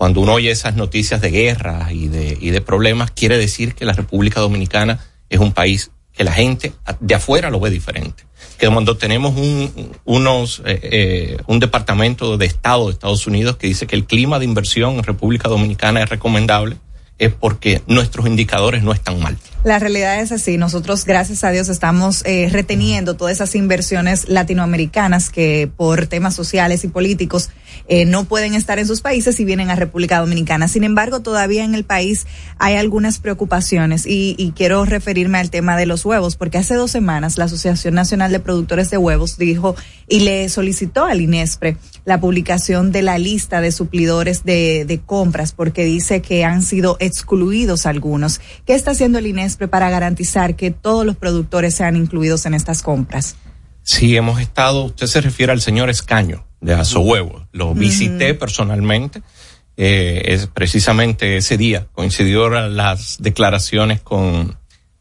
cuando 0.02 0.20
uno 0.20 0.34
oye 0.34 0.50
esas 0.50 0.76
noticias 0.76 1.22
de 1.22 1.30
guerra 1.30 1.94
y 1.94 2.08
de, 2.08 2.36
y 2.42 2.50
de 2.50 2.62
problemas, 2.62 3.12
quiere 3.12 3.38
decir 3.38 3.76
que 3.76 3.86
la 3.86 3.94
República 3.94 4.40
Dominicana 4.40 4.98
es 5.30 5.40
un 5.40 5.52
país 5.52 5.92
que 6.12 6.24
la 6.24 6.34
gente 6.34 6.74
de 7.00 7.14
afuera 7.14 7.52
lo 7.52 7.60
ve 7.60 7.70
diferente. 7.70 8.24
Que 8.58 8.68
cuando 8.68 8.98
tenemos 8.98 9.38
un, 9.38 9.92
unos, 10.06 10.64
eh, 10.66 10.80
eh, 10.82 11.38
un 11.46 11.60
departamento 11.60 12.36
de 12.40 12.48
Estado 12.48 12.88
de 12.88 12.94
Estados 12.94 13.28
Unidos 13.28 13.58
que 13.58 13.68
dice 13.68 13.86
que 13.86 13.96
el 13.96 14.06
clima 14.06 14.40
de 14.40 14.46
inversión 14.46 14.96
en 14.96 15.04
República 15.04 15.50
Dominicana 15.50 16.02
es 16.02 16.10
recomendable, 16.10 16.78
es 17.20 17.32
porque 17.32 17.84
nuestros 17.86 18.26
indicadores 18.26 18.82
no 18.82 18.94
están 18.94 19.20
mal. 19.20 19.38
La 19.64 19.78
realidad 19.78 20.20
es 20.20 20.32
así. 20.32 20.58
Nosotros, 20.58 21.06
gracias 21.06 21.44
a 21.44 21.52
Dios, 21.52 21.70
estamos 21.70 22.24
eh, 22.26 22.50
reteniendo 22.52 23.16
todas 23.16 23.36
esas 23.36 23.54
inversiones 23.54 24.28
latinoamericanas 24.28 25.30
que 25.30 25.70
por 25.78 26.08
temas 26.08 26.34
sociales 26.34 26.84
y 26.84 26.88
políticos 26.88 27.52
eh, 27.88 28.06
no 28.06 28.26
pueden 28.26 28.56
estar 28.56 28.80
en 28.80 28.88
sus 28.88 29.02
países 29.02 29.40
y 29.40 29.46
vienen 29.46 29.70
a 29.70 29.76
República 29.76 30.18
Dominicana. 30.18 30.68
Sin 30.68 30.84
embargo, 30.84 31.20
todavía 31.20 31.64
en 31.64 31.76
el 31.76 31.84
país 31.84 32.26
hay 32.58 32.76
algunas 32.76 33.20
preocupaciones 33.20 34.08
y, 34.08 34.34
y 34.40 34.54
quiero 34.54 34.84
referirme 34.84 35.38
al 35.38 35.52
tema 35.52 35.78
de 35.78 35.86
los 35.86 36.06
huevos, 36.06 36.38
porque 36.38 36.58
hace 36.58 36.74
dos 36.74 36.90
semanas 36.90 37.38
la 37.38 37.46
Asociación 37.46 37.94
Nacional 37.94 38.32
de 38.32 38.40
Productores 38.40 38.90
de 38.90 38.98
Huevos 38.98 39.38
dijo 39.38 39.76
y 40.08 40.22
le 40.22 40.50
solicitó 40.50 41.06
al 41.06 41.22
INESPRE 41.22 41.78
la 42.04 42.20
publicación 42.20 42.92
de 42.92 43.04
la 43.04 43.20
lista 43.20 43.62
de 43.62 43.72
suplidores 43.72 44.44
de, 44.44 44.86
de 44.86 45.00
compras, 45.00 45.52
porque 45.52 45.86
dice 45.86 46.24
que 46.24 46.46
han 46.46 46.64
sido 46.64 46.98
excluidos 47.00 47.86
algunos. 47.86 48.42
¿Qué 48.66 48.74
está 48.74 48.92
haciendo 48.92 49.20
el 49.20 49.28
INESPRE? 49.28 49.51
Para 49.58 49.90
garantizar 49.90 50.56
que 50.56 50.72
todos 50.72 51.06
los 51.06 51.16
productores 51.16 51.76
sean 51.76 51.96
incluidos 51.96 52.46
en 52.46 52.54
estas 52.54 52.82
compras? 52.82 53.36
Sí, 53.84 54.16
hemos 54.16 54.40
estado, 54.40 54.86
usted 54.86 55.08
se 55.08 55.22
refiere 55.22 55.52
al 55.52 55.62
señor 55.62 55.90
Escaño 55.90 56.46
de 56.60 56.74
Azohuevo, 56.76 57.48
lo 57.52 57.74
visité 57.74 58.36
personalmente, 58.36 59.22
eh, 59.78 60.22
es 60.26 60.48
precisamente 60.48 61.38
ese 61.38 61.58
día, 61.58 61.88
coincidió 61.94 62.50
las 62.50 63.18
declaraciones 63.20 64.02
con, 64.02 64.56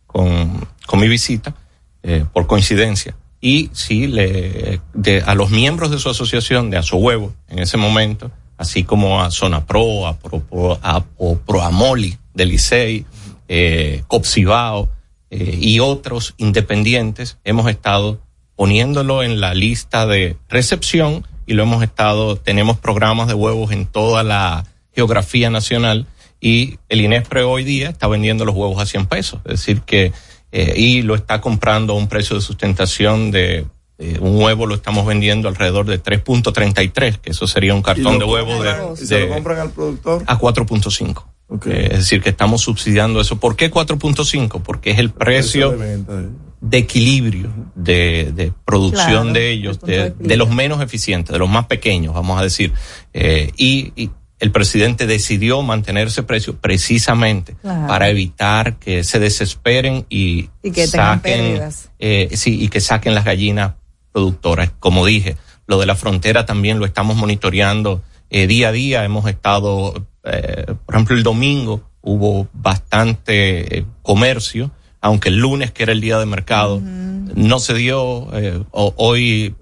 con, 0.06 0.66
con 0.86 1.00
mi 1.00 1.08
visita, 1.08 1.54
eh, 2.02 2.24
por 2.32 2.46
coincidencia. 2.46 3.14
Y 3.42 3.70
sí, 3.72 4.06
le, 4.06 4.80
de, 4.94 5.22
a 5.26 5.34
los 5.34 5.50
miembros 5.50 5.90
de 5.90 5.98
su 5.98 6.08
asociación 6.08 6.70
de 6.70 6.78
Azohuevo 6.78 7.34
en 7.48 7.58
ese 7.58 7.76
momento, 7.76 8.30
así 8.56 8.84
como 8.84 9.22
a 9.22 9.30
Zona 9.30 9.66
Pro, 9.66 10.06
a, 10.06 10.16
Pro, 10.18 10.78
a, 10.82 10.96
a 10.96 11.04
Proamoli 11.46 12.18
del 12.34 12.48
Licey, 12.48 13.06
eh, 13.52 14.04
Copsibao 14.06 14.88
eh, 15.30 15.58
y 15.60 15.80
otros 15.80 16.34
independientes, 16.38 17.38
hemos 17.42 17.68
estado 17.68 18.20
poniéndolo 18.54 19.24
en 19.24 19.40
la 19.40 19.54
lista 19.54 20.06
de 20.06 20.36
recepción 20.48 21.26
y 21.46 21.54
lo 21.54 21.64
hemos 21.64 21.82
estado, 21.82 22.36
tenemos 22.36 22.78
programas 22.78 23.26
de 23.26 23.34
huevos 23.34 23.72
en 23.72 23.86
toda 23.86 24.22
la 24.22 24.64
geografía 24.94 25.50
nacional 25.50 26.06
y 26.40 26.78
el 26.88 27.00
INESPRE 27.00 27.42
hoy 27.42 27.64
día 27.64 27.88
está 27.88 28.06
vendiendo 28.06 28.44
los 28.44 28.54
huevos 28.54 28.80
a 28.80 28.86
100 28.86 29.06
pesos, 29.06 29.40
es 29.44 29.52
decir 29.52 29.82
que, 29.82 30.12
eh, 30.52 30.74
y 30.76 31.02
lo 31.02 31.16
está 31.16 31.40
comprando 31.40 31.94
a 31.94 31.96
un 31.96 32.08
precio 32.08 32.36
de 32.36 32.42
sustentación 32.42 33.32
de 33.32 33.66
eh, 33.98 34.16
un 34.20 34.40
huevo 34.40 34.66
lo 34.66 34.76
estamos 34.76 35.04
vendiendo 35.04 35.48
alrededor 35.48 35.86
de 35.86 36.00
3.33, 36.00 37.18
que 37.18 37.30
eso 37.32 37.48
sería 37.48 37.74
un 37.74 37.82
cartón 37.82 38.18
de 38.18 38.24
huevo 38.24 38.62
de, 38.62 38.72
¿Y 38.94 39.06
se 39.06 39.26
lo 39.26 39.34
compran 39.34 39.58
al 39.58 39.70
productor? 39.72 40.22
A 40.26 40.38
4.5. 40.38 41.24
Okay. 41.50 41.72
Eh, 41.72 41.88
es 41.92 41.98
decir, 41.98 42.22
que 42.22 42.30
estamos 42.30 42.62
subsidiando 42.62 43.20
eso. 43.20 43.40
¿Por 43.40 43.56
qué 43.56 43.70
4.5? 43.70 44.62
Porque 44.62 44.92
es 44.92 44.98
el 44.98 45.10
precio, 45.10 45.72
el 45.72 45.76
precio 45.76 45.84
de, 45.84 45.96
venta, 45.96 46.20
¿eh? 46.20 46.28
de, 46.60 46.78
equilibrio 46.78 47.50
de, 47.74 48.32
de 48.34 48.52
producción 48.64 49.08
claro, 49.08 49.32
de 49.32 49.50
ellos, 49.50 49.80
de, 49.80 50.14
de, 50.16 50.36
los 50.36 50.48
menos 50.50 50.80
eficientes, 50.80 51.32
de 51.32 51.38
los 51.38 51.50
más 51.50 51.66
pequeños, 51.66 52.14
vamos 52.14 52.38
a 52.38 52.44
decir. 52.44 52.72
Eh, 53.12 53.50
y, 53.56 53.92
y, 53.96 54.10
el 54.38 54.52
presidente 54.52 55.06
decidió 55.06 55.60
mantener 55.60 56.06
ese 56.06 56.22
precio 56.22 56.56
precisamente 56.56 57.56
claro. 57.60 57.86
para 57.86 58.08
evitar 58.08 58.76
que 58.76 59.04
se 59.04 59.18
desesperen 59.18 60.06
y, 60.08 60.48
y 60.62 60.70
que 60.70 60.86
saquen, 60.86 61.60
eh, 61.98 62.30
sí, 62.32 62.58
y 62.58 62.68
que 62.68 62.80
saquen 62.80 63.14
las 63.14 63.26
gallinas 63.26 63.74
productoras. 64.12 64.72
Como 64.80 65.04
dije, 65.04 65.36
lo 65.66 65.78
de 65.78 65.84
la 65.84 65.94
frontera 65.94 66.46
también 66.46 66.78
lo 66.78 66.86
estamos 66.86 67.16
monitoreando 67.16 68.02
eh, 68.30 68.46
día 68.46 68.68
a 68.68 68.72
día. 68.72 69.04
Hemos 69.04 69.28
estado, 69.28 70.06
eh, 70.24 70.66
por 70.86 70.94
ejemplo, 70.94 71.16
el 71.16 71.22
domingo 71.22 71.82
hubo 72.00 72.48
bastante 72.52 73.78
eh, 73.78 73.84
comercio, 74.02 74.70
aunque 75.00 75.28
el 75.28 75.36
lunes, 75.38 75.72
que 75.72 75.82
era 75.82 75.92
el 75.92 76.00
día 76.00 76.18
de 76.18 76.26
mercado, 76.26 76.76
uh 76.76 76.80
-huh. 76.80 77.32
no 77.34 77.58
se 77.58 77.74
dio. 77.74 78.28
eh, 78.32 78.62
hoy 78.72 79.54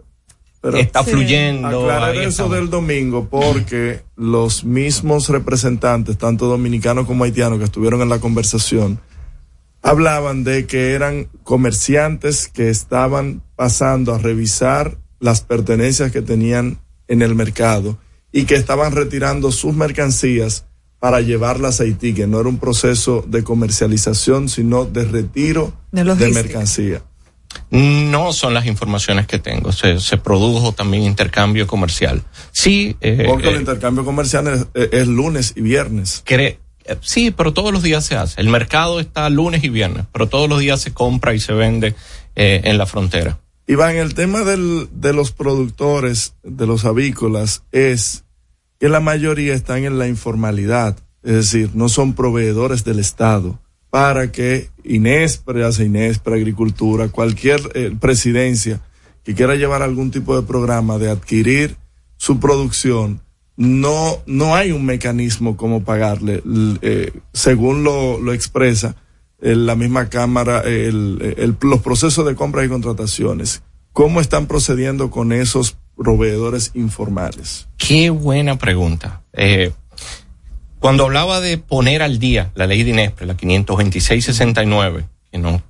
Pero 0.60 0.78
está 0.78 1.02
sí. 1.04 1.10
fluyendo. 1.10 1.80
Aclarar 1.90 2.16
eso 2.16 2.28
estamos. 2.28 2.52
del 2.56 2.70
domingo, 2.70 3.28
porque 3.28 4.02
los 4.16 4.64
mismos 4.64 5.28
representantes, 5.28 6.18
tanto 6.18 6.46
dominicanos 6.46 7.06
como 7.06 7.24
haitianos, 7.24 7.58
que 7.58 7.64
estuvieron 7.64 8.02
en 8.02 8.08
la 8.08 8.18
conversación, 8.18 9.00
hablaban 9.82 10.44
de 10.44 10.66
que 10.66 10.92
eran 10.92 11.28
comerciantes 11.44 12.48
que 12.48 12.68
estaban 12.68 13.42
pasando 13.56 14.14
a 14.14 14.18
revisar 14.18 14.98
las 15.20 15.40
pertenencias 15.40 16.10
que 16.12 16.22
tenían 16.22 16.78
en 17.06 17.22
el 17.22 17.34
mercado 17.34 17.96
y 18.32 18.44
que 18.44 18.54
estaban 18.54 18.92
retirando 18.92 19.52
sus 19.52 19.74
mercancías 19.74 20.66
para 20.98 21.20
llevarlas 21.20 21.80
a 21.80 21.84
Haití, 21.84 22.12
que 22.12 22.26
no 22.26 22.40
era 22.40 22.48
un 22.48 22.58
proceso 22.58 23.24
de 23.26 23.44
comercialización, 23.44 24.48
sino 24.48 24.84
de 24.84 25.04
retiro 25.04 25.72
de, 25.92 26.02
de 26.02 26.28
mercancía. 26.30 27.02
No 27.70 28.32
son 28.32 28.54
las 28.54 28.66
informaciones 28.66 29.26
que 29.26 29.38
tengo. 29.38 29.72
Se, 29.72 30.00
se 30.00 30.16
produjo 30.16 30.72
también 30.72 31.04
intercambio 31.04 31.66
comercial. 31.66 32.22
Sí. 32.52 32.96
Eh, 33.00 33.24
Porque 33.26 33.48
el 33.48 33.56
eh, 33.56 33.60
intercambio 33.60 34.04
comercial 34.04 34.68
es, 34.74 34.88
es, 34.92 35.06
lunes 35.06 35.54
y 35.56 35.62
viernes. 35.62 36.22
Cree, 36.24 36.58
sí, 37.00 37.30
pero 37.30 37.52
todos 37.52 37.72
los 37.72 37.82
días 37.82 38.04
se 38.04 38.16
hace. 38.16 38.40
El 38.40 38.48
mercado 38.48 39.00
está 39.00 39.28
lunes 39.30 39.64
y 39.64 39.68
viernes, 39.68 40.04
pero 40.12 40.28
todos 40.28 40.48
los 40.48 40.60
días 40.60 40.80
se 40.80 40.92
compra 40.92 41.34
y 41.34 41.40
se 41.40 41.52
vende 41.52 41.94
eh, 42.36 42.62
en 42.64 42.78
la 42.78 42.86
frontera. 42.86 43.38
Iván, 43.70 43.96
el 43.96 44.14
tema 44.14 44.44
de 44.44 45.12
los 45.12 45.30
productores, 45.32 46.32
de 46.42 46.66
los 46.66 46.86
avícolas, 46.86 47.64
es 47.70 48.24
que 48.80 48.88
la 48.88 49.00
mayoría 49.00 49.52
están 49.52 49.84
en 49.84 49.98
la 49.98 50.08
informalidad, 50.08 50.96
es 51.22 51.34
decir, 51.34 51.72
no 51.74 51.90
son 51.90 52.14
proveedores 52.14 52.82
del 52.84 52.98
Estado 52.98 53.60
para 53.90 54.32
que 54.32 54.70
Inespre, 54.84 55.66
hace 55.66 55.84
Agricultura, 56.24 57.08
cualquier 57.08 57.60
eh, 57.74 57.94
presidencia 58.00 58.80
que 59.22 59.34
quiera 59.34 59.54
llevar 59.54 59.82
algún 59.82 60.10
tipo 60.10 60.34
de 60.34 60.46
programa 60.46 60.96
de 60.96 61.10
adquirir 61.10 61.76
su 62.16 62.40
producción, 62.40 63.20
no, 63.58 64.22
no 64.24 64.56
hay 64.56 64.72
un 64.72 64.86
mecanismo 64.86 65.58
como 65.58 65.84
pagarle, 65.84 66.42
eh, 66.80 67.12
según 67.34 67.84
lo 67.84 68.32
expresa 68.32 68.96
eh, 69.40 69.54
la 69.54 69.76
misma 69.76 70.08
Cámara, 70.08 70.60
el, 70.60 71.56
los 71.60 71.80
procesos 71.80 72.26
de 72.26 72.34
compras 72.34 72.66
y 72.66 72.68
contrataciones. 72.68 73.62
¿Cómo 73.92 74.20
están 74.20 74.46
procediendo 74.46 75.10
con 75.10 75.32
esos 75.32 75.76
proveedores 75.96 76.70
informales? 76.74 77.68
Qué 77.76 78.10
buena 78.10 78.58
pregunta. 78.58 79.22
Eh, 79.32 79.72
cuando 80.78 81.04
hablaba 81.04 81.40
de 81.40 81.58
poner 81.58 82.02
al 82.02 82.18
día 82.18 82.52
la 82.54 82.66
ley 82.66 82.84
de 82.84 82.90
Inespre, 82.90 83.26
la 83.26 83.36
526-69, 83.36 85.04
que 85.30 85.38
no 85.38 85.62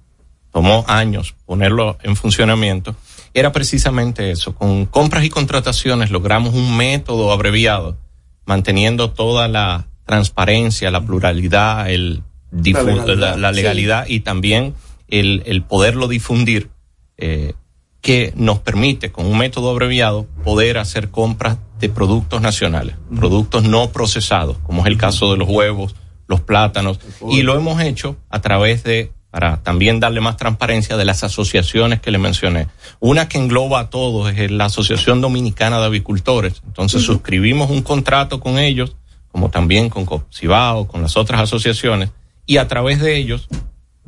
tomó 0.53 0.85
años 0.89 1.35
ponerlo 1.47 1.99
en 2.03 2.17
funcionamiento, 2.17 2.95
era 3.35 3.53
precisamente 3.53 4.31
eso. 4.31 4.55
Con 4.55 4.87
compras 4.87 5.25
y 5.25 5.31
contrataciones 5.31 6.11
logramos 6.11 6.55
un 6.55 6.77
método 6.77 7.33
abreviado, 7.33 7.97
manteniendo 8.45 9.11
toda 9.11 9.49
la 9.49 9.87
transparencia, 10.05 10.91
la 10.91 11.05
pluralidad, 11.05 11.91
el 11.91 12.23
la 12.51 12.83
legalidad. 12.83 13.37
la 13.37 13.53
legalidad, 13.53 14.07
y 14.09 14.21
también 14.21 14.75
el, 15.09 15.43
el 15.47 15.63
poderlo 15.63 16.09
difundir, 16.09 16.71
eh, 17.17 17.55
que 18.01 18.33
nos 18.37 18.61
permite, 18.61 19.11
con 19.11 19.27
un 19.27 19.39
método 19.39 19.71
abreviado, 19.71 20.27
poder 20.45 20.79
hacer 20.79 21.11
compras 21.11 21.59
de 21.81 21.89
productos 21.89 22.41
nacionales, 22.41 22.97
productos 23.15 23.65
no 23.65 23.91
procesados, 23.91 24.57
como 24.63 24.83
es 24.83 24.87
el 24.87 24.97
caso 24.97 25.33
de 25.33 25.39
los 25.39 25.49
huevos, 25.49 25.95
los 26.27 26.41
plátanos, 26.41 27.01
y 27.29 27.43
lo 27.43 27.57
hemos 27.57 27.81
hecho 27.83 28.17
a 28.31 28.41
través 28.41 28.85
de, 28.85 29.11
para 29.31 29.63
también 29.63 29.99
darle 29.99 30.21
más 30.21 30.37
transparencia, 30.37 30.97
de 30.97 31.05
las 31.05 31.25
asociaciones 31.25 32.01
que 32.01 32.11
le 32.11 32.19
mencioné. 32.19 32.69
Una 33.01 33.29
que 33.29 33.39
engloba 33.39 33.81
a 33.81 33.91
todos 33.91 34.33
es 34.33 34.51
la 34.51 34.67
Asociación 34.67 35.21
Dominicana 35.21 35.81
de 35.81 35.87
Avicultores. 35.87 36.63
Entonces 36.67 37.03
suscribimos 37.03 37.71
un 37.71 37.83
contrato 37.83 38.41
con 38.41 38.59
ellos, 38.59 38.97
como 39.33 39.51
también 39.51 39.91
con 39.91 40.07
Cibao, 40.33 40.87
con 40.87 41.03
las 41.03 41.17
otras 41.17 41.41
asociaciones, 41.41 42.11
y 42.49 42.57
a 42.57 42.67
través 42.67 43.01
de 43.01 43.17
ellos 43.17 43.47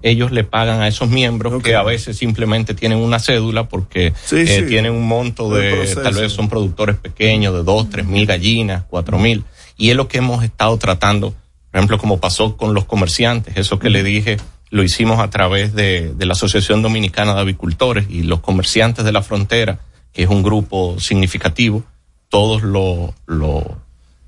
ellos 0.03 0.33
le 0.33 0.45
pagan 0.45 0.81
a 0.81 0.89
esos 0.89 1.11
miembros 1.11 1.63
que 1.63 1.75
a 1.77 1.83
veces 1.83 2.17
simplemente 2.17 2.73
tienen 2.73 2.99
una 2.99 3.19
cédula 3.19 3.69
porque 3.69 4.15
Sí, 4.25 4.37
eh, 4.39 4.47
sí. 4.47 4.63
tienen 4.67 4.93
un 4.93 5.07
monto 5.07 5.55
de, 5.55 5.87
tal 6.03 6.15
vez 6.15 6.33
son 6.33 6.49
productores 6.49 6.97
pequeños 6.97 7.53
de 7.55 7.63
dos, 7.63 7.91
tres 7.91 8.07
mil 8.07 8.25
gallinas, 8.27 8.85
cuatro 8.89 9.19
mil. 9.19 9.45
Y 9.77 9.91
es 9.91 9.97
lo 9.97 10.09
que 10.09 10.19
hemos 10.19 10.43
estado 10.43 10.77
tratando, 10.79 11.35
por 11.71 11.79
ejemplo, 11.79 11.99
como 11.99 12.19
pasó 12.19 12.57
con 12.57 12.73
los 12.73 12.87
comerciantes, 12.87 13.59
eso 13.59 13.79
que 13.79 13.91
le 13.91 14.03
dije, 14.03 14.39
lo 14.71 14.83
hicimos 14.83 15.21
a 15.21 15.29
través 15.29 15.75
de, 15.75 16.15
de 16.15 16.27
la 16.27 16.33
Asociación 16.33 16.81
Dominicana 16.81 17.35
de 17.35 17.41
Avicultores 17.41 18.07
y 18.09 18.23
los 18.23 18.41
comerciantes 18.41 19.05
de 19.05 19.13
la 19.13 19.21
frontera, 19.23 19.81
que 20.15 20.23
es 20.23 20.31
un 20.31 20.43
grupo 20.43 20.99
significativo, 20.99 21.85
todos 22.31 22.63
lo, 22.63 23.13
lo 23.27 23.77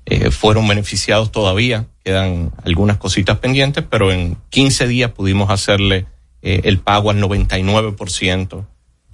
eh, 0.05 0.31
fueron 0.31 0.67
beneficiados 0.67 1.31
todavía, 1.31 1.87
quedan 2.03 2.51
algunas 2.63 2.97
cositas 2.97 3.39
pendientes, 3.39 3.83
pero 3.89 4.11
en 4.11 4.37
15 4.49 4.87
días 4.87 5.11
pudimos 5.11 5.49
hacerle 5.49 6.05
eh, 6.41 6.61
el 6.65 6.79
pago 6.79 7.09
al 7.09 7.21
99% 7.21 8.65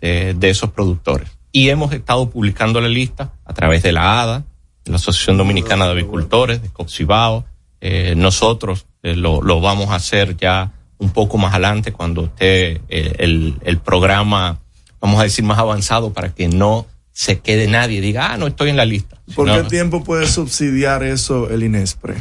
de, 0.02 0.34
de 0.34 0.50
esos 0.50 0.72
productores. 0.72 1.30
Y 1.52 1.70
hemos 1.70 1.94
estado 1.94 2.30
publicando 2.32 2.82
la 2.82 2.88
lista 2.88 3.34
a 3.46 3.54
través 3.54 3.84
de 3.84 3.92
la 3.92 4.22
ADA, 4.22 4.46
la 4.86 4.96
Asociación 4.96 5.38
Dominicana 5.38 5.86
de 5.86 5.92
Avicultores, 5.92 6.64
de 6.64 6.70
Copsibao. 6.70 7.46
Eh, 7.82 8.16
nosotros 8.18 8.88
eh, 9.04 9.16
lo, 9.16 9.44
lo 9.44 9.62
vamos 9.62 9.90
a 9.90 9.96
hacer 9.96 10.38
ya 10.38 10.72
un 10.98 11.12
poco 11.12 11.38
más 11.38 11.54
adelante 11.54 11.94
cuando 11.94 12.26
esté 12.26 12.82
el, 12.90 13.56
el 13.62 13.78
programa, 13.78 14.60
vamos 15.00 15.20
a 15.20 15.24
decir, 15.24 15.46
más 15.46 15.60
avanzado 15.60 16.12
para 16.12 16.34
que 16.34 16.48
no 16.48 16.88
se 17.20 17.40
quede 17.40 17.68
nadie 17.68 17.98
y 17.98 18.00
diga, 18.00 18.32
ah, 18.32 18.38
no 18.38 18.48
estoy 18.48 18.70
en 18.70 18.78
la 18.78 18.86
lista. 18.86 19.22
¿Por 19.36 19.52
qué 19.52 19.64
tiempo 19.68 20.06
puede 20.06 20.26
subsidiar 20.26 21.04
eso 21.04 21.50
el 21.50 21.64
INESPRE? 21.64 22.16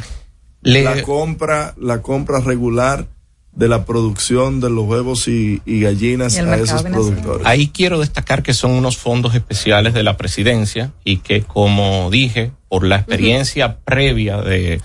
Le- 0.61 0.83
La 0.83 1.01
compra, 1.03 1.73
la 1.79 2.01
compra 2.01 2.41
regular 2.41 3.07
de 3.53 3.69
la 3.69 3.85
producción 3.85 4.59
de 4.59 4.69
los 4.69 4.83
huevos 4.85 5.29
y, 5.29 5.61
y 5.65 5.79
gallinas 5.79 6.35
Y 6.35 6.39
a 6.39 6.55
esos 6.57 6.83
productores. 6.83 7.47
Ahí 7.47 7.69
quiero 7.69 7.99
destacar 8.01 8.43
que 8.43 8.53
son 8.53 8.71
unos 8.71 8.97
fondos 8.97 9.35
especiales 9.35 9.93
de 9.93 10.03
la 10.03 10.17
presidencia 10.17 10.91
y 11.05 11.17
que, 11.19 11.43
como 11.43 12.09
dije, 12.11 12.51
por 12.67 12.83
la 12.85 12.97
experiencia 12.97 13.77
previa 13.85 14.41
de 14.41 14.81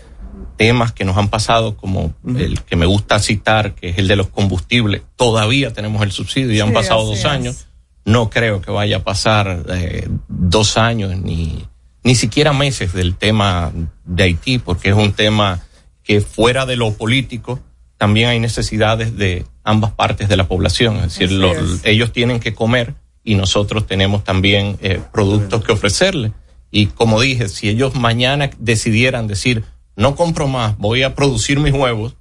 temas 0.57 0.93
que 0.93 1.05
nos 1.05 1.17
han 1.17 1.29
pasado, 1.29 1.77
como 1.77 2.15
el 2.39 2.61
que 2.63 2.77
me 2.77 2.87
gusta 2.87 3.19
citar, 3.19 3.75
que 3.75 3.89
es 3.89 3.99
el 3.99 4.07
de 4.07 4.15
los 4.15 4.29
combustibles, 4.29 5.03
todavía 5.17 5.73
tenemos 5.73 6.01
el 6.05 6.13
subsidio 6.13 6.53
y 6.53 6.61
han 6.61 6.69
Sí, 6.69 6.75
pasado 6.75 7.05
dos 7.05 7.19
es. 7.19 7.25
años. 7.25 7.67
No 8.05 8.29
creo 8.31 8.61
que 8.61 8.71
vaya 8.71 8.99
a 8.99 9.05
pasar 9.05 9.65
eh, 9.71 10.09
dos 10.29 10.77
años 10.77 11.17
ni, 11.19 11.65
ni 12.03 12.15
siquiera 12.15 12.53
meses 12.53 12.93
del 12.93 13.17
tema 13.17 13.73
de 14.05 14.23
Haití, 14.25 14.59
porque 14.59 14.91
es 14.91 14.95
un 14.95 15.13
tema 15.13 15.61
que 16.03 16.21
fuera 16.21 16.67
de 16.67 16.77
lo 16.77 16.93
político 16.93 17.61
también 17.97 18.29
hay 18.29 18.41
necesidades 18.41 19.17
de 19.17 19.47
ambas 19.63 19.93
partes 19.93 20.29
de 20.29 20.37
la 20.37 20.47
población. 20.47 20.97
Es 20.97 21.03
decir, 21.19 21.27
Así 21.29 21.37
lo- 21.37 21.53
es. 21.53 21.81
ellos 21.85 22.13
tienen 22.13 22.41
que 22.41 22.53
comer 22.55 22.95
y 23.23 23.37
nosotros 23.37 23.87
tenemos 23.87 24.23
también 24.25 24.77
eh, 24.83 25.01
productos 25.13 25.65
que 25.65 25.73
ofrecerles. 25.73 26.33
Y 26.71 26.87
como 26.89 27.21
dije, 27.21 27.49
si 27.49 27.69
ellos 27.71 27.95
mañana 27.95 28.51
decidieran 28.59 29.27
decir, 29.29 29.65
no 29.97 30.17
compro 30.17 30.47
más, 30.49 30.77
voy 30.77 31.05
a 31.05 31.15
producir 31.15 31.59
mis 31.61 31.73
huevos, 31.73 32.17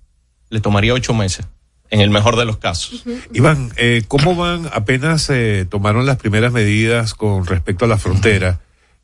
le 0.50 0.62
tomaría 0.62 0.94
ocho 0.94 1.14
meses, 1.14 1.48
en 1.94 2.02
el 2.02 2.10
mejor 2.10 2.38
de 2.38 2.46
los 2.46 2.58
casos. 2.58 3.04
Iván, 3.34 3.72
eh, 3.78 4.02
¿cómo 4.08 4.36
van? 4.36 4.68
Apenas 4.74 5.30
eh, 5.30 5.68
tomaron 5.70 6.08
las 6.08 6.18
primeras 6.18 6.52
medidas 6.52 7.14
con 7.14 7.46
respecto 7.46 7.86
a 7.86 7.88
la 7.88 8.00
frontera. 8.00 8.62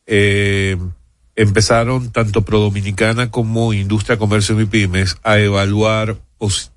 Eh, 0.07 0.76
empezaron 1.36 2.11
tanto 2.11 2.41
Prodominicana 2.41 3.30
como 3.30 3.74
Industria, 3.74 4.18
Comercio 4.18 4.60
y 4.60 4.66
Pymes 4.66 5.18
a 5.22 5.38
evaluar 5.38 6.18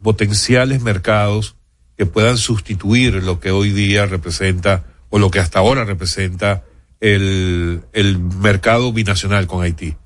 potenciales 0.02 0.82
mercados 0.82 1.56
que 1.96 2.04
puedan 2.04 2.36
sustituir 2.36 3.22
lo 3.22 3.40
que 3.40 3.50
hoy 3.50 3.70
día 3.70 4.04
representa 4.04 4.84
o 5.08 5.18
lo 5.18 5.30
que 5.30 5.38
hasta 5.38 5.60
ahora 5.60 5.84
representa 5.84 6.62
el, 7.00 7.80
el 7.94 8.18
mercado 8.18 8.92
binacional 8.92 9.46
con 9.46 9.62
Haití. 9.62 9.96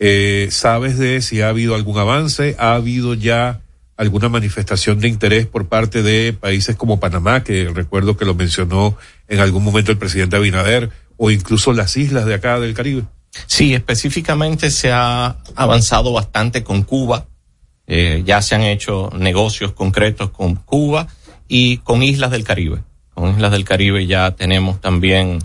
Eh, 0.00 0.48
¿Sabes 0.50 0.98
de 0.98 1.22
si 1.22 1.42
ha 1.42 1.48
habido 1.48 1.76
algún 1.76 1.96
avance? 1.96 2.56
¿Ha 2.58 2.74
habido 2.74 3.14
ya 3.14 3.60
alguna 3.96 4.28
manifestación 4.28 4.98
de 4.98 5.08
interés 5.08 5.46
por 5.46 5.66
parte 5.66 6.02
de 6.02 6.32
países 6.32 6.76
como 6.76 7.00
Panamá, 7.00 7.44
que 7.44 7.70
recuerdo 7.72 8.16
que 8.16 8.24
lo 8.24 8.34
mencionó 8.34 8.96
en 9.28 9.40
algún 9.40 9.62
momento 9.62 9.92
el 9.92 9.98
presidente 9.98 10.36
Abinader, 10.36 10.90
o 11.16 11.30
incluso 11.30 11.72
las 11.72 11.96
islas 11.96 12.26
de 12.26 12.34
acá 12.34 12.58
del 12.58 12.74
Caribe? 12.74 13.04
Sí, 13.46 13.74
específicamente 13.74 14.70
se 14.70 14.92
ha 14.92 15.36
avanzado 15.54 16.12
bastante 16.12 16.62
con 16.62 16.82
Cuba. 16.82 17.26
Eh, 17.86 18.22
ya 18.24 18.40
se 18.42 18.54
han 18.54 18.62
hecho 18.62 19.10
negocios 19.16 19.72
concretos 19.72 20.30
con 20.30 20.56
Cuba 20.56 21.08
y 21.48 21.78
con 21.78 22.02
islas 22.02 22.30
del 22.30 22.44
Caribe. 22.44 22.82
Con 23.12 23.30
islas 23.30 23.52
del 23.52 23.64
Caribe 23.64 24.06
ya 24.06 24.32
tenemos 24.32 24.80
también 24.80 25.38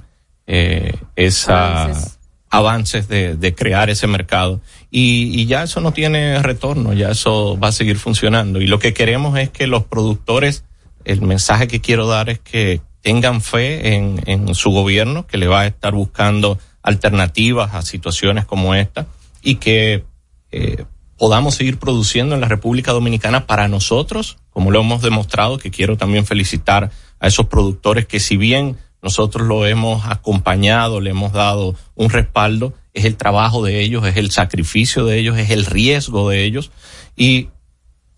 eh, 0.48 0.96
esa 1.16 1.84
Avances. 1.84 2.20
avances 2.50 3.08
de, 3.08 3.36
de 3.36 3.54
crear 3.54 3.90
ese 3.90 4.08
mercado 4.08 4.62
y, 4.92 5.40
y 5.40 5.46
ya 5.46 5.64
eso 5.64 5.82
no 5.82 5.92
tiene 5.92 6.42
retorno, 6.42 6.94
ya 6.94 7.12
eso 7.12 7.58
va 7.60 7.70
a 7.70 7.72
seguir 7.72 7.98
funcionando. 7.98 8.62
Y 8.62 8.68
lo 8.68 8.80
que 8.80 8.94
queremos 8.94 9.38
es 9.38 9.50
que 9.50 9.68
los 9.68 9.84
productores, 9.84 10.64
el 11.06 11.22
mensaje 11.22 11.68
que 11.68 11.82
quiero 11.82 12.08
dar 12.08 12.30
es 12.30 12.40
que 12.40 12.82
tengan 13.02 13.42
fe 13.42 13.96
en, 13.96 14.22
en 14.26 14.54
su 14.56 14.72
gobierno, 14.72 15.28
que 15.28 15.38
le 15.38 15.48
va 15.48 15.62
a 15.62 15.68
estar 15.68 15.94
buscando 15.94 16.58
alternativas 16.82 17.74
a 17.74 17.82
situaciones 17.82 18.46
como 18.46 18.76
esta 18.76 19.08
y 19.42 19.56
que 19.56 20.06
eh, 20.52 20.86
podamos 21.18 21.56
seguir 21.56 21.78
produciendo 21.78 22.36
en 22.36 22.42
la 22.42 22.48
República 22.48 22.92
Dominicana 22.92 23.46
para 23.46 23.68
nosotros, 23.68 24.38
como 24.50 24.72
lo 24.72 24.82
hemos 24.82 25.02
demostrado, 25.02 25.58
que 25.58 25.72
quiero 25.72 25.98
también 25.98 26.26
felicitar 26.26 26.92
a 27.20 27.28
esos 27.28 27.48
productores 27.48 28.06
que 28.06 28.20
si 28.20 28.38
bien 28.38 28.78
nosotros 29.02 29.48
lo 29.48 29.66
hemos 29.66 30.06
acompañado, 30.06 31.00
le 31.00 31.12
hemos 31.12 31.32
dado 31.32 31.76
un 31.96 32.10
respaldo, 32.10 32.74
es 32.94 33.06
el 33.06 33.18
trabajo 33.18 33.64
de 33.64 33.82
ellos, 33.82 34.06
es 34.06 34.18
el 34.18 34.32
sacrificio 34.32 35.06
de 35.06 35.20
ellos, 35.20 35.38
es 35.38 35.50
el 35.50 35.66
riesgo 35.66 36.30
de 36.30 36.44
ellos 36.44 36.72
y 37.16 37.50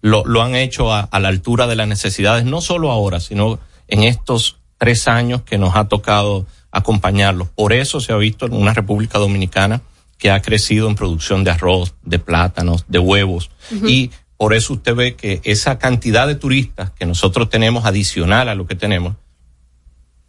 lo, 0.01 0.23
lo 0.25 0.41
han 0.41 0.55
hecho 0.55 0.91
a, 0.91 1.01
a 1.01 1.19
la 1.19 1.29
altura 1.29 1.67
de 1.67 1.75
las 1.75 1.87
necesidades, 1.87 2.45
no 2.45 2.61
solo 2.61 2.91
ahora, 2.91 3.19
sino 3.19 3.59
en 3.87 4.03
estos 4.03 4.59
tres 4.77 5.07
años 5.07 5.43
que 5.43 5.57
nos 5.57 5.75
ha 5.75 5.87
tocado 5.87 6.47
acompañarlos. 6.71 7.49
Por 7.49 7.73
eso 7.73 7.99
se 7.99 8.13
ha 8.13 8.17
visto 8.17 8.45
en 8.45 8.53
una 8.53 8.73
República 8.73 9.19
Dominicana 9.19 9.81
que 10.17 10.31
ha 10.31 10.41
crecido 10.41 10.87
en 10.87 10.95
producción 10.95 11.43
de 11.43 11.51
arroz, 11.51 11.95
de 12.03 12.19
plátanos, 12.19 12.85
de 12.87 12.99
huevos. 12.99 13.49
Y 13.85 14.11
por 14.37 14.53
eso 14.53 14.73
usted 14.73 14.95
ve 14.95 15.15
que 15.15 15.41
esa 15.43 15.77
cantidad 15.77 16.27
de 16.27 16.35
turistas 16.35 16.91
que 16.91 17.05
nosotros 17.05 17.49
tenemos 17.49 17.85
adicional 17.85 18.47
a 18.49 18.55
lo 18.55 18.65
que 18.65 18.75
tenemos, 18.75 19.15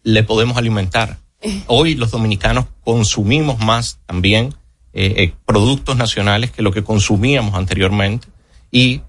le 0.03 0.23
podemos 0.23 0.57
alimentar. 0.57 1.19
Hoy 1.67 1.95
los 1.95 2.11
dominicanos 2.11 2.67
consumimos 2.85 3.59
más 3.59 3.99
también 4.07 4.55
eh, 4.93 5.15
eh, 5.17 5.33
productos 5.45 5.97
nacionales 5.97 6.51
que 6.51 6.63
lo 6.63 6.73
que 6.73 6.85
consumíamos 6.85 7.55
anteriormente 7.55 8.29
y 8.71 9.03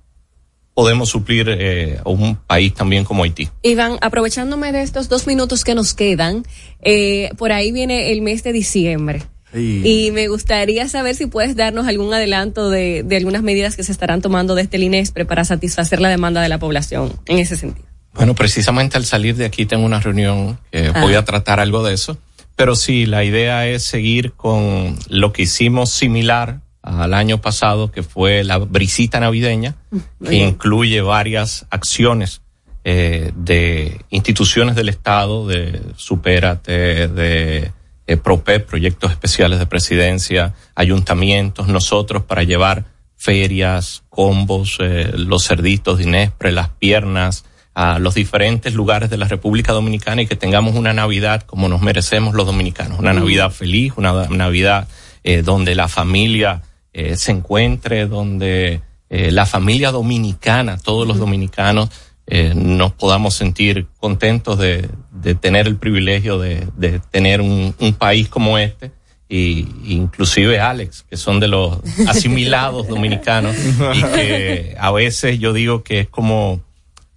podemos 0.73 1.09
suplir 1.09 1.47
eh, 1.49 1.99
a 2.03 2.09
un 2.09 2.35
país 2.35 2.73
también 2.73 3.03
como 3.03 3.23
Haití. 3.23 3.49
Iván, 3.61 3.97
aprovechándome 4.01 4.71
de 4.71 4.81
estos 4.81 5.09
dos 5.09 5.27
minutos 5.27 5.63
que 5.63 5.75
nos 5.75 5.93
quedan, 5.93 6.45
eh, 6.81 7.29
por 7.37 7.51
ahí 7.51 7.71
viene 7.71 8.11
el 8.11 8.21
mes 8.21 8.43
de 8.43 8.53
diciembre. 8.53 9.23
Y 9.55 10.09
me 10.13 10.29
gustaría 10.29 10.87
saber 10.87 11.15
si 11.15 11.27
puedes 11.27 11.55
darnos 11.55 11.85
algún 11.85 12.11
adelanto 12.11 12.71
de, 12.71 13.03
de 13.03 13.17
algunas 13.17 13.43
medidas 13.43 13.75
que 13.75 13.83
se 13.83 13.91
estarán 13.91 14.19
tomando 14.19 14.55
desde 14.55 14.77
el 14.77 14.83
INESPRE 14.83 15.25
para 15.25 15.45
satisfacer 15.45 16.01
la 16.01 16.09
demanda 16.09 16.41
de 16.41 16.49
la 16.49 16.57
población 16.57 17.13
en 17.27 17.37
ese 17.37 17.55
sentido. 17.55 17.92
Bueno, 18.13 18.35
precisamente 18.35 18.97
al 18.97 19.05
salir 19.05 19.35
de 19.35 19.45
aquí 19.45 19.65
tengo 19.65 19.85
una 19.85 19.99
reunión 19.99 20.59
que 20.71 20.91
Ah. 20.93 21.01
voy 21.01 21.15
a 21.15 21.25
tratar 21.25 21.59
algo 21.59 21.83
de 21.83 21.93
eso. 21.93 22.17
Pero 22.55 22.75
sí, 22.75 23.05
la 23.07 23.23
idea 23.23 23.65
es 23.67 23.83
seguir 23.83 24.33
con 24.33 24.97
lo 25.09 25.33
que 25.33 25.43
hicimos 25.43 25.89
similar 25.91 26.59
al 26.83 27.13
año 27.13 27.39
pasado, 27.41 27.91
que 27.91 28.03
fue 28.03 28.43
la 28.43 28.57
brisita 28.59 29.19
navideña, 29.19 29.75
Muy 29.89 30.01
que 30.21 30.29
bien. 30.29 30.49
incluye 30.49 31.01
varias 31.01 31.65
acciones 31.71 32.41
eh, 32.85 33.31
de 33.37 34.01
instituciones 34.09 34.75
del 34.75 34.89
Estado, 34.89 35.47
de 35.47 35.81
Supérate, 35.95 37.07
de 37.07 37.71
eh, 38.05 38.17
PROPEP, 38.17 38.67
proyectos 38.67 39.09
especiales 39.11 39.57
de 39.59 39.65
presidencia, 39.65 40.53
ayuntamientos, 40.75 41.69
nosotros 41.69 42.23
para 42.23 42.43
llevar 42.43 42.83
ferias, 43.15 44.03
combos, 44.09 44.77
eh, 44.81 45.11
los 45.15 45.47
cerditos 45.47 45.97
de 45.99 46.03
Inespre, 46.03 46.51
las 46.51 46.67
piernas, 46.69 47.45
a 47.75 47.99
los 47.99 48.13
diferentes 48.13 48.73
lugares 48.73 49.09
de 49.09 49.17
la 49.17 49.27
República 49.27 49.73
Dominicana 49.73 50.21
y 50.21 50.27
que 50.27 50.35
tengamos 50.35 50.75
una 50.75 50.93
Navidad 50.93 51.43
como 51.43 51.67
nos 51.69 51.81
merecemos 51.81 52.35
los 52.35 52.45
dominicanos, 52.45 52.99
una 52.99 53.13
Navidad 53.13 53.51
feliz, 53.51 53.93
una 53.97 54.27
Navidad 54.27 54.87
eh, 55.23 55.41
donde 55.41 55.73
la 55.73 55.87
familia 55.87 56.61
eh, 56.93 57.15
se 57.15 57.31
encuentre, 57.31 58.05
donde 58.05 58.81
eh, 59.09 59.31
la 59.31 59.45
familia 59.45 59.91
dominicana, 59.91 60.77
todos 60.77 61.07
los 61.07 61.17
dominicanos, 61.17 61.89
eh, 62.25 62.53
nos 62.55 62.93
podamos 62.93 63.35
sentir 63.35 63.87
contentos 63.99 64.57
de, 64.57 64.89
de 65.11 65.35
tener 65.35 65.67
el 65.67 65.75
privilegio 65.75 66.39
de, 66.39 66.67
de 66.77 66.99
tener 66.99 67.41
un, 67.41 67.75
un 67.79 67.93
país 67.93 68.29
como 68.29 68.57
este 68.57 68.91
y 69.27 69.67
inclusive 69.85 70.59
Alex, 70.59 71.05
que 71.09 71.17
son 71.17 71.39
de 71.39 71.47
los 71.47 71.79
asimilados 72.07 72.87
dominicanos 72.87 73.55
y 73.93 74.03
que 74.03 74.75
a 74.79 74.91
veces 74.91 75.39
yo 75.39 75.53
digo 75.53 75.83
que 75.83 76.01
es 76.01 76.07
como 76.07 76.61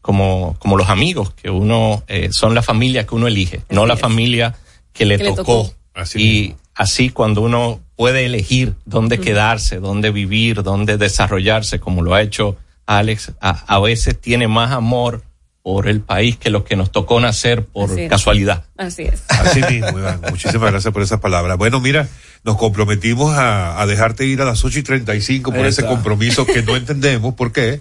como 0.07 0.55
como 0.61 0.77
los 0.77 0.89
amigos 0.89 1.33
que 1.35 1.51
uno 1.51 2.05
eh, 2.07 2.29
son 2.31 2.55
la 2.55 2.63
familia 2.63 3.05
que 3.07 3.15
uno 3.17 3.27
elige, 3.27 3.63
no 3.71 3.87
la 3.87 3.97
familia 3.97 4.55
que 4.93 5.05
le 5.05 5.19
Que 5.19 5.25
le 5.25 5.31
tocó. 5.33 5.73
tocó. 5.93 6.19
y 6.19 6.55
así 6.77 7.11
cuando 7.11 7.41
uno 7.43 7.81
puede 7.97 8.25
elegir 8.25 8.75
dónde 8.85 9.19
quedarse, 9.19 9.81
dónde 9.81 10.11
vivir, 10.13 10.63
dónde 10.63 10.97
desarrollarse, 10.97 11.81
como 11.81 12.03
lo 12.03 12.15
ha 12.15 12.23
hecho 12.23 12.57
Alex, 12.87 13.33
a, 13.41 13.51
a 13.75 13.81
veces 13.81 14.21
tiene 14.21 14.47
más 14.47 14.71
amor 14.71 15.25
por 15.63 15.89
el 15.89 16.01
país 16.01 16.37
que 16.37 16.51
lo 16.51 16.63
que 16.65 16.77
nos 16.77 16.93
tocó 16.93 17.19
nacer 17.19 17.65
por 17.65 17.91
Así 17.91 18.03
es. 18.03 18.09
casualidad. 18.11 18.65
Así 18.77 19.03
es. 19.03 19.25
Así 19.29 19.61
mismo, 19.63 19.99
Iván. 19.99 20.21
Muchísimas 20.31 20.71
gracias 20.71 20.93
por 20.93 21.03
esas 21.03 21.19
palabras. 21.19 21.59
Bueno, 21.59 21.81
mira, 21.81 22.07
nos 22.45 22.57
comprometimos 22.57 23.35
a, 23.37 23.81
a 23.81 23.87
dejarte 23.87 24.25
ir 24.27 24.41
a 24.41 24.45
las 24.45 24.65
8 24.65 24.79
y 24.79 24.83
35 24.85 25.51
por 25.51 25.63
Ahí 25.63 25.67
ese 25.71 25.81
está. 25.81 25.93
compromiso 25.93 26.47
que 26.47 26.63
no 26.63 26.77
entendemos 26.77 27.35
por 27.35 27.51
qué. 27.51 27.81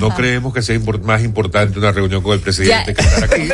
No 0.00 0.10
creemos 0.14 0.52
que 0.54 0.62
sea 0.62 0.78
más 1.02 1.22
importante 1.24 1.78
una 1.78 1.92
reunión 1.92 2.22
con 2.22 2.32
el 2.34 2.40
presidente 2.40 2.74
Ya. 2.76 2.84
que 2.94 3.00
estar 3.02 3.24
aquí, 3.24 3.48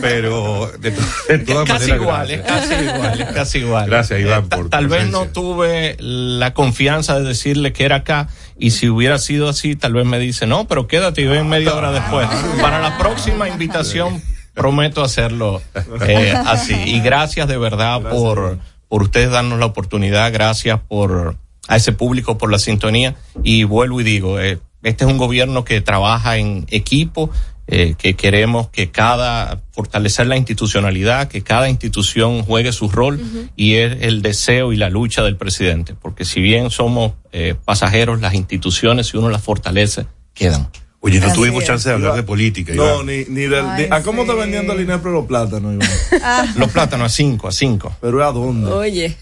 pero 0.00 0.70
de, 0.78 0.90
to- 0.92 1.02
de 1.28 1.38
todas 1.40 1.66
casi 1.68 1.90
maneras. 1.92 2.00
igual, 2.02 2.30
es 2.30 2.40
casi 2.42 2.74
igual, 2.74 3.20
es 3.20 3.28
casi 3.32 3.58
igual. 3.58 3.86
Gracias, 3.90 4.20
Iván, 4.20 4.44
Eh, 4.44 4.46
ta- 4.48 4.56
por 4.56 4.68
Tal 4.70 4.88
vez 4.88 5.08
no 5.10 5.26
tuve 5.26 5.96
la 6.00 6.54
confianza 6.54 7.18
de 7.18 7.24
decirle 7.28 7.72
que 7.72 7.84
era 7.84 7.96
acá 7.96 8.28
y 8.58 8.70
si 8.72 8.88
hubiera 8.88 9.18
sido 9.18 9.48
así, 9.48 9.76
tal 9.76 9.94
vez 9.94 10.04
me 10.06 10.18
dice, 10.18 10.46
no, 10.46 10.66
pero 10.66 10.86
quédate 10.86 11.22
y 11.22 11.26
ven 11.26 11.48
media 11.48 11.74
hora 11.74 11.92
después. 11.92 12.28
Para 12.60 12.80
la 12.80 12.98
próxima 12.98 13.48
invitación 13.48 14.22
prometo 14.54 15.02
hacerlo 15.02 15.62
eh, 16.06 16.34
así. 16.46 16.74
Y 16.74 17.00
gracias 17.00 17.48
de 17.48 17.56
verdad 17.56 18.00
por, 18.02 18.58
por 18.88 19.02
ustedes 19.02 19.30
darnos 19.30 19.58
la 19.58 19.66
oportunidad, 19.66 20.32
gracias 20.32 20.80
por 20.88 21.36
a 21.68 21.76
ese 21.76 21.92
público 21.92 22.36
por 22.36 22.50
la 22.50 22.58
sintonía 22.58 23.14
y 23.44 23.62
vuelvo 23.64 24.00
y 24.00 24.04
digo, 24.04 24.40
eh, 24.40 24.58
este 24.82 25.04
es 25.04 25.10
un 25.10 25.18
gobierno 25.18 25.64
que 25.64 25.80
trabaja 25.80 26.36
en 26.36 26.66
equipo, 26.70 27.30
eh, 27.66 27.94
que 27.96 28.14
queremos 28.14 28.68
que 28.68 28.90
cada, 28.90 29.60
fortalecer 29.70 30.26
la 30.26 30.36
institucionalidad, 30.36 31.28
que 31.28 31.42
cada 31.42 31.68
institución 31.68 32.42
juegue 32.42 32.72
su 32.72 32.88
rol 32.88 33.20
y 33.54 33.74
es 33.74 33.98
el 34.00 34.22
deseo 34.22 34.72
y 34.72 34.76
la 34.76 34.90
lucha 34.90 35.22
del 35.22 35.36
presidente, 35.36 35.94
porque 35.94 36.24
si 36.24 36.40
bien 36.40 36.70
somos 36.70 37.12
eh, 37.30 37.54
pasajeros, 37.64 38.20
las 38.20 38.34
instituciones, 38.34 39.06
si 39.08 39.18
uno 39.18 39.30
las 39.30 39.42
fortalece, 39.42 40.06
quedan. 40.34 40.68
Oye, 41.02 41.18
no 41.18 41.26
Así 41.28 41.34
tuvimos 41.36 41.62
es. 41.62 41.66
chance 41.68 41.88
de 41.88 41.94
hablar 41.94 42.14
de 42.14 42.22
política. 42.22 42.74
No, 42.74 43.02
ni, 43.02 43.24
ni 43.24 43.42
del. 43.42 43.64
Ay, 43.66 43.86
ni- 43.88 43.94
¿A 43.96 44.02
cómo 44.02 44.22
sí. 44.22 44.28
está 44.28 44.38
vendiendo 44.38 44.74
el 44.74 44.82
INEPRE 44.82 45.10
los 45.10 45.24
plátanos, 45.26 45.72
Iván? 45.74 46.54
Los 46.58 46.70
plátanos 46.72 47.06
a 47.06 47.08
cinco, 47.08 47.48
a 47.48 47.52
cinco. 47.52 47.96
¿Pero 48.02 48.22
a 48.22 48.30
dónde? 48.32 48.70
Oye. 48.70 49.16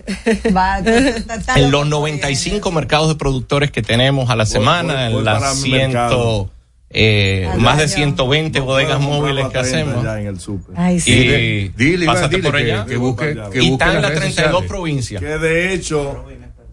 Va, 0.55 0.78
está- 0.84 1.34
está 1.36 1.55
En 1.60 1.70
los 1.70 1.86
95 1.86 2.72
mercados 2.72 3.09
de 3.09 3.14
productores 3.14 3.70
que 3.70 3.82
tenemos 3.82 4.28
a 4.28 4.34
la 4.34 4.44
semana, 4.44 5.09
voy 5.10 5.18
en 5.20 5.24
para 5.24 5.38
las 5.40 5.60
mi 5.62 5.70
mercado. 5.70 6.50
100, 6.50 6.59
eh, 6.90 7.48
Al 7.52 7.60
más 7.60 7.76
de 7.76 7.84
año. 7.84 7.92
120 7.92 8.59
bodegas 8.60 8.98
móviles 9.00 9.46
que 9.48 9.59
hacemos. 9.59 10.02
Ya 10.02 10.18
en 10.20 10.26
el 10.26 10.40
súper. 10.40 10.74
Ay, 10.76 10.98
sí. 10.98 11.12
Y 11.12 11.14
Dile, 11.18 11.72
dile, 11.76 12.05
Iván, 12.06 12.16
pásate 12.16 12.36
dile 12.38 12.48
por 12.50 12.59
que- 12.59 12.64
allá. 12.72 12.86
que 12.86 12.96
busque- 12.98 13.34
que 13.52 13.59
y 13.62 13.70
busque 13.70 13.84
está 13.84 13.86
en 13.88 13.92
las 13.94 14.02
las 14.02 14.10
redes 14.10 14.34
32 14.34 14.36
sociales. 14.36 14.68
provincias. 14.68 15.20
Que 15.20 15.26
de 15.38 15.74
hecho, 15.74 16.24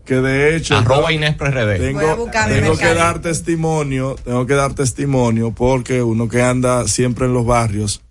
que 0.06 0.16
de 0.16 0.56
hecho. 0.56 0.78
Arroba 0.78 1.12
Inés 1.12 1.36
Tengo, 1.38 2.78
que 2.78 2.94
dar 2.94 3.20
testimonio, 3.20 4.16
tengo 4.24 4.46
que 4.46 4.54
dar 4.54 4.74
testimonio 4.74 5.52
porque 5.52 6.02
uno 6.02 6.30
que 6.30 6.42
anda 6.42 6.88
siempre 6.88 7.26
en 7.26 7.34
los 7.34 7.46
barrios, 7.46 8.02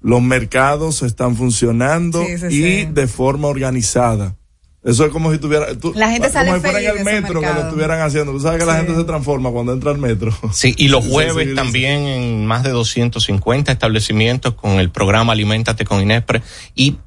los 0.00 0.20
mercados 0.20 1.02
están 1.02 1.36
funcionando 1.36 2.22
Sí, 2.24 2.38
sí, 2.38 2.46
y 2.46 2.50
sí. 2.82 2.88
de 2.92 3.06
forma 3.06 3.48
organizada. 3.48 4.36
Eso 4.82 5.06
es 5.06 5.12
como 5.12 5.32
si 5.32 5.38
tuviera, 5.38 5.74
tú- 5.78 5.94
La 5.96 6.10
gente 6.10 6.28
sale 6.28 6.50
como 6.50 6.60
si 6.62 6.70
fuera 6.70 6.78
en 6.92 6.98
el 6.98 7.04
metro 7.04 7.40
que 7.40 7.46
lo 7.46 7.60
estuvieran 7.60 8.02
haciendo. 8.02 8.32
Tú 8.32 8.40
sabes 8.40 8.60
que 8.60 8.66
la 8.66 8.76
gente 8.76 8.94
se 8.94 9.04
transforma 9.04 9.50
cuando 9.50 9.72
entra 9.72 9.90
al 9.92 9.96
metro. 9.98 10.30
Sí, 10.52 10.74
y 10.76 10.88
los 10.88 11.06
jueves 11.08 11.44
sí, 11.44 11.50
sí. 11.50 11.54
también 11.54 12.02
en 12.02 12.44
más 12.44 12.64
de 12.64 12.70
250 12.70 13.72
establecimientos 13.72 14.52
con 14.52 14.72
el 14.72 14.90
programa 14.90 15.32
Aliméntate 15.32 15.86
con 15.86 16.02
Inespre. 16.02 16.42
Y 16.74 16.98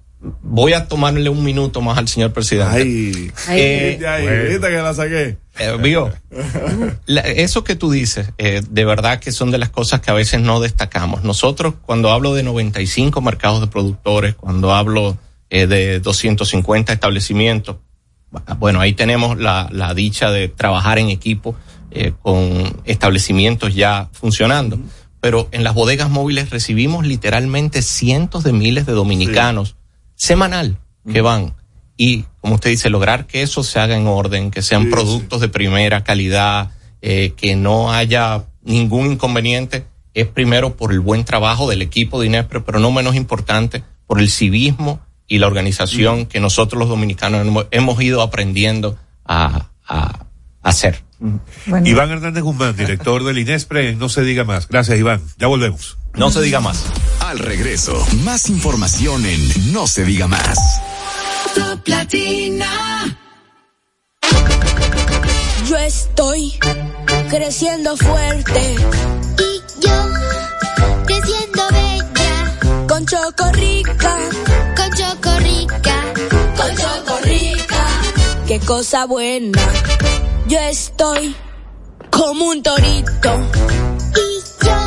voy 0.41 0.73
a 0.73 0.87
tomarle 0.87 1.29
un 1.29 1.43
minuto 1.43 1.81
más 1.81 1.97
al 1.97 2.07
señor 2.07 2.33
presidente. 2.33 2.71
Ay, 2.81 3.31
Eh, 3.49 3.99
ahí, 4.07 4.23
bueno. 4.23 4.43
viste 4.49 4.67
que 4.67 4.77
la 4.77 4.93
saqué. 4.93 5.37
Eh, 5.59 5.77
vio, 5.81 6.11
La- 7.05 7.21
eso 7.21 7.63
que 7.63 7.75
tú 7.75 7.91
dices, 7.91 8.31
eh, 8.37 8.61
de 8.69 8.85
verdad 8.85 9.19
que 9.19 9.31
son 9.31 9.51
de 9.51 9.57
las 9.57 9.69
cosas 9.69 10.01
que 10.01 10.11
a 10.11 10.13
veces 10.13 10.41
no 10.41 10.59
destacamos. 10.59 11.23
Nosotros, 11.23 11.75
cuando 11.85 12.11
hablo 12.11 12.33
de 12.33 12.43
95 12.43 13.21
mercados 13.21 13.61
de 13.61 13.67
productores, 13.67 14.35
cuando 14.35 14.73
hablo 14.73 15.17
eh, 15.49 15.65
de 15.67 15.99
250 16.01 16.91
establecimientos, 16.93 17.77
bueno, 18.59 18.81
ahí 18.81 18.91
tenemos 18.93 19.37
la, 19.39 19.69
la 19.71 19.93
dicha 19.93 20.29
de 20.31 20.49
trabajar 20.49 20.99
en 20.99 21.09
equipo 21.09 21.55
eh, 21.91 22.11
con 22.21 22.81
establecimientos 22.83 23.73
ya 23.73 24.09
funcionando. 24.11 24.77
Pero 25.21 25.47
en 25.51 25.63
las 25.63 25.73
bodegas 25.73 26.09
móviles 26.09 26.49
recibimos 26.49 27.07
literalmente 27.07 27.81
cientos 27.81 28.43
de 28.43 28.51
miles 28.51 28.85
de 28.85 28.91
dominicanos 28.93 29.76
semanal 30.17 30.77
que 31.09 31.21
van. 31.21 31.53
Y, 31.95 32.25
como 32.41 32.55
usted 32.55 32.69
dice, 32.69 32.89
lograr 32.89 33.25
que 33.25 33.41
eso 33.41 33.63
se 33.63 33.79
haga 33.79 33.95
en 33.95 34.07
orden, 34.07 34.51
que 34.51 34.61
sean 34.61 34.83
Sí, 34.83 34.89
productos 34.89 35.39
de 35.39 35.47
primera 35.47 36.03
calidad, 36.03 36.71
eh, 37.01 37.33
que 37.37 37.55
no 37.55 37.93
haya 37.93 38.43
ningún 38.61 39.13
inconveniente, 39.13 39.85
es 40.13 40.27
primero 40.27 40.75
por 40.75 40.91
el 40.91 40.99
buen 40.99 41.23
trabajo 41.23 41.69
del 41.69 41.81
equipo 41.81 42.19
de 42.19 42.27
Inespre, 42.27 42.59
pero 42.59 42.79
no 42.79 42.91
menos 42.91 43.15
importante, 43.15 43.83
por 44.05 44.19
el 44.19 44.29
civismo 44.29 44.99
y 45.27 45.37
la 45.37 45.47
organización 45.47 46.25
que 46.25 46.39
nosotros 46.39 46.79
los 46.79 46.89
dominicanos 46.89 47.45
hemos, 47.45 47.67
hemos 47.71 48.01
ido 48.01 48.21
aprendiendo 48.21 48.97
a, 49.25 49.69
a 49.87 50.25
hacer. 50.61 51.06
Bueno, 51.19 51.87
Iván 51.87 52.11
Hernández 52.11 52.43
Guzmán, 52.43 52.75
director 52.75 53.23
del 53.23 53.39
INESPRE, 53.39 53.95
No 53.95 54.07
se 54.09 54.21
diga 54.23 54.43
más. 54.43 54.67
Gracias, 54.67 54.97
Iván. 54.99 55.21
Ya 55.37 55.47
volvemos. 55.47 55.97
No 56.13 56.31
se 56.31 56.41
diga 56.41 56.59
más. 56.59 56.83
Al 57.19 57.39
regreso, 57.39 58.05
más 58.23 58.49
información 58.49 59.25
en 59.25 59.73
No 59.73 59.87
se 59.87 60.03
diga 60.05 60.27
más. 60.27 60.57
Top 61.55 61.87
Latina. 61.87 63.17
Yo 65.69 65.77
estoy 65.77 66.53
creciendo 67.29 67.97
fuerte 67.97 68.75
Y 69.37 69.81
yo, 69.85 70.03
creciendo 71.05 71.61
bella, 71.71 72.87
con 72.87 73.05
Chocorrica, 73.05 74.17
con 74.75 74.93
chocorrica. 74.93 76.03
con 76.55 76.75
Chocorrica. 76.75 77.87
Qué 78.47 78.59
cosa 78.61 79.05
buena. 79.05 79.59
Yo 80.47 80.57
estoy 80.59 81.35
como 82.09 82.47
un 82.47 82.63
torito 82.63 83.49
Y 84.15 84.65
yo, 84.65 84.77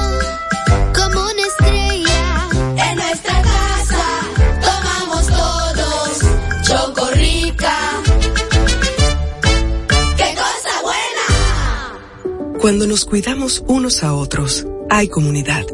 como 0.95 1.20
una 1.20 1.43
estrella, 1.43 2.49
en 2.89 2.97
nuestra 2.97 3.43
casa. 3.43 4.07
Tomamos 4.62 5.27
todos 5.27 6.20
Chocorrica. 6.62 7.77
Qué 10.16 10.35
cosa 10.35 10.82
buena. 10.82 12.59
Cuando 12.59 12.87
nos 12.87 13.05
cuidamos 13.05 13.62
unos 13.66 14.03
a 14.03 14.15
otros, 14.15 14.66
hay 14.89 15.09
comunidad. 15.09 15.66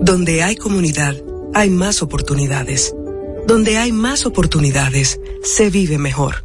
Donde 0.00 0.42
hay 0.42 0.56
comunidad, 0.56 1.14
hay 1.54 1.70
más 1.70 2.02
oportunidades. 2.02 2.92
Donde 3.46 3.78
hay 3.78 3.92
más 3.92 4.26
oportunidades, 4.26 5.20
se 5.44 5.70
vive 5.70 5.98
mejor. 5.98 6.44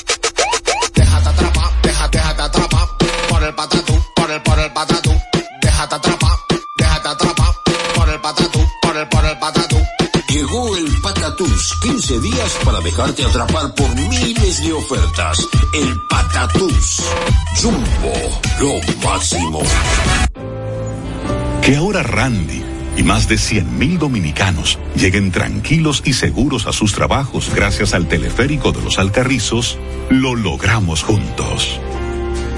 Patatús, 11.41 11.75
15 11.81 12.19
días 12.19 12.59
para 12.63 12.79
dejarte 12.81 13.25
atrapar 13.25 13.73
por 13.73 13.95
miles 13.95 14.63
de 14.63 14.73
ofertas. 14.73 15.47
El 15.73 15.99
Patatús. 16.07 17.01
Jumbo, 17.59 18.13
lo 18.59 19.09
máximo. 19.09 19.61
Que 21.63 21.75
ahora 21.77 22.03
Randy 22.03 22.61
y 22.95 23.01
más 23.01 23.27
de 23.27 23.37
100.000 23.37 23.97
dominicanos 23.97 24.77
lleguen 24.95 25.31
tranquilos 25.31 26.03
y 26.05 26.13
seguros 26.13 26.67
a 26.67 26.73
sus 26.73 26.93
trabajos 26.93 27.49
gracias 27.55 27.95
al 27.95 28.07
teleférico 28.07 28.71
de 28.71 28.83
los 28.83 28.99
Alcarrizos, 28.99 29.79
lo 30.11 30.35
logramos 30.35 31.01
juntos. 31.01 31.79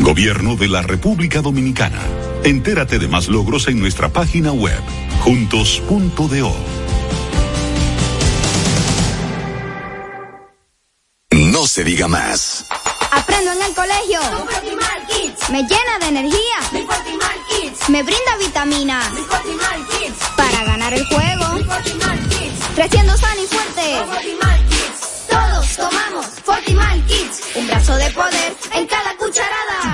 Gobierno 0.01 0.57
de 0.57 0.67
la 0.67 0.81
República 0.81 1.41
Dominicana. 1.41 2.01
Entérate 2.43 2.99
de 2.99 3.07
más 3.07 3.29
logros 3.29 3.69
en 3.69 3.79
nuestra 3.79 4.09
página 4.09 4.51
web, 4.51 4.81
juntos.do. 5.21 6.82
No 11.33 11.65
se 11.65 11.83
diga 11.83 12.07
más. 12.07 12.63
Aprendo 13.09 13.53
en 13.53 13.61
el 13.63 13.73
colegio. 13.73 14.19
Me 15.49 15.63
llena 15.63 15.99
de 15.99 16.07
energía. 16.09 16.57
Me 17.87 18.03
brinda 18.03 18.37
vitamina. 18.37 19.01
Para 20.37 20.63
ganar 20.63 20.93
el 20.93 21.03
juego. 21.07 21.45
Creciendo 22.75 23.17
sano 23.17 23.41
y 23.41 23.47
fuerte. 23.47 23.95
Todos 25.27 25.75
tomamos 25.75 26.25
Fortimal 26.45 27.03
Kids. 27.07 27.41
Un 27.55 27.65
brazo 27.65 27.95
de 27.95 28.11
poder 28.11 28.55
en 28.75 28.85
cada 28.85 29.17
cucharada. 29.17 29.82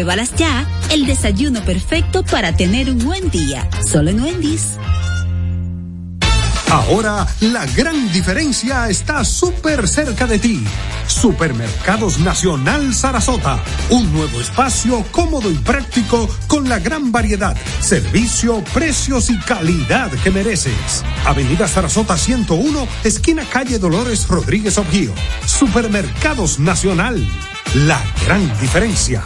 Pruébalas 0.00 0.34
ya, 0.34 0.66
el 0.90 1.04
desayuno 1.04 1.62
perfecto 1.62 2.22
para 2.22 2.56
tener 2.56 2.88
un 2.88 3.00
buen 3.00 3.28
día. 3.28 3.68
Solo 3.86 4.08
en 4.08 4.22
Wendy's. 4.22 4.78
Ahora 6.70 7.26
la 7.40 7.66
gran 7.66 8.10
diferencia 8.10 8.88
está 8.88 9.26
súper 9.26 9.86
cerca 9.86 10.26
de 10.26 10.38
ti. 10.38 10.64
Supermercados 11.06 12.18
Nacional 12.18 12.94
Sarasota. 12.94 13.62
Un 13.90 14.10
nuevo 14.10 14.40
espacio 14.40 15.04
cómodo 15.10 15.50
y 15.50 15.56
práctico 15.56 16.30
con 16.46 16.66
la 16.66 16.78
gran 16.78 17.12
variedad, 17.12 17.54
servicio, 17.80 18.64
precios 18.72 19.28
y 19.28 19.38
calidad 19.40 20.10
que 20.24 20.30
mereces. 20.30 21.04
Avenida 21.26 21.68
Sarasota 21.68 22.16
101, 22.16 22.88
esquina 23.04 23.44
calle 23.44 23.78
Dolores 23.78 24.26
Rodríguez 24.28 24.78
Objío. 24.78 25.12
Supermercados 25.44 26.58
Nacional. 26.58 27.22
La 27.74 28.02
gran 28.24 28.48
diferencia. 28.60 29.22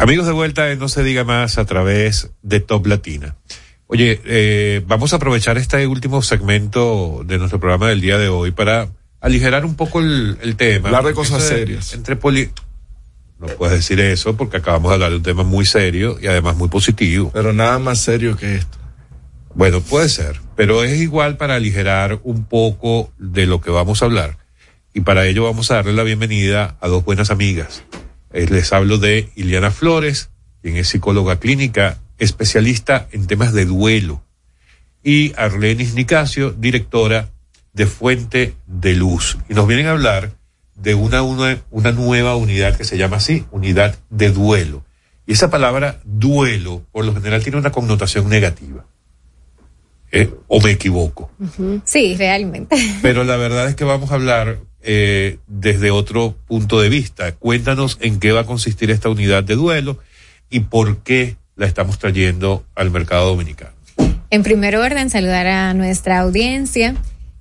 Amigos 0.00 0.26
de 0.26 0.32
vuelta, 0.32 0.72
en 0.72 0.78
no 0.78 0.88
se 0.88 1.04
diga 1.04 1.24
más 1.24 1.58
a 1.58 1.66
través 1.66 2.30
de 2.42 2.60
Top 2.60 2.86
Latina. 2.86 3.36
Oye, 3.92 4.20
eh, 4.24 4.82
vamos 4.86 5.12
a 5.12 5.16
aprovechar 5.16 5.58
este 5.58 5.84
último 5.88 6.22
segmento 6.22 7.22
de 7.26 7.38
nuestro 7.38 7.58
programa 7.58 7.88
del 7.88 8.00
día 8.00 8.18
de 8.18 8.28
hoy 8.28 8.52
para 8.52 8.88
aligerar 9.20 9.64
un 9.64 9.74
poco 9.74 9.98
el, 9.98 10.38
el 10.42 10.54
tema. 10.54 10.90
Hablar 10.90 11.06
de 11.06 11.12
cosas 11.12 11.42
serias. 11.42 11.92
Entre 11.92 12.14
poli 12.14 12.50
no 13.40 13.48
puedes 13.48 13.74
decir 13.74 13.98
eso 13.98 14.36
porque 14.36 14.58
acabamos 14.58 14.90
de 14.90 14.94
hablar 14.94 15.10
de 15.10 15.16
un 15.16 15.22
tema 15.24 15.42
muy 15.42 15.66
serio 15.66 16.18
y 16.22 16.28
además 16.28 16.56
muy 16.56 16.68
positivo. 16.68 17.32
Pero 17.34 17.52
nada 17.52 17.80
más 17.80 17.98
serio 17.98 18.36
que 18.36 18.54
esto. 18.54 18.78
Bueno, 19.56 19.80
puede 19.80 20.08
ser, 20.08 20.40
pero 20.54 20.84
es 20.84 21.00
igual 21.00 21.36
para 21.36 21.56
aligerar 21.56 22.20
un 22.22 22.44
poco 22.44 23.12
de 23.18 23.46
lo 23.46 23.60
que 23.60 23.72
vamos 23.72 24.02
a 24.02 24.04
hablar. 24.04 24.36
Y 24.94 25.00
para 25.00 25.26
ello 25.26 25.42
vamos 25.42 25.72
a 25.72 25.76
darle 25.76 25.94
la 25.94 26.04
bienvenida 26.04 26.76
a 26.80 26.86
dos 26.86 27.04
buenas 27.04 27.32
amigas. 27.32 27.82
Eh, 28.32 28.46
les 28.48 28.72
hablo 28.72 28.98
de 28.98 29.30
Iliana 29.34 29.72
Flores, 29.72 30.30
quien 30.62 30.76
es 30.76 30.86
psicóloga 30.86 31.40
clínica, 31.40 31.98
especialista 32.20 33.08
en 33.10 33.26
temas 33.26 33.52
de 33.52 33.64
duelo, 33.64 34.22
y 35.02 35.32
Arlenis 35.36 35.94
Nicasio, 35.94 36.52
directora 36.52 37.30
de 37.72 37.86
Fuente 37.86 38.54
de 38.66 38.94
Luz. 38.94 39.38
Y 39.48 39.54
nos 39.54 39.66
vienen 39.66 39.86
a 39.86 39.92
hablar 39.92 40.32
de 40.76 40.94
una, 40.94 41.22
una, 41.22 41.58
una 41.70 41.92
nueva 41.92 42.36
unidad 42.36 42.76
que 42.76 42.84
se 42.84 42.96
llama 42.96 43.16
así, 43.16 43.44
unidad 43.50 43.98
de 44.10 44.30
duelo. 44.30 44.84
Y 45.26 45.32
esa 45.32 45.50
palabra 45.50 46.00
duelo, 46.04 46.82
por 46.92 47.04
lo 47.04 47.14
general, 47.14 47.42
tiene 47.42 47.58
una 47.58 47.70
connotación 47.72 48.28
negativa. 48.28 48.84
¿Eh? 50.12 50.28
¿O 50.48 50.60
me 50.60 50.72
equivoco? 50.72 51.30
Sí, 51.84 52.16
realmente. 52.16 52.76
Pero 53.02 53.24
la 53.24 53.36
verdad 53.36 53.68
es 53.68 53.76
que 53.76 53.84
vamos 53.84 54.10
a 54.10 54.14
hablar 54.14 54.58
eh, 54.82 55.38
desde 55.46 55.90
otro 55.90 56.36
punto 56.46 56.80
de 56.80 56.88
vista. 56.88 57.32
Cuéntanos 57.32 57.98
en 58.00 58.18
qué 58.18 58.32
va 58.32 58.40
a 58.40 58.46
consistir 58.46 58.90
esta 58.90 59.08
unidad 59.08 59.44
de 59.44 59.54
duelo 59.54 59.98
y 60.50 60.60
por 60.60 60.98
qué 60.98 61.36
la 61.60 61.66
estamos 61.66 61.98
trayendo 61.98 62.64
al 62.74 62.90
mercado 62.90 63.28
dominicano. 63.28 63.72
En 64.30 64.42
primer 64.42 64.76
orden, 64.76 65.10
saludar 65.10 65.46
a 65.46 65.74
nuestra 65.74 66.20
audiencia. 66.20 66.94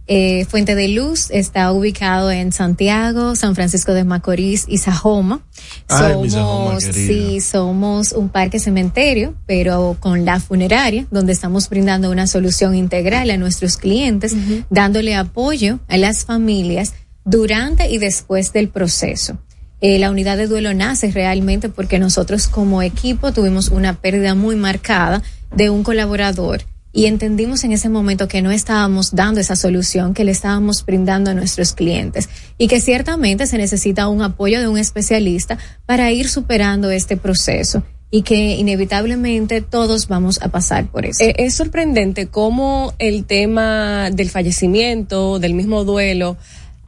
Eh, 0.07 0.45
Fuente 0.49 0.75
de 0.75 0.89
Luz 0.89 1.29
está 1.31 1.71
ubicado 1.71 2.29
en 2.29 2.51
Santiago, 2.51 3.37
San 3.37 3.55
Francisco 3.55 3.93
de 3.93 4.03
Macorís 4.03 4.65
y 4.67 4.79
Sajoma. 4.79 5.41
Ay, 5.87 6.29
Sajoma 6.29 6.29
somos, 6.29 6.83
querida. 6.83 7.07
sí, 7.07 7.39
somos 7.39 8.11
un 8.11 8.27
parque 8.27 8.59
cementerio, 8.59 9.35
pero 9.45 9.95
con 10.01 10.25
la 10.25 10.41
funeraria, 10.41 11.07
donde 11.11 11.31
estamos 11.31 11.69
brindando 11.69 12.11
una 12.11 12.27
solución 12.27 12.75
integral 12.75 13.29
a 13.29 13.37
nuestros 13.37 13.77
clientes, 13.77 14.35
dándole 14.69 15.15
apoyo 15.15 15.79
a 15.87 15.95
las 15.95 16.25
familias 16.25 16.93
durante 17.23 17.89
y 17.89 17.99
después 17.99 18.51
del 18.51 18.67
proceso. 18.67 19.37
Eh, 19.81 19.97
la 19.97 20.11
unidad 20.11 20.37
de 20.37 20.47
duelo 20.47 20.73
nace 20.73 21.11
realmente 21.11 21.69
porque 21.69 21.99
nosotros 21.99 22.47
como 22.47 22.81
equipo 22.81 23.31
tuvimos 23.31 23.69
una 23.69 23.93
pérdida 23.93 24.35
muy 24.35 24.55
marcada 24.55 25.23
de 25.55 25.69
un 25.69 25.83
colaborador 25.83 26.63
y 26.91 27.05
entendimos 27.05 27.63
en 27.63 27.71
ese 27.71 27.87
momento 27.87 28.27
que 28.27 28.41
no 28.41 28.51
estábamos 28.51 29.11
dando 29.15 29.39
esa 29.39 29.55
solución 29.55 30.13
que 30.13 30.23
le 30.23 30.31
estábamos 30.31 30.85
brindando 30.85 31.31
a 31.31 31.33
nuestros 31.33 31.73
clientes 31.73 32.29
y 32.57 32.67
que 32.67 32.81
ciertamente 32.81 33.47
se 33.47 33.57
necesita 33.57 34.07
un 34.07 34.21
apoyo 34.21 34.59
de 34.59 34.67
un 34.67 34.77
especialista 34.77 35.57
para 35.85 36.11
ir 36.11 36.27
superando 36.27 36.89
este 36.89 37.15
proceso 37.15 37.83
y 38.11 38.23
que 38.23 38.55
inevitablemente 38.55 39.61
todos 39.61 40.07
vamos 40.07 40.41
a 40.41 40.47
pasar 40.47 40.87
por 40.87 41.05
eso. 41.05 41.23
Eh, 41.23 41.35
es 41.37 41.53
sorprendente 41.53 42.27
cómo 42.27 42.93
el 42.97 43.25
tema 43.25 44.09
del 44.11 44.29
fallecimiento, 44.29 45.37
del 45.37 45.53
mismo 45.53 45.83
duelo, 45.83 46.37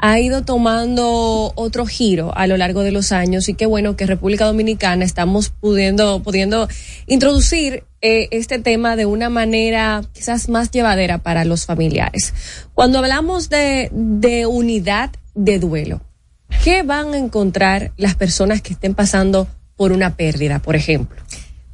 ha 0.01 0.19
ido 0.19 0.41
tomando 0.43 1.53
otro 1.55 1.85
giro 1.85 2.35
a 2.35 2.47
lo 2.47 2.57
largo 2.57 2.81
de 2.81 2.91
los 2.91 3.11
años 3.11 3.47
y 3.47 3.53
qué 3.53 3.67
bueno 3.67 3.95
que 3.95 4.07
República 4.07 4.45
Dominicana 4.45 5.05
estamos 5.05 5.49
pudiendo, 5.49 6.23
pudiendo 6.23 6.67
introducir 7.05 7.83
eh, 8.01 8.27
este 8.31 8.57
tema 8.57 8.95
de 8.95 9.05
una 9.05 9.29
manera 9.29 10.01
quizás 10.11 10.49
más 10.49 10.71
llevadera 10.71 11.19
para 11.19 11.45
los 11.45 11.67
familiares. 11.67 12.33
Cuando 12.73 12.97
hablamos 12.97 13.49
de, 13.49 13.89
de 13.93 14.47
unidad 14.47 15.11
de 15.35 15.59
duelo, 15.59 16.01
¿qué 16.63 16.81
van 16.81 17.13
a 17.13 17.17
encontrar 17.17 17.91
las 17.95 18.15
personas 18.15 18.63
que 18.63 18.73
estén 18.73 18.95
pasando 18.95 19.47
por 19.75 19.91
una 19.91 20.15
pérdida, 20.15 20.57
por 20.57 20.75
ejemplo? 20.75 21.21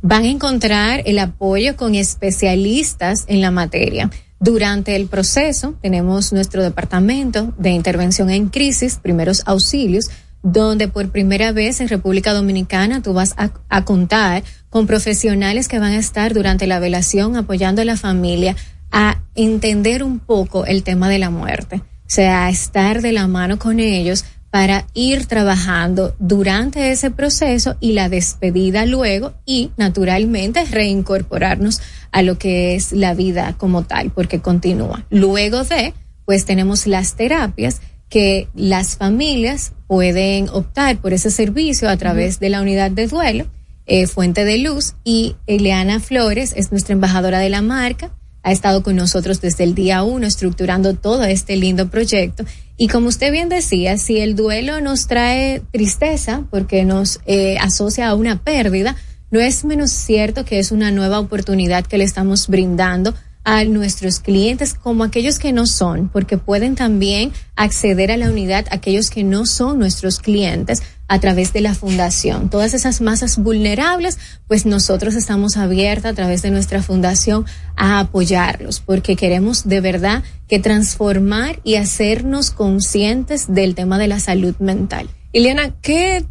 Van 0.02 0.24
a 0.24 0.30
encontrar 0.30 1.02
el 1.06 1.18
apoyo 1.20 1.78
con 1.78 1.96
especialistas 1.96 3.24
en 3.28 3.40
la 3.40 3.52
materia. 3.52 4.10
Durante 4.40 4.96
el 4.96 5.08
proceso 5.08 5.76
tenemos 5.82 6.32
nuestro 6.32 6.64
departamento 6.64 7.54
de 7.58 7.72
intervención 7.72 8.30
en 8.30 8.50
crisis, 8.50 9.00
primeros 9.02 9.42
auxilios, 9.46 10.10
donde 10.44 10.88
por 10.88 11.10
primera 11.10 11.52
vez 11.52 11.82
en 11.82 11.88
República 11.88 12.34
Dominicana 12.34 13.02
tú 13.02 13.14
vas 13.14 13.36
a, 13.38 13.84
contar 13.84 14.44
con 14.70 14.86
profesionales 14.86 15.68
que 15.68 15.80
van 15.80 15.94
a 15.94 15.98
estar 15.98 16.34
durante 16.34 16.68
la 16.68 16.80
velación 16.80 17.36
apoyando 17.36 17.82
a 17.82 17.86
la 17.86 17.98
familia 17.98 18.56
a 18.92 19.22
entender 19.36 20.04
un 20.04 20.20
poco 20.20 20.66
el 20.66 20.84
tema 20.84 21.10
de 21.10 21.20
la 21.20 21.32
muerte, 21.32 21.78
o 21.78 22.10
sea, 22.10 22.46
a 22.46 22.50
estar 22.50 23.02
de 23.02 23.12
la 23.12 23.28
mano 23.28 23.58
con 23.58 23.80
ellos 23.80 24.24
para 24.50 24.88
ir 24.94 25.26
trabajando 25.26 26.16
durante 26.20 26.92
ese 26.92 27.12
proceso 27.12 27.76
y 27.80 27.94
la 27.94 28.10
despedida 28.10 28.86
luego 28.86 29.34
y 29.46 29.72
naturalmente 29.78 30.64
reincorporarnos 30.66 31.82
a 32.12 32.22
lo 32.22 32.38
que 32.38 32.76
es 32.76 32.92
la 32.92 33.14
vida 33.14 33.56
como 33.58 33.84
tal, 33.84 34.12
porque 34.12 34.40
continúa. 34.40 35.06
Luego 35.10 35.64
de, 35.64 35.94
pues 36.26 36.46
tenemos 36.46 36.88
las 36.88 37.16
terapias 37.16 37.82
que 38.10 38.48
las 38.56 38.96
familias 38.96 39.74
pueden 39.88 40.50
optar 40.50 40.98
por 40.98 41.14
ese 41.14 41.30
servicio 41.30 41.90
a 41.90 41.98
través 41.98 42.40
de 42.40 42.50
la 42.50 42.62
unidad 42.62 42.92
de 42.92 43.08
duelo, 43.08 43.48
eh, 43.86 44.08
Fuente 44.08 44.46
de 44.46 44.58
Luz, 44.58 44.96
y 45.04 45.36
Eliana 45.46 46.00
Flores 46.00 46.54
es 46.56 46.72
nuestra 46.72 46.94
embajadora 46.94 47.40
de 47.40 47.50
la 47.50 47.62
marca, 47.62 48.12
ha 48.44 48.52
estado 48.52 48.82
con 48.82 48.96
nosotros 48.96 49.42
desde 49.42 49.66
el 49.66 49.76
día 49.76 50.04
uno 50.04 50.26
estructurando 50.26 50.94
todo 50.94 51.26
este 51.26 51.58
lindo 51.58 51.90
proyecto. 51.90 52.46
Y 52.78 52.90
como 52.90 53.10
usted 53.10 53.32
bien 53.32 53.50
decía, 53.50 53.98
si 53.98 54.20
el 54.20 54.36
duelo 54.36 54.80
nos 54.82 55.08
trae 55.08 55.64
tristeza 55.72 56.44
porque 56.52 56.86
nos 56.86 57.20
eh, 57.26 57.58
asocia 57.60 58.08
a 58.08 58.16
una 58.16 58.44
pérdida, 58.44 58.96
no 59.32 59.40
es 59.40 59.66
menos 59.66 59.90
cierto 59.92 60.46
que 60.46 60.60
es 60.60 60.72
una 60.72 60.92
nueva 60.92 61.20
oportunidad 61.20 61.86
que 61.88 61.98
le 61.98 62.04
estamos 62.04 62.48
brindando 62.48 63.16
a 63.44 63.64
nuestros 63.64 64.20
clientes 64.20 64.74
como 64.74 65.04
aquellos 65.04 65.40
que 65.40 65.54
no 65.54 65.66
son, 65.66 66.10
porque 66.10 66.38
pueden 66.38 66.76
también 66.76 67.32
acceder 67.56 68.12
a 68.12 68.18
la 68.18 68.30
unidad 68.30 68.66
aquellos 68.72 69.10
que 69.10 69.24
no 69.24 69.46
son 69.46 69.80
nuestros 69.80 70.20
clientes 70.20 70.84
a 71.08 71.20
través 71.20 71.54
de 71.54 71.62
la 71.62 71.74
fundación. 71.74 72.50
Todas 72.50 72.74
esas 72.74 73.02
masas 73.02 73.38
vulnerables, 73.38 74.20
pues 74.48 74.66
nosotros 74.66 75.16
estamos 75.16 75.58
abiertas 75.58 76.12
a 76.12 76.16
través 76.16 76.42
de 76.42 76.52
nuestra 76.52 76.82
fundación 76.82 77.46
a 77.76 78.00
apoyarlos, 78.00 78.80
porque 78.80 79.16
queremos 79.16 79.68
de 79.68 79.82
verdad 79.82 80.24
que 80.48 80.60
transformar 80.60 81.60
y 81.64 81.76
hacernos 81.76 82.52
conscientes 82.52 83.46
del 83.48 83.76
tema 83.76 83.98
de 83.98 84.08
la 84.08 84.20
salud 84.20 84.56
mental. 84.60 85.10
Ileana, 85.32 85.74
¿qué 85.82 86.26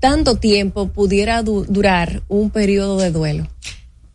tanto 0.00 0.36
tiempo 0.36 0.88
pudiera 0.88 1.42
du 1.42 1.64
durar 1.64 2.22
un 2.28 2.50
periodo 2.50 2.98
de 2.98 3.10
duelo? 3.10 3.48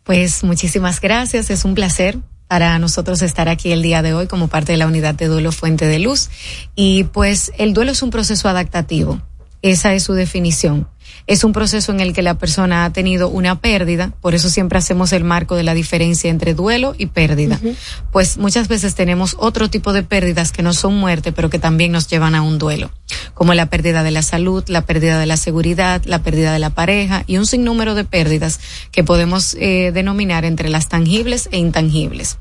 Pues 0.04 0.42
muchísimas 0.42 1.00
gracias, 1.00 1.50
es 1.50 1.64
un 1.64 1.74
placer 1.74 2.18
para 2.48 2.78
nosotros 2.78 3.20
estar 3.20 3.48
aquí 3.48 3.72
el 3.72 3.82
día 3.82 4.00
de 4.00 4.14
hoy 4.14 4.26
como 4.26 4.48
parte 4.48 4.72
de 4.72 4.78
la 4.78 4.86
unidad 4.86 5.14
de 5.14 5.26
duelo 5.26 5.52
Fuente 5.52 5.86
de 5.86 5.98
Luz. 5.98 6.30
Y 6.74 7.04
pues 7.04 7.52
el 7.58 7.74
duelo 7.74 7.92
es 7.92 8.02
un 8.02 8.10
proceso 8.10 8.48
adaptativo. 8.48 9.20
Esa 9.62 9.94
es 9.94 10.04
su 10.04 10.14
definición. 10.14 10.88
Es 11.26 11.44
un 11.44 11.52
proceso 11.52 11.92
en 11.92 12.00
el 12.00 12.14
que 12.14 12.22
la 12.22 12.38
persona 12.38 12.84
ha 12.84 12.92
tenido 12.92 13.28
una 13.28 13.60
pérdida, 13.60 14.12
por 14.20 14.34
eso 14.34 14.48
siempre 14.48 14.78
hacemos 14.78 15.12
el 15.12 15.24
marco 15.24 15.56
de 15.56 15.62
la 15.62 15.74
diferencia 15.74 16.30
entre 16.30 16.54
duelo 16.54 16.94
y 16.96 17.06
pérdida. 17.06 17.58
Uh 17.62 17.68
-huh. 17.68 17.76
Pues 18.12 18.38
muchas 18.38 18.68
veces 18.68 18.94
tenemos 18.94 19.36
otro 19.38 19.68
tipo 19.68 19.92
de 19.92 20.02
pérdidas 20.02 20.52
que 20.52 20.62
no 20.62 20.72
son 20.72 20.96
muerte, 20.96 21.32
pero 21.32 21.50
que 21.50 21.58
también 21.58 21.92
nos 21.92 22.08
llevan 22.08 22.34
a 22.34 22.42
un 22.42 22.58
duelo, 22.58 22.90
como 23.34 23.52
la 23.52 23.66
pérdida 23.66 24.02
de 24.02 24.10
la 24.10 24.22
salud, 24.22 24.64
la 24.68 24.82
pérdida 24.82 25.18
de 25.18 25.26
la 25.26 25.36
seguridad, 25.36 26.02
la 26.04 26.22
pérdida 26.22 26.52
de 26.52 26.60
la 26.60 26.70
pareja 26.70 27.24
y 27.26 27.36
un 27.36 27.46
sinnúmero 27.46 27.94
de 27.94 28.04
pérdidas 28.04 28.60
que 28.90 29.04
podemos 29.04 29.54
eh, 29.60 29.92
denominar 29.92 30.44
entre 30.44 30.68
las 30.70 30.88
tangibles 30.88 31.48
e 31.52 31.58
intangibles 31.58 32.38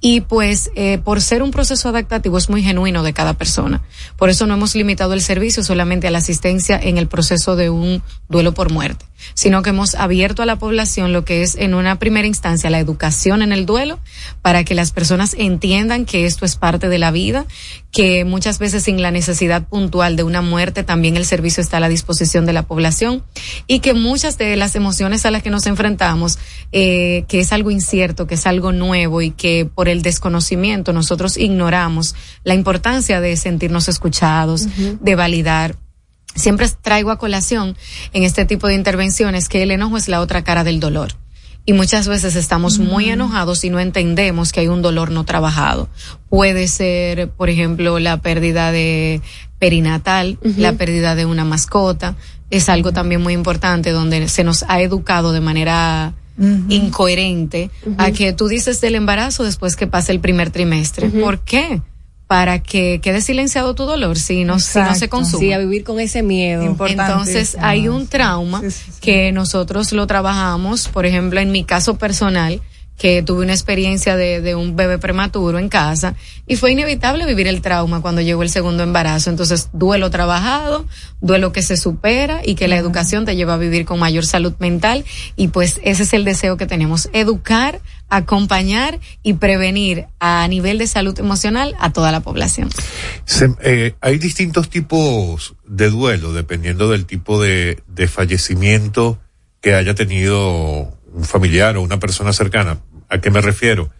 y 0.00 0.20
pues 0.20 0.70
eh, 0.74 0.98
por 0.98 1.20
ser 1.20 1.42
un 1.42 1.50
proceso 1.50 1.88
adaptativo 1.88 2.38
es 2.38 2.48
muy 2.48 2.62
genuino 2.62 3.02
de 3.02 3.12
cada 3.12 3.34
persona. 3.34 3.82
Por 4.16 4.30
eso 4.30 4.46
no 4.46 4.54
hemos 4.54 4.74
limitado 4.74 5.12
el 5.14 5.20
servicio 5.20 5.64
solamente 5.64 6.06
a 6.06 6.10
la 6.10 6.18
asistencia 6.18 6.78
en 6.80 6.98
el 6.98 7.08
proceso 7.08 7.56
de 7.56 7.70
un 7.70 8.02
duelo 8.28 8.54
por 8.54 8.70
muerte, 8.70 9.06
sino 9.34 9.62
que 9.62 9.70
hemos 9.70 9.94
abierto 9.94 10.42
a 10.42 10.46
la 10.46 10.56
población 10.56 11.12
lo 11.12 11.24
que 11.24 11.42
es 11.42 11.54
en 11.56 11.74
una 11.74 11.98
primera 11.98 12.26
instancia 12.26 12.70
la 12.70 12.78
educación 12.78 13.42
en 13.42 13.52
el 13.52 13.66
duelo 13.66 13.98
para 14.42 14.64
que 14.64 14.74
las 14.74 14.92
personas 14.92 15.34
entiendan 15.38 16.04
que 16.04 16.26
esto 16.26 16.44
es 16.44 16.56
parte 16.56 16.88
de 16.88 16.98
la 16.98 17.10
vida, 17.10 17.46
que 17.90 18.24
muchas 18.24 18.58
veces 18.58 18.84
sin 18.84 19.00
la 19.02 19.10
necesidad 19.10 19.66
puntual 19.66 20.16
de 20.16 20.22
una 20.22 20.42
muerte 20.42 20.82
también 20.82 21.16
el 21.16 21.24
servicio 21.24 21.62
está 21.62 21.78
a 21.78 21.80
la 21.80 21.88
disposición 21.88 22.46
de 22.46 22.52
la 22.52 22.64
población 22.64 23.24
y 23.66 23.80
que 23.80 23.94
muchas 23.94 24.38
de 24.38 24.56
las 24.56 24.74
emociones 24.76 25.24
a 25.26 25.30
las 25.30 25.42
que 25.42 25.50
nos 25.50 25.66
enfrentamos, 25.66 26.38
eh, 26.72 27.24
que 27.28 27.40
es 27.40 27.52
algo 27.52 27.70
incierto, 27.70 28.26
que 28.26 28.34
es 28.34 28.46
algo 28.46 28.72
nuevo 28.72 29.22
y 29.22 29.30
que 29.30 29.68
por 29.72 29.88
el 29.88 30.02
desconocimiento 30.02 30.92
nosotros 30.92 31.36
ignoramos 31.36 32.14
la 32.44 32.54
importancia 32.54 33.20
de 33.20 33.36
sentirnos 33.36 33.88
escuchados, 33.88 34.62
uh 34.62 34.68
-huh. 34.68 34.98
de 35.00 35.14
validar 35.14 35.76
siempre 36.34 36.68
traigo 36.82 37.10
a 37.10 37.18
colación 37.18 37.76
en 38.12 38.22
este 38.22 38.44
tipo 38.44 38.66
de 38.68 38.74
intervenciones 38.74 39.48
que 39.48 39.62
el 39.62 39.70
enojo 39.70 39.96
es 39.96 40.08
la 40.08 40.20
otra 40.20 40.42
cara 40.44 40.64
del 40.64 40.80
dolor. 40.80 41.14
Y 41.64 41.74
muchas 41.74 42.08
veces 42.08 42.34
estamos 42.34 42.78
muy 42.78 43.10
enojados 43.10 43.62
y 43.62 43.68
no 43.68 43.78
entendemos 43.78 44.52
que 44.52 44.60
hay 44.60 44.68
un 44.68 44.80
dolor 44.80 45.10
no 45.10 45.24
trabajado. 45.24 45.90
Puede 46.30 46.66
ser, 46.66 47.28
por 47.28 47.50
ejemplo, 47.50 47.98
la 47.98 48.16
pérdida 48.22 48.72
de 48.72 49.20
perinatal, 49.58 50.38
uh 50.42 50.48
-huh. 50.48 50.56
la 50.56 50.72
pérdida 50.72 51.14
de 51.14 51.26
una 51.26 51.44
mascota. 51.44 52.16
Es 52.50 52.70
algo 52.70 52.92
también 52.92 53.20
muy 53.20 53.34
importante 53.34 53.90
donde 53.90 54.28
se 54.28 54.44
nos 54.44 54.64
ha 54.68 54.80
educado 54.80 55.32
de 55.32 55.40
manera 55.40 56.14
Uh 56.38 56.44
-huh. 56.44 56.64
incoherente 56.72 57.68
uh 57.84 57.90
-huh. 57.90 57.94
a 57.98 58.12
que 58.12 58.32
tú 58.32 58.46
dices 58.46 58.80
del 58.80 58.94
embarazo 58.94 59.42
después 59.42 59.74
que 59.74 59.88
pase 59.88 60.12
el 60.12 60.20
primer 60.20 60.50
trimestre. 60.50 61.08
Uh 61.08 61.10
-huh. 61.12 61.20
¿Por 61.20 61.40
qué? 61.40 61.82
Para 62.28 62.62
que 62.62 63.00
quede 63.02 63.20
silenciado 63.20 63.74
tu 63.74 63.84
dolor 63.84 64.18
si 64.18 64.44
no, 64.44 64.60
si 64.60 64.78
no 64.78 64.94
se 64.94 65.08
consume. 65.08 65.46
Sí, 65.46 65.52
a 65.52 65.58
vivir 65.58 65.82
con 65.82 65.98
ese 65.98 66.22
miedo. 66.22 66.62
Entonces 66.62 67.56
hay 67.60 67.88
un 67.88 68.06
trauma 68.06 68.60
sí, 68.60 68.70
sí, 68.70 68.92
sí. 68.92 69.00
que 69.00 69.32
nosotros 69.32 69.92
lo 69.92 70.06
trabajamos, 70.06 70.88
por 70.88 71.06
ejemplo, 71.06 71.40
en 71.40 71.50
mi 71.50 71.64
caso 71.64 71.96
personal, 71.96 72.60
que 72.98 73.22
tuve 73.22 73.44
una 73.44 73.54
experiencia 73.54 74.16
de, 74.16 74.40
de, 74.40 74.56
un 74.56 74.74
bebé 74.74 74.98
prematuro 74.98 75.58
en 75.58 75.68
casa 75.68 76.16
y 76.46 76.56
fue 76.56 76.72
inevitable 76.72 77.24
vivir 77.26 77.46
el 77.46 77.62
trauma 77.62 78.02
cuando 78.02 78.20
llegó 78.20 78.42
el 78.42 78.50
segundo 78.50 78.82
embarazo. 78.82 79.30
Entonces, 79.30 79.70
duelo 79.72 80.10
trabajado, 80.10 80.84
duelo 81.20 81.52
que 81.52 81.62
se 81.62 81.76
supera 81.76 82.42
y 82.44 82.56
que 82.56 82.66
la 82.66 82.76
educación 82.76 83.24
te 83.24 83.36
lleva 83.36 83.54
a 83.54 83.56
vivir 83.56 83.84
con 83.84 84.00
mayor 84.00 84.26
salud 84.26 84.52
mental 84.58 85.04
y 85.36 85.48
pues 85.48 85.80
ese 85.84 86.02
es 86.02 86.12
el 86.12 86.24
deseo 86.24 86.56
que 86.56 86.66
tenemos, 86.66 87.08
educar, 87.12 87.80
acompañar 88.08 88.98
y 89.22 89.34
prevenir 89.34 90.06
a 90.18 90.46
nivel 90.48 90.78
de 90.78 90.88
salud 90.88 91.18
emocional 91.20 91.76
a 91.78 91.92
toda 91.92 92.10
la 92.10 92.20
población. 92.20 92.68
Se, 93.24 93.54
eh, 93.62 93.94
hay 94.00 94.18
distintos 94.18 94.68
tipos 94.70 95.54
de 95.66 95.88
duelo 95.90 96.32
dependiendo 96.32 96.90
del 96.90 97.06
tipo 97.06 97.40
de, 97.40 97.80
de 97.86 98.08
fallecimiento 98.08 99.20
que 99.60 99.74
haya 99.74 99.94
tenido 99.94 100.98
un 101.12 101.24
familiar 101.24 101.76
o 101.76 101.82
una 101.82 101.98
persona 101.98 102.32
cercana. 102.32 102.78
¿A 103.08 103.20
qué 103.20 103.30
me 103.30 103.40
refiero? 103.40 103.90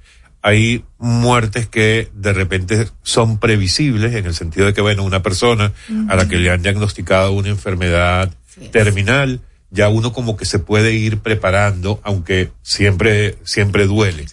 Hay 0.42 0.84
muertes 0.98 1.66
que 1.66 2.10
de 2.14 2.32
repente 2.32 2.88
son 3.02 3.38
previsibles 3.38 4.14
en 4.14 4.26
el 4.26 4.34
sentido 4.34 4.66
de 4.66 4.74
que, 4.74 4.80
bueno, 4.80 5.02
una 5.02 5.22
persona 5.22 5.72
uh 5.88 5.92
-huh. 5.92 6.12
a 6.12 6.16
la 6.16 6.28
que 6.28 6.36
le 6.36 6.50
han 6.50 6.62
diagnosticado 6.62 7.32
una 7.32 7.48
enfermedad 7.48 8.30
sí. 8.46 8.68
terminal, 8.68 9.40
ya 9.70 9.88
uno 9.88 10.12
como 10.12 10.36
que 10.36 10.44
se 10.44 10.58
puede 10.58 10.92
ir 10.92 11.18
preparando, 11.18 12.00
aunque 12.04 12.50
siempre, 12.62 13.36
siempre 13.44 13.86
duele, 13.86 14.26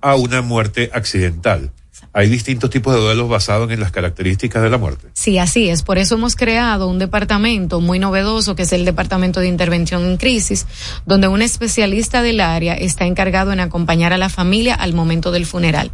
a 0.00 0.16
una 0.16 0.42
muerte 0.42 0.90
accidental. 0.92 1.70
Hay 2.14 2.28
distintos 2.28 2.68
tipos 2.68 2.94
de 2.94 3.00
duelos 3.00 3.28
basados 3.28 3.70
en 3.70 3.80
las 3.80 3.90
características 3.90 4.62
de 4.62 4.68
la 4.68 4.76
muerte. 4.76 5.08
Sí, 5.14 5.38
así 5.38 5.70
es. 5.70 5.82
Por 5.82 5.96
eso 5.96 6.16
hemos 6.16 6.36
creado 6.36 6.86
un 6.88 6.98
departamento 6.98 7.80
muy 7.80 7.98
novedoso, 7.98 8.54
que 8.54 8.62
es 8.62 8.72
el 8.72 8.84
Departamento 8.84 9.40
de 9.40 9.48
Intervención 9.48 10.04
en 10.04 10.18
Crisis, 10.18 10.66
donde 11.06 11.28
un 11.28 11.40
especialista 11.40 12.20
del 12.22 12.40
área 12.40 12.74
está 12.74 13.06
encargado 13.06 13.52
en 13.52 13.60
acompañar 13.60 14.12
a 14.12 14.18
la 14.18 14.28
familia 14.28 14.74
al 14.74 14.92
momento 14.92 15.30
del 15.30 15.46
funeral. 15.46 15.90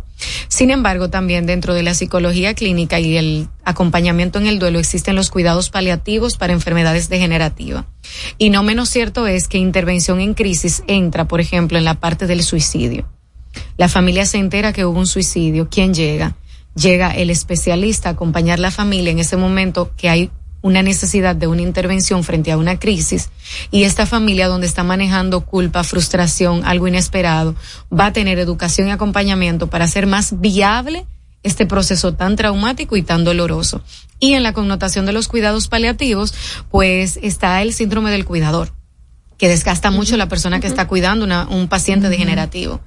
Sin 0.48 0.70
embargo, 0.70 1.08
también 1.08 1.46
dentro 1.46 1.74
de 1.74 1.84
la 1.84 1.94
psicología 1.94 2.54
clínica 2.54 2.98
y 2.98 3.16
el 3.16 3.48
acompañamiento 3.64 4.40
en 4.40 4.48
el 4.48 4.58
duelo 4.58 4.80
existen 4.80 5.14
los 5.14 5.30
cuidados 5.30 5.70
paliativos 5.70 6.36
para 6.36 6.52
enfermedades 6.52 7.08
degenerativas. 7.08 7.84
Y 8.38 8.50
no 8.50 8.64
menos 8.64 8.88
cierto 8.88 9.28
es 9.28 9.46
que 9.46 9.58
intervención 9.58 10.20
en 10.20 10.34
crisis 10.34 10.82
entra, 10.88 11.28
por 11.28 11.40
ejemplo, 11.40 11.78
en 11.78 11.84
la 11.84 11.94
parte 11.94 12.26
del 12.26 12.42
suicidio. 12.42 13.06
La 13.76 13.88
familia 13.88 14.26
se 14.26 14.38
entera 14.38 14.72
que 14.72 14.84
hubo 14.84 14.98
un 14.98 15.06
suicidio. 15.06 15.68
¿Quién 15.70 15.94
llega? 15.94 16.36
Llega 16.74 17.10
el 17.10 17.30
especialista 17.30 18.08
a 18.08 18.12
acompañar 18.12 18.58
la 18.58 18.70
familia 18.70 19.10
en 19.10 19.18
ese 19.18 19.36
momento 19.36 19.92
que 19.96 20.08
hay 20.08 20.30
una 20.60 20.82
necesidad 20.82 21.36
de 21.36 21.46
una 21.46 21.62
intervención 21.62 22.24
frente 22.24 22.50
a 22.52 22.56
una 22.56 22.78
crisis 22.78 23.30
y 23.70 23.84
esta 23.84 24.06
familia 24.06 24.48
donde 24.48 24.66
está 24.66 24.82
manejando 24.82 25.42
culpa, 25.42 25.84
frustración, 25.84 26.64
algo 26.64 26.88
inesperado, 26.88 27.54
va 27.92 28.06
a 28.06 28.12
tener 28.12 28.38
educación 28.38 28.88
y 28.88 28.90
acompañamiento 28.90 29.68
para 29.68 29.84
hacer 29.84 30.06
más 30.06 30.40
viable 30.40 31.06
este 31.44 31.66
proceso 31.66 32.14
tan 32.14 32.34
traumático 32.34 32.96
y 32.96 33.02
tan 33.02 33.24
doloroso. 33.24 33.82
Y 34.18 34.34
en 34.34 34.42
la 34.42 34.52
connotación 34.52 35.06
de 35.06 35.12
los 35.12 35.28
cuidados 35.28 35.68
paliativos, 35.68 36.34
pues 36.70 37.18
está 37.22 37.62
el 37.62 37.72
síndrome 37.72 38.10
del 38.10 38.24
cuidador 38.24 38.72
que 39.38 39.48
desgasta 39.48 39.90
mucho 39.90 40.16
la 40.16 40.28
persona 40.28 40.60
que 40.60 40.66
está 40.66 40.88
cuidando 40.88 41.24
una, 41.24 41.46
un 41.48 41.68
paciente 41.68 42.08
degenerativo, 42.08 42.80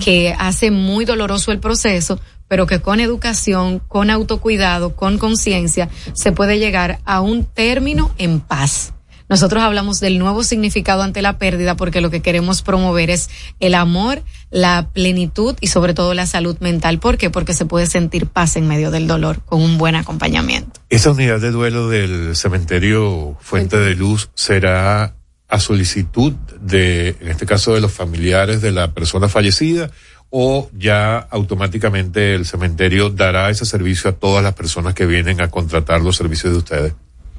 que 0.00 0.34
hace 0.36 0.70
muy 0.70 1.04
doloroso 1.04 1.52
el 1.52 1.60
proceso, 1.60 2.20
pero 2.48 2.66
que 2.66 2.80
con 2.80 3.00
educación, 3.00 3.78
con 3.78 4.10
autocuidado, 4.10 4.96
con 4.96 5.16
conciencia, 5.16 5.88
se 6.12 6.32
puede 6.32 6.58
llegar 6.58 6.98
a 7.04 7.20
un 7.20 7.44
término 7.44 8.10
en 8.18 8.40
paz. 8.40 8.92
Nosotros 9.28 9.62
hablamos 9.62 10.00
del 10.00 10.18
nuevo 10.18 10.44
significado 10.44 11.02
ante 11.02 11.22
la 11.22 11.38
pérdida 11.38 11.74
porque 11.74 12.02
lo 12.02 12.10
que 12.10 12.20
queremos 12.20 12.60
promover 12.60 13.08
es 13.08 13.30
el 13.60 13.74
amor, 13.74 14.22
la 14.50 14.90
plenitud 14.92 15.56
y 15.60 15.68
sobre 15.68 15.94
todo 15.94 16.12
la 16.12 16.26
salud 16.26 16.58
mental. 16.60 16.98
¿Por 16.98 17.16
qué? 17.16 17.30
Porque 17.30 17.54
se 17.54 17.64
puede 17.64 17.86
sentir 17.86 18.26
paz 18.26 18.56
en 18.56 18.68
medio 18.68 18.90
del 18.90 19.06
dolor 19.06 19.40
con 19.46 19.62
un 19.62 19.78
buen 19.78 19.94
acompañamiento. 19.94 20.80
Esa 20.90 21.12
unidad 21.12 21.40
de 21.40 21.50
duelo 21.50 21.88
del 21.88 22.36
cementerio 22.36 23.38
Fuente 23.40 23.78
de 23.78 23.94
Luz 23.94 24.28
será 24.34 25.14
a 25.52 25.60
solicitud 25.60 26.32
de, 26.62 27.14
en 27.20 27.28
este 27.28 27.44
caso, 27.44 27.74
de 27.74 27.82
los 27.82 27.92
familiares 27.92 28.62
de 28.62 28.72
la 28.72 28.92
persona 28.92 29.28
fallecida 29.28 29.90
o 30.30 30.70
ya 30.74 31.18
automáticamente 31.18 32.34
el 32.34 32.46
cementerio 32.46 33.10
dará 33.10 33.50
ese 33.50 33.66
servicio 33.66 34.08
a 34.08 34.14
todas 34.14 34.42
las 34.42 34.54
personas 34.54 34.94
que 34.94 35.04
vienen 35.04 35.42
a 35.42 35.50
contratar 35.50 36.00
los 36.00 36.16
servicios 36.16 36.54
de 36.54 36.58
ustedes? 36.58 36.92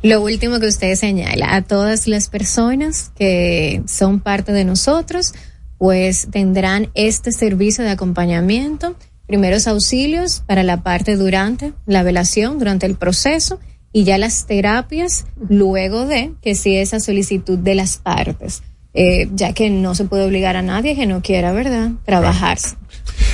Lo 0.04 0.22
último 0.22 0.60
que 0.60 0.68
usted 0.68 0.94
señala, 0.94 1.56
a 1.56 1.64
todas 1.64 2.08
las 2.08 2.30
personas 2.30 3.12
que 3.18 3.82
son 3.88 4.20
parte 4.20 4.52
de 4.52 4.64
nosotros, 4.64 5.34
pues 5.80 6.28
tendrán 6.30 6.92
este 6.94 7.32
servicio 7.32 7.84
de 7.84 7.90
acompañamiento, 7.90 8.96
primeros 9.26 9.66
auxilios 9.66 10.44
para 10.46 10.62
la 10.62 10.84
parte 10.84 11.16
durante 11.16 11.74
la 11.88 12.04
velación, 12.04 12.60
durante 12.60 12.86
el 12.86 12.94
proceso, 12.94 13.60
y 13.94 14.04
ya 14.04 14.18
las 14.18 14.48
terapias 14.48 15.26
luego 15.50 16.06
de 16.06 16.34
que 16.42 16.56
si 16.56 16.76
esa 16.76 17.00
solicitud 17.00 17.60
de 17.60 17.76
las 17.76 17.98
partes, 17.98 18.64
eh, 18.96 19.30
ya 19.34 19.54
que 19.54 19.70
no 19.70 19.96
se 19.96 20.06
puede 20.06 20.26
obligar 20.26 20.58
a 20.58 20.64
nadie 20.64 20.96
que 20.96 21.06
no 21.06 21.22
quiera, 21.22 21.54
¿verdad? 21.54 21.92
Trabajarse. 22.04 22.76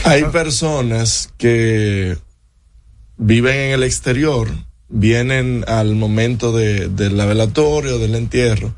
Hay 0.03 0.23
personas 0.25 1.33
que 1.37 2.17
viven 3.17 3.55
en 3.55 3.71
el 3.71 3.83
exterior, 3.83 4.49
vienen 4.89 5.63
al 5.67 5.95
momento 5.95 6.51
de, 6.51 6.89
de 6.89 7.09
la 7.09 7.25
velatorio, 7.25 7.97
del 7.97 8.15
entierro, 8.15 8.75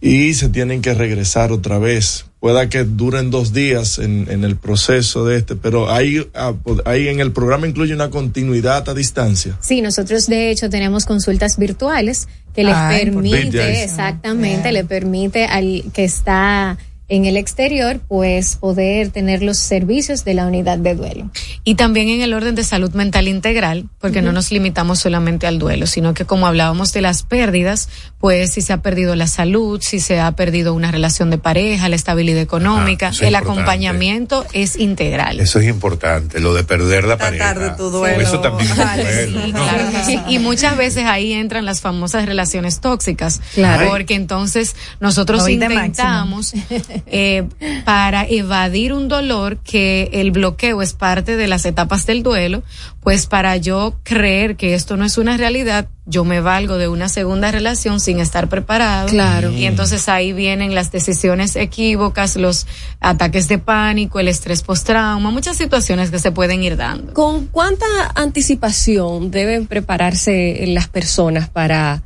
y 0.00 0.34
se 0.34 0.48
tienen 0.48 0.82
que 0.82 0.94
regresar 0.94 1.52
otra 1.52 1.78
vez. 1.78 2.26
Pueda 2.40 2.68
que 2.68 2.84
duren 2.84 3.30
dos 3.30 3.54
días 3.54 3.98
en, 3.98 4.26
en 4.30 4.44
el 4.44 4.56
proceso 4.56 5.24
de 5.24 5.38
este, 5.38 5.56
pero 5.56 5.90
ahí, 5.90 6.28
ah, 6.34 6.52
ahí 6.84 7.08
en 7.08 7.20
el 7.20 7.32
programa 7.32 7.66
incluye 7.66 7.94
una 7.94 8.10
continuidad 8.10 8.86
a 8.88 8.92
distancia. 8.92 9.56
Sí, 9.60 9.80
nosotros 9.80 10.26
de 10.26 10.50
hecho 10.50 10.68
tenemos 10.68 11.06
consultas 11.06 11.56
virtuales 11.56 12.28
que 12.54 12.64
les 12.64 12.74
Ay, 12.74 13.06
por 13.06 13.22
permite, 13.22 13.82
exactamente, 13.82 14.72
le 14.72 14.84
permite 14.84 15.46
al 15.46 15.84
que 15.94 16.04
está 16.04 16.76
en 17.08 17.26
el 17.26 17.36
exterior, 17.36 18.00
pues 18.08 18.56
poder 18.56 19.10
tener 19.10 19.42
los 19.42 19.58
servicios 19.58 20.24
de 20.24 20.32
la 20.34 20.46
unidad 20.46 20.78
de 20.78 20.94
duelo. 20.94 21.30
Y 21.62 21.74
también 21.74 22.08
en 22.08 22.22
el 22.22 22.32
orden 22.32 22.54
de 22.54 22.64
salud 22.64 22.92
mental 22.94 23.28
integral, 23.28 23.86
porque 24.00 24.22
no 24.22 24.32
nos 24.32 24.50
limitamos 24.50 25.00
solamente 25.00 25.46
al 25.46 25.58
duelo, 25.58 25.86
sino 25.86 26.14
que 26.14 26.24
como 26.24 26.46
hablábamos 26.46 26.92
de 26.94 27.02
las 27.02 27.22
pérdidas, 27.22 27.88
pues 28.18 28.52
si 28.54 28.62
se 28.62 28.72
ha 28.72 28.78
perdido 28.80 29.14
la 29.16 29.26
salud, 29.26 29.80
si 29.82 30.00
se 30.00 30.18
ha 30.18 30.32
perdido 30.32 30.72
una 30.72 30.90
relación 30.90 31.28
de 31.28 31.36
pareja, 31.36 31.88
la 31.90 31.96
estabilidad 31.96 32.40
económica, 32.40 33.08
Ah, 33.08 33.10
es 33.10 33.20
el 33.20 33.26
importante. 33.28 33.50
acompañamiento 33.50 34.46
es 34.54 34.76
integral. 34.76 35.40
Eso 35.40 35.58
es 35.58 35.66
importante, 35.68 36.40
lo 36.40 36.54
de 36.54 36.64
perder 36.64 37.04
la 37.04 37.18
pareja. 37.18 37.52
de 37.54 37.70
tu 37.72 37.90
duelo. 37.90 38.20
Eso 38.22 38.40
también 38.40 38.70
es 38.70 38.78
un 38.78 38.84
Ay, 38.88 39.02
duelo, 39.02 39.40
sí, 39.44 39.52
¿no? 39.52 39.58
claro 39.62 39.90
que 39.90 40.04
sí. 40.04 40.18
Y 40.28 40.38
muchas 40.38 40.76
veces 40.78 41.04
ahí 41.04 41.32
entran 41.34 41.66
las 41.66 41.82
famosas 41.82 42.24
relaciones 42.24 42.80
tóxicas, 42.80 43.42
Claro. 43.54 43.90
porque 43.90 44.14
entonces 44.14 44.74
nosotros 45.00 45.46
intentamos 45.48 46.54
eh, 47.06 47.48
para 47.84 48.24
evadir 48.24 48.92
un 48.92 49.08
dolor 49.08 49.58
que 49.58 50.10
el 50.12 50.30
bloqueo 50.30 50.82
es 50.82 50.92
parte 50.92 51.36
de 51.36 51.46
las 51.46 51.64
etapas 51.64 52.06
del 52.06 52.22
duelo, 52.22 52.62
pues 53.00 53.26
para 53.26 53.56
yo 53.56 53.96
creer 54.02 54.56
que 54.56 54.74
esto 54.74 54.96
no 54.96 55.04
es 55.04 55.18
una 55.18 55.36
realidad, 55.36 55.88
yo 56.06 56.24
me 56.24 56.40
valgo 56.40 56.78
de 56.78 56.88
una 56.88 57.08
segunda 57.08 57.50
relación 57.50 58.00
sin 58.00 58.20
estar 58.20 58.48
preparado. 58.48 59.08
Claro. 59.08 59.50
Y 59.52 59.66
entonces 59.66 60.08
ahí 60.08 60.32
vienen 60.32 60.74
las 60.74 60.92
decisiones 60.92 61.56
equívocas, 61.56 62.36
los 62.36 62.66
ataques 63.00 63.48
de 63.48 63.58
pánico, 63.58 64.20
el 64.20 64.28
estrés 64.28 64.62
postrauma, 64.62 65.30
muchas 65.30 65.56
situaciones 65.56 66.10
que 66.10 66.18
se 66.18 66.32
pueden 66.32 66.62
ir 66.62 66.76
dando. 66.76 67.12
¿Con 67.14 67.46
cuánta 67.46 67.86
anticipación 68.14 69.30
deben 69.30 69.66
prepararse 69.66 70.64
las 70.68 70.88
personas 70.88 71.48
para 71.48 72.02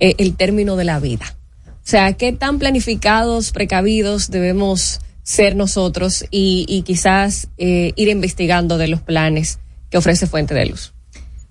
eh, 0.00 0.14
el 0.18 0.34
término 0.36 0.76
de 0.76 0.84
la 0.84 0.98
vida? 0.98 1.37
O 1.88 1.90
sea, 1.90 2.12
¿qué 2.12 2.34
tan 2.34 2.58
planificados, 2.58 3.50
precavidos 3.50 4.30
debemos 4.30 5.00
ser 5.22 5.56
nosotros 5.56 6.22
y, 6.30 6.66
y 6.68 6.82
quizás 6.82 7.48
eh, 7.56 7.92
ir 7.96 8.08
investigando 8.08 8.76
de 8.76 8.88
los 8.88 9.00
planes 9.00 9.58
que 9.88 9.96
ofrece 9.96 10.26
Fuente 10.26 10.52
de 10.52 10.66
Luz? 10.66 10.92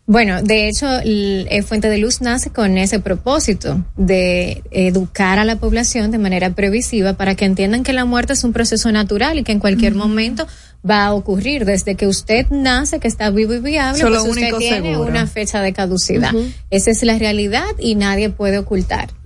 Bueno, 0.06 0.44
de 0.44 0.70
hecho, 0.70 1.00
el, 1.00 1.48
eh, 1.50 1.64
Fuente 1.64 1.90
de 1.90 1.98
Luz 1.98 2.22
nace 2.22 2.52
con 2.52 2.78
ese 2.78 3.00
propósito 3.00 3.84
de 3.96 4.62
educar 4.70 5.40
a 5.40 5.44
la 5.44 5.56
población 5.56 6.12
de 6.12 6.20
manera 6.20 6.52
previsiva 6.52 7.14
para 7.14 7.34
que 7.34 7.46
entiendan 7.46 7.82
que 7.84 7.94
la 7.94 8.06
muerte 8.06 8.34
es 8.34 8.44
un 8.44 8.54
proceso 8.54 8.92
natural 8.92 9.40
y 9.40 9.44
que 9.44 9.54
en 9.54 9.60
cualquier 9.60 9.96
momento 9.96 10.46
va 10.88 11.08
a 11.08 11.16
ocurrir 11.16 11.66
desde 11.66 11.96
que 11.96 12.06
usted 12.06 12.46
nace, 12.52 13.00
que 13.00 13.08
está 13.08 13.32
vivo 13.32 13.56
y 13.56 13.60
viable, 13.60 14.04
pues 14.06 14.22
usted 14.22 14.56
tiene 14.60 14.92
seguro. 14.92 15.10
una 15.10 15.26
fecha 15.26 15.64
de 15.64 15.74
caducidad. 15.74 16.32
Esa 16.70 16.92
es 16.92 17.02
la 17.02 17.18
realidad 17.18 17.66
y 17.80 17.96
nadie 17.96 18.30
puede 18.30 18.60
ocultar. 18.60 19.17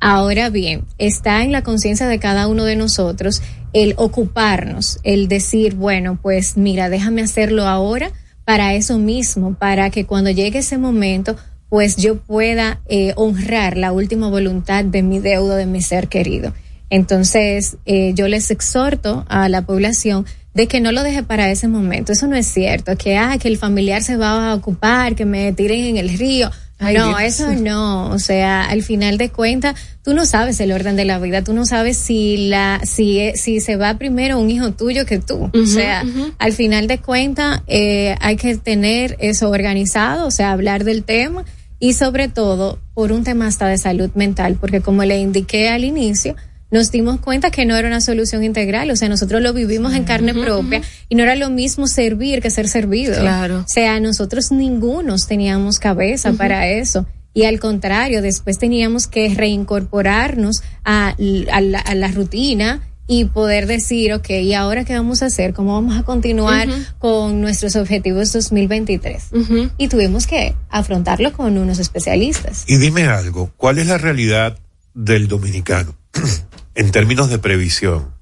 Ahora 0.00 0.48
bien, 0.48 0.84
está 0.96 1.42
en 1.42 1.52
la 1.52 1.62
conciencia 1.62 2.08
de 2.08 2.18
cada 2.18 2.48
uno 2.48 2.64
de 2.64 2.74
nosotros 2.74 3.42
el 3.72 3.94
ocuparnos, 3.98 4.98
el 5.04 5.28
decir, 5.28 5.74
bueno, 5.74 6.18
pues 6.20 6.56
mira, 6.56 6.88
déjame 6.88 7.22
hacerlo 7.22 7.66
ahora 7.66 8.10
para 8.44 8.74
eso 8.74 8.98
mismo, 8.98 9.54
para 9.54 9.90
que 9.90 10.06
cuando 10.06 10.30
llegue 10.30 10.60
ese 10.60 10.78
momento, 10.78 11.36
pues 11.68 11.96
yo 11.96 12.16
pueda 12.16 12.80
eh, 12.88 13.12
honrar 13.16 13.76
la 13.76 13.92
última 13.92 14.28
voluntad 14.28 14.84
de 14.84 15.02
mi 15.02 15.20
deudo, 15.20 15.54
de 15.54 15.66
mi 15.66 15.82
ser 15.82 16.08
querido. 16.08 16.54
Entonces, 16.88 17.76
eh, 17.84 18.12
yo 18.14 18.26
les 18.26 18.50
exhorto 18.50 19.24
a 19.28 19.48
la 19.48 19.62
población 19.62 20.26
de 20.54 20.66
que 20.66 20.80
no 20.80 20.90
lo 20.90 21.02
deje 21.04 21.22
para 21.22 21.50
ese 21.50 21.68
momento. 21.68 22.12
Eso 22.12 22.26
no 22.26 22.34
es 22.34 22.46
cierto, 22.46 22.96
que, 22.96 23.16
ah, 23.16 23.38
que 23.38 23.48
el 23.48 23.56
familiar 23.56 24.02
se 24.02 24.16
va 24.16 24.50
a 24.50 24.54
ocupar, 24.54 25.14
que 25.14 25.24
me 25.24 25.52
tiren 25.52 25.84
en 25.84 25.96
el 25.98 26.18
río. 26.18 26.50
Ay, 26.80 26.96
no, 26.96 27.08
Dios. 27.08 27.20
eso 27.22 27.52
no. 27.52 28.08
O 28.10 28.18
sea, 28.18 28.62
al 28.64 28.82
final 28.82 29.18
de 29.18 29.28
cuentas, 29.30 29.76
tú 30.02 30.14
no 30.14 30.26
sabes 30.26 30.58
el 30.60 30.72
orden 30.72 30.96
de 30.96 31.04
la 31.04 31.18
vida. 31.18 31.44
Tú 31.44 31.52
no 31.52 31.66
sabes 31.66 31.96
si 31.98 32.48
la, 32.48 32.80
si, 32.84 33.20
e- 33.20 33.36
si 33.36 33.60
se 33.60 33.76
va 33.76 33.98
primero 33.98 34.38
un 34.38 34.50
hijo 34.50 34.72
tuyo 34.72 35.06
que 35.06 35.18
tú. 35.18 35.50
o 35.54 35.66
sea, 35.66 36.04
al 36.38 36.52
final 36.52 36.86
de 36.86 36.98
cuentas, 36.98 37.60
eh, 37.66 38.16
hay 38.20 38.36
que 38.36 38.56
tener 38.56 39.16
eso 39.20 39.50
organizado, 39.50 40.26
o 40.26 40.30
sea, 40.30 40.50
hablar 40.52 40.84
del 40.84 41.04
tema 41.04 41.44
y 41.78 41.92
sobre 41.94 42.28
todo 42.28 42.78
por 42.94 43.12
un 43.12 43.24
tema 43.24 43.46
hasta 43.46 43.66
de 43.68 43.78
salud 43.78 44.10
mental, 44.14 44.56
porque 44.60 44.80
como 44.80 45.04
le 45.04 45.18
indiqué 45.18 45.68
al 45.68 45.84
inicio, 45.84 46.34
nos 46.70 46.90
dimos 46.90 47.20
cuenta 47.20 47.50
que 47.50 47.64
no 47.64 47.76
era 47.76 47.88
una 47.88 48.00
solución 48.00 48.44
integral, 48.44 48.90
o 48.90 48.96
sea, 48.96 49.08
nosotros 49.08 49.42
lo 49.42 49.52
vivimos 49.52 49.94
en 49.94 50.04
carne 50.04 50.34
propia 50.34 50.82
y 51.08 51.14
no 51.14 51.22
era 51.22 51.34
lo 51.34 51.50
mismo 51.50 51.86
servir 51.86 52.40
que 52.40 52.50
ser 52.50 52.68
servido. 52.68 53.18
Claro. 53.18 53.60
O 53.60 53.68
sea, 53.68 53.98
nosotros 54.00 54.52
ningunos 54.52 55.26
teníamos 55.26 55.78
cabeza 55.78 56.32
para 56.32 56.68
eso. 56.68 57.06
Y 57.32 57.44
al 57.44 57.60
contrario, 57.60 58.22
después 58.22 58.58
teníamos 58.58 59.06
que 59.06 59.32
reincorporarnos 59.32 60.62
a, 60.84 61.14
a 61.52 61.60
la, 61.60 61.78
a 61.78 61.94
la 61.94 62.08
rutina 62.08 62.82
y 63.10 63.24
poder 63.24 63.66
decir, 63.66 64.12
ok, 64.12 64.30
¿y 64.30 64.54
ahora 64.54 64.84
qué 64.84 64.94
vamos 64.94 65.22
a 65.22 65.26
hacer? 65.26 65.52
¿Cómo 65.52 65.74
vamos 65.74 65.98
a 65.98 66.04
continuar 66.04 66.68
con 67.00 67.40
nuestros 67.40 67.74
objetivos 67.74 68.32
2023? 68.32 69.30
Y 69.78 69.88
tuvimos 69.88 70.28
que 70.28 70.54
afrontarlo 70.68 71.32
con 71.32 71.58
unos 71.58 71.80
especialistas. 71.80 72.64
Y 72.68 72.76
dime 72.76 73.06
algo, 73.06 73.50
¿cuál 73.56 73.78
es 73.78 73.88
la 73.88 73.98
realidad 73.98 74.58
del 74.94 75.26
dominicano 75.26 75.96
en 76.80 76.90
términos 76.92 77.28
de 77.30 77.38
previsión 77.38 78.14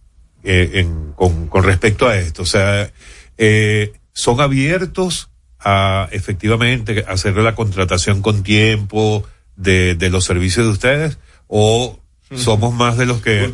eh, 0.43 0.71
en- 0.75 1.13
con, 1.15 1.49
respecto 1.63 2.09
a 2.09 2.17
esto? 2.19 2.43
O 2.43 2.47
sea, 2.47 2.91
eh, 3.39 3.93
¿son 4.13 4.41
abiertos 4.41 5.31
a 5.61 6.09
efectivamente 6.13 7.05
hacer 7.09 7.37
la 7.37 7.55
contratación 7.55 8.23
con 8.23 8.43
tiempo 8.43 9.25
de, 9.57 9.95
de 9.95 10.11
los 10.11 10.25
servicios 10.25 10.67
de 10.67 10.73
ustedes? 10.73 11.19
¿O 11.47 11.99
somos 12.37 12.75
más 12.75 12.99
de 12.99 13.07
los 13.07 13.23
que 13.23 13.51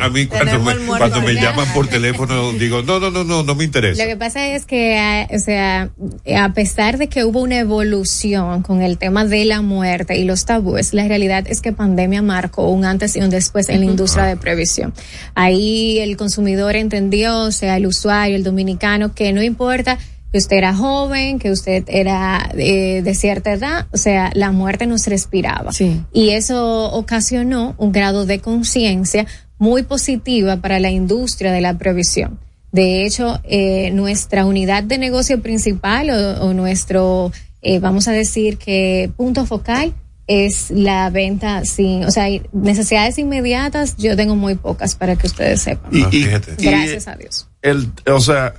a 0.00 0.08
mí 0.10 0.26
cuando 0.26 0.60
me, 0.60 0.74
cuando 0.86 1.22
me 1.22 1.34
llaman 1.34 1.66
por 1.72 1.86
teléfono 1.88 2.52
digo, 2.52 2.82
no, 2.82 3.00
no, 3.00 3.10
no, 3.10 3.24
no, 3.24 3.42
no 3.42 3.54
me 3.54 3.64
interesa? 3.64 4.02
Lo 4.02 4.08
que 4.08 4.16
pasa 4.16 4.46
es 4.48 4.66
que, 4.66 4.98
ah, 4.98 5.26
o 5.34 5.38
sea, 5.38 5.90
a 6.36 6.52
pesar 6.52 6.98
de 6.98 7.08
que 7.08 7.24
hubo 7.24 7.40
una 7.40 7.58
evolución 7.58 8.62
con 8.62 8.82
el 8.82 8.98
tema 8.98 9.24
de 9.24 9.44
la 9.44 9.62
muerte 9.62 10.18
y 10.18 10.24
los 10.24 10.44
tabúes, 10.44 10.92
la 10.92 11.08
realidad 11.08 11.46
es 11.48 11.60
que 11.60 11.72
pandemia 11.72 12.22
marcó 12.22 12.68
un 12.68 12.84
antes 12.84 13.16
y 13.16 13.20
un 13.20 13.30
después 13.30 13.68
en 13.68 13.80
la 13.80 13.86
industria 13.86 14.24
de 14.24 14.36
previsión. 14.36 14.92
Ahí 15.34 15.98
el 15.98 16.16
consumidor 16.16 16.76
entendió, 16.76 17.40
o 17.40 17.52
sea, 17.52 17.76
el 17.76 17.86
usuario, 17.86 18.36
el 18.36 18.44
dominicano, 18.44 19.14
que 19.14 19.32
no 19.32 19.42
importa 19.42 19.98
que 20.32 20.38
usted 20.38 20.56
era 20.58 20.74
joven, 20.74 21.38
que 21.38 21.50
usted 21.50 21.84
era 21.88 22.50
eh, 22.56 23.02
de 23.02 23.14
cierta 23.14 23.52
edad, 23.52 23.86
o 23.92 23.96
sea, 23.96 24.30
la 24.34 24.52
muerte 24.52 24.86
nos 24.86 25.06
respiraba. 25.06 25.72
Y 26.12 26.30
eso 26.30 26.92
ocasionó 26.92 27.74
un 27.78 27.92
grado 27.92 28.26
de 28.26 28.38
conciencia 28.38 29.26
muy 29.58 29.82
positiva 29.82 30.56
para 30.58 30.78
la 30.80 30.90
industria 30.90 31.52
de 31.52 31.60
la 31.60 31.76
previsión. 31.78 32.38
De 32.72 33.04
hecho, 33.04 33.40
eh, 33.44 33.90
nuestra 33.92 34.46
unidad 34.46 34.84
de 34.84 34.98
negocio 34.98 35.42
principal 35.42 36.10
o, 36.10 36.46
o 36.46 36.54
nuestro, 36.54 37.32
eh, 37.62 37.80
vamos 37.80 38.06
a 38.06 38.12
decir 38.12 38.56
que 38.58 39.10
punto 39.16 39.44
focal 39.46 39.92
es 40.28 40.70
la 40.70 41.10
venta 41.10 41.64
sin, 41.64 42.04
o 42.04 42.10
sea, 42.12 42.22
hay 42.24 42.42
necesidades 42.52 43.18
inmediatas, 43.18 43.96
yo 43.96 44.14
tengo 44.16 44.36
muy 44.36 44.54
pocas 44.54 44.94
para 44.94 45.16
que 45.16 45.26
ustedes 45.26 45.60
sepan. 45.62 45.90
Y, 45.92 46.02
y- 46.16 46.24
Gracias 46.58 47.06
y 47.08 47.10
a 47.10 47.16
Dios. 47.16 47.48
El, 47.62 47.90
o 48.06 48.20
sea, 48.20 48.54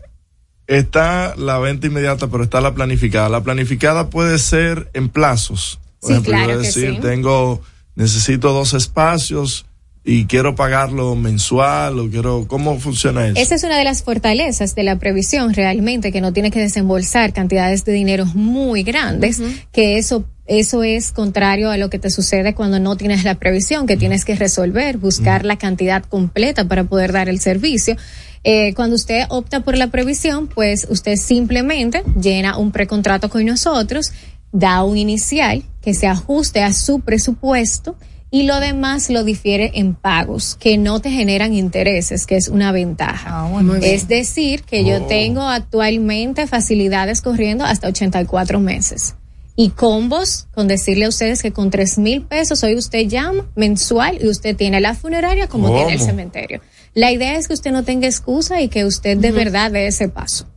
está 0.77 1.35
la 1.35 1.59
venta 1.59 1.87
inmediata, 1.87 2.27
pero 2.27 2.43
está 2.43 2.61
la 2.61 2.73
planificada. 2.73 3.27
La 3.27 3.43
planificada 3.43 4.09
puede 4.09 4.39
ser 4.39 4.89
en 4.93 5.09
plazos. 5.09 5.79
Por 5.99 6.07
Sí, 6.07 6.13
ejemplo, 6.13 6.33
claro 6.33 6.51
yo 6.53 6.59
decir, 6.59 6.95
sí. 6.95 7.01
tengo, 7.01 7.61
necesito 7.95 8.53
dos 8.53 8.73
espacios 8.73 9.65
y 10.03 10.25
quiero 10.25 10.55
pagarlo 10.55 11.15
mensual 11.15 11.99
o 11.99 12.09
quiero, 12.09 12.45
¿cómo 12.47 12.79
funciona 12.79 13.27
eso? 13.27 13.39
Esa 13.39 13.55
es 13.55 13.63
una 13.63 13.77
de 13.77 13.83
las 13.83 14.01
fortalezas 14.01 14.73
de 14.73 14.83
la 14.83 14.97
previsión 14.97 15.53
realmente, 15.53 16.11
que 16.11 16.21
no 16.21 16.31
tiene 16.33 16.51
que 16.51 16.59
desembolsar 16.59 17.33
cantidades 17.33 17.83
de 17.85 17.91
dinero 17.91 18.25
muy 18.33 18.83
grandes, 18.83 19.41
que 19.71 19.97
eso 19.97 20.25
eso 20.47 20.83
es 20.83 21.11
contrario 21.11 21.69
a 21.69 21.77
lo 21.77 21.89
que 21.89 21.97
te 21.99 22.09
sucede 22.09 22.53
cuando 22.53 22.77
no 22.79 22.97
tienes 22.97 23.23
la 23.23 23.35
previsión, 23.35 23.87
que 23.87 23.95
tienes 23.95 24.25
que 24.25 24.35
resolver, 24.35 24.97
buscar 24.97 25.45
la 25.45 25.57
cantidad 25.57 26.03
completa 26.03 26.67
para 26.67 26.83
poder 26.83 27.13
dar 27.13 27.29
el 27.29 27.39
servicio. 27.39 27.95
Eh, 28.43 28.73
cuando 28.73 28.95
usted 28.95 29.25
opta 29.29 29.59
por 29.59 29.77
la 29.77 29.87
previsión, 29.87 30.47
pues 30.47 30.87
usted 30.89 31.15
simplemente 31.15 32.03
llena 32.19 32.57
un 32.57 32.71
precontrato 32.71 33.29
con 33.29 33.45
nosotros, 33.45 34.11
da 34.51 34.83
un 34.83 34.97
inicial 34.97 35.63
que 35.81 35.93
se 35.93 36.07
ajuste 36.07 36.63
a 36.63 36.73
su 36.73 37.01
presupuesto 37.01 37.95
y 38.31 38.43
lo 38.43 38.59
demás 38.61 39.09
lo 39.09 39.23
difiere 39.23 39.71
en 39.75 39.93
pagos 39.93 40.55
que 40.59 40.77
no 40.77 41.01
te 41.01 41.11
generan 41.11 41.53
intereses, 41.53 42.25
que 42.25 42.37
es 42.37 42.47
una 42.47 42.71
ventaja. 42.71 43.49
bien. 43.61 43.79
es 43.83 44.07
decir, 44.07 44.63
que 44.63 44.85
yo 44.85 45.03
tengo 45.03 45.41
actualmente 45.41 46.47
facilidades 46.47 47.21
corriendo 47.21 47.65
hasta 47.65 47.89
84 47.89 48.59
meses. 48.61 49.15
Y 49.57 49.71
combos, 49.71 50.47
con 50.55 50.69
decirle 50.69 51.05
a 51.05 51.09
ustedes 51.09 51.41
que 51.41 51.51
con 51.51 51.69
tres 51.71 51.97
mil 51.97 52.21
pesos 52.21 52.63
hoy 52.63 52.75
usted 52.75 53.07
llama 53.07 53.45
mensual 53.55 54.17
y 54.21 54.27
usted 54.29 54.55
tiene 54.55 54.79
la 54.79 54.95
funeraria 54.95 55.47
como 55.47 55.67
¿Cómo? 55.67 55.77
tiene 55.77 55.93
el 55.93 55.99
cementerio. 55.99 56.61
La 56.93 57.11
idea 57.11 57.35
es 57.37 57.47
que 57.47 57.53
usted 57.53 57.71
no 57.71 57.83
tenga 57.83 58.07
excusa 58.07 58.61
y 58.61 58.67
que 58.67 58.85
usted 58.85 59.17
de 59.17 59.31
verdad 59.31 59.71
dé 59.71 59.87
ese 59.87 60.09
paso. 60.09 60.47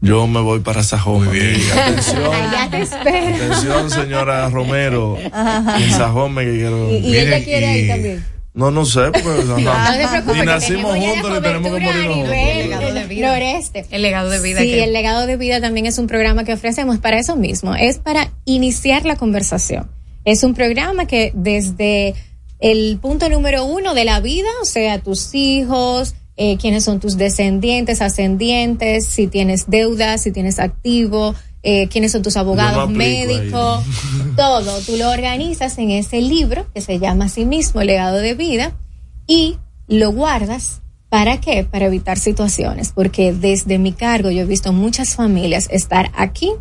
Yo 0.00 0.26
me 0.26 0.40
voy 0.40 0.60
para 0.60 0.82
Sajoma. 0.82 1.26
Atención, 1.26 2.32
Ya 2.52 2.68
te 2.70 2.82
espero. 2.82 3.34
atención, 3.36 3.90
señora 3.90 4.48
Romero. 4.48 5.16
Ajá. 5.32 5.78
En 5.78 5.90
Sajoma 5.90 6.40
que 6.42 6.52
quiero. 6.54 6.90
Y, 6.90 6.94
y 6.96 7.16
ella 7.18 7.44
quiere 7.44 7.66
ahí 7.66 7.88
también. 7.88 8.24
No, 8.54 8.70
no 8.70 8.84
sé, 8.84 9.00
porque 9.12 9.44
No, 9.46 9.58
no 9.58 10.34
ni 10.34 10.42
nacimos 10.44 10.96
juntos 10.96 11.32
ni 11.32 11.40
tenemos 11.40 11.62
que 11.78 11.80
morirnos 11.84 12.14
juntos. 12.16 12.32
el 12.34 13.20
noreste. 13.22 13.86
El 13.90 14.02
legado 14.02 14.28
de 14.28 14.40
vida 14.40 14.60
Sí, 14.60 14.66
que- 14.66 14.84
el 14.84 14.92
legado 14.92 15.26
de 15.26 15.36
vida 15.36 15.60
también 15.60 15.86
es 15.86 15.98
un 15.98 16.06
programa 16.06 16.44
que 16.44 16.52
ofrecemos 16.52 16.98
para 16.98 17.18
eso 17.18 17.36
mismo. 17.36 17.74
Es 17.74 17.98
para 17.98 18.30
iniciar 18.44 19.04
la 19.04 19.16
conversación. 19.16 19.88
Es 20.24 20.42
un 20.44 20.54
programa 20.54 21.06
que 21.06 21.32
desde 21.34 22.14
el 22.62 22.98
punto 22.98 23.28
número 23.28 23.64
uno 23.64 23.92
de 23.92 24.04
la 24.04 24.20
vida, 24.20 24.48
o 24.62 24.64
sea, 24.64 25.00
tus 25.00 25.34
hijos, 25.34 26.14
eh, 26.36 26.56
quiénes 26.58 26.84
son 26.84 27.00
tus 27.00 27.16
descendientes, 27.16 28.00
ascendientes, 28.00 29.04
si 29.04 29.26
tienes 29.26 29.68
deudas, 29.68 30.22
si 30.22 30.30
tienes 30.30 30.60
activo, 30.60 31.34
eh, 31.64 31.88
quiénes 31.88 32.12
son 32.12 32.22
tus 32.22 32.36
abogados, 32.36 32.88
médicos, 32.88 33.84
todo. 34.36 34.78
Tú 34.86 34.96
lo 34.96 35.10
organizas 35.10 35.76
en 35.78 35.90
ese 35.90 36.20
libro 36.20 36.64
que 36.72 36.80
se 36.80 37.00
llama 37.00 37.24
así 37.24 37.44
mismo 37.44 37.82
Legado 37.82 38.18
de 38.18 38.34
Vida 38.34 38.78
y 39.26 39.58
lo 39.88 40.12
guardas. 40.12 40.82
¿Para 41.08 41.40
qué? 41.40 41.64
Para 41.64 41.86
evitar 41.86 42.16
situaciones, 42.16 42.92
porque 42.94 43.32
desde 43.32 43.80
mi 43.80 43.92
cargo 43.92 44.30
yo 44.30 44.42
he 44.42 44.46
visto 44.46 44.72
muchas 44.72 45.16
familias 45.16 45.66
estar 45.70 46.12
aquí 46.14 46.52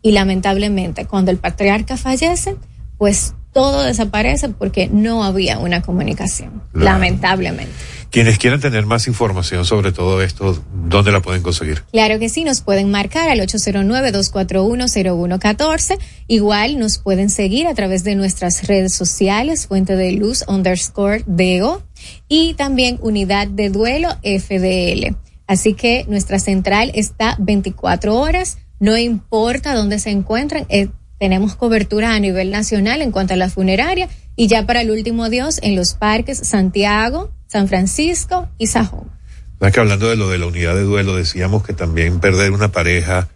y 0.00 0.12
lamentablemente 0.12 1.06
cuando 1.06 1.30
el 1.30 1.36
patriarca 1.36 1.98
fallece, 1.98 2.56
pues 2.96 3.34
todo 3.52 3.82
desaparece 3.82 4.48
porque 4.50 4.88
no 4.88 5.24
había 5.24 5.58
una 5.58 5.82
comunicación, 5.82 6.62
Claro. 6.72 6.84
lamentablemente. 6.92 7.72
Quienes 8.10 8.38
quieran 8.38 8.60
tener 8.60 8.86
más 8.86 9.06
información 9.06 9.64
sobre 9.64 9.92
todo 9.92 10.20
esto, 10.22 10.60
¿dónde 10.88 11.12
la 11.12 11.20
pueden 11.20 11.42
conseguir? 11.42 11.82
Claro 11.92 12.18
que 12.18 12.28
sí, 12.28 12.44
nos 12.44 12.60
pueden 12.60 12.90
marcar 12.90 13.28
al 13.28 13.40
809-241-0114. 13.40 15.98
Igual 16.26 16.78
nos 16.78 16.98
pueden 16.98 17.30
seguir 17.30 17.66
a 17.66 17.74
través 17.74 18.04
de 18.04 18.14
nuestras 18.16 18.66
redes 18.66 18.94
sociales, 18.94 19.66
Fuente 19.66 19.96
de 19.96 20.12
Luz 20.12 20.44
underscore 20.48 21.24
DO 21.26 21.82
y 22.28 22.54
también 22.54 22.98
Unidad 23.02 23.48
de 23.48 23.70
Duelo 23.70 24.08
FDL. 24.22 25.16
Así 25.46 25.74
que 25.74 26.04
nuestra 26.08 26.38
central 26.38 26.92
está 26.94 27.36
24 27.38 28.16
horas, 28.16 28.58
no 28.78 28.96
importa 28.96 29.74
dónde 29.74 29.98
se 29.98 30.10
encuentran, 30.10 30.64
eh, 30.68 30.88
tenemos 31.20 31.54
cobertura 31.54 32.14
a 32.14 32.18
nivel 32.18 32.50
nacional 32.50 33.02
en 33.02 33.12
cuanto 33.12 33.34
a 33.34 33.36
la 33.36 33.50
funeraria 33.50 34.08
y 34.36 34.48
ya 34.48 34.64
para 34.64 34.80
el 34.80 34.90
último 34.90 35.24
adiós 35.24 35.60
en 35.62 35.76
los 35.76 35.92
parques 35.92 36.38
Santiago, 36.38 37.30
San 37.46 37.68
Francisco 37.68 38.48
y 38.56 38.68
Sajón. 38.68 39.10
¿Sabes 39.58 39.74
que 39.74 39.80
hablando 39.80 40.08
de 40.08 40.16
lo 40.16 40.30
de 40.30 40.38
la 40.38 40.46
unidad 40.46 40.74
de 40.74 40.82
duelo, 40.82 41.14
decíamos 41.14 41.62
que 41.62 41.74
también 41.74 42.20
perder 42.20 42.52
una 42.52 42.72
pareja 42.72 43.28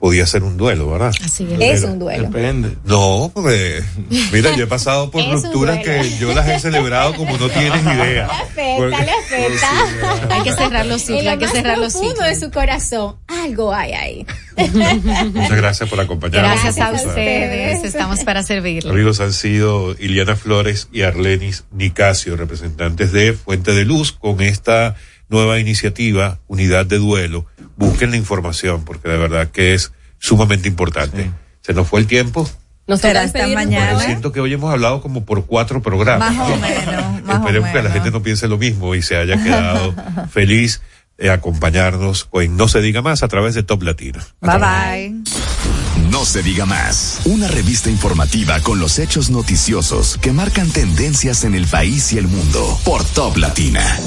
podía 0.00 0.26
ser 0.26 0.42
un 0.42 0.56
duelo, 0.56 0.90
¿verdad? 0.90 1.12
Así 1.22 1.46
es. 1.60 1.60
Es 1.60 1.84
un 1.84 1.98
duelo. 1.98 2.24
Depende. 2.30 2.74
No, 2.84 3.30
porque, 3.34 3.82
mira, 4.32 4.56
yo 4.56 4.64
he 4.64 4.66
pasado 4.66 5.10
por 5.10 5.22
rupturas 5.30 5.78
que 5.84 6.16
yo 6.18 6.32
las 6.32 6.48
he 6.48 6.58
celebrado 6.58 7.14
como 7.14 7.36
no 7.36 7.48
tienes 7.50 7.82
idea. 7.82 8.26
Porque- 8.26 8.96
Afecta, 8.96 9.04
le 9.04 9.12
afecta. 9.12 10.34
Hay 10.34 10.42
que 10.42 10.52
cerrar 10.54 10.86
los 10.86 11.02
ciclos, 11.02 11.18
En 11.20 11.24
lo 11.26 11.30
hay 11.32 11.38
que 11.38 11.44
más 11.44 11.54
cerrar 11.54 11.78
los 11.78 11.92
profundo 11.92 12.14
ciclos. 12.16 12.28
de 12.40 12.46
su 12.46 12.50
corazón, 12.50 13.16
algo 13.28 13.72
hay 13.74 13.92
ahí. 13.92 14.26
Muchas 14.56 15.56
gracias 15.56 15.88
por 15.88 16.00
acompañarnos. 16.00 16.50
Gracias 16.62 16.78
a 16.78 16.92
ustedes, 16.92 17.84
estamos 17.84 18.20
para 18.24 18.42
servirle. 18.42 18.90
Amigos, 18.90 19.20
han 19.20 19.32
sido 19.32 19.94
Iliana 19.98 20.34
Flores 20.36 20.88
y 20.92 21.02
Arlenis 21.02 21.64
Nicasio, 21.72 22.36
representantes 22.36 23.12
de 23.12 23.34
Fuente 23.34 23.72
de 23.74 23.84
Luz, 23.84 24.12
con 24.12 24.40
esta 24.40 24.96
nueva 25.28 25.58
iniciativa, 25.60 26.40
Unidad 26.48 26.86
de 26.86 26.98
Duelo. 26.98 27.46
Busquen 27.80 28.10
la 28.10 28.18
información, 28.18 28.84
porque 28.84 29.08
de 29.08 29.16
verdad 29.16 29.48
que 29.48 29.72
es 29.72 29.90
sumamente 30.18 30.68
importante. 30.68 31.30
Se 31.62 31.72
nos 31.72 31.88
fue 31.88 32.00
el 32.00 32.06
tiempo. 32.06 32.48
Nos 32.86 33.00
Será 33.00 33.22
hasta 33.22 33.46
mañana. 33.46 33.96
hoy. 33.96 34.04
Siento 34.04 34.32
que 34.32 34.40
hoy 34.40 34.52
hemos 34.52 34.70
hablado 34.70 35.00
como 35.00 35.24
por 35.24 35.46
cuatro 35.46 35.80
programas. 35.80 36.36
Más 36.36 36.50
o 36.50 36.56
menos, 36.58 37.22
más 37.22 37.36
o 37.36 37.38
Esperemos 37.46 37.70
que 37.70 37.82
la 37.82 37.90
gente 37.90 38.10
no 38.10 38.22
piense 38.22 38.48
lo 38.48 38.58
mismo 38.58 38.94
y 38.94 39.00
se 39.00 39.16
haya 39.16 39.42
quedado 39.42 39.94
feliz 40.30 40.82
de 41.16 41.30
acompañarnos 41.30 42.28
en 42.34 42.56
No 42.56 42.68
se 42.68 42.82
diga 42.82 43.00
más 43.00 43.22
a 43.22 43.28
través 43.28 43.54
de 43.54 43.62
Top 43.62 43.82
Latino. 43.82 44.20
Bye 44.40 44.58
bye. 44.58 46.10
No 46.10 46.26
se 46.26 46.42
diga 46.42 46.66
más. 46.66 47.20
Una 47.24 47.48
revista 47.48 47.88
informativa 47.88 48.60
con 48.60 48.78
los 48.78 48.98
hechos 48.98 49.30
noticiosos 49.30 50.18
que 50.18 50.32
marcan 50.32 50.70
tendencias 50.70 51.44
en 51.44 51.54
el 51.54 51.66
país 51.66 52.12
y 52.12 52.18
el 52.18 52.26
mundo 52.28 52.78
por 52.84 53.04
Top 53.04 53.38
Latina. 53.38 53.98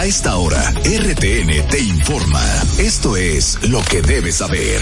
A 0.00 0.06
esta 0.06 0.38
hora, 0.38 0.72
RTN 0.82 1.68
te 1.68 1.78
informa. 1.78 2.42
Esto 2.78 3.18
es 3.18 3.58
lo 3.68 3.82
que 3.82 4.00
debes 4.00 4.36
saber. 4.36 4.80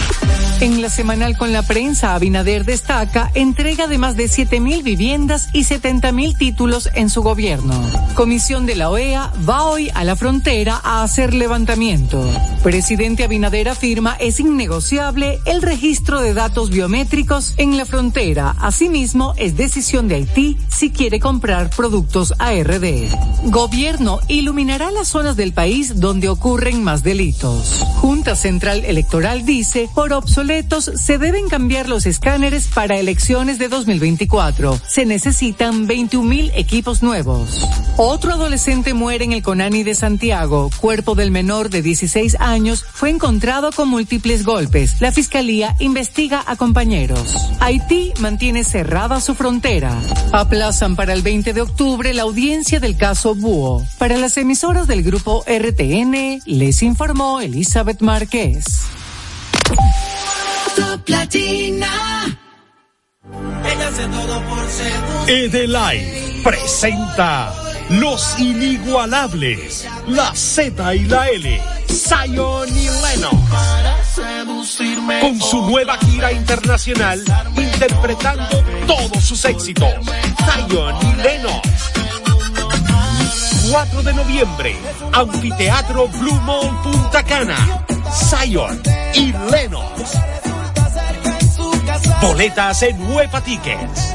En 0.61 0.81
la 0.81 0.91
semanal 0.91 1.37
con 1.37 1.53
la 1.53 1.65
prensa, 1.65 2.15
Abinader 2.15 2.65
destaca 2.65 3.29
entrega 3.35 3.89
de 3.89 3.99
más 3.99 4.17
de 4.17 4.29
7 4.29 4.61
mil 4.61 4.85
viviendas 4.85 5.49
y 5.53 5.65
70 5.65 6.13
mil 6.13 6.39
títulos 6.39 6.89
en 6.95 7.11
su 7.11 7.23
gobierno. 7.23 7.75
Comisión 8.15 8.65
de 8.65 8.77
la 8.77 8.91
OEA 8.91 9.33
va 9.49 9.65
hoy 9.65 9.91
a 9.93 10.05
la 10.05 10.15
frontera 10.15 10.81
a 10.85 11.03
hacer 11.03 11.35
levantamiento. 11.35 12.25
Presidente 12.63 13.25
Abinader 13.25 13.69
afirma 13.69 14.17
es 14.21 14.39
innegociable 14.39 15.41
el 15.47 15.63
registro 15.63 16.21
de 16.21 16.33
datos 16.33 16.71
biométricos 16.71 17.55
en 17.57 17.77
la 17.77 17.87
frontera. 17.87 18.55
Asimismo, 18.61 19.35
es 19.37 19.57
decisión 19.57 20.07
de 20.07 20.15
Haití 20.15 20.59
si 20.69 20.91
quiere 20.91 21.19
comprar 21.19 21.71
productos 21.71 22.35
ARD. 22.39 23.09
Gobierno 23.45 24.21
iluminará 24.29 24.93
las 24.93 25.08
zonas 25.09 25.37
del 25.37 25.53
país 25.53 26.01
donde 26.01 26.29
ocurren 26.29 26.83
más 26.85 27.03
delitos. 27.03 27.85
Junta 27.97 28.37
Central 28.37 28.85
Electoral 28.85 29.45
dice, 29.45 29.89
por 29.95 30.13
obsoletos 30.13 30.91
se 30.95 31.19
deben 31.19 31.49
cambiar 31.49 31.89
los 31.89 32.07
escáneres 32.07 32.69
para 32.69 32.97
elecciones 32.99 33.59
de 33.59 33.69
2024. 33.69 34.81
Se 34.87 35.05
necesitan 35.05 35.87
21 35.87 36.29
mil 36.29 36.53
equipos 36.55 37.03
nuevos. 37.03 37.67
Otro 37.97 38.33
adolescente 38.33 38.95
muere 38.95 39.25
en 39.25 39.33
el 39.33 39.43
Conani 39.43 39.83
de 39.83 39.95
Santiago. 39.95 40.71
Cuerpo 40.81 41.15
del 41.15 41.31
menor 41.31 41.71
de 41.71 41.83
16 41.83 42.37
años 42.39 42.85
fue 42.93 43.11
encontrado 43.11 43.71
con 43.73 43.89
múltiples 43.89 44.45
golpes. 44.45 45.01
La 45.01 45.13
fiscalía 45.13 45.75
investiga 45.81 46.45
a 46.47 46.57
compañeros. 46.57 47.37
Haití 47.61 48.13
mantiene 48.21 48.65
cerrada 48.65 49.21
su 49.21 49.35
frontera. 49.35 49.99
Aplazan 50.33 50.97
para 50.97 51.13
el 51.13 51.23
20 51.23 51.53
de 51.53 51.61
octubre 51.61 52.15
la 52.15 52.23
audiencia 52.23 52.81
del 52.81 52.97
caso 52.97 53.35
Búho. 53.35 53.85
Para 53.99 54.17
las 54.17 54.37
emisoras 54.37 54.87
del 54.87 54.98
grupo 55.03 55.45
RTN, 55.47 56.41
les 56.47 56.83
informó 56.83 57.41
Elizabeth 57.41 58.01
Márquez. 58.01 58.65
Top 60.77 61.09
Latina. 61.09 62.39
Ella 63.65 63.89
hace 63.89 64.07
todo 64.09 64.43
por 64.43 64.69
seducir. 64.69 65.45
Edelai 65.45 66.41
presenta 66.43 67.55
Los 67.91 68.39
Inigualables, 68.39 69.87
la 70.07 70.35
Z 70.35 70.95
y 70.95 71.05
la 71.05 71.29
L, 71.29 71.61
Zion 71.89 72.69
y 72.69 72.89
Lennox. 72.89 73.37
Con 75.21 75.41
su 75.41 75.63
nueva 75.63 75.99
gira 75.99 76.33
internacional, 76.33 77.23
interpretando 77.57 78.65
todos 78.87 79.25
sus 79.25 79.45
éxitos, 79.45 79.89
Zion 80.45 80.95
y 81.03 81.23
Lennox. 81.23 82.08
4 83.71 84.03
de 84.03 84.15
noviembre, 84.15 84.77
Anfiteatro 85.13 86.09
Blue 86.09 86.41
Mall 86.43 86.71
Punta 86.83 87.23
Cana, 87.23 87.85
Zion 88.11 88.81
y 89.15 89.33
Lennox. 89.51 90.19
Boletas 92.23 92.83
en 92.83 93.11
Huepa 93.11 93.41
Tickets. 93.43 94.15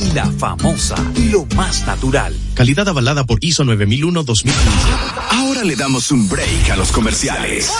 Y 0.00 0.12
la 0.12 0.30
famosa, 0.38 0.96
lo 1.30 1.46
más 1.56 1.86
natural. 1.86 2.36
Calidad 2.54 2.88
avalada 2.88 3.24
por 3.24 3.42
ISO 3.42 3.64
9001-2015. 3.64 4.52
Ahora 5.30 5.64
le 5.64 5.76
damos 5.76 6.10
un 6.10 6.28
break 6.28 6.70
a 6.70 6.76
los 6.76 6.92
comerciales. 6.92 7.70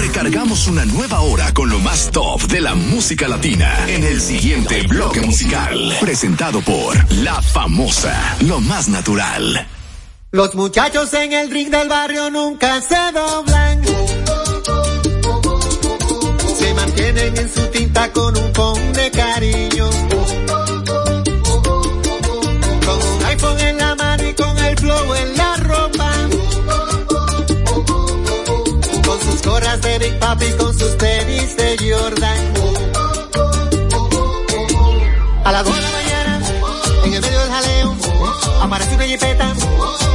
Recargamos 0.00 0.66
una 0.68 0.84
nueva 0.84 1.20
hora 1.20 1.52
con 1.52 1.70
lo 1.70 1.78
más 1.78 2.10
top 2.10 2.42
de 2.48 2.60
la 2.60 2.74
música 2.74 3.28
latina 3.28 3.74
en 3.88 4.04
el 4.04 4.20
siguiente 4.20 4.86
bloque 4.86 5.20
musical. 5.20 5.96
Presentado 6.00 6.60
por 6.60 7.12
La 7.14 7.40
Famosa, 7.42 8.36
lo 8.40 8.60
más 8.60 8.88
natural. 8.88 9.66
Los 10.30 10.54
muchachos 10.56 11.14
en 11.14 11.32
el 11.32 11.50
ring 11.50 11.70
del 11.70 11.88
barrio 11.88 12.28
nunca 12.28 12.80
se 12.80 12.96
doblan. 13.12 13.84
Se 16.58 16.74
mantienen 16.74 17.36
en 17.36 17.54
su 17.54 17.66
tinta 17.68 18.10
con 18.10 18.36
un 18.36 18.52
con 18.52 18.92
de 18.94 19.10
cariño. 19.12 19.88
De 29.80 29.98
Big 29.98 30.18
Papi, 30.20 30.52
con 30.52 30.78
sus 30.78 30.96
tenis 30.98 31.56
de 31.56 31.76
Jordan. 31.78 32.52
A 35.44 35.52
las 35.52 35.64
dos 35.64 35.74
de 35.74 35.82
la 35.82 35.90
mañana, 35.90 36.40
en 37.04 37.14
el 37.14 37.20
medio 37.20 37.40
del 37.40 37.50
jaleo, 37.50 37.96
aparece 38.62 38.94
una 38.94 39.04
jipeta, 39.04 39.52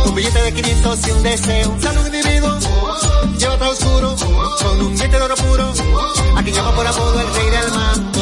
un 0.05 0.15
billete 0.15 0.41
de 0.43 0.53
500 0.53 1.07
y 1.07 1.11
un 1.11 1.23
deseo. 1.23 1.77
Sale 1.81 1.99
un 1.99 2.05
individuo, 2.05 2.57
lleva 3.37 3.57
todo 3.57 3.71
oscuro, 3.71 4.15
con 4.61 4.81
un 4.81 4.95
diente 4.95 5.17
de 5.17 5.23
oro 5.23 5.35
puro, 5.35 5.73
a 6.37 6.41
llama 6.41 6.71
por 6.71 6.87
apodo 6.87 7.19
el 7.19 7.33
rey 7.35 7.49
del 7.49 7.71
mambo. 7.71 8.18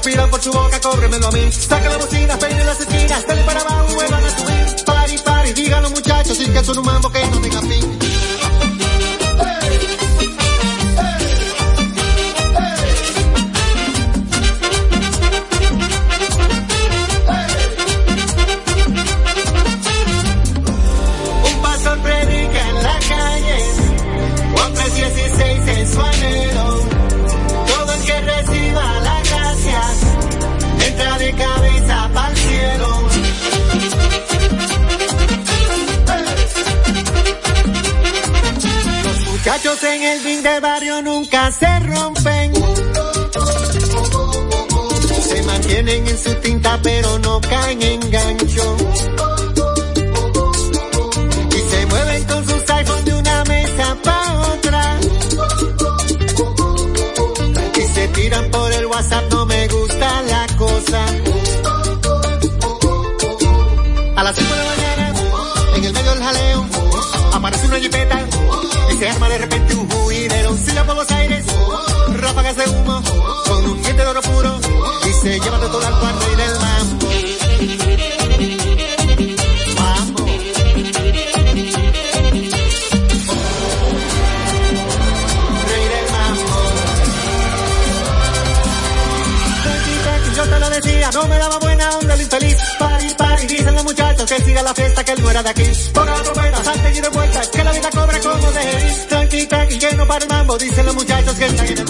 Pidan 0.00 0.30
por 0.30 0.40
su 0.40 0.50
boca, 0.52 0.80
cóbremelo 0.80 1.26
a 1.26 1.30
mí. 1.32 1.52
Saca 1.52 1.88
la 1.88 1.96
bocina, 1.98 2.38
peinen 2.38 2.66
las 2.66 2.80
esquinas, 2.80 3.26
dale 3.26 3.42
para 3.44 3.60
abajo, 3.60 3.94
vuelvan 3.94 4.24
a 4.24 4.38
subir. 4.38 4.84
Pari, 4.84 5.18
pari, 5.18 5.52
digan 5.52 5.82
muchachos, 5.90 6.36
sí 6.36 6.46
que 6.50 6.64
son 6.64 6.78
un 6.78 6.86
mambo 6.86 7.09
el 40.12 40.24
ring 40.24 40.42
de 40.42 40.60
barrio 40.60 41.02
nunca 41.02 41.52
se 41.52 41.78
rompen. 41.80 42.52
Se 45.28 45.42
mantienen 45.42 46.06
en 46.08 46.18
su 46.18 46.34
tinta 46.36 46.80
pero 46.82 47.18
no 47.20 47.40
caen 47.40 47.82
en 47.82 48.10
gancho. 48.10 48.76
Y 51.56 51.70
se 51.70 51.86
mueven 51.86 52.24
con 52.24 52.46
sus 52.48 52.70
iPhones 52.70 53.04
de 53.04 53.14
una 53.14 53.44
mesa 53.44 53.96
pa' 54.02 54.40
otra. 54.54 55.00
Y 57.76 57.82
se 57.94 58.08
tiran 58.08 58.50
por 58.50 58.72
el 58.72 58.86
WhatsApp, 58.86 59.30
él 95.12 95.22
no 95.22 95.30
era 95.30 95.42
de 95.42 95.50
aquí. 95.50 95.64
Ponga 95.92 96.16
la 96.16 96.64
salte 96.64 96.92
y 96.96 97.00
de 97.00 97.08
vuelta, 97.08 97.40
que 97.50 97.64
la 97.64 97.72
vida 97.72 97.90
cobra 97.90 98.20
como 98.20 98.52
de. 98.52 99.06
Tranqui, 99.08 99.46
tranqui, 99.46 99.78
que 99.78 99.94
no 99.94 100.06
para 100.06 100.24
el 100.24 100.30
mambo, 100.30 100.58
dicen 100.58 100.86
los 100.86 100.94
muchachos 100.94 101.34
que 101.36 101.46
están 101.46 101.66
en 101.66 101.78
el 101.78 101.84